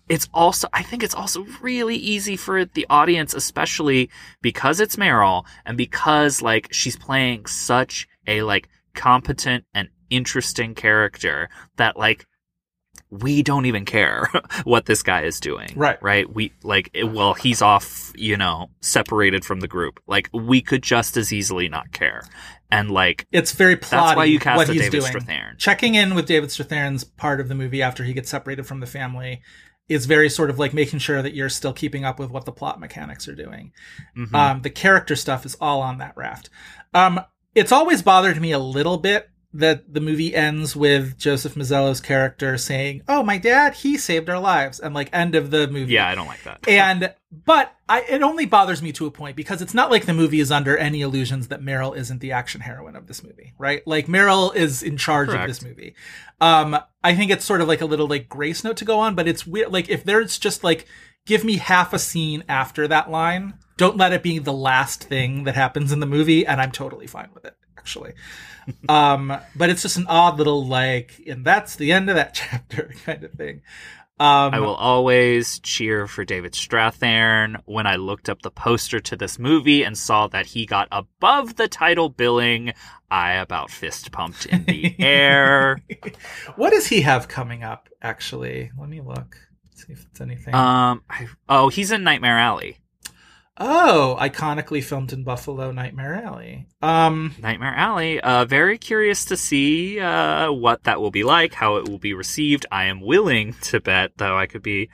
it's 0.09 0.27
also 0.33 0.67
i 0.73 0.81
think 0.83 1.03
it's 1.03 1.15
also 1.15 1.45
really 1.61 1.95
easy 1.95 2.35
for 2.35 2.65
the 2.65 2.85
audience 2.89 3.33
especially 3.33 4.09
because 4.41 4.79
it's 4.79 4.95
meryl 4.95 5.45
and 5.65 5.77
because 5.77 6.41
like 6.41 6.67
she's 6.71 6.95
playing 6.97 7.45
such 7.45 8.07
a 8.27 8.41
like 8.43 8.69
competent 8.93 9.63
and 9.73 9.89
interesting 10.09 10.73
character 10.75 11.49
that 11.77 11.97
like 11.97 12.25
we 13.09 13.41
don't 13.41 13.65
even 13.65 13.85
care 13.85 14.29
what 14.65 14.85
this 14.85 15.01
guy 15.01 15.21
is 15.21 15.39
doing 15.39 15.69
Right. 15.75 16.01
right? 16.03 16.33
We 16.33 16.51
like 16.63 16.89
it- 16.93 17.05
well 17.05 17.33
he's 17.35 17.61
off 17.61 18.11
you 18.15 18.35
know 18.35 18.67
separated 18.81 19.45
from 19.45 19.61
the 19.61 19.67
group. 19.67 19.99
Like 20.07 20.29
we 20.33 20.61
could 20.61 20.81
just 20.83 21.15
as 21.15 21.31
easily 21.31 21.69
not 21.69 21.91
care. 21.93 22.23
And 22.69 22.91
like 22.91 23.25
it's 23.31 23.53
very 23.53 23.77
plotty 23.77 23.89
that's 23.91 24.17
why 24.17 24.25
you 24.25 24.39
cast 24.39 24.57
what 24.57 24.69
a 24.69 24.73
he's 24.73 24.81
david 24.89 24.99
doing. 24.99 25.13
Strathairn. 25.13 25.57
Checking 25.57 25.95
in 25.95 26.15
with 26.15 26.25
David 26.25 26.49
Strathairn's 26.49 27.05
part 27.05 27.39
of 27.39 27.47
the 27.47 27.55
movie 27.55 27.81
after 27.81 28.03
he 28.03 28.11
gets 28.13 28.29
separated 28.29 28.65
from 28.65 28.81
the 28.81 28.87
family 28.87 29.41
is 29.89 30.05
very 30.05 30.29
sort 30.29 30.49
of 30.49 30.59
like 30.59 30.73
making 30.73 30.99
sure 30.99 31.21
that 31.21 31.33
you're 31.33 31.49
still 31.49 31.73
keeping 31.73 32.03
up 32.03 32.19
with 32.19 32.29
what 32.29 32.45
the 32.45 32.51
plot 32.51 32.79
mechanics 32.79 33.27
are 33.27 33.35
doing. 33.35 33.71
Mhm. 34.17 34.33
Um, 34.33 34.61
the 34.61 34.69
character 34.69 35.15
stuff 35.15 35.45
is 35.45 35.55
all 35.61 35.81
on 35.81 35.97
that 35.99 36.15
raft. 36.17 36.49
Um, 36.93 37.21
it's 37.55 37.71
always 37.71 38.01
bothered 38.01 38.39
me 38.41 38.51
a 38.51 38.59
little 38.59 38.97
bit 38.97 39.29
that 39.53 39.93
the 39.93 40.01
movie 40.01 40.35
ends 40.35 40.75
with 40.75 41.17
Joseph 41.17 41.55
Mazzello's 41.55 42.01
character 42.01 42.57
saying, 42.57 43.01
"Oh, 43.07 43.23
my 43.23 43.37
dad, 43.37 43.73
he 43.75 43.97
saved 43.97 44.29
our 44.29 44.39
lives," 44.39 44.79
and 44.79 44.93
like 44.93 45.09
end 45.13 45.35
of 45.35 45.51
the 45.51 45.67
movie. 45.67 45.93
yeah 45.93 46.07
i 46.07 46.15
don't 46.15 46.27
like 46.27 46.43
that 46.43 46.67
And 46.67 47.13
but 47.45 47.73
I 47.89 48.01
it 48.01 48.21
only 48.21 48.45
bothers 48.45 48.81
me 48.81 48.91
to 48.93 49.05
a 49.05 49.11
point 49.11 49.35
because 49.35 49.61
it's 49.61 49.73
not 49.73 49.89
like 49.91 50.05
the 50.05 50.13
movie 50.13 50.39
is 50.39 50.51
under 50.51 50.77
any 50.77 51.01
illusions 51.01 51.47
that 51.47 51.61
Meryl 51.61 51.95
isn't 51.95 52.19
the 52.19 52.31
action 52.33 52.61
heroine 52.61 52.95
of 52.95 53.07
this 53.07 53.21
movie, 53.23 53.53
right? 53.57 53.85
Like 53.85 54.07
Meryl 54.07 54.55
is 54.55 54.81
in 54.83 54.95
charge 54.97 55.29
Correct. 55.29 55.43
of 55.43 55.47
this 55.49 55.61
movie. 55.61 55.95
Um 56.39 56.77
I 57.03 57.15
think 57.15 57.31
it's 57.31 57.45
sort 57.45 57.61
of 57.61 57.67
like 57.67 57.81
a 57.81 57.85
little 57.85 58.07
like 58.07 58.29
grace 58.29 58.63
note 58.63 58.77
to 58.77 58.85
go 58.85 58.99
on, 58.99 59.15
but 59.15 59.27
it's 59.27 59.45
weird 59.47 59.71
like 59.73 59.89
if 59.89 60.03
there's 60.03 60.37
just 60.37 60.63
like 60.63 60.85
give 61.25 61.43
me 61.43 61.57
half 61.57 61.93
a 61.93 61.99
scene 61.99 62.43
after 62.47 62.87
that 62.87 63.09
line, 63.11 63.53
don't 63.75 63.97
let 63.97 64.13
it 64.13 64.23
be 64.23 64.39
the 64.39 64.53
last 64.53 65.03
thing 65.03 65.43
that 65.43 65.55
happens 65.55 65.91
in 65.91 65.99
the 65.99 66.05
movie 66.05 66.45
and 66.45 66.61
I'm 66.61 66.71
totally 66.71 67.07
fine 67.07 67.29
with 67.33 67.43
it 67.45 67.56
actually. 67.87 68.13
um 68.89 69.37
but 69.55 69.69
it's 69.69 69.81
just 69.81 69.95
an 69.95 70.05
odd 70.09 70.37
little 70.37 70.65
like 70.65 71.21
and 71.25 71.45
that's 71.45 71.77
the 71.77 71.93
end 71.93 72.09
of 72.09 72.17
that 72.17 72.33
chapter 72.33 72.91
kind 73.05 73.23
of 73.23 73.31
thing. 73.33 73.61
Um 74.19 74.53
I 74.53 74.59
will 74.59 74.75
always 74.75 75.59
cheer 75.59 76.05
for 76.07 76.25
David 76.25 76.51
Strathairn. 76.53 77.61
When 77.65 77.87
I 77.87 77.95
looked 77.95 78.27
up 78.29 78.41
the 78.41 78.51
poster 78.51 78.99
to 78.99 79.15
this 79.15 79.39
movie 79.39 79.83
and 79.83 79.97
saw 79.97 80.27
that 80.27 80.47
he 80.47 80.65
got 80.65 80.87
above 80.91 81.55
the 81.55 81.67
title 81.69 82.09
billing, 82.09 82.73
I 83.09 83.33
about 83.35 83.69
fist 83.69 84.11
pumped 84.11 84.47
in 84.47 84.65
the 84.65 84.93
air. 84.99 85.79
What 86.57 86.71
does 86.71 86.87
he 86.87 87.01
have 87.01 87.27
coming 87.29 87.63
up? 87.63 87.87
Actually, 88.01 88.71
let 88.77 88.89
me 88.89 88.99
look. 89.01 89.37
See 89.75 89.93
if 89.93 90.05
it's 90.09 90.19
anything. 90.19 90.53
Um, 90.55 91.03
I, 91.09 91.27
oh, 91.47 91.69
he's 91.69 91.91
in 91.91 92.03
Nightmare 92.03 92.39
Alley. 92.39 92.79
Oh, 93.59 94.17
iconically 94.19 94.83
filmed 94.83 95.13
in 95.13 95.23
Buffalo, 95.23 95.71
Nightmare 95.71 96.23
Alley. 96.23 96.67
Um, 96.81 97.33
Nightmare 97.39 97.73
Alley. 97.73 98.19
Uh, 98.21 98.45
very 98.45 98.77
curious 98.77 99.25
to 99.25 99.37
see 99.37 99.99
uh, 99.99 100.51
what 100.51 100.83
that 100.83 101.01
will 101.01 101.11
be 101.11 101.23
like, 101.23 101.53
how 101.53 101.77
it 101.77 101.89
will 101.89 101.97
be 101.97 102.13
received. 102.13 102.65
I 102.71 102.85
am 102.85 103.01
willing 103.01 103.53
to 103.63 103.79
bet, 103.79 104.11
though 104.17 104.37
I 104.37 104.45
could 104.45 104.61
be 104.61 104.89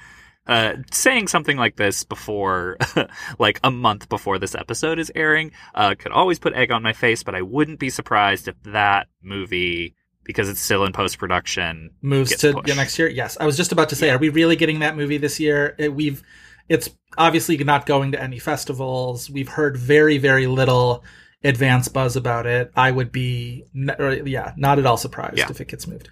uh, 0.47 0.75
saying 0.91 1.27
something 1.27 1.57
like 1.57 1.75
this 1.75 2.03
before, 2.03 2.77
like 3.39 3.59
a 3.63 3.71
month 3.71 4.09
before 4.09 4.39
this 4.39 4.55
episode 4.55 4.99
is 4.99 5.11
airing. 5.15 5.51
Uh, 5.75 5.95
could 5.97 6.11
always 6.11 6.39
put 6.39 6.53
egg 6.53 6.71
on 6.71 6.83
my 6.83 6.93
face, 6.93 7.23
but 7.23 7.35
I 7.35 7.41
wouldn't 7.41 7.79
be 7.79 7.89
surprised 7.89 8.47
if 8.47 8.55
that 8.63 9.07
movie, 9.21 9.95
because 10.23 10.49
it's 10.49 10.61
still 10.61 10.85
in 10.85 10.93
post 10.93 11.17
production, 11.17 11.91
moves 12.01 12.35
to 12.37 12.53
pushed. 12.53 12.67
the 12.67 12.75
next 12.75 12.97
year. 12.99 13.09
Yes, 13.09 13.37
I 13.39 13.45
was 13.45 13.57
just 13.57 13.71
about 13.71 13.89
to 13.89 13.95
say, 13.95 14.09
are 14.09 14.17
we 14.17 14.29
really 14.29 14.55
getting 14.55 14.79
that 14.79 14.95
movie 14.95 15.17
this 15.17 15.39
year? 15.39 15.75
We've, 15.91 16.23
it's 16.69 16.89
obviously 17.17 17.57
not 17.63 17.85
going 17.85 18.11
to 18.13 18.21
any 18.21 18.39
festivals. 18.39 19.29
We've 19.29 19.49
heard 19.49 19.77
very, 19.77 20.17
very 20.17 20.47
little 20.47 21.03
advance 21.43 21.87
buzz 21.89 22.15
about 22.15 22.45
it. 22.45 22.71
I 22.75 22.89
would 22.91 23.11
be, 23.11 23.65
yeah, 23.73 24.53
not 24.57 24.79
at 24.79 24.85
all 24.85 24.97
surprised 24.97 25.37
Yeah. 25.37 25.47
if 25.49 25.59
it 25.59 25.67
gets 25.67 25.87
moved. 25.87 26.09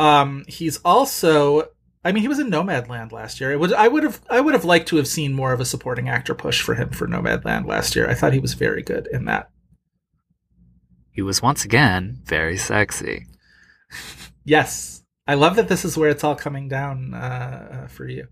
Um, 0.00 0.44
he's 0.48 0.78
also, 0.84 1.68
I 2.04 2.10
mean, 2.10 2.22
he 2.22 2.28
was 2.28 2.40
in 2.40 2.50
Nomadland 2.50 3.12
last 3.12 3.40
year. 3.40 3.52
It 3.52 3.60
would, 3.60 3.72
I 3.72 3.86
would 3.86 4.02
have, 4.02 4.20
I 4.28 4.40
would 4.40 4.54
have 4.54 4.64
liked 4.64 4.88
to 4.88 4.96
have 4.96 5.06
seen 5.06 5.32
more 5.34 5.52
of 5.52 5.60
a 5.60 5.64
supporting 5.64 6.08
actor 6.08 6.34
push 6.34 6.60
for 6.60 6.74
him 6.74 6.90
for 6.90 7.06
Nomadland 7.06 7.66
last 7.66 7.94
year. 7.94 8.10
I 8.10 8.14
thought 8.14 8.32
he 8.32 8.40
was 8.40 8.54
very 8.54 8.82
good 8.82 9.06
in 9.12 9.24
that. 9.26 9.50
he 11.12 11.22
was 11.22 11.40
once 11.42 11.64
again 11.64 12.20
very 12.24 12.56
sexy. 12.56 13.26
Yes. 14.44 15.01
I 15.26 15.34
love 15.34 15.54
that 15.56 15.68
this 15.68 15.84
is 15.84 15.96
where 15.96 16.10
it's 16.10 16.24
all 16.24 16.34
coming 16.34 16.66
down 16.68 17.14
uh, 17.14 17.84
uh, 17.84 17.86
for 17.88 18.08
you. 18.08 18.26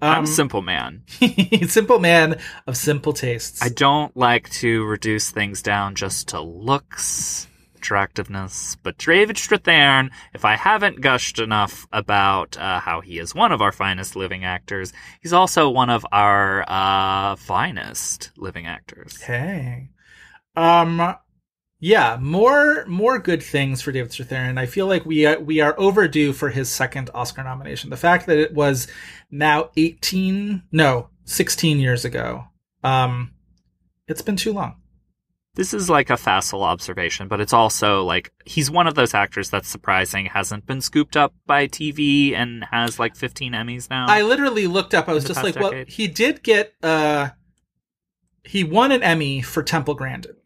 I'm 0.00 0.18
Um, 0.18 0.24
a 0.24 0.26
simple 0.26 0.60
man. 0.62 1.02
simple 1.68 2.00
man 2.00 2.40
of 2.66 2.76
simple 2.76 3.12
tastes. 3.12 3.62
I 3.62 3.68
don't 3.68 4.16
like 4.16 4.50
to 4.54 4.84
reduce 4.84 5.30
things 5.30 5.62
down 5.62 5.94
just 5.94 6.28
to 6.28 6.40
looks, 6.40 7.46
attractiveness, 7.76 8.76
but 8.82 8.98
David 8.98 9.36
Strathairn, 9.36 10.10
if 10.34 10.44
I 10.44 10.56
haven't 10.56 11.00
gushed 11.00 11.38
enough 11.38 11.86
about 11.92 12.56
uh, 12.58 12.80
how 12.80 13.00
he 13.02 13.20
is 13.20 13.36
one 13.36 13.52
of 13.52 13.62
our 13.62 13.72
finest 13.72 14.16
living 14.16 14.44
actors, 14.44 14.92
he's 15.20 15.32
also 15.32 15.70
one 15.70 15.90
of 15.90 16.04
our 16.10 16.64
uh, 16.66 17.36
finest 17.36 18.32
living 18.36 18.66
actors. 18.66 19.20
Hey. 19.22 19.90
Um 20.56 21.14
yeah, 21.84 22.16
more 22.20 22.84
more 22.86 23.18
good 23.18 23.42
things 23.42 23.82
for 23.82 23.90
David 23.90 24.12
Strathairn. 24.12 24.56
I 24.56 24.66
feel 24.66 24.86
like 24.86 25.04
we 25.04 25.26
are, 25.26 25.40
we 25.40 25.60
are 25.60 25.74
overdue 25.76 26.32
for 26.32 26.48
his 26.48 26.70
second 26.70 27.10
Oscar 27.12 27.42
nomination. 27.42 27.90
The 27.90 27.96
fact 27.96 28.26
that 28.26 28.38
it 28.38 28.54
was 28.54 28.86
now 29.32 29.70
18, 29.76 30.62
no, 30.70 31.08
16 31.24 31.80
years 31.80 32.04
ago. 32.04 32.44
Um 32.84 33.32
it's 34.06 34.22
been 34.22 34.36
too 34.36 34.52
long. 34.52 34.76
This 35.56 35.74
is 35.74 35.90
like 35.90 36.08
a 36.08 36.16
facile 36.16 36.62
observation, 36.62 37.26
but 37.26 37.40
it's 37.40 37.52
also 37.52 38.04
like 38.04 38.32
he's 38.44 38.70
one 38.70 38.86
of 38.86 38.94
those 38.94 39.12
actors 39.12 39.50
that's 39.50 39.68
surprising, 39.68 40.26
hasn't 40.26 40.66
been 40.66 40.80
scooped 40.80 41.16
up 41.16 41.34
by 41.46 41.66
TV 41.66 42.32
and 42.32 42.64
has 42.70 43.00
like 43.00 43.16
15 43.16 43.54
Emmys 43.54 43.90
now. 43.90 44.06
I 44.08 44.22
literally 44.22 44.68
looked 44.68 44.94
up. 44.94 45.08
I 45.08 45.14
was 45.14 45.24
just 45.24 45.42
like, 45.42 45.56
well, 45.56 45.82
he 45.88 46.06
did 46.06 46.44
get 46.44 46.74
uh 46.80 47.30
he 48.44 48.62
won 48.62 48.92
an 48.92 49.02
Emmy 49.02 49.42
for 49.42 49.64
Temple 49.64 49.94
Grandin. 49.94 50.36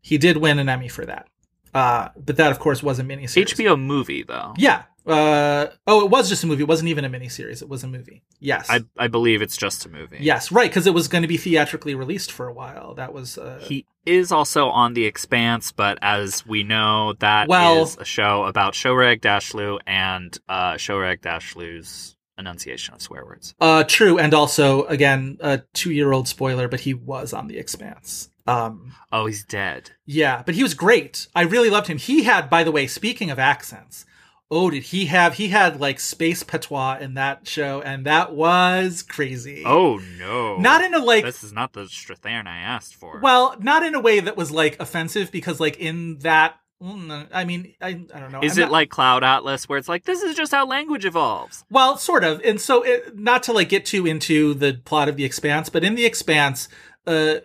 He 0.00 0.18
did 0.18 0.36
win 0.38 0.58
an 0.58 0.68
Emmy 0.68 0.88
for 0.88 1.04
that. 1.06 1.28
Uh 1.74 2.08
but 2.16 2.36
that 2.36 2.50
of 2.50 2.58
course 2.58 2.82
was 2.82 2.98
a 2.98 3.02
miniseries. 3.04 3.46
HBO 3.54 3.78
movie 3.80 4.22
though. 4.24 4.54
Yeah. 4.58 4.82
Uh 5.06 5.68
oh, 5.86 6.04
it 6.04 6.10
was 6.10 6.28
just 6.28 6.44
a 6.44 6.46
movie. 6.46 6.62
It 6.62 6.68
wasn't 6.68 6.88
even 6.90 7.04
a 7.04 7.10
miniseries. 7.10 7.62
It 7.62 7.68
was 7.68 7.84
a 7.84 7.88
movie. 7.88 8.22
Yes. 8.38 8.66
I 8.68 8.80
I 8.98 9.08
believe 9.08 9.40
it's 9.40 9.56
just 9.56 9.86
a 9.86 9.88
movie. 9.88 10.18
Yes, 10.20 10.52
right, 10.52 10.68
because 10.70 10.86
it 10.86 10.92
was 10.94 11.08
going 11.08 11.22
to 11.22 11.28
be 11.28 11.36
theatrically 11.36 11.94
released 11.94 12.30
for 12.32 12.48
a 12.48 12.52
while. 12.52 12.94
That 12.94 13.12
was 13.12 13.38
uh, 13.38 13.60
He 13.62 13.86
is 14.04 14.30
also 14.32 14.68
on 14.68 14.94
The 14.94 15.04
Expanse, 15.06 15.72
but 15.72 15.98
as 16.02 16.44
we 16.46 16.62
know, 16.64 17.14
that 17.20 17.44
is 17.44 17.48
Well- 17.48 17.90
a 17.98 18.04
show 18.04 18.44
about 18.44 18.74
Shohreh 18.74 19.18
Aghdashloo 19.18 19.78
and 19.86 20.36
uh, 20.48 20.74
Shohreh 20.74 21.18
Aghdashloo's 21.18 22.16
enunciation 22.38 22.94
of 22.94 23.02
swear 23.02 23.24
words. 23.24 23.54
uh 23.60 23.84
true, 23.84 24.18
and 24.18 24.32
also 24.34 24.84
again 24.84 25.38
a 25.40 25.62
two 25.74 25.92
year 25.92 26.12
old 26.12 26.26
spoiler, 26.28 26.68
but 26.68 26.80
he 26.80 26.94
was 26.94 27.32
on 27.32 27.46
The 27.48 27.58
Expanse. 27.58 28.30
Um, 28.50 28.92
Oh, 29.12 29.26
he's 29.26 29.44
dead. 29.44 29.90
yeah, 30.06 30.42
but 30.46 30.54
he 30.54 30.62
was 30.62 30.74
great. 30.74 31.26
I 31.34 31.42
really 31.42 31.70
loved 31.70 31.88
him. 31.88 31.98
He 31.98 32.22
had, 32.24 32.48
by 32.48 32.62
the 32.64 32.70
way, 32.72 32.86
speaking 32.86 33.30
of 33.30 33.38
accents, 33.40 34.04
oh, 34.52 34.70
did 34.70 34.84
he 34.84 35.06
have? 35.06 35.34
He 35.34 35.48
had 35.48 35.80
like 35.80 35.98
space 36.00 36.42
patois 36.42 36.98
in 37.00 37.14
that 37.14 37.46
show, 37.48 37.80
and 37.82 38.06
that 38.06 38.32
was 38.32 39.02
crazy. 39.02 39.62
Oh 39.66 40.00
no! 40.18 40.56
not 40.58 40.82
in 40.84 40.94
a 40.94 40.98
like 40.98 41.24
this 41.24 41.42
is 41.44 41.52
not 41.52 41.72
the 41.72 41.82
Strathairn 41.84 42.46
I 42.46 42.58
asked 42.58 42.94
for. 42.94 43.18
Well, 43.20 43.56
not 43.60 43.82
in 43.84 43.94
a 43.94 44.00
way 44.00 44.20
that 44.20 44.36
was 44.36 44.50
like 44.50 44.80
offensive 44.80 45.30
because 45.32 45.58
like 45.60 45.78
in 45.78 46.18
that 46.20 46.54
mm, 46.82 47.26
I 47.32 47.44
mean 47.44 47.74
I, 47.80 47.88
I 48.14 48.20
don't 48.20 48.30
know. 48.32 48.40
is 48.42 48.56
I'm 48.58 48.62
it 48.62 48.66
not- 48.66 48.72
like 48.72 48.90
Cloud 48.90 49.24
Atlas, 49.24 49.68
where 49.68 49.78
it's 49.78 49.88
like 49.88 50.04
this 50.04 50.22
is 50.22 50.36
just 50.36 50.52
how 50.52 50.66
language 50.66 51.04
evolves? 51.04 51.64
well, 51.70 51.96
sort 51.96 52.22
of. 52.24 52.40
And 52.44 52.60
so 52.60 52.82
it, 52.82 53.16
not 53.18 53.42
to 53.44 53.52
like 53.52 53.68
get 53.68 53.84
too 53.86 54.06
into 54.06 54.54
the 54.54 54.74
plot 54.84 55.08
of 55.08 55.16
the 55.16 55.24
expanse, 55.24 55.68
but 55.68 55.82
in 55.84 55.94
the 55.96 56.04
expanse 56.06 56.68
uh 57.06 57.36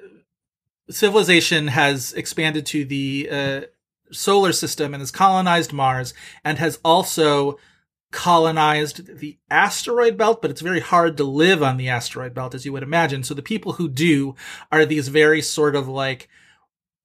civilization 0.90 1.68
has 1.68 2.14
expanded 2.14 2.66
to 2.68 2.86
the 2.86 3.30
uh 3.32 3.62
solar 4.12 4.52
system 4.52 4.94
and 4.94 5.02
has 5.02 5.12
colonized 5.12 5.74
Mars 5.74 6.14
and 6.44 6.58
has 6.58 6.80
also 6.84 7.58
colonized 8.12 9.18
the 9.20 9.38
asteroid 9.50 10.18
belt, 10.18 10.42
but 10.42 10.50
it's 10.50 10.62
very 10.62 10.80
hard 10.80 11.18
to 11.18 11.24
live 11.24 11.62
on 11.62 11.78
the 11.78 11.90
asteroid 11.90 12.34
belt, 12.34 12.56
as 12.56 12.66
you 12.66 12.72
would 12.72 12.84
imagine. 12.84 13.24
So 13.24 13.34
the 13.34 13.42
people 13.42 13.74
who 13.74 13.90
do 13.90 14.36
are 14.72 14.86
these 14.86 15.10
very 15.10 15.42
sort 15.42 15.76
of 15.76 15.88
like 15.88 16.30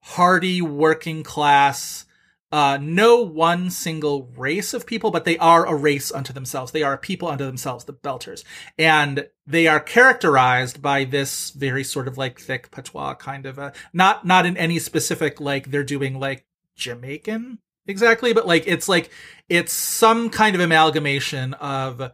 hardy 0.03 0.63
working 0.63 1.23
class, 1.23 2.07
uh, 2.53 2.79
no 2.81 3.21
one 3.21 3.71
single 3.71 4.29
race 4.37 4.75
of 4.75 4.87
people, 4.87 5.11
but 5.11 5.25
they 5.25 5.39
are 5.39 5.67
a 5.67 5.75
race 5.75 6.11
unto 6.11 6.33
themselves. 6.33 6.73
They 6.73 6.83
are 6.83 6.95
a 6.95 6.99
people 6.99 7.29
unto 7.29 7.45
themselves, 7.45 7.85
the 7.85 7.93
Belters. 7.93 8.43
And 8.77 9.29
they 9.47 9.69
are 9.69 9.79
characterized 9.79 10.83
by 10.83 11.05
this 11.05 11.51
very 11.51 11.85
sort 11.85 12.09
of 12.09 12.19
like 12.19 12.41
thick 12.41 12.71
patois 12.73 13.15
kind 13.15 13.47
of 13.47 13.59
a, 13.59 13.73
not, 13.93 14.27
not 14.27 14.47
in 14.47 14.57
any 14.57 14.81
specific, 14.81 15.41
like 15.41 15.71
they're 15.71 15.85
doing 15.85 16.19
like 16.19 16.45
Jamaican 16.75 17.59
exactly, 17.87 18.33
but 18.33 18.49
like 18.49 18.65
it's 18.67 18.89
like, 18.89 19.11
it's 19.49 19.73
some 19.73 20.29
kind 20.29 20.57
of 20.57 20.61
amalgamation 20.61 21.55
of 21.55 22.13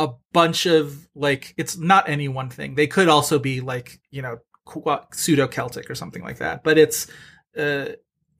a 0.00 0.08
bunch 0.32 0.66
of 0.66 1.08
like, 1.14 1.54
it's 1.56 1.76
not 1.76 2.08
any 2.08 2.26
one 2.26 2.50
thing. 2.50 2.74
They 2.74 2.88
could 2.88 3.08
also 3.08 3.38
be 3.38 3.60
like, 3.60 4.00
you 4.10 4.22
know, 4.22 4.38
pseudo 5.12 5.46
Celtic 5.46 5.88
or 5.88 5.94
something 5.94 6.22
like 6.22 6.38
that, 6.38 6.64
but 6.64 6.78
it's, 6.78 7.06
uh, 7.56 7.90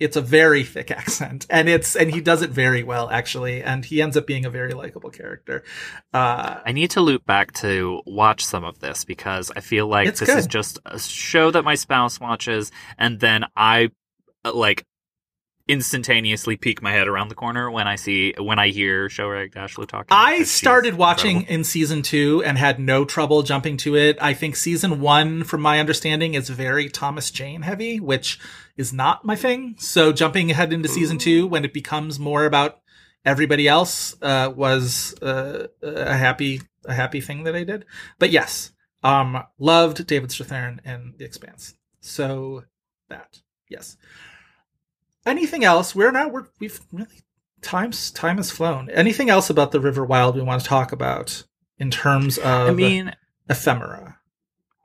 it's 0.00 0.16
a 0.16 0.20
very 0.20 0.64
thick 0.64 0.90
accent 1.02 1.46
and 1.50 1.68
it's 1.68 1.96
and 1.96 2.12
he 2.12 2.20
does 2.20 2.42
it 2.42 2.50
very 2.50 2.82
well 2.82 3.10
actually 3.10 3.62
and 3.62 3.84
he 3.84 4.00
ends 4.00 4.16
up 4.16 4.26
being 4.26 4.44
a 4.44 4.50
very 4.50 4.72
likable 4.72 5.10
character. 5.10 5.62
Uh 6.12 6.60
I 6.64 6.72
need 6.72 6.90
to 6.92 7.00
loop 7.00 7.24
back 7.24 7.52
to 7.54 8.02
watch 8.06 8.44
some 8.44 8.64
of 8.64 8.80
this 8.80 9.04
because 9.04 9.50
I 9.54 9.60
feel 9.60 9.86
like 9.86 10.14
this 10.16 10.28
is 10.28 10.46
just 10.46 10.78
a 10.84 10.98
show 10.98 11.50
that 11.50 11.64
my 11.64 11.74
spouse 11.74 12.20
watches, 12.20 12.70
and 12.96 13.20
then 13.20 13.44
I 13.56 13.90
like 14.44 14.86
instantaneously 15.68 16.56
peek 16.56 16.80
my 16.82 16.90
head 16.90 17.06
around 17.06 17.28
the 17.28 17.34
corner 17.34 17.70
when 17.70 17.86
I 17.86 17.96
see 17.96 18.34
when 18.38 18.58
I 18.58 18.68
hear 18.68 19.08
Shohreh 19.08 19.50
Aghdashloo 19.50 19.86
talking. 19.86 20.08
I 20.10 20.42
started 20.44 20.94
watching 20.94 21.36
incredible. 21.36 21.54
in 21.54 21.64
season 21.64 22.02
two 22.02 22.42
and 22.44 22.56
had 22.56 22.80
no 22.80 23.04
trouble 23.04 23.42
jumping 23.42 23.76
to 23.78 23.96
it. 23.96 24.16
I 24.20 24.34
think 24.34 24.56
season 24.56 25.00
one, 25.00 25.44
from 25.44 25.60
my 25.60 25.78
understanding, 25.78 26.34
is 26.34 26.48
very 26.48 26.88
Thomas 26.88 27.30
Jane 27.30 27.62
heavy, 27.62 28.00
which 28.00 28.40
is 28.76 28.92
not 28.92 29.24
my 29.24 29.36
thing. 29.36 29.76
So 29.78 30.12
jumping 30.12 30.50
ahead 30.50 30.72
into 30.72 30.88
season 30.88 31.18
two 31.18 31.46
when 31.46 31.64
it 31.64 31.72
becomes 31.74 32.18
more 32.18 32.46
about 32.46 32.80
everybody 33.24 33.68
else 33.68 34.16
uh, 34.22 34.50
was 34.54 35.14
uh, 35.20 35.66
a 35.82 36.16
happy 36.16 36.62
a 36.84 36.94
happy 36.94 37.20
thing 37.20 37.44
that 37.44 37.54
I 37.54 37.64
did. 37.64 37.84
But 38.18 38.30
yes, 38.30 38.72
um, 39.02 39.44
loved 39.58 40.06
David 40.06 40.30
Strathairn 40.30 40.78
and 40.84 41.14
The 41.18 41.24
Expanse. 41.24 41.74
So 42.00 42.64
that 43.08 43.40
yes. 43.68 43.96
Anything 45.26 45.64
else? 45.64 45.94
We're 45.94 46.10
now 46.10 46.28
we're 46.28 46.46
we've 46.58 46.80
really 46.92 47.22
times 47.62 48.10
time 48.10 48.36
has 48.36 48.50
flown. 48.50 48.90
Anything 48.90 49.30
else 49.30 49.50
about 49.50 49.72
the 49.72 49.80
River 49.80 50.04
Wild 50.04 50.36
we 50.36 50.42
want 50.42 50.62
to 50.62 50.68
talk 50.68 50.92
about 50.92 51.44
in 51.78 51.90
terms 51.90 52.38
of 52.38 52.68
I 52.68 52.72
mean, 52.72 53.14
ephemera? 53.48 54.18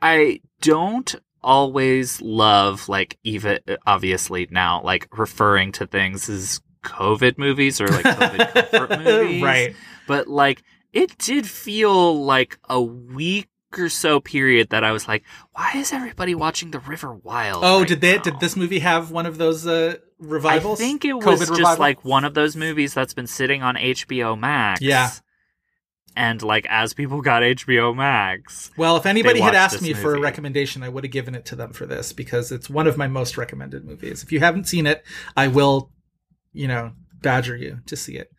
I 0.01 0.41
don't 0.61 1.15
always 1.41 2.21
love 2.21 2.87
like 2.87 3.17
even 3.23 3.59
obviously 3.85 4.47
now 4.49 4.81
like 4.81 5.07
referring 5.17 5.71
to 5.73 5.85
things 5.85 6.29
as 6.29 6.61
COVID 6.83 7.37
movies 7.37 7.81
or 7.81 7.87
like 7.87 8.05
COVID 8.05 8.53
comfort 8.71 8.99
movies, 9.03 9.43
right. 9.43 9.75
But 10.07 10.27
like 10.27 10.63
it 10.91 11.17
did 11.17 11.47
feel 11.47 12.23
like 12.23 12.59
a 12.69 12.81
week 12.81 13.47
or 13.79 13.89
so 13.89 14.19
period 14.19 14.69
that 14.69 14.83
I 14.83 14.91
was 14.91 15.07
like, 15.07 15.23
why 15.53 15.71
is 15.75 15.91
everybody 15.93 16.35
watching 16.35 16.71
The 16.71 16.79
River 16.79 17.13
Wild? 17.13 17.63
Oh, 17.63 17.79
right 17.79 17.87
did 17.87 18.01
they 18.01 18.15
now? 18.17 18.21
did 18.23 18.39
this 18.39 18.55
movie 18.55 18.79
have 18.79 19.11
one 19.11 19.25
of 19.25 19.37
those 19.37 19.65
uh 19.67 19.95
revivals? 20.19 20.79
I 20.79 20.83
think 20.83 21.05
it 21.05 21.13
was 21.13 21.25
COVID 21.25 21.39
just 21.39 21.51
revival? 21.51 21.79
like 21.79 22.05
one 22.05 22.23
of 22.25 22.33
those 22.33 22.55
movies 22.55 22.93
that's 22.93 23.13
been 23.13 23.27
sitting 23.27 23.61
on 23.63 23.75
HBO 23.75 24.37
Max. 24.39 24.81
Yeah. 24.81 25.09
and 26.15 26.41
like 26.43 26.65
as 26.69 26.93
people 26.93 27.21
got 27.21 27.41
HBO 27.43 27.95
Max, 27.95 28.71
Well, 28.77 28.97
if 28.97 29.05
anybody 29.05 29.39
had 29.39 29.55
asked 29.55 29.81
me 29.81 29.93
for 29.93 30.13
a 30.15 30.19
recommendation, 30.19 30.83
I 30.83 30.89
would 30.89 31.03
have 31.03 31.11
given 31.11 31.33
it 31.35 31.45
to 31.45 31.55
them 31.55 31.73
for 31.73 31.85
this 31.85 32.13
because 32.13 32.51
it's 32.51 32.69
one 32.69 32.87
of 32.87 32.97
my 32.97 33.07
most 33.07 33.37
recommended 33.37 33.83
movies. 33.85 34.21
If 34.23 34.31
you 34.31 34.39
haven't 34.39 34.65
seen 34.67 34.85
it, 34.85 35.03
I 35.35 35.47
will, 35.47 35.89
you 36.51 36.67
know, 36.67 36.91
badger 37.21 37.55
you 37.55 37.79
to 37.87 37.95
see 37.95 38.15
it. 38.15 38.29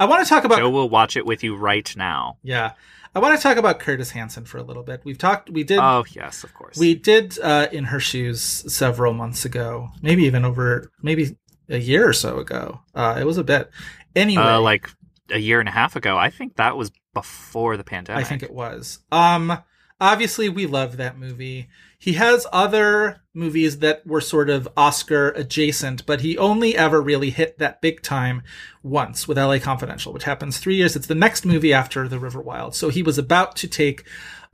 I 0.00 0.04
want 0.06 0.22
to 0.24 0.28
talk 0.28 0.44
about 0.44 0.58
Joe 0.58 0.70
will 0.70 0.88
watch 0.88 1.16
it 1.16 1.26
with 1.26 1.42
you 1.42 1.56
right 1.56 1.92
now. 1.96 2.38
yeah. 2.42 2.72
I 3.14 3.20
want 3.20 3.36
to 3.36 3.42
talk 3.42 3.56
about 3.56 3.78
Curtis 3.80 4.10
Hanson 4.10 4.44
for 4.44 4.58
a 4.58 4.62
little 4.62 4.82
bit. 4.82 5.02
We've 5.04 5.18
talked. 5.18 5.50
We 5.50 5.64
did. 5.64 5.78
Oh 5.78 6.04
yes, 6.10 6.44
of 6.44 6.54
course. 6.54 6.76
We 6.76 6.94
did 6.94 7.38
uh, 7.40 7.68
in 7.72 7.84
her 7.84 8.00
shoes 8.00 8.40
several 8.42 9.14
months 9.14 9.44
ago, 9.44 9.90
maybe 10.02 10.24
even 10.24 10.44
over 10.44 10.90
maybe 11.02 11.36
a 11.68 11.78
year 11.78 12.08
or 12.08 12.12
so 12.12 12.38
ago. 12.38 12.80
Uh, 12.94 13.16
it 13.20 13.24
was 13.24 13.38
a 13.38 13.44
bit. 13.44 13.70
Anyway, 14.14 14.42
uh, 14.42 14.60
like 14.60 14.90
a 15.30 15.38
year 15.38 15.60
and 15.60 15.68
a 15.68 15.72
half 15.72 15.96
ago. 15.96 16.16
I 16.16 16.30
think 16.30 16.56
that 16.56 16.76
was 16.76 16.90
before 17.14 17.76
the 17.76 17.84
pandemic. 17.84 18.24
I 18.24 18.28
think 18.28 18.42
it 18.42 18.52
was. 18.52 19.00
Um, 19.10 19.58
obviously, 20.00 20.48
we 20.48 20.66
love 20.66 20.96
that 20.98 21.18
movie. 21.18 21.68
He 22.00 22.12
has 22.12 22.46
other 22.52 23.22
movies 23.34 23.80
that 23.80 24.06
were 24.06 24.20
sort 24.20 24.48
of 24.48 24.68
Oscar 24.76 25.30
adjacent, 25.30 26.06
but 26.06 26.20
he 26.20 26.38
only 26.38 26.76
ever 26.76 27.02
really 27.02 27.30
hit 27.30 27.58
that 27.58 27.82
big 27.82 28.02
time 28.02 28.42
once 28.84 29.26
with 29.26 29.36
LA 29.36 29.58
Confidential, 29.58 30.12
which 30.12 30.22
happens 30.22 30.58
three 30.58 30.76
years. 30.76 30.94
It's 30.94 31.08
the 31.08 31.16
next 31.16 31.44
movie 31.44 31.72
after 31.72 32.06
The 32.06 32.20
River 32.20 32.40
Wild. 32.40 32.76
So 32.76 32.88
he 32.88 33.02
was 33.02 33.18
about 33.18 33.56
to 33.56 33.68
take 33.68 34.04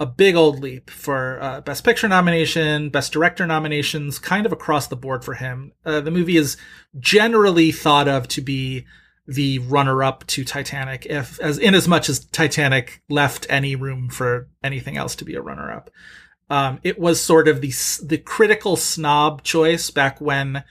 a 0.00 0.06
big 0.06 0.34
old 0.34 0.60
leap 0.60 0.88
for 0.88 1.38
uh, 1.40 1.60
Best 1.60 1.84
Picture 1.84 2.08
nomination, 2.08 2.88
Best 2.88 3.12
Director 3.12 3.46
nominations, 3.46 4.18
kind 4.18 4.46
of 4.46 4.52
across 4.52 4.86
the 4.86 4.96
board 4.96 5.22
for 5.22 5.34
him. 5.34 5.72
Uh, 5.84 6.00
the 6.00 6.10
movie 6.10 6.38
is 6.38 6.56
generally 6.98 7.72
thought 7.72 8.08
of 8.08 8.26
to 8.28 8.40
be 8.40 8.86
the 9.26 9.58
runner-up 9.60 10.26
to 10.28 10.44
Titanic, 10.44 11.06
if 11.06 11.38
as 11.40 11.58
in 11.58 11.74
as 11.74 11.88
much 11.88 12.08
as 12.08 12.24
Titanic 12.26 13.02
left 13.08 13.46
any 13.48 13.76
room 13.76 14.08
for 14.08 14.48
anything 14.62 14.96
else 14.96 15.14
to 15.16 15.24
be 15.24 15.34
a 15.34 15.40
runner-up. 15.42 15.90
Um, 16.50 16.80
it 16.82 16.98
was 16.98 17.22
sort 17.22 17.48
of 17.48 17.60
the 17.60 17.72
the 18.02 18.18
critical 18.18 18.76
snob 18.76 19.42
choice 19.42 19.90
back 19.90 20.20
when 20.20 20.64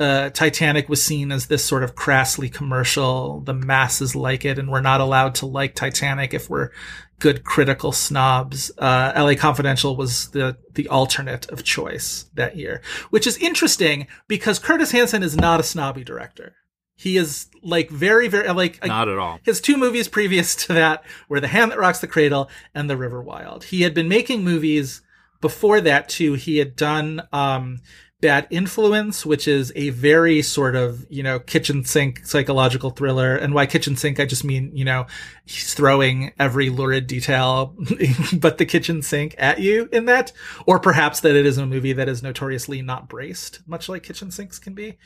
uh, 0.00 0.30
Titanic 0.30 0.88
was 0.88 1.02
seen 1.02 1.30
as 1.30 1.46
this 1.46 1.64
sort 1.64 1.84
of 1.84 1.94
crassly 1.94 2.52
commercial. 2.52 3.40
The 3.40 3.54
masses 3.54 4.16
like 4.16 4.44
it, 4.44 4.58
and 4.58 4.70
we're 4.70 4.80
not 4.80 5.00
allowed 5.00 5.34
to 5.36 5.46
like 5.46 5.74
Titanic 5.74 6.34
if 6.34 6.48
we're 6.48 6.70
good 7.18 7.44
critical 7.44 7.92
snobs. 7.92 8.72
Uh, 8.78 9.12
LA 9.16 9.34
Confidential 9.34 9.96
was 9.96 10.30
the 10.30 10.56
the 10.74 10.88
alternate 10.88 11.48
of 11.50 11.62
choice 11.62 12.26
that 12.34 12.56
year, 12.56 12.82
which 13.10 13.26
is 13.26 13.36
interesting 13.38 14.06
because 14.26 14.58
Curtis 14.58 14.90
Hanson 14.90 15.22
is 15.22 15.36
not 15.36 15.60
a 15.60 15.64
snobby 15.64 16.04
director. 16.04 16.56
He 17.02 17.16
is 17.16 17.48
like 17.62 17.90
very, 17.90 18.28
very 18.28 18.48
like 18.52 18.86
not 18.86 19.08
at 19.08 19.18
all. 19.18 19.40
his 19.42 19.60
two 19.60 19.76
movies 19.76 20.06
previous 20.06 20.54
to 20.66 20.74
that 20.74 21.02
were 21.28 21.40
The 21.40 21.48
Hand 21.48 21.72
That 21.72 21.78
Rocks 21.80 21.98
the 21.98 22.06
Cradle 22.06 22.48
and 22.76 22.88
The 22.88 22.96
River 22.96 23.20
Wild. 23.20 23.64
He 23.64 23.82
had 23.82 23.92
been 23.92 24.08
making 24.08 24.44
movies 24.44 25.02
before 25.40 25.80
that 25.80 26.08
too. 26.08 26.34
He 26.34 26.58
had 26.58 26.76
done 26.76 27.22
um, 27.32 27.80
Bad 28.20 28.46
Influence, 28.50 29.26
which 29.26 29.48
is 29.48 29.72
a 29.74 29.90
very 29.90 30.42
sort 30.42 30.76
of, 30.76 31.04
you 31.10 31.24
know, 31.24 31.40
kitchen 31.40 31.84
sink 31.84 32.24
psychological 32.24 32.90
thriller. 32.90 33.34
And 33.34 33.52
why 33.52 33.66
kitchen 33.66 33.96
sink, 33.96 34.20
I 34.20 34.24
just 34.24 34.44
mean, 34.44 34.70
you 34.72 34.84
know, 34.84 35.06
he's 35.44 35.74
throwing 35.74 36.32
every 36.38 36.70
lurid 36.70 37.08
detail 37.08 37.74
but 38.32 38.58
the 38.58 38.64
kitchen 38.64 39.02
sink 39.02 39.34
at 39.38 39.58
you 39.58 39.88
in 39.90 40.04
that. 40.04 40.30
Or 40.66 40.78
perhaps 40.78 41.18
that 41.18 41.34
it 41.34 41.46
is 41.46 41.58
a 41.58 41.66
movie 41.66 41.94
that 41.94 42.08
is 42.08 42.22
notoriously 42.22 42.80
not 42.80 43.08
braced, 43.08 43.58
much 43.66 43.88
like 43.88 44.04
kitchen 44.04 44.30
sinks 44.30 44.60
can 44.60 44.74
be. 44.74 44.98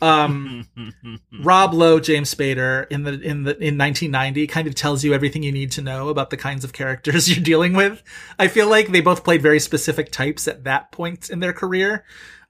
Um, 0.00 0.66
Rob 1.42 1.74
Lowe, 1.74 2.00
James 2.00 2.34
Spader 2.34 2.86
in 2.90 3.04
the 3.04 3.12
in 3.12 3.44
the 3.44 3.56
in 3.58 3.78
1990 3.78 4.46
kind 4.46 4.68
of 4.68 4.74
tells 4.74 5.02
you 5.02 5.14
everything 5.14 5.42
you 5.42 5.52
need 5.52 5.72
to 5.72 5.82
know 5.82 6.08
about 6.08 6.30
the 6.30 6.36
kinds 6.36 6.64
of 6.64 6.72
characters 6.72 7.28
you're 7.34 7.42
dealing 7.42 7.72
with. 7.72 8.02
I 8.38 8.48
feel 8.48 8.68
like 8.68 8.88
they 8.88 9.00
both 9.00 9.24
played 9.24 9.42
very 9.42 9.60
specific 9.60 10.12
types 10.12 10.46
at 10.46 10.64
that 10.64 10.92
point 10.92 11.30
in 11.30 11.40
their 11.40 11.52
career. 11.52 12.04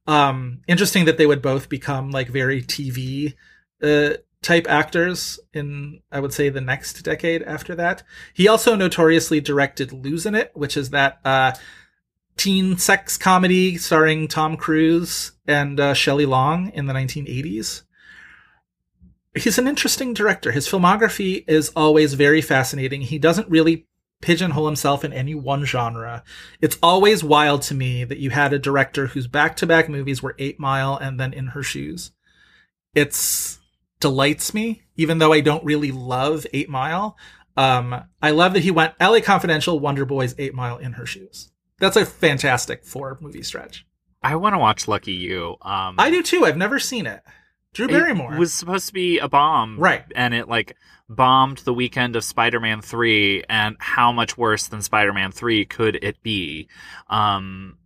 Um, 0.06 0.62
interesting 0.66 1.04
that 1.04 1.18
they 1.18 1.26
would 1.26 1.42
both 1.42 1.68
become 1.68 2.10
like 2.10 2.28
very 2.28 2.62
TV 2.62 3.34
uh, 3.82 4.14
type 4.42 4.66
actors 4.68 5.38
in 5.52 6.00
I 6.10 6.20
would 6.20 6.32
say 6.32 6.48
the 6.48 6.60
next 6.60 7.02
decade 7.02 7.42
after 7.42 7.74
that. 7.76 8.02
He 8.34 8.48
also 8.48 8.74
notoriously 8.74 9.40
directed 9.40 9.92
Losing 9.92 10.34
It, 10.34 10.50
which 10.54 10.76
is 10.76 10.90
that 10.90 11.20
uh, 11.24 11.52
teen 12.38 12.78
sex 12.78 13.16
comedy 13.18 13.76
starring 13.76 14.28
Tom 14.28 14.56
Cruise 14.56 15.32
and 15.46 15.78
uh, 15.78 15.92
Shelley 15.92 16.26
Long 16.26 16.70
in 16.70 16.86
the 16.86 16.94
1980s 16.94 17.82
he's 19.38 19.58
an 19.58 19.68
interesting 19.68 20.14
director. 20.14 20.52
His 20.52 20.68
filmography 20.68 21.44
is 21.46 21.70
always 21.74 22.14
very 22.14 22.40
fascinating. 22.40 23.02
He 23.02 23.18
doesn't 23.18 23.48
really 23.48 23.86
pigeonhole 24.20 24.66
himself 24.66 25.04
in 25.04 25.12
any 25.12 25.34
one 25.34 25.64
genre. 25.64 26.24
It's 26.60 26.78
always 26.82 27.22
wild 27.22 27.62
to 27.62 27.74
me 27.74 28.04
that 28.04 28.18
you 28.18 28.30
had 28.30 28.52
a 28.52 28.58
director 28.58 29.08
whose 29.08 29.26
back-to-back 29.26 29.88
movies 29.88 30.22
were 30.22 30.34
8 30.38 30.58
Mile 30.58 30.96
and 30.96 31.20
then 31.20 31.32
In 31.32 31.48
Her 31.48 31.62
Shoes. 31.62 32.12
It's 32.94 33.58
delights 34.00 34.54
me 34.54 34.82
even 34.96 35.18
though 35.18 35.32
I 35.32 35.40
don't 35.40 35.64
really 35.64 35.92
love 35.92 36.46
8 36.52 36.68
Mile. 36.68 37.16
Um 37.56 38.04
I 38.22 38.30
love 38.30 38.54
that 38.54 38.62
he 38.62 38.70
went 38.70 38.94
LA 39.00 39.20
Confidential, 39.20 39.78
Wonder 39.78 40.04
Boys, 40.04 40.34
8 40.38 40.54
Mile, 40.54 40.78
In 40.78 40.94
Her 40.94 41.06
Shoes. 41.06 41.50
That's 41.78 41.96
a 41.96 42.04
fantastic 42.04 42.84
four 42.84 43.18
movie 43.20 43.42
stretch. 43.42 43.86
I 44.22 44.36
want 44.36 44.54
to 44.54 44.58
watch 44.58 44.88
Lucky 44.88 45.12
You. 45.12 45.56
Um, 45.62 45.94
I 45.98 46.10
do 46.10 46.22
too. 46.22 46.44
I've 46.44 46.56
never 46.56 46.78
seen 46.78 47.06
it. 47.06 47.22
Drew 47.72 47.86
Barrymore. 47.86 48.34
It 48.34 48.38
was 48.38 48.52
supposed 48.52 48.88
to 48.88 48.92
be 48.92 49.18
a 49.18 49.28
bomb, 49.28 49.78
Right. 49.78 50.04
And 50.16 50.34
it 50.34 50.48
like 50.48 50.76
bombed 51.08 51.58
the 51.58 51.72
weekend 51.74 52.16
of 52.16 52.24
Spider-Man 52.24 52.80
Three. 52.80 53.44
And 53.48 53.76
how 53.78 54.10
much 54.12 54.36
worse 54.36 54.66
than 54.66 54.82
Spider-Man 54.82 55.32
Three 55.32 55.64
could 55.64 55.96
it 56.02 56.22
be? 56.22 56.68
Um, 57.08 57.77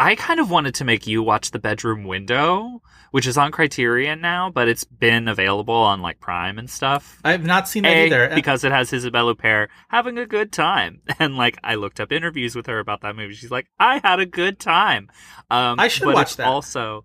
I 0.00 0.14
kind 0.14 0.40
of 0.40 0.50
wanted 0.50 0.74
to 0.76 0.84
make 0.84 1.06
you 1.06 1.22
watch 1.22 1.50
The 1.50 1.58
Bedroom 1.58 2.04
Window, 2.04 2.80
which 3.10 3.26
is 3.26 3.36
on 3.36 3.52
Criterion 3.52 4.22
now, 4.22 4.48
but 4.48 4.66
it's 4.66 4.82
been 4.82 5.28
available 5.28 5.74
on 5.74 6.00
like 6.00 6.20
Prime 6.20 6.58
and 6.58 6.70
stuff. 6.70 7.20
I've 7.22 7.44
not 7.44 7.68
seen 7.68 7.82
that 7.82 7.92
A, 7.92 8.06
either. 8.06 8.34
because 8.34 8.64
it 8.64 8.72
has 8.72 8.94
Isabelle 8.94 9.34
Huppert 9.34 9.68
having 9.88 10.16
a 10.16 10.24
good 10.24 10.52
time, 10.52 11.02
and 11.18 11.36
like 11.36 11.58
I 11.62 11.74
looked 11.74 12.00
up 12.00 12.12
interviews 12.12 12.56
with 12.56 12.66
her 12.66 12.78
about 12.78 13.02
that 13.02 13.14
movie. 13.14 13.34
She's 13.34 13.50
like, 13.50 13.66
"I 13.78 14.00
had 14.02 14.20
a 14.20 14.26
good 14.26 14.58
time." 14.58 15.10
Um, 15.50 15.78
I 15.78 15.88
should 15.88 16.06
watch 16.06 16.36
that. 16.36 16.46
Also, 16.46 17.04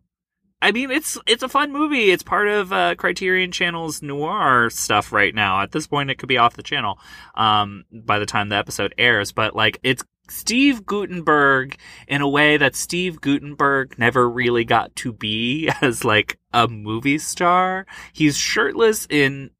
I 0.61 0.72
mean, 0.72 0.89
it's 0.89 1.17
it's 1.27 1.43
a 1.43 1.49
fun 1.49 1.73
movie. 1.73 2.11
It's 2.11 2.23
part 2.23 2.47
of 2.47 2.72
uh, 2.72 2.95
Criterion 2.95 3.51
Channel's 3.51 4.01
noir 4.01 4.69
stuff 4.69 5.11
right 5.11 5.35
now. 5.35 5.61
At 5.61 5.73
this 5.73 5.85
point, 5.85 6.11
it 6.11 6.17
could 6.17 6.30
be 6.30 6.38
off 6.38 6.55
the 6.55 6.63
channel 6.63 6.97
um, 7.35 7.84
by 7.91 8.19
the 8.19 8.26
time 8.26 8.47
the 8.47 8.55
episode 8.55 8.95
airs. 8.97 9.34
But 9.34 9.53
like, 9.53 9.80
it's 9.84 10.03
Steve 10.30 10.85
Guttenberg 10.85 11.77
in 12.07 12.22
a 12.22 12.27
way 12.27 12.57
that 12.57 12.76
Steve 12.76 13.22
Guttenberg 13.22 13.97
never 13.97 14.30
really 14.30 14.65
got 14.65 14.95
to 14.97 15.14
be 15.14 15.69
as 15.81 16.03
like 16.03 16.39
a 16.53 16.68
movie 16.68 17.18
star. 17.18 17.85
He's 18.14 18.38
shirtless 18.38 19.07
in 19.10 19.52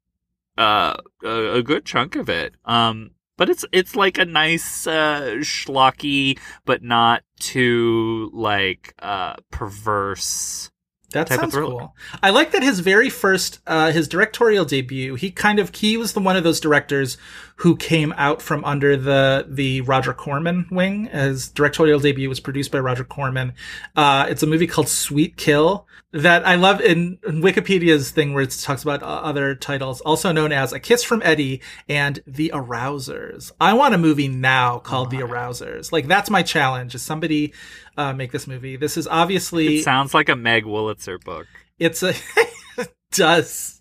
uh, 0.58 0.96
a, 1.22 1.56
a 1.58 1.62
good 1.62 1.84
chunk 1.84 2.16
of 2.16 2.28
it. 2.28 2.54
Um, 2.64 3.10
but 3.36 3.50
it's 3.50 3.64
it's 3.70 3.94
like 3.94 4.16
a 4.16 4.24
nice 4.24 4.86
uh, 4.86 5.36
schlocky, 5.40 6.38
but 6.64 6.82
not 6.82 7.22
too 7.38 8.30
like 8.32 8.94
uh, 8.98 9.34
perverse. 9.50 10.70
That 11.12 11.28
type 11.28 11.40
sounds 11.40 11.54
cool. 11.54 11.94
I 12.22 12.30
like 12.30 12.50
that 12.50 12.62
his 12.62 12.80
very 12.80 13.10
first, 13.10 13.60
uh, 13.66 13.92
his 13.92 14.08
directorial 14.08 14.64
debut, 14.64 15.14
he 15.14 15.30
kind 15.30 15.58
of, 15.58 15.74
he 15.74 15.96
was 15.96 16.12
the 16.14 16.20
one 16.20 16.36
of 16.36 16.42
those 16.42 16.58
directors 16.60 17.16
who 17.60 17.74
came 17.74 18.12
out 18.18 18.42
from 18.42 18.62
under 18.64 18.96
the, 18.96 19.46
the 19.48 19.80
Roger 19.82 20.12
Corman 20.12 20.66
wing. 20.70 21.06
His 21.06 21.48
directorial 21.48 21.98
debut 21.98 22.28
was 22.28 22.38
produced 22.38 22.70
by 22.70 22.78
Roger 22.80 23.04
Corman. 23.04 23.54
Uh, 23.94 24.26
it's 24.28 24.42
a 24.42 24.46
movie 24.46 24.66
called 24.66 24.88
Sweet 24.88 25.36
Kill 25.38 25.86
that 26.12 26.46
I 26.46 26.56
love 26.56 26.82
in, 26.82 27.18
in 27.26 27.40
Wikipedia's 27.40 28.10
thing 28.10 28.34
where 28.34 28.42
it 28.42 28.50
talks 28.50 28.82
about 28.82 29.02
uh, 29.02 29.06
other 29.06 29.54
titles, 29.54 30.02
also 30.02 30.32
known 30.32 30.52
as 30.52 30.74
A 30.74 30.80
Kiss 30.80 31.02
from 31.02 31.22
Eddie 31.24 31.62
and 31.88 32.20
The 32.26 32.50
Arousers. 32.54 33.52
I 33.58 33.72
want 33.72 33.94
a 33.94 33.98
movie 33.98 34.28
now 34.28 34.78
called 34.78 35.10
The 35.10 35.18
Arousers. 35.18 35.92
Like 35.92 36.06
that's 36.08 36.28
my 36.28 36.42
challenge 36.42 36.94
is 36.94 37.02
somebody, 37.02 37.54
uh, 37.96 38.12
make 38.12 38.32
this 38.32 38.46
movie. 38.46 38.76
This 38.76 38.98
is 38.98 39.06
obviously 39.06 39.78
It 39.78 39.84
sounds 39.84 40.12
like 40.12 40.28
a 40.28 40.36
Meg 40.36 40.64
Wolitzer 40.64 41.22
book. 41.24 41.46
it's 41.78 42.02
a 42.02 42.10
it 42.78 42.94
does 43.12 43.80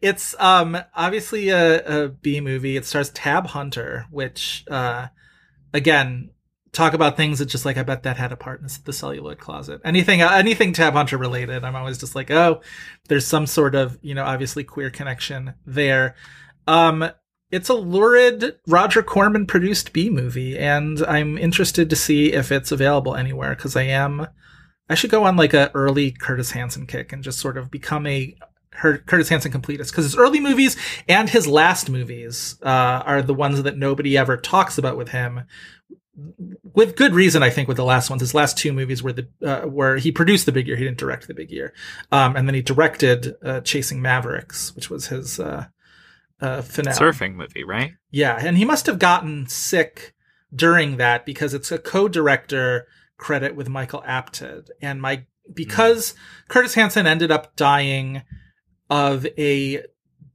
it's 0.00 0.34
um 0.38 0.76
obviously 0.94 1.48
a, 1.50 2.04
a 2.04 2.08
b 2.08 2.40
movie. 2.40 2.76
It 2.76 2.84
stars 2.86 3.10
tab 3.10 3.46
hunter 3.48 4.06
which 4.10 4.64
uh 4.70 5.08
again 5.72 6.30
talk 6.72 6.94
about 6.94 7.16
things 7.16 7.40
that 7.40 7.46
just 7.46 7.64
like 7.64 7.76
i 7.76 7.82
bet 7.82 8.04
that 8.04 8.16
had 8.16 8.30
a 8.30 8.36
part 8.36 8.60
in 8.60 8.68
the 8.84 8.92
celluloid 8.92 9.38
closet. 9.38 9.80
Anything 9.84 10.22
anything 10.22 10.72
tab 10.72 10.94
hunter 10.94 11.18
related 11.18 11.64
i'm 11.64 11.76
always 11.76 11.98
just 11.98 12.14
like 12.14 12.30
oh 12.30 12.60
there's 13.08 13.26
some 13.26 13.46
sort 13.46 13.74
of 13.74 13.98
you 14.02 14.14
know 14.14 14.24
obviously 14.24 14.64
queer 14.64 14.90
connection 14.90 15.54
there. 15.66 16.14
Um 16.66 17.10
it's 17.50 17.68
a 17.68 17.74
lurid 17.74 18.56
roger 18.68 19.02
corman 19.02 19.44
produced 19.44 19.92
b 19.92 20.08
movie 20.08 20.56
and 20.56 21.04
i'm 21.06 21.36
interested 21.36 21.90
to 21.90 21.96
see 21.96 22.32
if 22.32 22.52
it's 22.52 22.70
available 22.70 23.16
anywhere 23.16 23.56
because 23.56 23.74
i 23.74 23.82
am 23.82 24.28
I 24.90 24.96
should 24.96 25.10
go 25.10 25.22
on 25.22 25.36
like 25.36 25.54
a 25.54 25.70
early 25.72 26.10
Curtis 26.10 26.50
Hanson 26.50 26.84
kick 26.84 27.12
and 27.12 27.22
just 27.22 27.38
sort 27.38 27.56
of 27.56 27.70
become 27.70 28.08
a 28.08 28.36
her 28.72 28.98
Curtis 28.98 29.28
Hanson 29.28 29.52
completist 29.52 29.90
because 29.90 30.04
his 30.04 30.16
early 30.16 30.40
movies 30.40 30.76
and 31.08 31.28
his 31.28 31.46
last 31.46 31.90
movies 31.90 32.56
uh, 32.62 33.02
are 33.04 33.22
the 33.22 33.34
ones 33.34 33.62
that 33.62 33.76
nobody 33.76 34.16
ever 34.16 34.36
talks 34.36 34.78
about 34.78 34.96
with 34.96 35.08
him. 35.10 35.42
With 36.74 36.96
good 36.96 37.14
reason, 37.14 37.42
I 37.42 37.50
think. 37.50 37.66
With 37.66 37.76
the 37.76 37.84
last 37.84 38.10
ones, 38.10 38.20
his 38.20 38.34
last 38.34 38.58
two 38.58 38.72
movies 38.72 39.02
were 39.02 39.12
the 39.12 39.28
uh, 39.42 39.62
where 39.62 39.96
he 39.96 40.12
produced 40.12 40.46
the 40.46 40.52
Big 40.52 40.66
Year. 40.66 40.76
He 40.76 40.84
didn't 40.84 40.98
direct 40.98 41.26
the 41.26 41.34
Big 41.34 41.50
Year, 41.50 41.72
um, 42.12 42.36
and 42.36 42.46
then 42.46 42.54
he 42.54 42.62
directed 42.62 43.34
uh, 43.42 43.60
Chasing 43.60 44.02
Mavericks, 44.02 44.74
which 44.74 44.90
was 44.90 45.06
his 45.06 45.40
uh, 45.40 45.66
uh, 46.40 46.62
finale. 46.62 46.98
Surfing 46.98 47.34
movie, 47.34 47.64
right? 47.64 47.92
Yeah, 48.10 48.38
and 48.38 48.58
he 48.58 48.64
must 48.66 48.86
have 48.86 48.98
gotten 48.98 49.46
sick 49.46 50.14
during 50.54 50.98
that 50.98 51.24
because 51.24 51.54
it's 51.54 51.72
a 51.72 51.78
co-director 51.78 52.86
credit 53.16 53.54
with 53.54 53.68
Michael 53.68 54.02
Apted, 54.06 54.68
and 54.82 55.00
my 55.00 55.24
because 55.54 56.14
Curtis 56.48 56.74
Hanson 56.74 57.06
ended 57.06 57.30
up 57.30 57.56
dying 57.56 58.22
of 58.90 59.26
a 59.38 59.82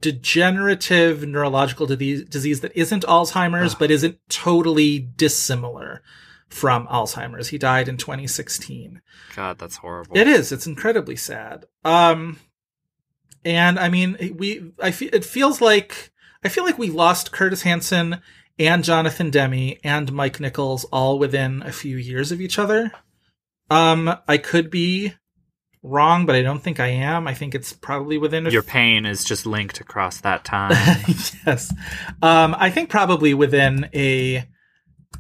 degenerative 0.02 1.27
neurological 1.27 1.86
disease, 1.86 2.23
disease 2.26 2.61
that 2.61 2.76
isn't 2.76 3.03
Alzheimer's 3.03 3.73
Ugh. 3.73 3.80
but 3.80 3.91
isn't 3.91 4.18
totally 4.30 4.99
dissimilar 4.99 6.02
from 6.48 6.88
Alzheimer's. 6.88 7.49
He 7.49 7.57
died 7.57 7.88
in 7.88 7.98
2016. 7.98 9.02
God, 9.36 9.60
that's 9.60 9.77
horrible. 9.77 10.18
It 10.18 10.27
is. 10.27 10.52
It's 10.52 10.68
incredibly 10.68 11.15
sad. 11.15 11.65
Um, 11.84 12.40
and 13.44 13.80
I 13.80 13.90
mean, 13.90 14.36
we. 14.38 14.72
I 14.82 14.91
feel 14.91 15.10
it 15.14 15.26
feels 15.26 15.61
like 15.61 16.11
I 16.44 16.49
feel 16.49 16.64
like 16.64 16.77
we 16.77 16.90
lost 16.90 17.32
Curtis 17.32 17.64
Hanson 17.64 18.22
and 18.57 18.84
Jonathan 18.84 19.30
Demme 19.30 19.77
and 19.84 20.14
Mike 20.14 20.40
Nichols 20.40 20.86
all 20.86 21.19
within 21.19 21.61
a 21.64 21.72
few 21.72 21.98
years 21.98 22.32
of 22.32 22.41
each 22.41 22.57
other. 22.57 22.91
Um, 23.69 24.15
I 24.27 24.38
could 24.38 24.69
be 24.69 25.14
wrong, 25.86 26.26
but 26.26 26.36
I 26.36 26.41
don't 26.41 26.62
think 26.62 26.80
I 26.80 26.88
am. 26.88 27.28
I 27.28 27.34
think 27.34 27.56
it's 27.56 27.74
probably 27.74 28.18
within 28.18 28.48
a 28.48 28.49
Your 28.49 28.64
pain 28.64 29.06
is 29.06 29.24
just 29.24 29.45
linked 29.45 29.80
across 29.80 30.22
that 30.22 30.44
time. 30.44 30.72
yes. 31.45 31.74
Um, 32.22 32.56
I 32.57 32.70
think 32.70 32.90
probably 32.90 33.34
within 33.34 33.90
a 33.94 34.45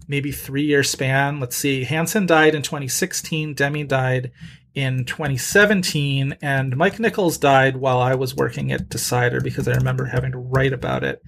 maybe 0.07 0.31
three 0.31 0.63
year 0.63 0.83
span. 0.83 1.39
Let's 1.39 1.55
see. 1.55 1.83
Hanson 1.83 2.25
died 2.25 2.55
in 2.55 2.61
2016. 2.61 3.53
Demme 3.53 3.87
died 3.87 4.31
in 4.73 5.05
2017. 5.05 6.37
And 6.41 6.77
Mike 6.77 6.99
Nichols 6.99 7.37
died 7.37 7.77
while 7.77 7.99
I 7.99 8.15
was 8.15 8.35
working 8.35 8.71
at 8.71 8.89
Decider 8.89 9.41
because 9.41 9.67
I 9.67 9.73
remember 9.73 10.05
having 10.05 10.31
to 10.33 10.37
write 10.37 10.73
about 10.73 11.03
it. 11.03 11.21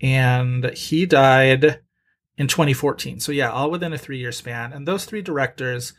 And 0.00 0.70
he 0.76 1.06
died 1.06 1.80
in 2.36 2.48
2014. 2.48 3.20
So, 3.20 3.32
yeah, 3.32 3.50
all 3.50 3.70
within 3.70 3.92
a 3.92 3.98
three 3.98 4.18
year 4.18 4.32
span. 4.32 4.72
And 4.72 4.86
those 4.86 5.04
three 5.04 5.22
directors, 5.22 5.92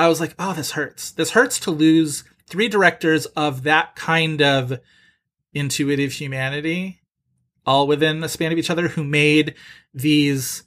I 0.00 0.08
was 0.08 0.18
like, 0.20 0.34
oh, 0.38 0.54
this 0.54 0.72
hurts. 0.72 1.12
This 1.12 1.30
hurts 1.32 1.60
to 1.60 1.70
lose 1.70 2.24
three 2.48 2.68
directors 2.68 3.26
of 3.26 3.64
that 3.64 3.94
kind 3.96 4.40
of 4.40 4.80
intuitive 5.52 6.12
humanity 6.12 7.02
all 7.66 7.86
within 7.86 8.24
a 8.24 8.28
span 8.28 8.50
of 8.52 8.58
each 8.58 8.70
other 8.70 8.88
who 8.88 9.04
made 9.04 9.54
these 9.92 10.62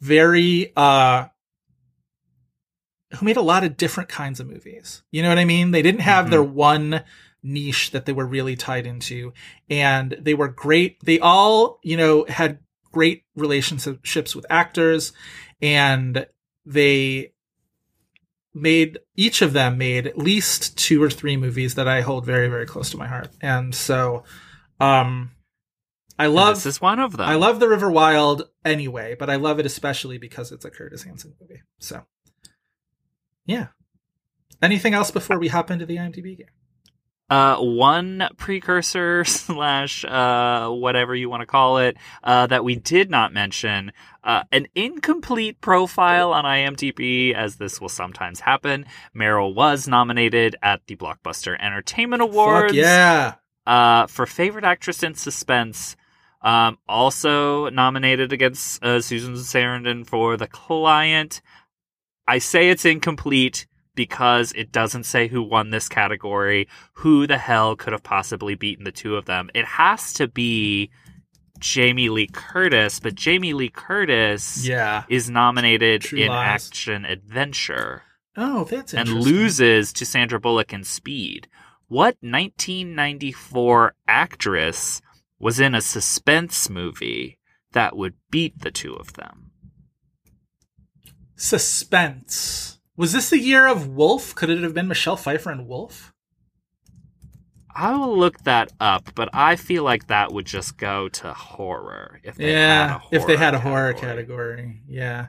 very 0.00 0.72
uh 0.76 1.26
who 3.16 3.24
made 3.26 3.36
a 3.36 3.42
lot 3.42 3.64
of 3.64 3.76
different 3.76 4.08
kinds 4.08 4.38
of 4.38 4.46
movies. 4.46 5.02
You 5.10 5.22
know 5.22 5.30
what 5.30 5.38
I 5.38 5.44
mean? 5.44 5.70
They 5.72 5.82
didn't 5.82 6.02
have 6.02 6.26
Mhm. 6.26 6.30
their 6.30 6.42
one 6.42 7.02
niche 7.42 7.90
that 7.92 8.06
they 8.06 8.12
were 8.12 8.26
really 8.26 8.54
tied 8.54 8.86
into 8.86 9.32
and 9.68 10.16
they 10.20 10.34
were 10.34 10.48
great. 10.48 11.00
They 11.04 11.18
all, 11.18 11.80
you 11.82 11.96
know, 11.96 12.26
had 12.28 12.58
great 12.92 13.24
relationships 13.34 14.36
with 14.36 14.46
actors 14.50 15.12
and 15.60 16.26
they 16.66 17.32
made 18.54 18.98
each 19.16 19.42
of 19.42 19.52
them 19.52 19.78
made 19.78 20.06
at 20.06 20.18
least 20.18 20.76
two 20.78 21.02
or 21.02 21.10
three 21.10 21.36
movies 21.36 21.74
that 21.74 21.86
I 21.86 22.00
hold 22.00 22.24
very 22.24 22.48
very 22.48 22.66
close 22.66 22.90
to 22.90 22.96
my 22.96 23.06
heart. 23.06 23.30
And 23.40 23.74
so 23.74 24.24
um 24.80 25.30
I 26.18 26.24
And 26.24 26.34
love 26.34 26.54
this 26.56 26.66
is 26.66 26.80
one 26.80 26.98
of 26.98 27.16
them. 27.16 27.28
I 27.28 27.36
love 27.36 27.60
The 27.60 27.68
River 27.68 27.90
Wild 27.90 28.48
anyway, 28.64 29.14
but 29.16 29.30
I 29.30 29.36
love 29.36 29.60
it 29.60 29.66
especially 29.66 30.18
because 30.18 30.50
it's 30.50 30.64
a 30.64 30.70
Curtis 30.70 31.04
Hanson 31.04 31.34
movie. 31.40 31.62
So, 31.78 32.06
yeah. 33.46 33.68
Anything 34.60 34.94
else 34.94 35.12
before 35.12 35.38
we 35.38 35.46
hop 35.46 35.70
into 35.70 35.86
the 35.86 35.96
IMDb 35.96 36.36
game? 36.36 36.46
Uh, 37.30 37.56
one 37.58 38.26
precursor 38.38 39.22
slash 39.26 40.02
uh, 40.04 40.68
whatever 40.70 41.14
you 41.14 41.28
want 41.28 41.42
to 41.42 41.46
call 41.46 41.78
it 41.78 41.96
uh, 42.24 42.46
that 42.46 42.64
we 42.64 42.74
did 42.74 43.10
not 43.10 43.34
mention 43.34 43.92
uh, 44.24 44.44
an 44.50 44.66
incomplete 44.74 45.60
profile 45.60 46.32
on 46.32 46.44
IMDb, 46.44 47.34
as 47.34 47.56
this 47.56 47.80
will 47.80 47.90
sometimes 47.90 48.40
happen. 48.40 48.86
Meryl 49.14 49.54
was 49.54 49.86
nominated 49.86 50.56
at 50.62 50.80
the 50.86 50.96
Blockbuster 50.96 51.56
Entertainment 51.60 52.22
Awards 52.22 52.72
Fuck 52.72 52.76
yeah. 52.76 53.34
uh, 53.66 54.06
for 54.06 54.26
favorite 54.26 54.64
actress 54.64 55.02
in 55.02 55.14
suspense. 55.14 55.96
Um, 56.40 56.78
also 56.88 57.68
nominated 57.68 58.32
against 58.32 58.82
uh, 58.82 59.00
Susan 59.00 59.34
Sarandon 59.34 60.06
for 60.06 60.36
The 60.36 60.46
Client. 60.46 61.42
I 62.26 62.38
say 62.38 62.70
it's 62.70 62.84
incomplete 62.84 63.66
because 63.98 64.52
it 64.52 64.70
doesn't 64.70 65.02
say 65.02 65.26
who 65.26 65.42
won 65.42 65.70
this 65.70 65.88
category. 65.88 66.68
Who 66.94 67.26
the 67.26 67.36
hell 67.36 67.74
could 67.74 67.92
have 67.92 68.04
possibly 68.04 68.54
beaten 68.54 68.84
the 68.84 68.92
two 68.92 69.16
of 69.16 69.24
them? 69.24 69.50
It 69.54 69.64
has 69.64 70.12
to 70.14 70.28
be 70.28 70.90
Jamie 71.58 72.08
Lee 72.08 72.28
Curtis, 72.32 73.00
but 73.00 73.16
Jamie 73.16 73.54
Lee 73.54 73.70
Curtis 73.70 74.64
Yeah. 74.64 75.02
is 75.08 75.28
nominated 75.28 76.02
True 76.02 76.20
in 76.20 76.28
Lies. 76.28 76.68
Action 76.70 77.04
Adventure 77.04 78.04
Oh, 78.36 78.62
that's 78.70 78.94
and 78.94 79.08
loses 79.08 79.92
to 79.94 80.06
Sandra 80.06 80.38
Bullock 80.38 80.72
in 80.72 80.84
Speed. 80.84 81.48
What 81.88 82.16
1994 82.20 83.94
actress 84.06 85.02
was 85.40 85.58
in 85.58 85.74
a 85.74 85.80
suspense 85.80 86.70
movie 86.70 87.40
that 87.72 87.96
would 87.96 88.14
beat 88.30 88.60
the 88.60 88.70
two 88.70 88.94
of 88.94 89.14
them? 89.14 89.50
Suspense. 91.34 92.77
Was 92.98 93.12
this 93.12 93.30
the 93.30 93.38
year 93.38 93.66
of 93.68 93.86
Wolf? 93.88 94.34
Could 94.34 94.50
it 94.50 94.62
have 94.62 94.74
been 94.74 94.88
Michelle 94.88 95.16
Pfeiffer 95.16 95.50
and 95.52 95.68
Wolf? 95.68 96.12
I 97.74 97.94
will 97.96 98.18
look 98.18 98.42
that 98.42 98.72
up, 98.80 99.12
but 99.14 99.28
I 99.32 99.54
feel 99.54 99.84
like 99.84 100.08
that 100.08 100.32
would 100.32 100.46
just 100.46 100.76
go 100.76 101.08
to 101.10 101.32
horror 101.32 102.18
if 102.24 102.34
they 102.34 102.50
yeah, 102.50 102.88
had 102.88 102.96
a 102.96 102.98
horror 102.98 103.08
if 103.20 103.26
they 103.28 103.36
had 103.36 103.54
a 103.54 103.60
horror 103.60 103.92
category. 103.92 104.56
category. 104.56 104.82
Yeah. 104.88 105.26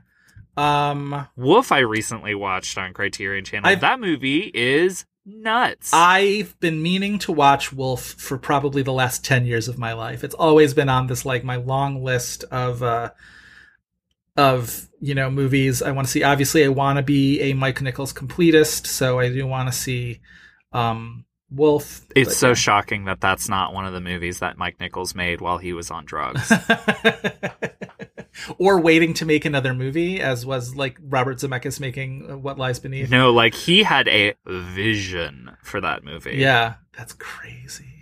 Um, 0.57 1.27
Wolf, 1.35 1.71
I 1.71 1.79
recently 1.79 2.33
watched 2.33 2.75
on 2.79 2.91
Criterion 2.91 3.45
Channel. 3.45 3.69
I've- 3.69 3.81
that 3.81 3.99
movie 3.99 4.49
is 4.51 5.05
nuts. 5.23 5.91
I've 5.93 6.59
been 6.59 6.81
meaning 6.81 7.19
to 7.19 7.31
watch 7.31 7.71
Wolf 7.71 8.01
for 8.03 8.39
probably 8.39 8.81
the 8.81 8.93
last 8.93 9.23
10 9.23 9.45
years 9.45 9.67
of 9.67 9.77
my 9.77 9.93
life. 9.93 10.23
It's 10.23 10.33
always 10.35 10.73
been 10.73 10.89
on 10.89 11.05
this 11.05 11.23
like 11.23 11.43
my 11.43 11.57
long 11.57 12.03
list 12.03 12.45
of 12.45 12.81
uh 12.81 13.11
of, 14.39 14.87
you 14.99 15.13
know, 15.13 15.29
movies 15.29 15.81
I 15.81 15.91
want 15.91 16.07
to 16.07 16.11
see. 16.11 16.23
Obviously, 16.23 16.63
I 16.65 16.69
want 16.69 16.97
to 16.97 17.03
be 17.03 17.41
a 17.41 17.53
Mike 17.53 17.81
Nichols 17.81 18.13
completist, 18.13 18.87
so 18.87 19.19
I 19.19 19.29
do 19.29 19.45
want 19.45 19.71
to 19.71 19.77
see 19.77 20.21
um 20.71 21.25
Wolf. 21.51 22.05
it's 22.15 22.29
but 22.29 22.35
so 22.35 22.47
yeah. 22.49 22.53
shocking 22.53 23.05
that 23.05 23.21
that's 23.21 23.49
not 23.49 23.73
one 23.73 23.85
of 23.85 23.93
the 23.93 24.01
movies 24.01 24.39
that 24.39 24.57
Mike 24.57 24.79
Nichols 24.79 25.15
made 25.15 25.41
while 25.41 25.57
he 25.57 25.73
was 25.73 25.89
on 25.89 26.05
drugs. 26.05 26.51
or 28.57 28.79
waiting 28.79 29.13
to 29.15 29.25
make 29.25 29.45
another 29.45 29.73
movie 29.73 30.21
as 30.21 30.45
was 30.45 30.75
like 30.75 30.97
Robert 31.01 31.37
Zemeckis 31.37 31.79
making 31.79 32.29
uh, 32.29 32.37
What 32.37 32.59
Lies 32.59 32.79
Beneath. 32.79 33.09
no, 33.09 33.31
like 33.31 33.55
he 33.55 33.83
had 33.83 34.07
a 34.07 34.35
vision 34.45 35.51
for 35.63 35.81
that 35.81 36.03
movie. 36.03 36.37
Yeah, 36.37 36.75
that's 36.95 37.13
crazy. 37.13 37.98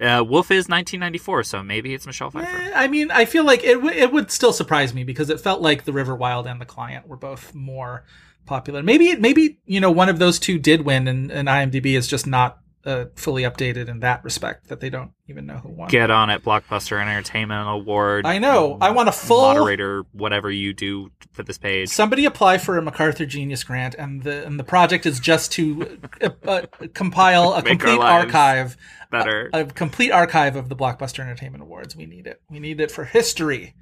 Uh, 0.00 0.22
Wolf 0.22 0.50
is 0.50 0.68
1994, 0.68 1.42
so 1.44 1.62
maybe 1.62 1.92
it's 1.94 2.06
Michelle 2.06 2.30
Pfeiffer. 2.30 2.46
Eh, 2.46 2.72
I 2.74 2.86
mean, 2.88 3.10
I 3.10 3.24
feel 3.24 3.44
like 3.44 3.64
it 3.64 3.74
w- 3.74 3.94
it 3.94 4.12
would 4.12 4.30
still 4.30 4.52
surprise 4.52 4.94
me 4.94 5.02
because 5.04 5.28
it 5.30 5.40
felt 5.40 5.60
like 5.60 5.84
The 5.84 5.92
River 5.92 6.14
Wild 6.14 6.46
and 6.46 6.60
The 6.60 6.66
Client 6.66 7.08
were 7.08 7.16
both 7.16 7.54
more 7.54 8.04
popular. 8.46 8.82
Maybe 8.82 9.16
maybe 9.16 9.58
you 9.66 9.80
know 9.80 9.90
one 9.90 10.08
of 10.08 10.18
those 10.18 10.38
two 10.38 10.58
did 10.58 10.82
win, 10.82 11.08
and, 11.08 11.30
and 11.32 11.48
IMDb 11.48 11.96
is 11.96 12.06
just 12.06 12.26
not 12.26 12.58
uh, 12.88 13.06
fully 13.14 13.42
updated 13.42 13.88
in 13.88 14.00
that 14.00 14.24
respect 14.24 14.68
that 14.68 14.80
they 14.80 14.88
don't 14.88 15.12
even 15.28 15.44
know 15.44 15.58
who 15.58 15.68
won. 15.68 15.88
Get 15.88 16.10
on 16.10 16.30
it, 16.30 16.42
Blockbuster 16.42 17.00
Entertainment 17.00 17.68
Award. 17.68 18.24
I 18.24 18.38
know. 18.38 18.78
I 18.80 18.90
want 18.90 19.10
a 19.10 19.12
full 19.12 19.42
moderator, 19.42 20.04
whatever 20.12 20.50
you 20.50 20.72
do 20.72 21.10
for 21.32 21.42
this 21.42 21.58
page. 21.58 21.90
Somebody 21.90 22.24
apply 22.24 22.58
for 22.58 22.78
a 22.78 22.82
MacArthur 22.82 23.26
Genius 23.26 23.62
Grant, 23.62 23.94
and 23.94 24.22
the 24.22 24.46
and 24.46 24.58
the 24.58 24.64
project 24.64 25.04
is 25.04 25.20
just 25.20 25.52
to 25.52 26.00
uh, 26.22 26.30
uh, 26.46 26.62
compile 26.94 27.52
a 27.52 27.62
complete 27.62 28.00
archive, 28.00 28.76
Better. 29.10 29.50
a 29.52 29.66
complete 29.66 30.10
archive 30.10 30.56
of 30.56 30.70
the 30.70 30.76
Blockbuster 30.76 31.20
Entertainment 31.20 31.62
Awards. 31.62 31.94
We 31.94 32.06
need 32.06 32.26
it. 32.26 32.40
We 32.48 32.58
need 32.58 32.80
it 32.80 32.90
for 32.90 33.04
history. 33.04 33.74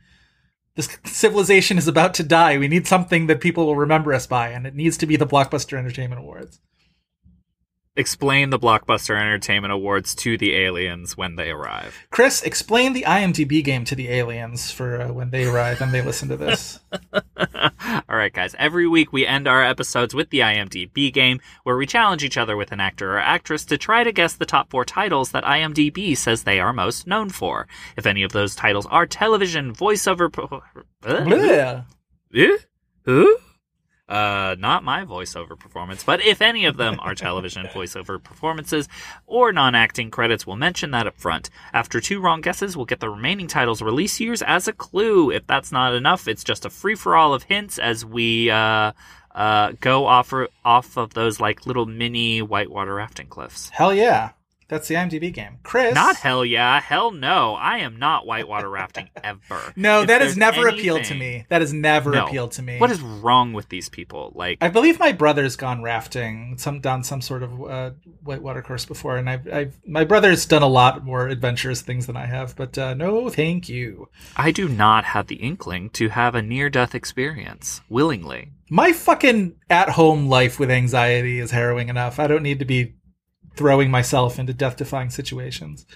This 0.75 0.99
civilization 1.05 1.79
is 1.79 1.89
about 1.89 2.13
to 2.15 2.23
die. 2.23 2.59
We 2.59 2.69
need 2.69 2.87
something 2.87 3.29
that 3.29 3.41
people 3.41 3.65
will 3.65 3.77
remember 3.77 4.13
us 4.13 4.27
by, 4.27 4.49
and 4.49 4.67
it 4.67 4.75
needs 4.75 4.99
to 4.99 5.07
be 5.07 5.17
the 5.17 5.27
Blockbuster 5.27 5.79
Entertainment 5.79 6.21
Awards. 6.21 6.61
Explain 7.99 8.51
the 8.51 8.59
Blockbuster 8.59 9.19
Entertainment 9.19 9.73
Awards 9.73 10.15
to 10.17 10.37
the 10.37 10.55
aliens 10.55 11.17
when 11.17 11.37
they 11.37 11.51
arrive. 11.51 11.97
Chris, 12.11 12.43
explain 12.43 12.93
the 12.93 13.05
IMDb 13.05 13.65
game 13.65 13.85
to 13.87 13.95
the 13.95 14.09
aliens 14.09 14.71
for 14.71 15.01
uh, 15.01 15.13
when 15.13 15.31
they 15.31 15.47
arrive 15.47 15.81
and 15.81 15.93
they 15.93 16.03
listen 16.03 16.29
to 16.29 16.37
this. 16.37 16.79
All 17.37 18.17
right, 18.17 18.33
guys. 18.33 18.55
Every 18.59 18.87
week 18.87 19.13
we 19.13 19.27
end 19.27 19.49
our 19.49 19.65
episodes 19.65 20.15
with 20.15 20.29
the 20.29 20.41
IMDb 20.41 21.11
game, 21.11 21.41
where 21.65 21.77
we 21.77 21.87
challenge 21.87 22.23
each 22.23 22.37
other 22.37 22.57
with 22.57 22.71
an 22.71 22.81
actor 22.81 23.15
or 23.15 23.19
actress 23.19 23.65
to 23.67 23.79
try 23.79 24.05
to 24.05 24.13
guess 24.13 24.35
the 24.35 24.45
top 24.45 24.71
four 24.71 24.85
titles 24.85 25.31
that 25.31 25.45
IMDb 25.45 26.15
says 26.17 26.43
they 26.43 26.61
are 26.61 26.75
most 26.75 27.07
known 27.07 27.31
for. 27.31 27.67
If 27.97 28.05
any 28.05 28.23
of 28.23 28.33
those 28.33 28.55
titles 28.55 28.87
are 28.87 29.07
television, 29.07 29.75
voiceover. 29.75 30.31
Po- 30.31 30.63
uh, 31.03 31.25
Bleh. 31.25 31.85
Uh, 34.09 34.55
not 34.59 34.85
my 34.85 35.05
voiceover 35.05 35.59
performance, 35.59 36.05
but 36.05 36.25
if 36.25 36.41
any 36.41 36.65
of 36.65 36.77
them 36.77 36.99
are 37.01 37.15
television 37.15 37.67
voiceover 37.75 38.23
performances 38.23 38.89
or 39.27 39.53
non-acting 39.53 40.11
credits, 40.11 40.47
we'll 40.47 40.55
mention 40.57 40.93
that 40.93 41.09
up 41.09 41.17
front. 41.19 41.51
After 41.73 42.01
two 42.01 42.21
wrong 42.21 42.41
guesses, 42.41 42.77
we'll 42.77 42.87
get 42.87 43.01
the 43.01 43.11
remaining 43.11 43.49
titles' 43.49 43.83
release 43.83 44.21
years 44.21 44.43
as 44.43 44.69
a 44.69 44.73
clue. 44.73 45.31
If 45.33 45.47
that's 45.49 45.73
not 45.73 45.93
enough, 45.93 46.29
it's 46.29 46.45
just 46.45 46.65
a 46.65 46.71
free-for-all 46.71 47.35
of 47.35 47.45
hints 47.45 47.79
as 47.79 48.05
we 48.05 48.49
uh, 48.49 48.93
uh, 49.35 49.73
go 49.81 50.07
off 50.07 50.33
off 50.65 50.97
of 50.97 51.15
those 51.15 51.41
like 51.41 51.67
little 51.67 51.87
mini 51.87 52.41
whitewater 52.43 52.95
rafting 52.95 53.27
cliffs. 53.27 53.71
Hell 53.71 53.93
yeah. 53.93 54.31
That's 54.69 54.89
the 54.89 54.97
IMDb 54.97 55.33
game. 55.33 55.59
Chris. 55.63 55.95
Not 55.95 56.17
hell 56.17 56.45
yeah, 56.45 56.81
hell 56.81 57.13
no. 57.13 57.55
I 57.55 57.79
am 57.79 57.99
not 57.99 58.27
whitewater 58.27 58.69
rafting 58.69 59.09
ever. 59.23 59.73
No, 59.77 60.01
If 60.03 60.09
that 60.09 60.23
has 60.23 60.37
never 60.37 60.67
appealed 60.67 61.05
to 61.05 61.15
me. 61.15 61.47
That 61.51 61.61
has 61.61 61.73
never 61.73 62.11
No. 62.11 62.27
appealed 62.27 62.53
to 62.53 62.63
me. 62.63 62.79
What 62.79 62.91
is 62.91 63.01
wrong 63.01 63.53
with 63.53 63.69
these 63.69 63.89
people? 63.89 64.33
Like, 64.35 64.59
I 64.61 64.69
believe 64.69 64.99
my 64.99 65.13
brother's 65.13 65.55
gone 65.55 65.83
rafting, 65.83 66.57
some 66.59 66.81
down 66.81 67.05
some 67.05 67.21
sort 67.21 67.45
of 67.45 67.63
uh, 67.63 67.91
whitewater 68.25 68.61
course 68.61 68.85
before, 68.85 69.17
and 69.17 69.31
I've, 69.31 69.47
I've 69.53 69.79
my 69.87 70.05
brother's 70.05 70.45
done 70.47 70.63
a 70.63 70.69
lot 70.69 71.05
more 71.05 71.29
adventurous 71.29 71.83
things 71.83 72.07
than 72.07 72.17
I 72.17 72.27
have. 72.27 72.57
But 72.57 72.77
uh, 72.77 72.95
no, 72.95 73.31
thank 73.31 73.69
you. 73.69 74.09
I 74.37 74.51
do 74.51 74.69
not 74.69 75.05
have 75.05 75.29
the 75.29 75.37
inkling 75.37 75.91
to 75.91 76.09
have 76.09 76.35
a 76.35 76.43
near 76.43 76.69
death 76.71 76.95
experience 76.95 77.83
willingly. 77.89 78.51
My 78.69 78.93
fucking 78.93 79.55
at 79.71 79.91
home 79.91 80.27
life 80.29 80.59
with 80.59 80.73
anxiety 80.73 81.39
is 81.39 81.53
harrowing 81.53 81.89
enough. 81.89 82.19
I 82.19 82.27
don't 82.27 82.43
need 82.43 82.59
to 82.59 82.65
be 82.65 82.95
throwing 83.57 83.91
myself 83.91 84.39
into 84.39 84.53
death 84.55 84.77
defying 84.77 85.11
situations. 85.11 85.87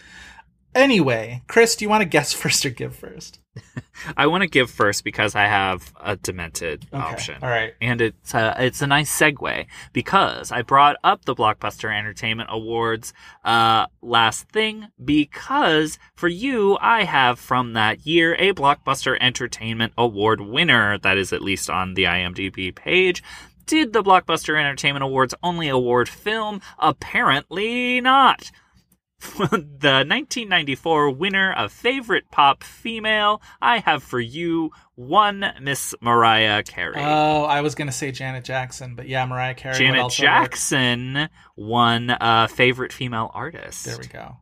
Anyway, 0.72 1.42
Chris, 1.48 1.74
do 1.74 1.84
you 1.84 1.88
want 1.88 2.00
to 2.02 2.08
guess 2.08 2.32
first 2.40 2.64
or 2.64 2.70
give 2.70 2.94
first? 2.94 3.40
I 4.16 4.28
want 4.28 4.42
to 4.42 4.48
give 4.48 4.70
first 4.70 5.02
because 5.02 5.34
I 5.34 5.42
have 5.46 5.92
a 6.00 6.16
demented 6.16 6.86
Okay. 6.92 7.02
option. 7.02 7.36
All 7.42 7.48
right. 7.48 7.74
And 7.80 8.00
it's 8.00 8.32
a, 8.32 8.54
it's 8.58 8.80
a 8.80 8.86
nice 8.86 9.10
segue 9.10 9.66
because 9.92 10.52
I 10.52 10.62
brought 10.62 10.96
up 11.02 11.24
the 11.24 11.34
Blockbuster 11.34 11.92
Entertainment 11.92 12.48
Awards 12.52 13.12
uh, 13.44 13.86
last 14.00 14.48
thing 14.50 14.86
because 15.04 15.98
for 16.14 16.28
you, 16.28 16.78
I 16.80 17.02
have 17.02 17.40
from 17.40 17.72
that 17.72 18.06
year 18.06 18.36
a 18.38 18.52
Blockbuster 18.52 19.18
Entertainment 19.20 19.92
Award 19.98 20.40
winner 20.40 20.96
that 20.98 21.18
is 21.18 21.32
at 21.32 21.42
least 21.42 21.68
on 21.68 21.94
the 21.94 22.04
IMDb 22.04 22.72
page. 22.72 23.24
Did 23.70 23.92
the 23.92 24.02
Blockbuster 24.02 24.58
Entertainment 24.58 25.04
Awards 25.04 25.32
only 25.44 25.68
award 25.68 26.08
film? 26.08 26.60
Apparently 26.80 28.00
not. 28.00 28.50
the 29.38 29.46
1994 29.46 31.10
winner 31.10 31.52
of 31.52 31.70
Favorite 31.70 32.24
Pop 32.32 32.64
Female, 32.64 33.40
I 33.62 33.78
have 33.78 34.02
for 34.02 34.18
you 34.18 34.72
one 34.96 35.44
Miss 35.62 35.94
Mariah 36.00 36.64
Carey. 36.64 36.96
Oh, 36.96 37.44
I 37.44 37.60
was 37.60 37.76
gonna 37.76 37.92
say 37.92 38.10
Janet 38.10 38.42
Jackson, 38.42 38.96
but 38.96 39.06
yeah, 39.06 39.24
Mariah 39.24 39.54
Carey. 39.54 39.78
Janet 39.78 40.00
also 40.00 40.24
work. 40.24 40.32
Jackson 40.32 41.28
won 41.54 42.10
uh, 42.10 42.48
Favorite 42.48 42.92
Female 42.92 43.30
Artist. 43.32 43.84
There 43.84 43.98
we 43.98 44.08
go. 44.08 44.38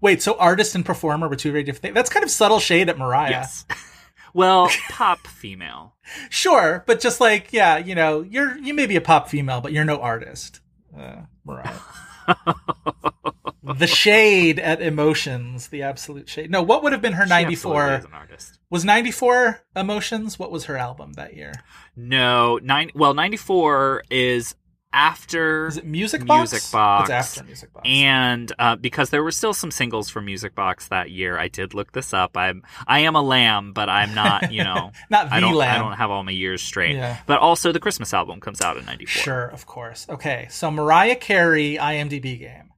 Wait, 0.00 0.22
so 0.22 0.38
artist 0.38 0.76
and 0.76 0.86
performer 0.86 1.28
were 1.28 1.34
two 1.34 1.50
very 1.50 1.64
different 1.64 1.82
things. 1.82 1.94
That's 1.96 2.10
kind 2.10 2.22
of 2.22 2.30
subtle 2.30 2.60
shade 2.60 2.88
at 2.88 2.96
Mariah. 2.96 3.30
Yes. 3.30 3.66
well, 4.34 4.70
pop 4.90 5.26
female. 5.26 5.94
Sure, 6.30 6.84
but 6.86 7.00
just 7.00 7.20
like 7.20 7.52
yeah, 7.52 7.76
you 7.78 7.94
know, 7.94 8.22
you're 8.22 8.56
you 8.58 8.74
may 8.74 8.86
be 8.86 8.96
a 8.96 9.00
pop 9.00 9.28
female, 9.28 9.60
but 9.60 9.72
you're 9.72 9.84
no 9.84 10.00
artist, 10.00 10.60
uh, 10.96 11.22
Mariah. 11.44 11.78
the 13.62 13.86
shade 13.86 14.58
at 14.58 14.80
emotions, 14.80 15.68
the 15.68 15.82
absolute 15.82 16.28
shade. 16.28 16.50
No, 16.50 16.62
what 16.62 16.82
would 16.82 16.92
have 16.92 17.02
been 17.02 17.14
her 17.14 17.26
ninety 17.26 17.54
four? 17.54 17.74
ninety 17.74 17.90
absolutely 17.90 17.90
four? 17.90 17.98
is 17.98 18.04
an 18.04 18.14
artist. 18.14 18.58
Was 18.70 18.84
ninety 18.84 19.10
four 19.10 19.60
emotions? 19.76 20.38
What 20.38 20.50
was 20.50 20.64
her 20.64 20.76
album 20.76 21.14
that 21.14 21.34
year? 21.34 21.52
No, 21.96 22.58
nine. 22.62 22.90
Well, 22.94 23.12
94 23.12 24.04
is 24.08 24.54
after 24.92 25.70
Music 25.84 26.24
Box? 26.24 26.52
Music 26.52 26.72
Box. 26.72 27.10
It's 27.10 27.10
after 27.10 27.44
Music 27.44 27.72
Box. 27.72 27.88
And 27.88 28.52
uh, 28.58 28.76
because 28.76 29.10
there 29.10 29.22
were 29.22 29.32
still 29.32 29.52
some 29.52 29.70
singles 29.70 30.08
from 30.08 30.24
Music 30.24 30.54
Box 30.54 30.88
that 30.88 31.10
year, 31.10 31.38
I 31.38 31.48
did 31.48 31.74
look 31.74 31.92
this 31.92 32.14
up. 32.14 32.36
I'm 32.36 32.62
I 32.86 33.00
am 33.00 33.14
a 33.14 33.22
lamb, 33.22 33.72
but 33.72 33.88
I'm 33.88 34.14
not. 34.14 34.52
You 34.52 34.64
know, 34.64 34.92
Not 35.10 35.28
the 35.28 35.36
I 35.36 35.40
don't. 35.40 35.60
I 35.60 35.78
don't 35.78 35.92
have 35.92 36.10
all 36.10 36.22
my 36.22 36.32
years 36.32 36.62
straight. 36.62 36.96
Yeah. 36.96 37.18
But 37.26 37.40
also, 37.40 37.72
the 37.72 37.80
Christmas 37.80 38.14
album 38.14 38.40
comes 38.40 38.60
out 38.60 38.76
in 38.76 38.84
'94. 38.86 39.22
Sure, 39.22 39.46
of 39.46 39.66
course. 39.66 40.06
Okay, 40.08 40.46
so 40.50 40.70
Mariah 40.70 41.16
Carey 41.16 41.76
IMDb 41.80 42.38
game. 42.38 42.70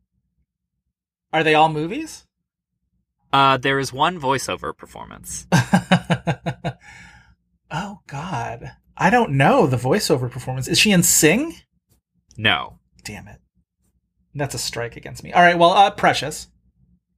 Are 1.32 1.44
they 1.44 1.54
all 1.54 1.68
movies? 1.68 2.26
Uh, 3.32 3.56
there 3.56 3.78
is 3.78 3.92
one 3.92 4.20
voiceover 4.20 4.76
performance. 4.76 5.46
oh 7.70 8.00
God, 8.08 8.72
I 8.96 9.10
don't 9.10 9.32
know 9.32 9.68
the 9.68 9.76
voiceover 9.76 10.28
performance. 10.28 10.66
Is 10.66 10.78
she 10.78 10.90
in 10.90 11.04
Sing? 11.04 11.54
No. 12.42 12.78
Damn 13.04 13.28
it, 13.28 13.38
that's 14.34 14.54
a 14.54 14.58
strike 14.58 14.96
against 14.96 15.22
me. 15.22 15.32
All 15.32 15.42
right, 15.42 15.58
well, 15.58 15.72
uh, 15.72 15.90
Precious. 15.90 16.48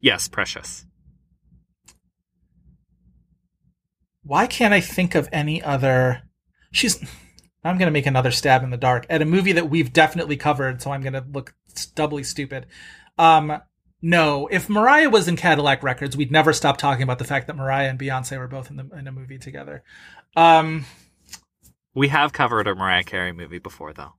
Yes, 0.01 0.27
Precious. 0.27 0.85
Why 4.25 4.47
can't 4.47 4.75
I 4.75 4.81
think 4.81 5.15
of 5.15 5.29
any 5.33 5.63
other? 5.63 6.23
She's. 6.73 7.05
I'm 7.65 7.79
gonna 7.79 7.93
make 7.93 8.07
another 8.07 8.33
stab 8.33 8.65
in 8.65 8.71
the 8.71 8.77
dark 8.77 9.07
at 9.09 9.23
a 9.23 9.25
movie 9.25 9.53
that 9.53 9.71
we've 9.71 9.93
definitely 9.93 10.37
covered, 10.37 10.83
so 10.83 10.91
I'm 10.91 11.03
gonna 11.03 11.25
look 11.33 11.55
doubly 11.95 12.25
stupid. 12.25 12.67
Um, 13.17 13.61
no, 14.01 14.49
if 14.51 14.69
Mariah 14.69 15.11
was 15.11 15.29
in 15.29 15.37
Cadillac 15.37 15.85
Records, 15.85 16.17
we'd 16.17 16.33
never 16.33 16.53
stop 16.53 16.77
talking 16.79 17.05
about 17.05 17.19
the 17.21 17.25
fact 17.25 17.47
that 17.47 17.57
Mariah 17.57 17.89
and 17.89 17.99
Beyonce 17.99 18.39
were 18.39 18.49
both 18.49 18.71
in 18.71 18.77
the 18.77 18.89
in 18.97 19.07
a 19.07 19.13
movie 19.13 19.39
together. 19.39 19.85
Um, 20.35 20.87
We 21.95 22.09
have 22.09 22.33
covered 22.33 22.67
a 22.67 22.75
Mariah 22.75 23.05
Carey 23.05 23.33
movie 23.33 23.59
before, 23.61 23.93
though. 23.93 24.15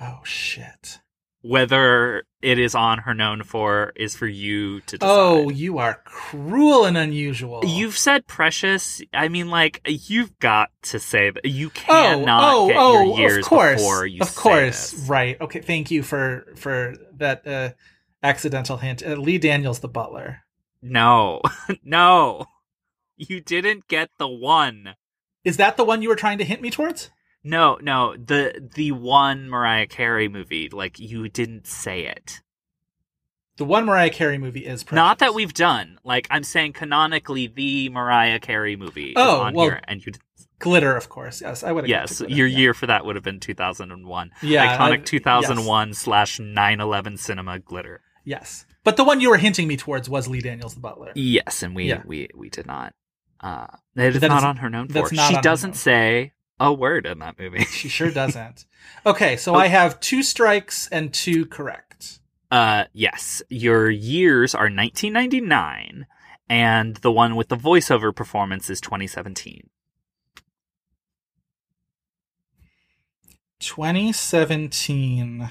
Oh 0.00 0.20
shit. 0.24 1.00
Whether 1.44 2.22
it 2.40 2.60
is 2.60 2.76
on 2.76 2.98
her 2.98 3.14
known 3.14 3.42
for 3.42 3.92
is 3.96 4.14
for 4.14 4.28
you 4.28 4.80
to 4.82 4.98
decide. 4.98 5.10
Oh, 5.10 5.48
you 5.48 5.78
are 5.78 6.00
cruel 6.04 6.84
and 6.84 6.96
unusual. 6.96 7.64
You've 7.64 7.98
said 7.98 8.28
precious. 8.28 9.02
I 9.12 9.26
mean, 9.26 9.50
like 9.50 9.80
you've 9.84 10.38
got 10.38 10.70
to 10.82 11.00
say 11.00 11.30
that 11.30 11.44
you 11.44 11.66
oh, 11.66 11.70
cannot 11.74 12.54
oh, 12.54 12.68
get 12.68 12.76
oh, 12.78 13.04
your 13.04 13.18
years 13.18 13.38
of 13.38 13.44
course, 13.44 13.80
before 13.80 14.06
you 14.06 14.20
of 14.22 14.28
say 14.28 14.40
course, 14.40 14.90
this. 14.92 15.08
right? 15.08 15.40
Okay, 15.40 15.60
thank 15.60 15.90
you 15.90 16.04
for 16.04 16.46
for 16.54 16.94
that 17.16 17.44
uh, 17.44 17.70
accidental 18.22 18.76
hint. 18.76 19.02
Uh, 19.04 19.14
Lee 19.14 19.38
Daniels, 19.38 19.80
the 19.80 19.88
butler. 19.88 20.42
No, 20.80 21.42
no, 21.84 22.46
you 23.16 23.40
didn't 23.40 23.88
get 23.88 24.10
the 24.18 24.28
one. 24.28 24.94
Is 25.44 25.56
that 25.56 25.76
the 25.76 25.84
one 25.84 26.02
you 26.02 26.08
were 26.08 26.16
trying 26.16 26.38
to 26.38 26.44
hint 26.44 26.62
me 26.62 26.70
towards? 26.70 27.10
No, 27.44 27.78
no, 27.82 28.16
the 28.16 28.70
the 28.74 28.92
one 28.92 29.48
Mariah 29.50 29.86
Carey 29.86 30.28
movie. 30.28 30.68
Like 30.68 30.98
you 31.00 31.28
didn't 31.28 31.66
say 31.66 32.06
it. 32.06 32.40
The 33.56 33.64
one 33.64 33.84
Mariah 33.84 34.10
Carey 34.10 34.38
movie 34.38 34.64
is 34.64 34.82
Precious. 34.82 34.94
Not 34.96 35.18
that 35.18 35.34
we've 35.34 35.52
done. 35.52 35.98
Like 36.04 36.26
I'm 36.30 36.44
saying, 36.44 36.72
canonically, 36.72 37.48
the 37.48 37.88
Mariah 37.90 38.38
Carey 38.40 38.76
movie 38.76 39.12
Oh, 39.16 39.40
on 39.42 39.54
well, 39.54 39.66
here, 39.66 39.80
and 39.86 40.04
you. 40.04 40.12
glitter, 40.58 40.96
of 40.96 41.08
course. 41.08 41.42
Yes, 41.42 41.62
I 41.62 41.72
would. 41.72 41.84
have 41.84 41.88
Yes, 41.88 42.20
your 42.28 42.46
year 42.46 42.74
for 42.74 42.86
that 42.86 43.04
would 43.04 43.16
have 43.16 43.24
been 43.24 43.40
2001. 43.40 44.30
Yeah, 44.40 44.76
iconic 44.78 45.00
I- 45.00 45.02
2001 45.02 45.94
slash 45.94 46.38
9/11 46.38 47.18
cinema 47.18 47.58
glitter. 47.58 48.00
Yes, 48.24 48.64
but 48.84 48.96
the 48.96 49.04
one 49.04 49.20
you 49.20 49.28
were 49.30 49.36
hinting 49.38 49.66
me 49.68 49.76
towards 49.76 50.08
was 50.08 50.28
Lee 50.28 50.40
Daniels, 50.40 50.74
the 50.74 50.80
butler. 50.80 51.10
Yes, 51.16 51.62
and 51.64 51.74
we 51.74 51.86
Yeah. 51.88 52.02
we 52.06 52.28
we 52.34 52.48
did 52.50 52.66
not. 52.66 52.94
Uh, 53.40 53.66
it 53.96 54.14
is 54.16 54.22
not 54.22 54.44
on 54.44 54.58
her 54.58 54.70
known 54.70 54.86
for. 54.88 55.08
She 55.08 55.40
doesn't 55.40 55.74
say 55.74 56.32
a 56.62 56.72
word 56.72 57.06
in 57.06 57.18
that 57.18 57.38
movie. 57.38 57.64
She 57.64 57.88
sure 57.88 58.10
doesn't. 58.22 58.66
Okay, 59.04 59.36
so 59.36 59.54
Oh. 59.54 59.58
I 59.58 59.66
have 59.66 60.00
two 60.00 60.22
strikes 60.22 60.88
and 60.88 61.12
two 61.12 61.46
correct. 61.46 62.20
Uh, 62.50 62.84
yes, 62.92 63.42
your 63.48 63.88
years 63.90 64.54
are 64.54 64.64
1999, 64.70 66.06
and 66.48 66.96
the 66.96 67.10
one 67.10 67.34
with 67.34 67.48
the 67.48 67.56
voiceover 67.56 68.14
performance 68.14 68.68
is 68.70 68.80
2017. 68.80 69.68
2017. 74.12 75.48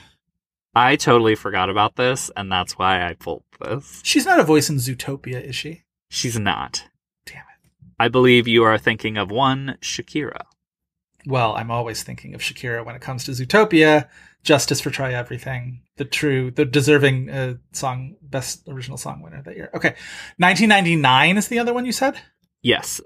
I 0.74 0.96
totally 0.96 1.36
forgot 1.36 1.70
about 1.70 1.96
this, 1.96 2.30
and 2.38 2.52
that's 2.52 2.78
why 2.78 3.06
I 3.08 3.14
pulled 3.16 3.44
this. 3.60 4.02
She's 4.04 4.26
not 4.26 4.40
a 4.40 4.44
voice 4.44 4.70
in 4.70 4.78
Zootopia, 4.78 5.44
is 5.44 5.56
she? 5.56 5.84
She's 6.10 6.38
not. 6.40 6.84
Damn 7.26 7.40
it. 7.40 7.70
I 8.00 8.08
believe 8.08 8.48
you 8.48 8.64
are 8.64 8.78
thinking 8.78 9.18
of 9.18 9.32
one 9.32 9.78
Shakira. 9.82 10.44
Well, 11.26 11.56
I'm 11.56 11.72
always 11.72 12.04
thinking 12.04 12.34
of 12.34 12.42
Shakira 12.42 12.86
when 12.86 12.96
it 12.96 13.02
comes 13.02 13.26
to 13.26 13.32
Zootopia, 13.32 14.10
Justice 14.44 14.82
for 14.82 14.90
Try 14.90 15.14
Everything, 15.14 15.82
the 15.98 16.06
true, 16.06 16.52
the 16.52 16.66
deserving 16.66 17.30
uh, 17.30 17.56
song, 17.74 18.16
best 18.22 18.68
original 18.68 18.98
song 18.98 19.22
winner 19.22 19.42
that 19.44 19.56
year. 19.56 19.70
Okay. 19.74 19.96
1999 20.38 21.38
is 21.38 21.48
the 21.48 21.60
other 21.60 21.74
one 21.74 21.86
you 21.86 21.92
said? 21.92 22.20
Yes. 22.62 23.02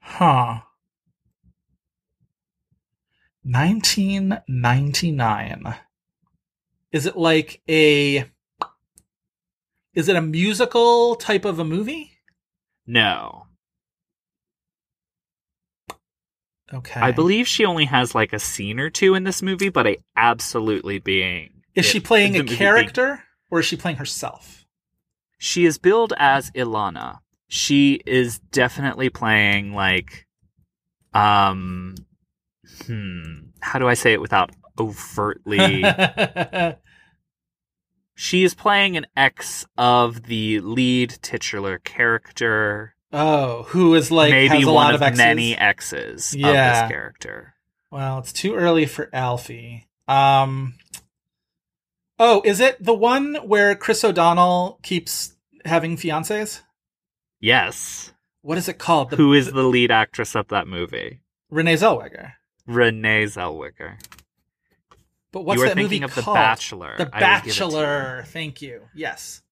Huh. 0.00 0.60
1999. 3.44 5.74
Is 6.90 7.06
it 7.06 7.16
like 7.16 7.62
a. 7.68 8.24
Is 9.94 10.08
it 10.08 10.16
a 10.16 10.20
musical 10.20 11.14
type 11.14 11.44
of 11.44 11.58
a 11.58 11.64
movie? 11.64 12.12
No. 12.86 13.46
Okay. 16.72 17.00
I 17.00 17.12
believe 17.12 17.46
she 17.46 17.64
only 17.64 17.84
has 17.84 18.14
like 18.14 18.32
a 18.32 18.38
scene 18.38 18.80
or 18.80 18.90
two 18.90 19.14
in 19.14 19.24
this 19.24 19.40
movie, 19.42 19.68
but 19.68 19.86
I 19.86 19.98
absolutely 20.16 20.98
being. 20.98 21.62
Is 21.74 21.84
she 21.86 22.00
playing 22.00 22.34
a 22.34 22.38
movie 22.38 22.48
being- 22.48 22.58
character 22.58 23.22
or 23.50 23.60
is 23.60 23.66
she 23.66 23.76
playing 23.76 23.98
herself? 23.98 24.64
She 25.38 25.64
is 25.66 25.78
billed 25.78 26.12
as 26.18 26.50
Ilana. 26.52 27.18
She 27.46 28.00
is 28.06 28.38
definitely 28.38 29.10
playing 29.10 29.72
like 29.74 30.26
um 31.14 31.94
hmm 32.86 33.34
how 33.60 33.78
do 33.78 33.86
I 33.86 33.94
say 33.94 34.12
it 34.12 34.20
without 34.20 34.50
overtly 34.78 35.84
She 38.18 38.44
is 38.44 38.54
playing 38.54 38.96
an 38.96 39.06
ex 39.14 39.66
of 39.76 40.22
the 40.24 40.60
lead 40.60 41.18
titular 41.20 41.78
character. 41.78 42.94
Oh, 43.12 43.64
who 43.64 43.94
is 43.94 44.10
like 44.10 44.30
maybe 44.30 44.48
has 44.56 44.64
a 44.64 44.66
one 44.66 44.74
lot 44.74 44.94
of, 44.94 45.02
of 45.02 45.16
many 45.16 45.56
exes 45.56 46.32
of 46.34 46.40
Yeah. 46.40 46.82
this 46.82 46.90
character. 46.90 47.54
Well, 47.90 48.18
it's 48.18 48.32
too 48.32 48.54
early 48.54 48.86
for 48.86 49.08
Alfie. 49.12 49.88
Um 50.08 50.74
Oh, 52.18 52.40
is 52.44 52.60
it 52.60 52.82
the 52.82 52.94
one 52.94 53.34
where 53.44 53.74
Chris 53.74 54.02
O'Donnell 54.02 54.78
keeps 54.82 55.34
having 55.66 55.96
fiancés? 55.96 56.62
Yes. 57.40 58.12
What 58.40 58.56
is 58.56 58.68
it 58.68 58.78
called? 58.78 59.10
The, 59.10 59.16
Who 59.16 59.34
is 59.34 59.52
the 59.52 59.62
lead 59.64 59.90
actress 59.90 60.34
of 60.34 60.48
that 60.48 60.66
movie? 60.66 61.20
Renee 61.50 61.74
Zellweger. 61.74 62.32
Renee 62.66 63.24
Zellweger. 63.24 63.98
But 65.30 65.42
what's 65.44 65.60
that 65.62 65.74
thinking 65.74 66.00
movie 66.00 66.04
of 66.04 66.14
The? 66.14 66.22
Bachelor. 66.22 66.94
The 66.96 67.10
I 67.12 67.18
will 67.18 67.20
give 67.42 67.52
it 67.52 67.54
to 67.54 67.64
you. 67.64 67.70
Bachelor. 67.70 68.24
Thank 68.28 68.62
you. 68.62 68.82
Yes. 68.94 69.42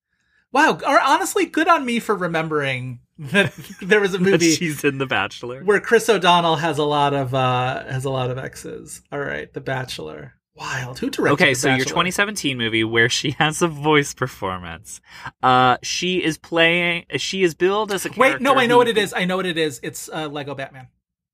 Wow. 0.50 0.78
Or 0.86 1.00
honestly, 1.00 1.44
good 1.44 1.68
on 1.68 1.84
me 1.84 1.98
for 2.00 2.14
remembering 2.14 3.00
that 3.30 3.52
there 3.80 4.00
was 4.00 4.14
a 4.14 4.18
movie 4.20 4.50
she's 4.52 4.82
in 4.84 4.98
The 4.98 5.06
Bachelor. 5.06 5.62
where 5.62 5.80
Chris 5.80 6.08
O'Donnell 6.08 6.56
has 6.56 6.78
a 6.78 6.84
lot 6.84 7.14
of 7.14 7.34
uh 7.34 7.84
has 7.84 8.04
a 8.04 8.10
lot 8.10 8.30
of 8.30 8.38
exes. 8.38 9.02
All 9.12 9.20
right, 9.20 9.52
The 9.52 9.60
Bachelor. 9.60 10.34
Wild. 10.56 11.00
Who 11.00 11.10
directed? 11.10 11.42
Okay, 11.42 11.54
so 11.54 11.68
your 11.74 11.84
2017 11.84 12.56
movie 12.56 12.84
where 12.84 13.08
she 13.08 13.30
has 13.38 13.60
a 13.60 13.66
voice 13.66 14.14
performance. 14.14 15.00
Uh, 15.42 15.78
she 15.82 16.22
is 16.22 16.38
playing. 16.38 17.06
She 17.16 17.42
is 17.42 17.54
billed 17.54 17.90
as 17.92 18.04
a 18.04 18.08
character. 18.08 18.34
Wait, 18.38 18.40
no, 18.40 18.54
I 18.54 18.66
know 18.66 18.74
who 18.74 18.78
what 18.78 18.88
it 18.88 18.96
is. 18.96 19.12
I 19.12 19.24
know 19.24 19.36
what 19.36 19.46
it 19.46 19.58
is. 19.58 19.80
It's 19.82 20.08
uh, 20.08 20.28
Lego 20.28 20.54
Batman. 20.54 20.86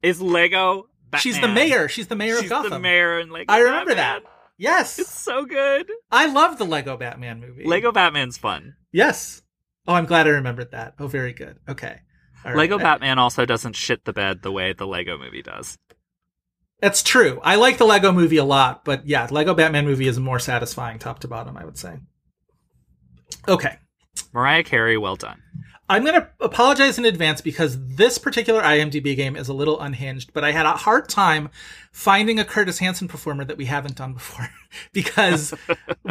Is 0.02 0.22
Lego? 0.22 0.88
Batman. 1.10 1.20
She's 1.20 1.38
the 1.40 1.48
mayor. 1.48 1.88
She's 1.88 2.06
the 2.06 2.16
mayor 2.16 2.36
She's 2.36 2.44
of 2.44 2.48
Gotham. 2.50 2.70
the 2.70 2.78
mayor 2.78 3.18
and 3.18 3.30
Lego. 3.30 3.52
I 3.52 3.58
remember 3.58 3.94
Batman. 3.94 4.22
that. 4.22 4.30
Yes, 4.56 4.98
It's 4.98 5.18
so 5.18 5.44
good. 5.44 5.90
I 6.10 6.26
love 6.26 6.56
the 6.58 6.64
Lego 6.66 6.96
Batman 6.96 7.40
movie. 7.40 7.64
Lego 7.66 7.92
Batman's 7.92 8.36
fun. 8.38 8.74
Yes. 8.92 9.42
Oh, 9.90 9.94
I'm 9.94 10.06
glad 10.06 10.28
I 10.28 10.30
remembered 10.30 10.70
that. 10.70 10.94
Oh, 11.00 11.08
very 11.08 11.32
good. 11.32 11.58
Okay. 11.68 11.98
Right. 12.44 12.54
Lego 12.54 12.78
Batman 12.78 13.18
also 13.18 13.44
doesn't 13.44 13.74
shit 13.74 14.04
the 14.04 14.12
bed 14.12 14.40
the 14.40 14.52
way 14.52 14.72
the 14.72 14.86
Lego 14.86 15.18
movie 15.18 15.42
does. 15.42 15.76
That's 16.78 17.02
true. 17.02 17.40
I 17.42 17.56
like 17.56 17.76
the 17.76 17.86
Lego 17.86 18.12
movie 18.12 18.36
a 18.36 18.44
lot, 18.44 18.84
but 18.84 19.08
yeah, 19.08 19.26
Lego 19.32 19.52
Batman 19.52 19.86
movie 19.86 20.06
is 20.06 20.20
more 20.20 20.38
satisfying 20.38 21.00
top 21.00 21.18
to 21.18 21.28
bottom, 21.28 21.56
I 21.56 21.64
would 21.64 21.76
say. 21.76 21.98
Okay. 23.48 23.78
Mariah 24.32 24.62
Carey, 24.62 24.96
well 24.96 25.16
done. 25.16 25.42
I'm 25.88 26.04
going 26.04 26.20
to 26.20 26.30
apologize 26.38 26.96
in 26.96 27.04
advance 27.04 27.40
because 27.40 27.76
this 27.96 28.16
particular 28.16 28.62
IMDb 28.62 29.16
game 29.16 29.34
is 29.34 29.48
a 29.48 29.52
little 29.52 29.80
unhinged, 29.80 30.32
but 30.32 30.44
I 30.44 30.52
had 30.52 30.66
a 30.66 30.74
hard 30.74 31.08
time 31.08 31.48
finding 31.90 32.38
a 32.38 32.44
Curtis 32.44 32.78
Hanson 32.78 33.08
performer 33.08 33.44
that 33.44 33.56
we 33.56 33.66
haven't 33.66 33.96
done 33.96 34.12
before 34.12 34.48
because 34.92 35.54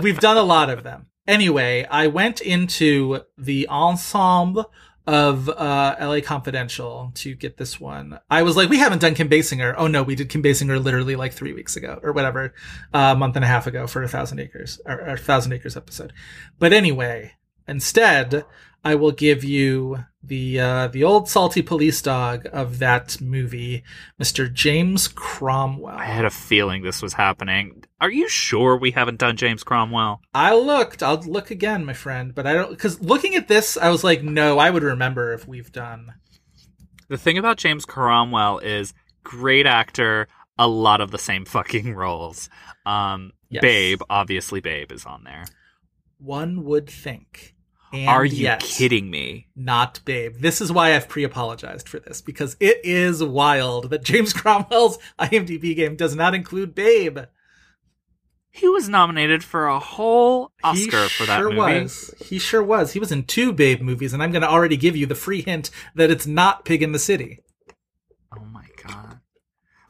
we've 0.01 0.19
done 0.19 0.37
a 0.37 0.43
lot 0.43 0.69
of 0.69 0.83
them. 0.83 1.07
Anyway, 1.27 1.85
I 1.89 2.07
went 2.07 2.41
into 2.41 3.21
the 3.37 3.67
ensemble 3.69 4.71
of 5.09 5.49
uh, 5.49 5.95
LA 5.99 6.19
Confidential 6.21 7.11
to 7.15 7.33
get 7.33 7.57
this 7.57 7.79
one. 7.79 8.19
I 8.29 8.43
was 8.43 8.55
like, 8.55 8.69
we 8.69 8.77
haven't 8.77 9.01
done 9.01 9.15
Kim 9.15 9.27
Basinger. 9.27 9.73
Oh 9.77 9.87
no, 9.87 10.03
we 10.03 10.15
did 10.15 10.29
Kim 10.29 10.43
Basinger 10.43 10.83
literally 10.83 11.15
like 11.15 11.33
three 11.33 11.53
weeks 11.53 11.75
ago 11.75 11.99
or 12.03 12.11
whatever, 12.11 12.53
uh, 12.93 13.13
a 13.13 13.15
month 13.15 13.35
and 13.35 13.43
a 13.43 13.47
half 13.47 13.65
ago 13.65 13.87
for 13.87 14.03
a 14.03 14.07
thousand 14.07 14.39
acres 14.39 14.79
or, 14.85 14.99
a 14.99 15.17
thousand 15.17 15.53
acres 15.53 15.75
episode. 15.75 16.13
But 16.59 16.73
anyway, 16.73 17.33
instead, 17.67 18.45
I 18.83 18.95
will 18.95 19.11
give 19.11 19.43
you 19.43 20.05
the 20.23 20.59
uh, 20.59 20.87
the 20.87 21.03
old 21.03 21.29
salty 21.29 21.61
police 21.61 22.01
dog 22.01 22.47
of 22.51 22.79
that 22.79 23.19
movie, 23.21 23.83
Mr. 24.21 24.51
James 24.51 25.07
Cromwell. 25.07 25.97
I 25.97 26.05
had 26.05 26.25
a 26.25 26.29
feeling 26.29 26.83
this 26.83 27.01
was 27.01 27.13
happening. 27.13 27.83
Are 28.01 28.11
you 28.11 28.27
sure 28.29 28.77
we 28.77 28.91
haven't 28.91 29.19
done 29.19 29.37
James 29.37 29.63
Cromwell? 29.63 30.21
I 30.33 30.55
looked. 30.55 31.03
I'll 31.03 31.21
look 31.21 31.51
again, 31.51 31.85
my 31.85 31.93
friend. 31.93 32.33
But 32.33 32.47
I 32.47 32.53
don't 32.53 32.69
because 32.69 33.01
looking 33.01 33.35
at 33.35 33.47
this, 33.47 33.77
I 33.77 33.89
was 33.89 34.03
like, 34.03 34.23
no, 34.23 34.59
I 34.59 34.69
would 34.69 34.83
remember 34.83 35.33
if 35.33 35.47
we've 35.47 35.71
done. 35.71 36.13
The 37.07 37.17
thing 37.17 37.37
about 37.37 37.57
James 37.57 37.85
Cromwell 37.85 38.59
is 38.59 38.93
great 39.23 39.65
actor, 39.65 40.27
a 40.57 40.67
lot 40.67 41.01
of 41.01 41.11
the 41.11 41.17
same 41.17 41.45
fucking 41.45 41.95
roles. 41.95 42.49
Um, 42.85 43.31
Yes. 43.49 43.61
Babe, 43.61 44.01
obviously, 44.09 44.59
Babe 44.61 44.91
is 44.91 45.05
on 45.05 45.23
there. 45.23 45.45
One 46.19 46.63
would 46.65 46.87
think. 46.89 47.55
And 47.91 48.07
Are 48.07 48.25
you 48.25 48.43
yet, 48.43 48.61
kidding 48.61 49.09
me? 49.09 49.47
Not 49.55 49.99
Babe. 50.05 50.35
This 50.39 50.61
is 50.61 50.71
why 50.71 50.95
I've 50.95 51.09
pre-apologized 51.09 51.89
for 51.89 51.99
this 51.99 52.21
because 52.21 52.55
it 52.59 52.79
is 52.83 53.23
wild 53.23 53.89
that 53.89 54.03
James 54.03 54.33
Cromwell's 54.39 54.99
IMDb 55.19 55.75
game 55.75 55.95
does 55.95 56.15
not 56.15 56.35
include 56.35 56.75
Babe. 56.75 57.19
He 58.51 58.67
was 58.67 58.89
nominated 58.89 59.43
for 59.43 59.67
a 59.67 59.79
whole 59.79 60.51
he 60.61 60.87
Oscar 60.87 61.07
for 61.09 61.25
that 61.25 61.39
sure 61.39 61.49
movie. 61.49 61.81
was. 61.81 62.13
He 62.19 62.39
sure 62.39 62.63
was. 62.63 62.93
He 62.93 62.99
was 62.99 63.11
in 63.11 63.23
two 63.23 63.53
Babe 63.53 63.81
movies, 63.81 64.11
and 64.13 64.21
I'm 64.21 64.31
going 64.31 64.41
to 64.41 64.49
already 64.49 64.77
give 64.77 64.95
you 64.95 65.05
the 65.05 65.15
free 65.15 65.41
hint 65.41 65.69
that 65.95 66.09
it's 66.11 66.27
not 66.27 66.65
Pig 66.65 66.81
in 66.81 66.91
the 66.91 66.99
City, 66.99 67.39
Oh 68.35 68.45
my 68.45 68.65
god! 68.83 69.19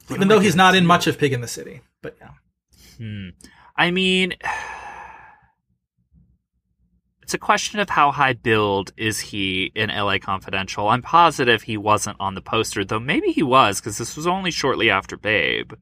What 0.06 0.16
even 0.16 0.28
though 0.28 0.40
he's 0.40 0.56
not 0.56 0.74
in 0.74 0.86
much 0.86 1.06
of 1.06 1.18
Pig 1.18 1.32
in 1.32 1.40
the 1.40 1.48
City. 1.48 1.82
But 2.02 2.16
yeah. 2.20 2.30
Hmm. 2.96 3.28
I 3.76 3.90
mean, 3.90 4.34
it's 7.30 7.34
a 7.36 7.38
question 7.38 7.78
of 7.78 7.88
how 7.88 8.10
high 8.10 8.32
billed 8.32 8.92
is 8.96 9.20
he 9.20 9.70
in 9.76 9.88
LA 9.88 10.18
Confidential. 10.18 10.88
I'm 10.88 11.00
positive 11.00 11.62
he 11.62 11.76
wasn't 11.76 12.16
on 12.18 12.34
the 12.34 12.40
poster, 12.40 12.84
though 12.84 12.98
maybe 12.98 13.30
he 13.30 13.44
was 13.44 13.80
because 13.80 13.98
this 13.98 14.16
was 14.16 14.26
only 14.26 14.50
shortly 14.50 14.90
after 14.90 15.16
Babe. 15.16 15.74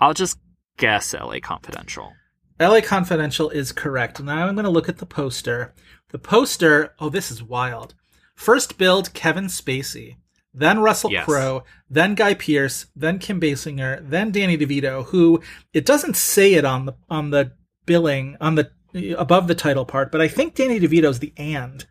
I'll 0.00 0.14
just 0.14 0.38
guess 0.76 1.12
LA 1.12 1.40
Confidential. 1.42 2.12
LA 2.60 2.80
Confidential 2.80 3.50
is 3.50 3.72
correct. 3.72 4.22
Now 4.22 4.46
I'm 4.46 4.54
going 4.54 4.64
to 4.64 4.70
look 4.70 4.88
at 4.88 4.98
the 4.98 5.06
poster. 5.06 5.74
The 6.10 6.20
poster, 6.20 6.94
oh, 7.00 7.08
this 7.08 7.32
is 7.32 7.42
wild. 7.42 7.96
First 8.36 8.78
billed 8.78 9.12
Kevin 9.14 9.46
Spacey, 9.46 10.18
then 10.54 10.78
Russell 10.78 11.10
Yes. 11.10 11.24
Crowe, 11.24 11.64
then 11.90 12.14
Guy 12.14 12.34
Pearce, 12.34 12.86
then 12.94 13.18
Kim 13.18 13.40
Basinger, 13.40 14.08
then 14.08 14.30
Danny 14.30 14.56
DeVito, 14.56 15.06
who 15.06 15.42
it 15.72 15.84
doesn't 15.84 16.14
say 16.14 16.54
it 16.54 16.64
on 16.64 16.86
the 16.86 16.94
on 17.10 17.30
the 17.30 17.54
billing 17.86 18.36
on 18.40 18.54
the 18.54 18.70
above 18.94 19.48
the 19.48 19.54
title 19.54 19.84
part, 19.84 20.10
but 20.10 20.20
I 20.20 20.28
think 20.28 20.54
Danny 20.54 20.80
DeVito's 20.80 21.18
the 21.18 21.32
and 21.36 21.84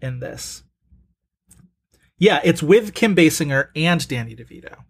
in 0.00 0.20
this. 0.20 0.62
Yeah, 2.18 2.40
it's 2.44 2.62
with 2.62 2.94
Kim 2.94 3.16
Basinger 3.16 3.68
and 3.74 4.06
Danny 4.06 4.36
DeVito. 4.36 4.84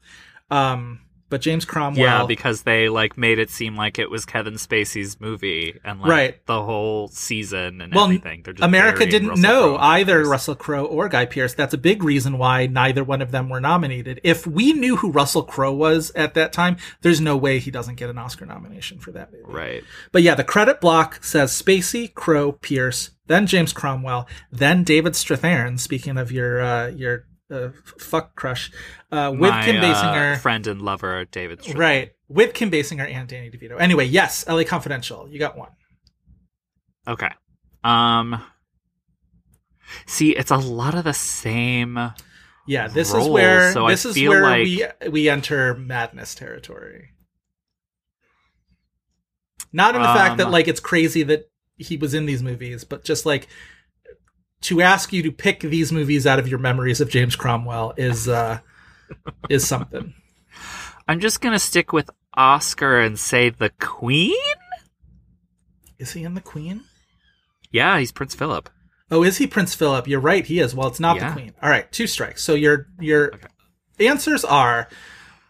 Um, 0.50 1.00
but 1.32 1.40
James 1.40 1.64
Cromwell 1.64 2.04
Yeah, 2.04 2.26
because 2.26 2.62
they 2.62 2.88
like 2.90 3.16
made 3.16 3.38
it 3.38 3.48
seem 3.50 3.74
like 3.74 3.98
it 3.98 4.10
was 4.10 4.24
Kevin 4.26 4.54
Spacey's 4.54 5.18
movie 5.18 5.80
and 5.82 5.98
like 6.00 6.10
Right. 6.10 6.46
the 6.46 6.62
whole 6.62 7.08
season 7.08 7.80
and 7.80 7.94
Well, 7.94 8.04
everything. 8.04 8.42
They're 8.44 8.52
just 8.52 8.62
America 8.64 9.06
didn't 9.06 9.30
Russell 9.30 9.42
know 9.42 9.68
Crowe. 9.76 9.78
either 9.84 10.24
Russell 10.28 10.54
Crowe 10.54 10.84
or 10.84 11.08
Guy 11.08 11.24
Pearce. 11.24 11.54
That's 11.54 11.72
a 11.72 11.78
big 11.78 12.02
reason 12.04 12.36
why 12.36 12.66
neither 12.66 13.02
one 13.02 13.22
of 13.22 13.30
them 13.30 13.48
were 13.48 13.60
nominated. 13.60 14.20
If 14.22 14.46
we 14.46 14.74
knew 14.74 14.96
who 14.96 15.10
Russell 15.10 15.42
Crowe 15.42 15.72
was 15.72 16.12
at 16.14 16.34
that 16.34 16.52
time, 16.52 16.76
there's 17.00 17.20
no 17.20 17.36
way 17.36 17.58
he 17.58 17.70
doesn't 17.70 17.94
get 17.96 18.10
an 18.10 18.18
Oscar 18.18 18.44
nomination 18.44 18.98
for 18.98 19.10
that 19.12 19.32
movie. 19.32 19.44
Right. 19.48 19.84
But 20.12 20.22
yeah, 20.22 20.34
the 20.34 20.44
credit 20.44 20.80
block 20.80 21.24
says 21.24 21.50
Spacey, 21.50 22.12
Crowe, 22.12 22.52
Pearce, 22.52 23.10
then 23.26 23.46
James 23.46 23.72
Cromwell, 23.72 24.28
then 24.50 24.84
David 24.84 25.14
Strathairn. 25.14 25.80
Speaking 25.80 26.18
of 26.18 26.30
your 26.30 26.60
uh, 26.60 26.88
your 26.88 27.24
uh, 27.52 27.68
fuck 27.98 28.34
crush, 28.34 28.72
uh, 29.10 29.30
with 29.32 29.50
My, 29.50 29.64
Kim 29.64 29.76
uh, 29.76 29.82
Basinger, 29.82 30.38
friend 30.38 30.66
and 30.66 30.80
lover 30.82 31.24
David. 31.26 31.74
Right? 31.76 32.12
With 32.28 32.54
Kim 32.54 32.70
Basinger 32.70 33.08
and 33.08 33.28
Danny 33.28 33.50
DeVito. 33.50 33.78
Anyway, 33.78 34.06
yes, 34.06 34.48
LA 34.48 34.64
Confidential. 34.64 35.28
You 35.28 35.38
got 35.38 35.56
one. 35.56 35.70
Okay. 37.06 37.30
Um 37.84 38.42
see, 40.06 40.30
it's 40.30 40.50
a 40.50 40.56
lot 40.56 40.94
of 40.94 41.04
the 41.04 41.12
same 41.12 41.98
Yeah, 42.66 42.88
this 42.88 43.12
is 43.12 43.28
where 43.28 43.72
so 43.72 43.86
I 43.86 43.90
this 43.90 44.04
is 44.06 44.16
where 44.16 44.42
like- 44.42 44.64
we 44.64 44.86
we 45.10 45.28
enter 45.28 45.74
madness 45.74 46.34
territory. 46.34 47.10
Not 49.72 49.94
in 49.96 50.02
the 50.02 50.08
fact 50.08 50.36
that 50.38 50.46
Um, 50.46 50.52
like 50.52 50.68
it's 50.68 50.80
crazy 50.80 51.22
that 51.24 51.50
he 51.76 51.96
was 51.96 52.14
in 52.14 52.26
these 52.26 52.42
movies, 52.42 52.84
but 52.84 53.04
just 53.04 53.26
like 53.26 53.48
to 54.62 54.80
ask 54.80 55.12
you 55.12 55.22
to 55.22 55.32
pick 55.32 55.60
these 55.60 55.92
movies 55.92 56.26
out 56.26 56.38
of 56.38 56.48
your 56.48 56.58
memories 56.58 57.00
of 57.00 57.08
James 57.10 57.36
Cromwell 57.36 57.94
is 57.96 58.28
uh 58.28 58.58
is 59.48 59.66
something. 59.66 60.14
I'm 61.08 61.20
just 61.20 61.40
gonna 61.40 61.58
stick 61.58 61.92
with 61.92 62.10
Oscar 62.34 63.00
and 63.00 63.18
say 63.18 63.50
the 63.50 63.70
Queen. 63.80 64.34
Is 65.98 66.12
he 66.12 66.24
in 66.24 66.34
the 66.34 66.40
Queen? 66.40 66.84
Yeah, 67.70 67.98
he's 67.98 68.12
Prince 68.12 68.34
Philip. 68.34 68.68
Oh, 69.10 69.22
is 69.22 69.36
he 69.38 69.46
Prince 69.46 69.74
Philip? 69.74 70.08
You're 70.08 70.20
right, 70.20 70.46
he 70.46 70.58
is. 70.58 70.74
Well, 70.74 70.88
it's 70.88 71.00
not 71.00 71.16
Yeah. 71.16 71.28
the 71.28 71.32
Queen. 71.40 71.52
All 71.62 71.68
right, 71.68 71.90
two 71.92 72.06
strikes. 72.06 72.42
So 72.42 72.54
your 72.54 72.86
your 72.98 73.34
Okay. 73.34 73.48
answers 74.08 74.44
are 74.44 74.88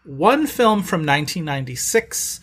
one 0.03 0.47
film 0.47 0.83
from 0.83 1.05
1996, 1.05 2.41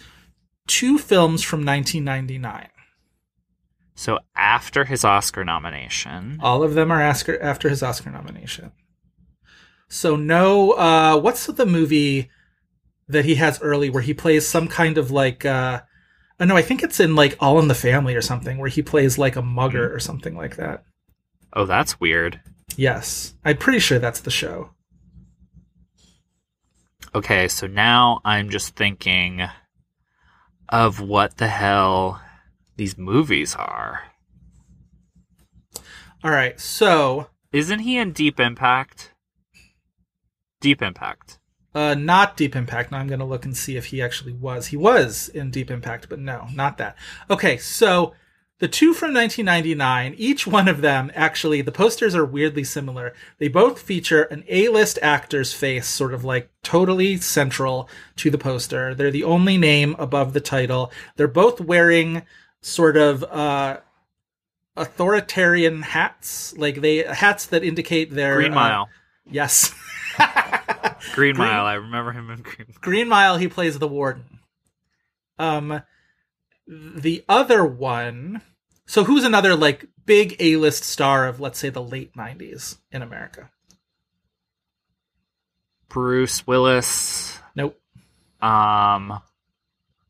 two 0.67 0.97
films 0.99 1.43
from 1.43 1.65
1999. 1.65 2.69
So 4.01 4.19
after 4.35 4.87
his 4.87 5.05
Oscar 5.05 5.45
nomination, 5.45 6.39
All 6.41 6.63
of 6.63 6.73
them 6.73 6.91
are 6.91 7.03
Oscar 7.03 7.39
after 7.43 7.69
his 7.69 7.83
Oscar 7.83 8.09
nomination. 8.09 8.73
So 9.91 10.17
no, 10.17 10.71
uh, 10.71 11.21
what's 11.21 11.45
the 11.45 11.67
movie 11.67 12.31
that 13.09 13.27
he 13.27 13.35
has 13.35 13.61
early 13.61 13.91
where 13.91 14.03
he 14.03 14.15
plays 14.15 14.49
some 14.49 14.69
kind 14.69 14.97
of 14.97 15.11
like, 15.11 15.45
uh, 15.45 15.83
oh 16.41 16.47
no, 16.47 16.57
I 16.57 16.63
think 16.63 16.83
it's 16.83 16.99
in 16.99 17.15
like 17.15 17.37
All 17.41 17.59
in 17.59 17.69
the 17.69 17.75
Family 17.75 18.15
or 18.15 18.23
something 18.23 18.57
where 18.57 18.71
he 18.71 18.81
plays 18.81 19.19
like 19.19 19.37
a 19.37 19.43
mugger 19.43 19.95
or 19.95 20.01
something 20.01 20.35
like 20.35 20.57
that. 20.57 20.83
oh, 21.53 21.67
that's 21.67 22.01
weird. 22.01 22.41
Yes, 22.77 23.35
I'm 23.45 23.59
pretty 23.59 23.81
sure 23.81 23.99
that's 23.99 24.21
the 24.21 24.31
show. 24.31 24.71
Okay, 27.15 27.49
so 27.49 27.67
now 27.67 28.23
I'm 28.25 28.49
just 28.49 28.75
thinking 28.77 29.43
of 30.71 31.01
what 31.01 31.37
the 31.37 31.49
hell 31.49 32.23
these 32.81 32.97
movies 32.97 33.55
are. 33.57 34.05
All 36.25 36.31
right, 36.31 36.59
so 36.59 37.29
Isn't 37.53 37.81
he 37.81 37.99
in 37.99 38.13
Deep 38.13 38.41
Impact? 38.41 39.13
Deep 40.63 40.81
Impact. 40.81 41.39
uh, 41.75 41.95
not 41.95 42.39
Deep 42.39 42.57
Impact. 42.57 42.91
Now 42.91 42.97
I'm 42.99 43.07
going 43.07 43.19
to 43.19 43.27
look 43.27 43.45
and 43.45 43.55
see 43.55 43.77
if 43.77 43.87
he 43.87 44.01
actually 44.01 44.33
was. 44.33 44.69
He 44.69 44.79
was 44.79 45.29
in 45.29 45.51
Deep 45.51 45.71
Impact, 45.71 46.09
but 46.09 46.21
no, 46.21 46.47
not 46.55 46.79
that. 46.79 46.97
Okay, 47.29 47.59
so 47.59 48.15
the 48.61 48.69
two 48.69 48.93
from 48.93 49.15
1999, 49.15 50.15
each 50.19 50.47
one 50.47 50.69
of 50.69 50.83
them 50.83 51.11
actually, 51.15 51.63
the 51.63 51.73
posters 51.73 52.15
are 52.15 52.27
weirdly 52.27 52.65
similar. 52.65 53.15
They 53.39 53.49
both 53.49 53.81
feature 53.81 54.23
an 54.25 54.45
A-list 54.49 54.99
actor's 55.01 55.55
face, 55.55 55.87
sort 55.87 56.13
of 56.13 56.25
like 56.25 56.51
totally 56.63 57.17
central 57.17 57.89
to 58.17 58.31
the 58.31 58.37
poster. 58.39 58.95
They're 58.95 59.11
the 59.11 59.25
only 59.25 59.57
name 59.57 59.97
above 59.99 60.35
the 60.35 60.43
title. 60.43 60.93
They're 61.17 61.27
both 61.29 61.61
wearing 61.61 62.23
sort 62.63 62.97
of 62.97 63.25
uh, 63.25 63.79
authoritarian 64.77 65.83
hats, 65.83 66.57
like 66.57 66.81
they 66.81 66.99
hats 66.99 67.47
that 67.47 67.65
indicate 67.65 68.11
their 68.13 68.37
Green 68.37 68.53
uh, 68.53 68.55
Mile. 68.55 68.89
yes. 69.31 69.75
Green, 71.15 71.37
Mile. 71.37 71.65
I 71.65 71.75
remember 71.75 72.13
him 72.13 72.31
in 72.31 72.43
Green 72.43 72.67
Mile. 72.69 72.79
Green 72.81 73.09
Mile, 73.09 73.37
he 73.37 73.49
plays 73.49 73.79
the 73.79 73.89
warden. 73.89 74.41
Um, 75.39 75.83
the 76.67 77.25
other 77.29 77.65
one. 77.65 78.43
So 78.87 79.05
who's 79.05 79.25
another 79.25 79.57
like 79.57 79.87
big 80.05 80.37
A-list 80.41 80.85
star 80.85 81.27
of 81.27 81.41
let's 81.41 81.59
say 81.59 81.71
the 81.71 81.83
late 81.83 82.15
'90s 82.15 82.79
in 82.93 83.03
America? 83.03 83.51
Bruce 85.89 86.47
Willis. 86.47 87.39
Nope. 87.55 87.81
Um, 88.41 89.21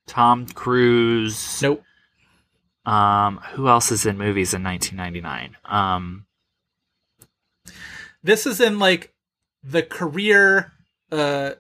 Tom 0.07 0.47
Cruise. 0.47 1.63
Nope. 1.63 1.83
Um, 2.91 3.37
who 3.53 3.69
else 3.69 3.93
is 3.93 4.05
in 4.05 4.19
movies 4.19 4.53
in 4.53 4.65
1999? 4.65 5.57
Um, 5.65 6.27
This 8.23 8.47
is 8.47 8.61
in 8.61 8.79
like 8.79 9.15
the 9.63 9.83
career, 9.83 10.73
uh, 11.13 11.53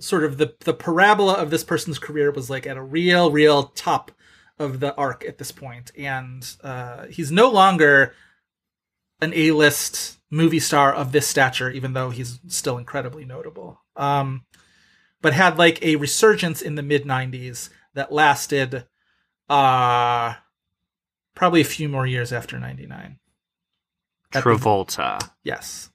sort 0.00 0.24
of 0.24 0.38
the 0.38 0.54
the 0.60 0.74
parabola 0.74 1.34
of 1.34 1.50
this 1.50 1.62
person's 1.64 1.98
career 1.98 2.30
was 2.32 2.50
like 2.50 2.66
at 2.66 2.76
a 2.76 2.82
real, 2.82 3.30
real 3.30 3.64
top 3.64 4.10
of 4.58 4.80
the 4.80 4.94
arc 4.96 5.24
at 5.24 5.38
this 5.38 5.52
point, 5.52 5.92
and 5.96 6.56
uh, 6.62 7.06
he's 7.06 7.30
no 7.30 7.48
longer 7.50 8.12
an 9.20 9.32
A-list 9.34 10.18
movie 10.30 10.60
star 10.60 10.92
of 10.92 11.12
this 11.12 11.26
stature, 11.26 11.70
even 11.70 11.92
though 11.92 12.10
he's 12.10 12.40
still 12.48 12.78
incredibly 12.78 13.24
notable. 13.24 13.80
Um, 13.96 14.44
but 15.22 15.32
had 15.32 15.56
like 15.56 15.80
a 15.82 15.96
resurgence 15.96 16.60
in 16.60 16.74
the 16.74 16.82
mid 16.82 17.04
'90s 17.04 17.70
that 17.94 18.12
lasted, 18.12 18.86
uh, 19.48 20.34
probably 21.34 21.60
a 21.60 21.64
few 21.64 21.88
more 21.88 22.06
years 22.06 22.32
after 22.32 22.58
'99. 22.58 23.18
At 24.32 24.42
the- 24.44 24.50
Travolta. 24.50 25.30
Yes. 25.42 25.90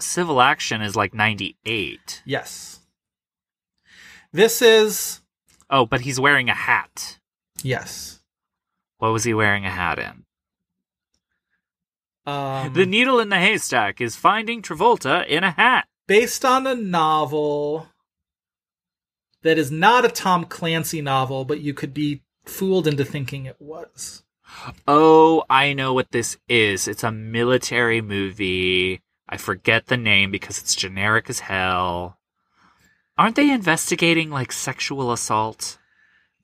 Civil 0.00 0.40
Action 0.40 0.82
is 0.82 0.96
like 0.96 1.14
98. 1.14 2.22
Yes. 2.24 2.80
This 4.32 4.60
is 4.60 5.20
Oh, 5.70 5.86
but 5.86 6.00
he's 6.02 6.18
wearing 6.20 6.48
a 6.48 6.54
hat. 6.54 7.18
yes. 7.62 8.20
What 8.98 9.12
was 9.12 9.24
he 9.24 9.34
wearing 9.34 9.64
a 9.66 9.70
hat 9.70 9.98
in? 9.98 10.24
Um, 12.26 12.72
the 12.72 12.86
needle 12.86 13.20
in 13.20 13.28
the 13.28 13.38
haystack 13.38 14.00
is 14.00 14.16
finding 14.16 14.62
Travolta 14.62 15.26
in 15.26 15.44
a 15.44 15.50
hat. 15.52 15.86
based 16.06 16.44
on 16.44 16.66
a 16.66 16.74
novel 16.74 17.88
that 19.42 19.58
is 19.58 19.70
not 19.70 20.04
a 20.04 20.08
Tom 20.08 20.44
Clancy 20.44 21.00
novel, 21.02 21.44
but 21.44 21.60
you 21.60 21.72
could 21.74 21.92
be 21.94 22.22
fooled 22.44 22.86
into 22.86 23.04
thinking 23.04 23.46
it 23.46 23.56
was. 23.58 24.22
Oh, 24.86 25.44
I 25.48 25.72
know 25.72 25.92
what 25.92 26.12
this 26.12 26.36
is. 26.48 26.86
It's 26.86 27.02
a 27.02 27.10
military 27.10 28.00
movie. 28.00 29.00
I 29.28 29.36
forget 29.36 29.86
the 29.86 29.96
name 29.96 30.30
because 30.30 30.58
it's 30.58 30.74
generic 30.74 31.28
as 31.30 31.40
hell. 31.40 32.18
Aren't 33.16 33.36
they 33.36 33.50
investigating 33.50 34.30
like 34.30 34.52
sexual 34.52 35.12
assault? 35.12 35.78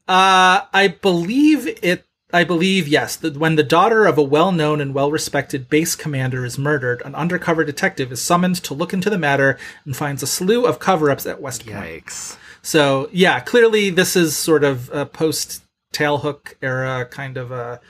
Uh, 0.09 0.63
I 0.73 0.97
believe 1.01 1.67
it. 1.83 2.07
I 2.33 2.45
believe 2.45 2.89
yes. 2.89 3.17
That 3.17 3.37
when 3.37 3.57
the 3.57 3.63
daughter 3.63 4.07
of 4.07 4.17
a 4.17 4.23
well-known 4.23 4.81
and 4.81 4.95
well-respected 4.95 5.69
base 5.69 5.95
commander 5.95 6.45
is 6.45 6.59
murdered, 6.59 7.03
an 7.05 7.15
undercover 7.15 7.65
detective 7.65 8.13
is 8.13 8.23
summoned 8.23 8.57
to 8.63 8.75
look 8.75 8.93
into 8.93 9.11
the 9.11 9.19
matter 9.19 9.59
and 9.85 9.97
finds 9.97 10.23
a 10.23 10.27
slew 10.27 10.65
of 10.65 10.79
cover-ups 10.79 11.27
at 11.27 11.43
West 11.43 11.67
Point. 11.67 12.07
Yikes. 12.07 12.37
So 12.63 13.09
yeah, 13.13 13.41
clearly 13.41 13.91
this 13.91 14.17
is 14.17 14.37
sort 14.37 14.65
of 14.65 14.91
a 14.91 15.07
post 15.07 15.63
tailhook 15.93 16.55
era 16.63 17.05
kind 17.11 17.37
of 17.37 17.51
a, 17.51 17.81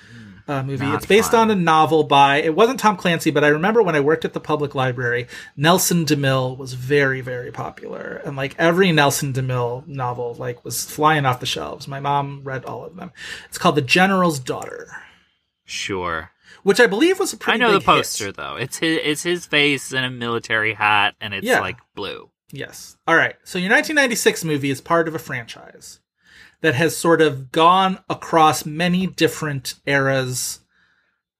a 0.49 0.61
hmm. 0.61 0.67
movie. 0.67 0.85
Not 0.85 0.97
it's 0.97 1.07
based 1.07 1.33
fun. 1.33 1.51
on 1.51 1.57
a 1.57 1.61
novel 1.61 2.05
by 2.05 2.39
it 2.39 2.55
wasn't 2.55 2.81
Tom 2.81 2.97
Clancy, 2.97 3.31
but 3.31 3.45
I 3.45 3.49
remember 3.49 3.83
when 3.83 3.95
I 3.97 4.01
worked 4.01 4.25
at 4.25 4.33
the 4.33 4.41
public 4.41 4.75
library, 4.75 5.27
Nelson 5.57 6.05
DeMille 6.05 6.57
was 6.57 6.75
very 6.75 7.21
very 7.21 7.53
popular, 7.53 8.23
and 8.25 8.37
like 8.37 8.55
every 8.59 8.93
Nelson 8.93 9.33
DeMille 9.33 9.87
novel 9.87 10.35
like 10.35 10.65
was 10.65 10.85
flying 10.85 11.27
off 11.27 11.41
the 11.41 11.47
shelves. 11.47 11.87
My 11.87 12.01
mom 12.01 12.43
read 12.45 12.65
all 12.65 12.85
of 12.85 12.97
them. 12.97 13.13
It's 13.49 13.59
called 13.59 13.75
The 13.77 13.83
General's 13.83 14.39
Daughter, 14.39 14.89
Sure. 15.65 16.31
which 16.63 16.81
I 16.81 16.87
believe 16.87 17.19
was 17.19 17.33
a 17.33 17.37
pretty. 17.37 17.63
I 17.63 17.67
know 17.67 17.73
the 17.73 17.79
big 17.79 17.87
hit. 17.87 17.97
poster 17.97 18.33
though. 18.33 18.57
It's 18.57 18.79
his 18.79 18.99
it's 19.03 19.23
his 19.23 19.47
face 19.47 19.93
in 19.93 20.05
a 20.05 20.11
military 20.11 20.75
hat 20.75 21.15
and 21.21 21.35
it's 21.35 21.47
Yeah. 21.47 21.61
like 21.61 21.79
blue. 21.95 22.31
Yes. 22.53 22.97
All 23.07 23.15
right. 23.15 23.37
So 23.45 23.59
your 23.59 23.71
1996 23.71 24.43
movie 24.45 24.71
is 24.71 24.81
part 24.81 25.07
of 25.07 25.15
a 25.15 25.21
franchise 25.21 26.01
that 26.61 26.75
has 26.75 26.97
sort 26.97 27.23
of 27.23 27.53
gone 27.53 27.99
across 28.09 28.67
many 28.67 29.07
different 29.07 29.75
eras 29.87 30.61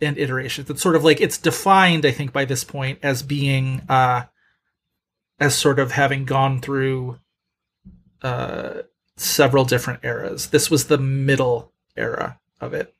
and 0.01 0.17
iterations. 0.19 0.71
It's 0.71 0.83
sort 0.83 0.97
of 0.97 1.05
like 1.05 1.21
it's 1.21 1.39
defined, 1.39 2.07
I 2.07 2.11
think, 2.11 2.33
by 2.33 2.45
this 2.45 2.65
point 2.65 2.99
as 3.03 3.23
being 3.23 3.83
uh 3.89 4.25
as 5.39 5.55
sort 5.55 5.79
of 5.79 5.93
having 5.93 6.25
gone 6.25 6.61
through 6.61 7.19
uh 8.23 8.83
several 9.17 9.65
different 9.65 10.05
eras. 10.05 10.49
This 10.49 10.71
was 10.71 10.87
the 10.87 10.99
middle 10.99 11.73
era 11.97 12.39
of 12.61 12.75
it. 12.75 12.95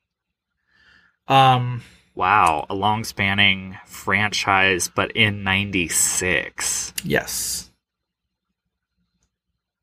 Um 1.27 1.81
Wow, 2.13 2.65
a 2.69 2.75
long 2.75 3.03
spanning 3.03 3.77
franchise 3.85 4.91
but 4.93 5.11
in 5.13 5.43
96 5.43 6.93
yes. 7.03 7.70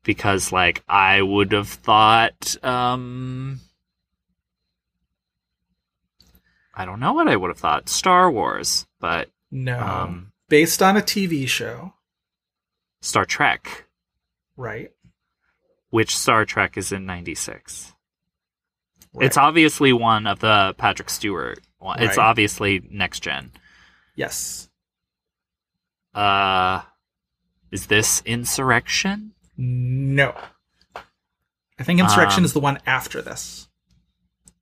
Because 0.09 0.51
like 0.51 0.81
I 0.89 1.21
would 1.21 1.51
have 1.51 1.67
thought 1.69 2.55
um 2.63 3.59
I 6.73 6.83
don't 6.85 6.99
know 6.99 7.13
what 7.13 7.27
I 7.27 7.35
would 7.35 7.49
have 7.49 7.59
thought. 7.59 7.89
Star 7.89 8.31
Wars, 8.31 8.87
but 8.99 9.29
No. 9.51 9.79
um 9.79 10.31
Based 10.47 10.81
on 10.81 10.97
a 10.97 11.01
TV 11.01 11.47
show, 11.47 11.93
Star 13.01 13.23
Trek. 13.23 13.85
right? 14.57 14.91
Which 15.91 16.17
Star 16.17 16.43
Trek 16.43 16.75
is 16.75 16.91
in 16.91 17.05
96? 17.05 17.93
Right. 19.13 19.25
It's 19.27 19.37
obviously 19.37 19.93
one 19.93 20.25
of 20.25 20.39
the 20.39 20.73
Patrick 20.79 21.11
Stewart 21.11 21.59
one. 21.77 21.99
It's 22.01 22.17
Right. 22.17 22.23
obviously 22.25 22.81
next 22.89 23.19
gen. 23.21 23.51
Yes. 24.15 24.69
Uh, 26.15 26.81
is 27.71 27.85
this 27.85 28.23
Insurrection? 28.25 29.33
No. 29.61 30.33
I 31.77 31.83
think 31.83 31.99
Insurrection 31.99 32.41
Um, 32.41 32.45
is 32.45 32.53
the 32.53 32.61
one 32.61 32.79
after 32.85 33.21
this. 33.21 33.67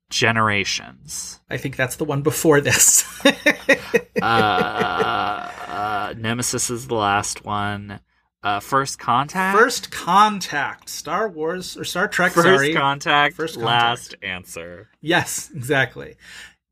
Generations. 0.10 1.40
I 1.52 1.58
think 1.58 1.76
that's 1.76 1.98
the 1.98 2.04
one 2.06 2.24
before 2.24 2.62
this. 2.62 3.06
uh, 4.22 4.22
uh, 4.24 6.14
Nemesis 6.18 6.72
is 6.72 6.88
the 6.88 6.96
last 6.96 7.46
one. 7.46 8.00
Uh, 8.42 8.60
First 8.60 8.98
Contact. 8.98 9.56
First 9.58 9.92
Contact, 9.92 10.90
Star 10.90 11.30
Wars 11.30 11.78
or 11.78 11.84
Star 11.84 12.08
Trek. 12.08 12.32
First 12.32 12.46
sorry. 12.48 12.74
Contact. 12.74 13.36
First 13.36 13.56
Contact. 13.56 13.68
Last 13.84 14.16
answer. 14.24 14.90
Yes, 15.02 15.52
exactly. 15.54 16.16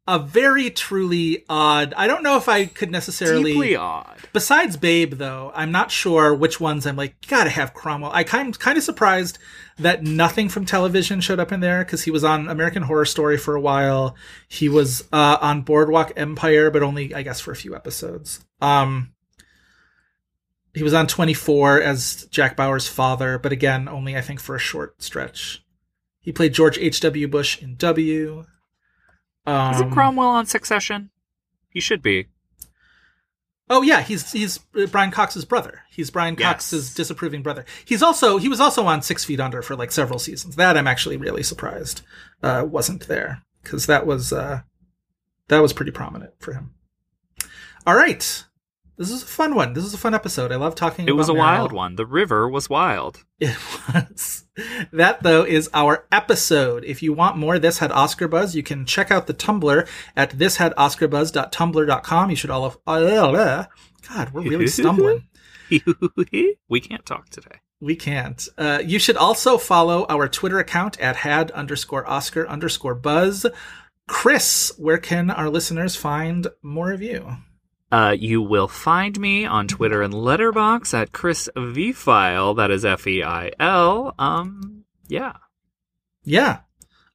A 0.07 0.19
very 0.19 0.69
truly 0.69 1.43
odd. 1.49 1.95
I 1.97 2.05
don't 2.05 2.21
know 2.21 2.37
if 2.37 2.47
I 2.47 2.65
could 2.65 2.91
necessarily. 2.91 3.53
Deeply 3.53 3.75
odd. 3.75 4.19
Besides 4.33 4.77
Babe, 4.77 5.15
though, 5.15 5.51
I'm 5.55 5.71
not 5.71 5.89
sure 5.89 6.35
which 6.35 6.59
ones 6.59 6.85
I'm 6.85 6.95
like, 6.95 7.15
gotta 7.27 7.49
have 7.49 7.73
Cromwell. 7.73 8.11
I 8.13 8.23
kind 8.23 8.57
kind 8.59 8.77
of 8.77 8.83
surprised 8.83 9.39
that 9.79 10.03
nothing 10.03 10.47
from 10.47 10.65
television 10.65 11.21
showed 11.21 11.39
up 11.39 11.51
in 11.51 11.59
there 11.59 11.83
because 11.83 12.03
he 12.03 12.11
was 12.11 12.23
on 12.23 12.47
American 12.47 12.83
Horror 12.83 13.05
Story 13.05 13.37
for 13.37 13.55
a 13.55 13.61
while. 13.61 14.15
He 14.47 14.69
was 14.69 15.03
uh, 15.11 15.37
on 15.41 15.63
Boardwalk 15.63 16.13
Empire, 16.15 16.69
but 16.69 16.83
only, 16.83 17.15
I 17.15 17.23
guess, 17.23 17.39
for 17.39 17.51
a 17.51 17.55
few 17.55 17.75
episodes. 17.75 18.45
Um, 18.61 19.11
he 20.75 20.83
was 20.83 20.93
on 20.93 21.07
24 21.07 21.81
as 21.81 22.25
Jack 22.29 22.55
Bauer's 22.55 22.87
father, 22.87 23.39
but 23.39 23.51
again, 23.51 23.87
only 23.87 24.15
I 24.15 24.21
think 24.21 24.39
for 24.39 24.55
a 24.55 24.59
short 24.59 25.01
stretch. 25.01 25.63
He 26.19 26.31
played 26.31 26.53
George 26.53 26.77
H.W. 26.77 27.27
Bush 27.27 27.61
in 27.61 27.75
W. 27.77 28.45
Um, 29.45 29.73
Isn't 29.75 29.91
Cromwell 29.91 30.27
on 30.27 30.45
Succession? 30.45 31.09
He 31.69 31.79
should 31.79 32.01
be. 32.01 32.27
Oh 33.69 33.81
yeah, 33.81 34.01
he's 34.01 34.31
he's 34.31 34.59
uh, 34.79 34.85
Brian 34.85 35.11
Cox's 35.11 35.43
brother. 35.45 35.81
He's 35.89 36.11
Brian 36.11 36.35
Yes. 36.37 36.47
Cox's 36.47 36.93
disapproving 36.93 37.41
brother. 37.41 37.65
He's 37.83 38.03
also 38.03 38.37
he 38.37 38.47
was 38.47 38.59
also 38.59 38.85
on 38.85 39.01
Six 39.01 39.25
Feet 39.25 39.39
Under 39.39 39.61
for 39.61 39.75
like 39.75 39.91
several 39.91 40.19
seasons. 40.19 40.55
That 40.55 40.77
I'm 40.77 40.87
actually 40.87 41.17
really 41.17 41.41
surprised 41.43 42.01
uh, 42.43 42.65
wasn't 42.67 43.07
there 43.07 43.41
because 43.63 43.87
that 43.87 44.05
was 44.05 44.31
uh, 44.31 44.61
that 45.47 45.59
was 45.59 45.73
pretty 45.73 45.91
prominent 45.91 46.33
for 46.39 46.53
him. 46.53 46.75
All 47.87 47.95
right, 47.95 48.43
this 48.97 49.11
is 49.11 49.23
a 49.23 49.27
fun 49.27 49.55
one. 49.55 49.73
This 49.73 49.83
is 49.83 49.93
a 49.93 49.97
fun 49.97 50.13
episode. 50.13 50.51
I 50.51 50.55
love 50.55 50.75
talking. 50.75 51.03
About 51.03 51.09
it 51.09 51.15
It 51.15 51.17
was 51.17 51.29
a 51.29 51.33
wild 51.33 51.71
one. 51.71 51.95
The 51.95 52.05
river 52.05 52.47
was 52.47 52.69
wild. 52.69 53.25
It 53.39 53.57
was. 53.93 54.45
That 54.93 55.21
though 55.23 55.43
is 55.43 55.69
our 55.73 56.07
episode. 56.11 56.85
If 56.85 57.03
you 57.03 57.11
want 57.11 57.37
more 57.37 57.59
This 57.59 57.79
Had 57.79 57.91
Oscar 57.91 58.27
Buzz, 58.27 58.55
you 58.55 58.63
can 58.63 58.85
check 58.85 59.11
out 59.11 59.27
the 59.27 59.33
Tumblr 59.33 59.87
at 60.15 60.31
thishadoscarbuzz.tumblr.com. 60.31 62.29
You 62.29 62.35
should 62.35 62.49
all 62.49 62.65
of 62.65 62.77
uh, 62.87 63.65
God, 64.07 64.33
we're 64.33 64.41
really 64.43 64.67
stumbling. 64.71 65.27
we 66.69 66.79
can't 66.79 67.05
talk 67.05 67.29
today. 67.29 67.57
We 67.81 67.95
can't. 67.95 68.47
Uh, 68.57 68.81
you 68.83 68.99
should 68.99 69.17
also 69.17 69.57
follow 69.57 70.05
our 70.07 70.29
Twitter 70.29 70.59
account 70.59 70.99
at 70.99 71.17
had 71.17 71.51
underscore 71.51 72.09
Oscar 72.09 72.47
underscore 72.47 72.95
Buzz. 72.95 73.45
Chris, 74.07 74.71
where 74.77 74.97
can 74.97 75.29
our 75.29 75.49
listeners 75.49 75.95
find 75.95 76.47
more 76.61 76.91
of 76.91 77.01
you? 77.01 77.37
Uh, 77.91 78.15
you 78.17 78.41
will 78.41 78.67
find 78.67 79.19
me 79.19 79.45
on 79.45 79.67
Twitter 79.67 80.01
and 80.01 80.13
Letterboxd 80.13 80.93
at 80.93 81.11
Chris 81.11 81.49
V 81.55 81.93
Feil. 81.93 82.55
That 82.55 82.71
is 82.71 82.83
F 82.83 83.05
E 83.07 83.23
I 83.23 83.51
L. 83.59 84.13
Um, 84.17 84.85
yeah. 85.07 85.33
Yeah. 86.23 86.59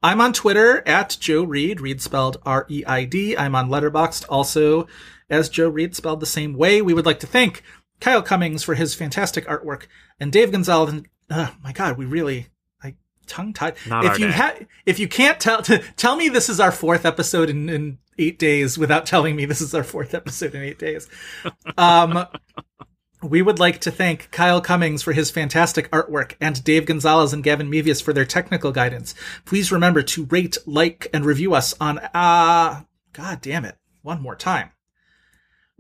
I'm 0.03 0.21
on 0.21 0.33
Twitter 0.33 0.83
at 0.87 1.17
Joe 1.21 1.43
Reed, 1.43 1.81
Reed 1.81 2.01
spelled 2.01 2.39
R 2.47 2.67
E 2.71 2.85
I 2.87 3.05
D. 3.05 3.37
I'm 3.37 3.55
on 3.55 3.69
Letterboxd 3.69 4.25
also 4.29 4.87
as 5.29 5.49
Joe 5.49 5.69
Reed 5.69 5.95
spelled 5.95 6.21
the 6.21 6.27
same 6.27 6.55
way. 6.55 6.81
We 6.81 6.95
would 6.95 7.05
like 7.07 7.21
to 7.21 7.27
thank 7.27 7.63
Kyle 8.01 8.23
Cummings 8.23 8.63
for 8.63 8.75
his 8.75 8.95
fantastic 8.95 9.47
artwork 9.47 9.87
and 10.19 10.33
Dave 10.33 10.53
Gonzalez. 10.53 10.93
And, 10.93 11.09
oh 11.31 11.55
my 11.63 11.73
God, 11.73 11.99
we 11.99 12.07
really 12.07 12.47
like 12.83 12.97
tongue 13.27 13.53
tied. 13.53 13.75
If 13.87 14.19
you 14.19 14.29
day. 14.29 14.33
ha- 14.33 14.59
if 14.87 14.99
you 14.99 15.09
can't 15.09 15.39
tell, 15.39 15.63
tell 15.97 16.17
me 16.17 16.29
this 16.29 16.49
is 16.49 16.61
our 16.61 16.73
fourth 16.73 17.05
episode 17.05 17.51
in, 17.51 17.69
in 17.69 17.99
eight 18.21 18.39
days 18.39 18.79
without 18.79 19.07
telling 19.07 19.35
me 19.35 19.45
this 19.45 19.61
is 19.61 19.75
our 19.75 19.83
fourth 19.83 20.15
episode 20.15 20.55
in 20.55 20.63
eight 20.63 20.79
days. 20.79 21.09
Um, 21.77 22.27
we 23.23 23.43
would 23.43 23.59
like 23.59 23.81
to 23.81 23.91
thank 23.91 24.31
Kyle 24.31 24.61
Cummings 24.61 25.03
for 25.03 25.13
his 25.13 25.31
fantastic 25.31 25.91
artwork 25.91 26.37
and 26.41 26.63
Dave 26.65 26.87
Gonzalez 26.87 27.33
and 27.33 27.45
Gavin 27.45 27.71
Mevius 27.71 28.03
for 28.03 28.13
their 28.13 28.25
technical 28.25 28.73
guidance. 28.73 29.15
Please 29.45 29.73
remember 29.73 30.03
to 30.03 30.25
rate, 30.27 30.57
like, 30.67 31.09
and 31.13 31.25
review 31.25 31.55
us 31.55 31.75
on, 31.81 31.99
uh, 32.15 32.83
god 33.13 33.41
damn 33.41 33.65
it, 33.65 33.77
one 34.03 34.23
more 34.23 34.37
time. 34.37 34.71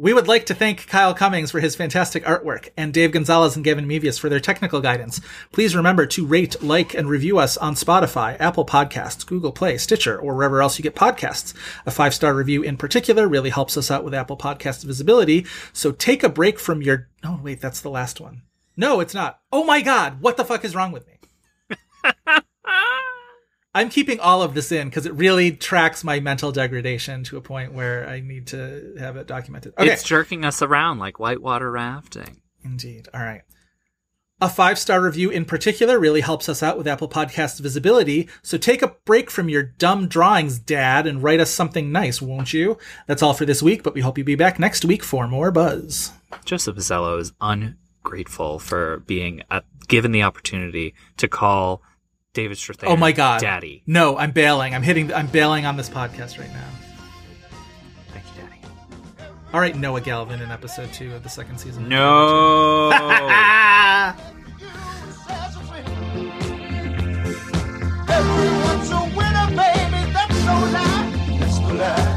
We 0.01 0.15
would 0.15 0.29
like 0.29 0.47
to 0.47 0.55
thank 0.55 0.87
Kyle 0.87 1.13
Cummings 1.13 1.51
for 1.51 1.61
his 1.61 1.77
fantastic 1.77 2.25
artwork 2.25 2.71
and 2.75 2.91
Dave 2.91 3.13
Gonzalez 3.13 3.55
and 3.55 3.63
Gavin 3.63 3.87
Mevius 3.87 4.19
for 4.19 4.31
their 4.31 4.41
technical 4.41 4.81
guidance. 4.81 5.21
Please 5.53 5.77
remember 5.77 6.07
to 6.07 6.25
rate, 6.25 6.63
like, 6.63 6.95
and 6.95 7.07
review 7.07 7.37
us 7.37 7.59
on 7.59 7.75
Spotify, 7.75 8.35
Apple 8.41 8.65
Podcasts, 8.65 9.27
Google 9.27 9.53
Play, 9.53 9.77
Stitcher, 9.77 10.19
or 10.19 10.35
wherever 10.35 10.63
else 10.63 10.79
you 10.79 10.83
get 10.83 10.95
podcasts. 10.95 11.53
A 11.85 11.91
five 11.91 12.15
star 12.15 12.33
review 12.33 12.63
in 12.63 12.79
particular 12.79 13.29
really 13.29 13.51
helps 13.51 13.77
us 13.77 13.91
out 13.91 14.03
with 14.03 14.15
Apple 14.15 14.39
Podcast 14.39 14.85
visibility. 14.85 15.45
So 15.75 15.93
take 15.93 16.23
a 16.23 16.31
break 16.31 16.59
from 16.59 16.81
your. 16.81 17.11
Oh, 17.23 17.39
wait, 17.43 17.61
that's 17.61 17.83
the 17.83 17.91
last 17.91 18.23
one. 18.23 18.41
No, 18.79 19.01
it's 19.01 19.13
not. 19.13 19.41
Oh 19.53 19.65
my 19.65 19.83
God, 19.83 20.23
what 20.23 20.39
the 20.39 20.47
fuck 20.47 20.65
is 20.65 20.75
wrong 20.75 20.93
with 20.93 21.07
me? 21.07 22.39
I'm 23.75 23.89
keeping 23.89 24.19
all 24.19 24.43
of 24.43 24.55
this 24.55 24.73
in 24.73 24.89
because 24.89 25.07
it 25.07 25.15
really 25.15 25.53
tracks 25.53 26.03
my 26.03 26.19
mental 26.19 26.51
degradation 26.51 27.23
to 27.25 27.37
a 27.37 27.41
point 27.41 27.73
where 27.73 28.09
I 28.09 28.21
need 28.21 28.49
to 28.49 28.95
have 28.99 29.17
it 29.17 29.29
documented. 29.29 29.75
Okay. 29.79 29.91
It's 29.91 30.03
jerking 30.03 30.45
us 30.45 30.61
around 30.61 30.99
like 30.99 31.21
whitewater 31.21 31.71
rafting. 31.71 32.43
Indeed. 32.65 33.09
All 33.15 33.21
right. 33.21 33.43
A 34.43 34.49
five 34.49 34.79
star 34.79 35.03
review 35.03 35.31
in 35.31 35.45
particular 35.45 36.01
really 36.01 36.23
helps 36.23 36.49
us 36.49 36.63
out 36.63 36.79
with 36.79 36.89
Apple 36.89 37.09
Podcast 37.09 37.61
visibility. 37.61 38.29
So 38.43 38.57
take 38.57 38.83
a 38.83 38.97
break 39.05 39.31
from 39.31 39.51
your 39.51 39.63
dumb 39.63 40.09
drawings, 40.09 40.59
Dad, 40.59 41.07
and 41.07 41.23
write 41.23 41.41
us 41.41 41.51
something 41.51 41.93
nice, 41.93 42.23
won't 42.23 42.53
you? 42.53 42.79
That's 43.07 43.23
all 43.23 43.35
for 43.35 43.45
this 43.45 43.63
week, 43.63 43.83
but 43.83 43.95
we 43.95 44.01
hope 44.01 44.17
you'll 44.17 44.25
be 44.25 44.37
back 44.37 44.59
next 44.59 44.85
week 44.85 45.05
for 45.05 45.29
more 45.29 45.51
buzz. 45.51 46.13
Joseph 46.45 46.77
Mazzello 46.77 47.21
is 47.21 47.35
ungrateful 47.41 48.59
for 48.59 49.01
being 49.01 49.43
uh, 49.51 49.61
given 49.89 50.11
the 50.11 50.23
opportunity 50.23 50.95
to 51.19 51.29
call 51.29 51.83
David 52.33 52.59
Strathairn. 52.59 52.89
Oh 52.89 52.97
my 52.97 53.13
god, 53.13 53.41
Daddy! 53.41 53.83
No, 53.87 54.17
I'm 54.17 54.31
bailing. 54.31 54.75
I'm 54.75 54.83
hitting. 54.83 55.13
I'm 55.13 55.27
bailing 55.27 55.67
on 55.67 55.77
this 55.77 55.89
podcast 55.89 56.39
right 56.39 56.53
now. 56.53 56.69
Thank 58.13 58.25
you, 58.37 58.43
Daddy. 58.43 58.61
All 59.53 59.61
right, 59.61 59.77
Noah 59.77 60.01
Galvin 60.01 60.41
in 60.41 60.51
episode 60.51 60.93
two 60.93 61.13
of 61.15 61.23
the 61.23 61.29
second 61.29 61.59
season. 61.59 61.89
No. 61.89 62.91
Everyone's 68.11 68.91
a 68.91 69.01
winner, 69.17 69.47
baby. 69.49 70.13
That's 70.13 70.37
so. 70.37 71.77
That's. 71.77 72.10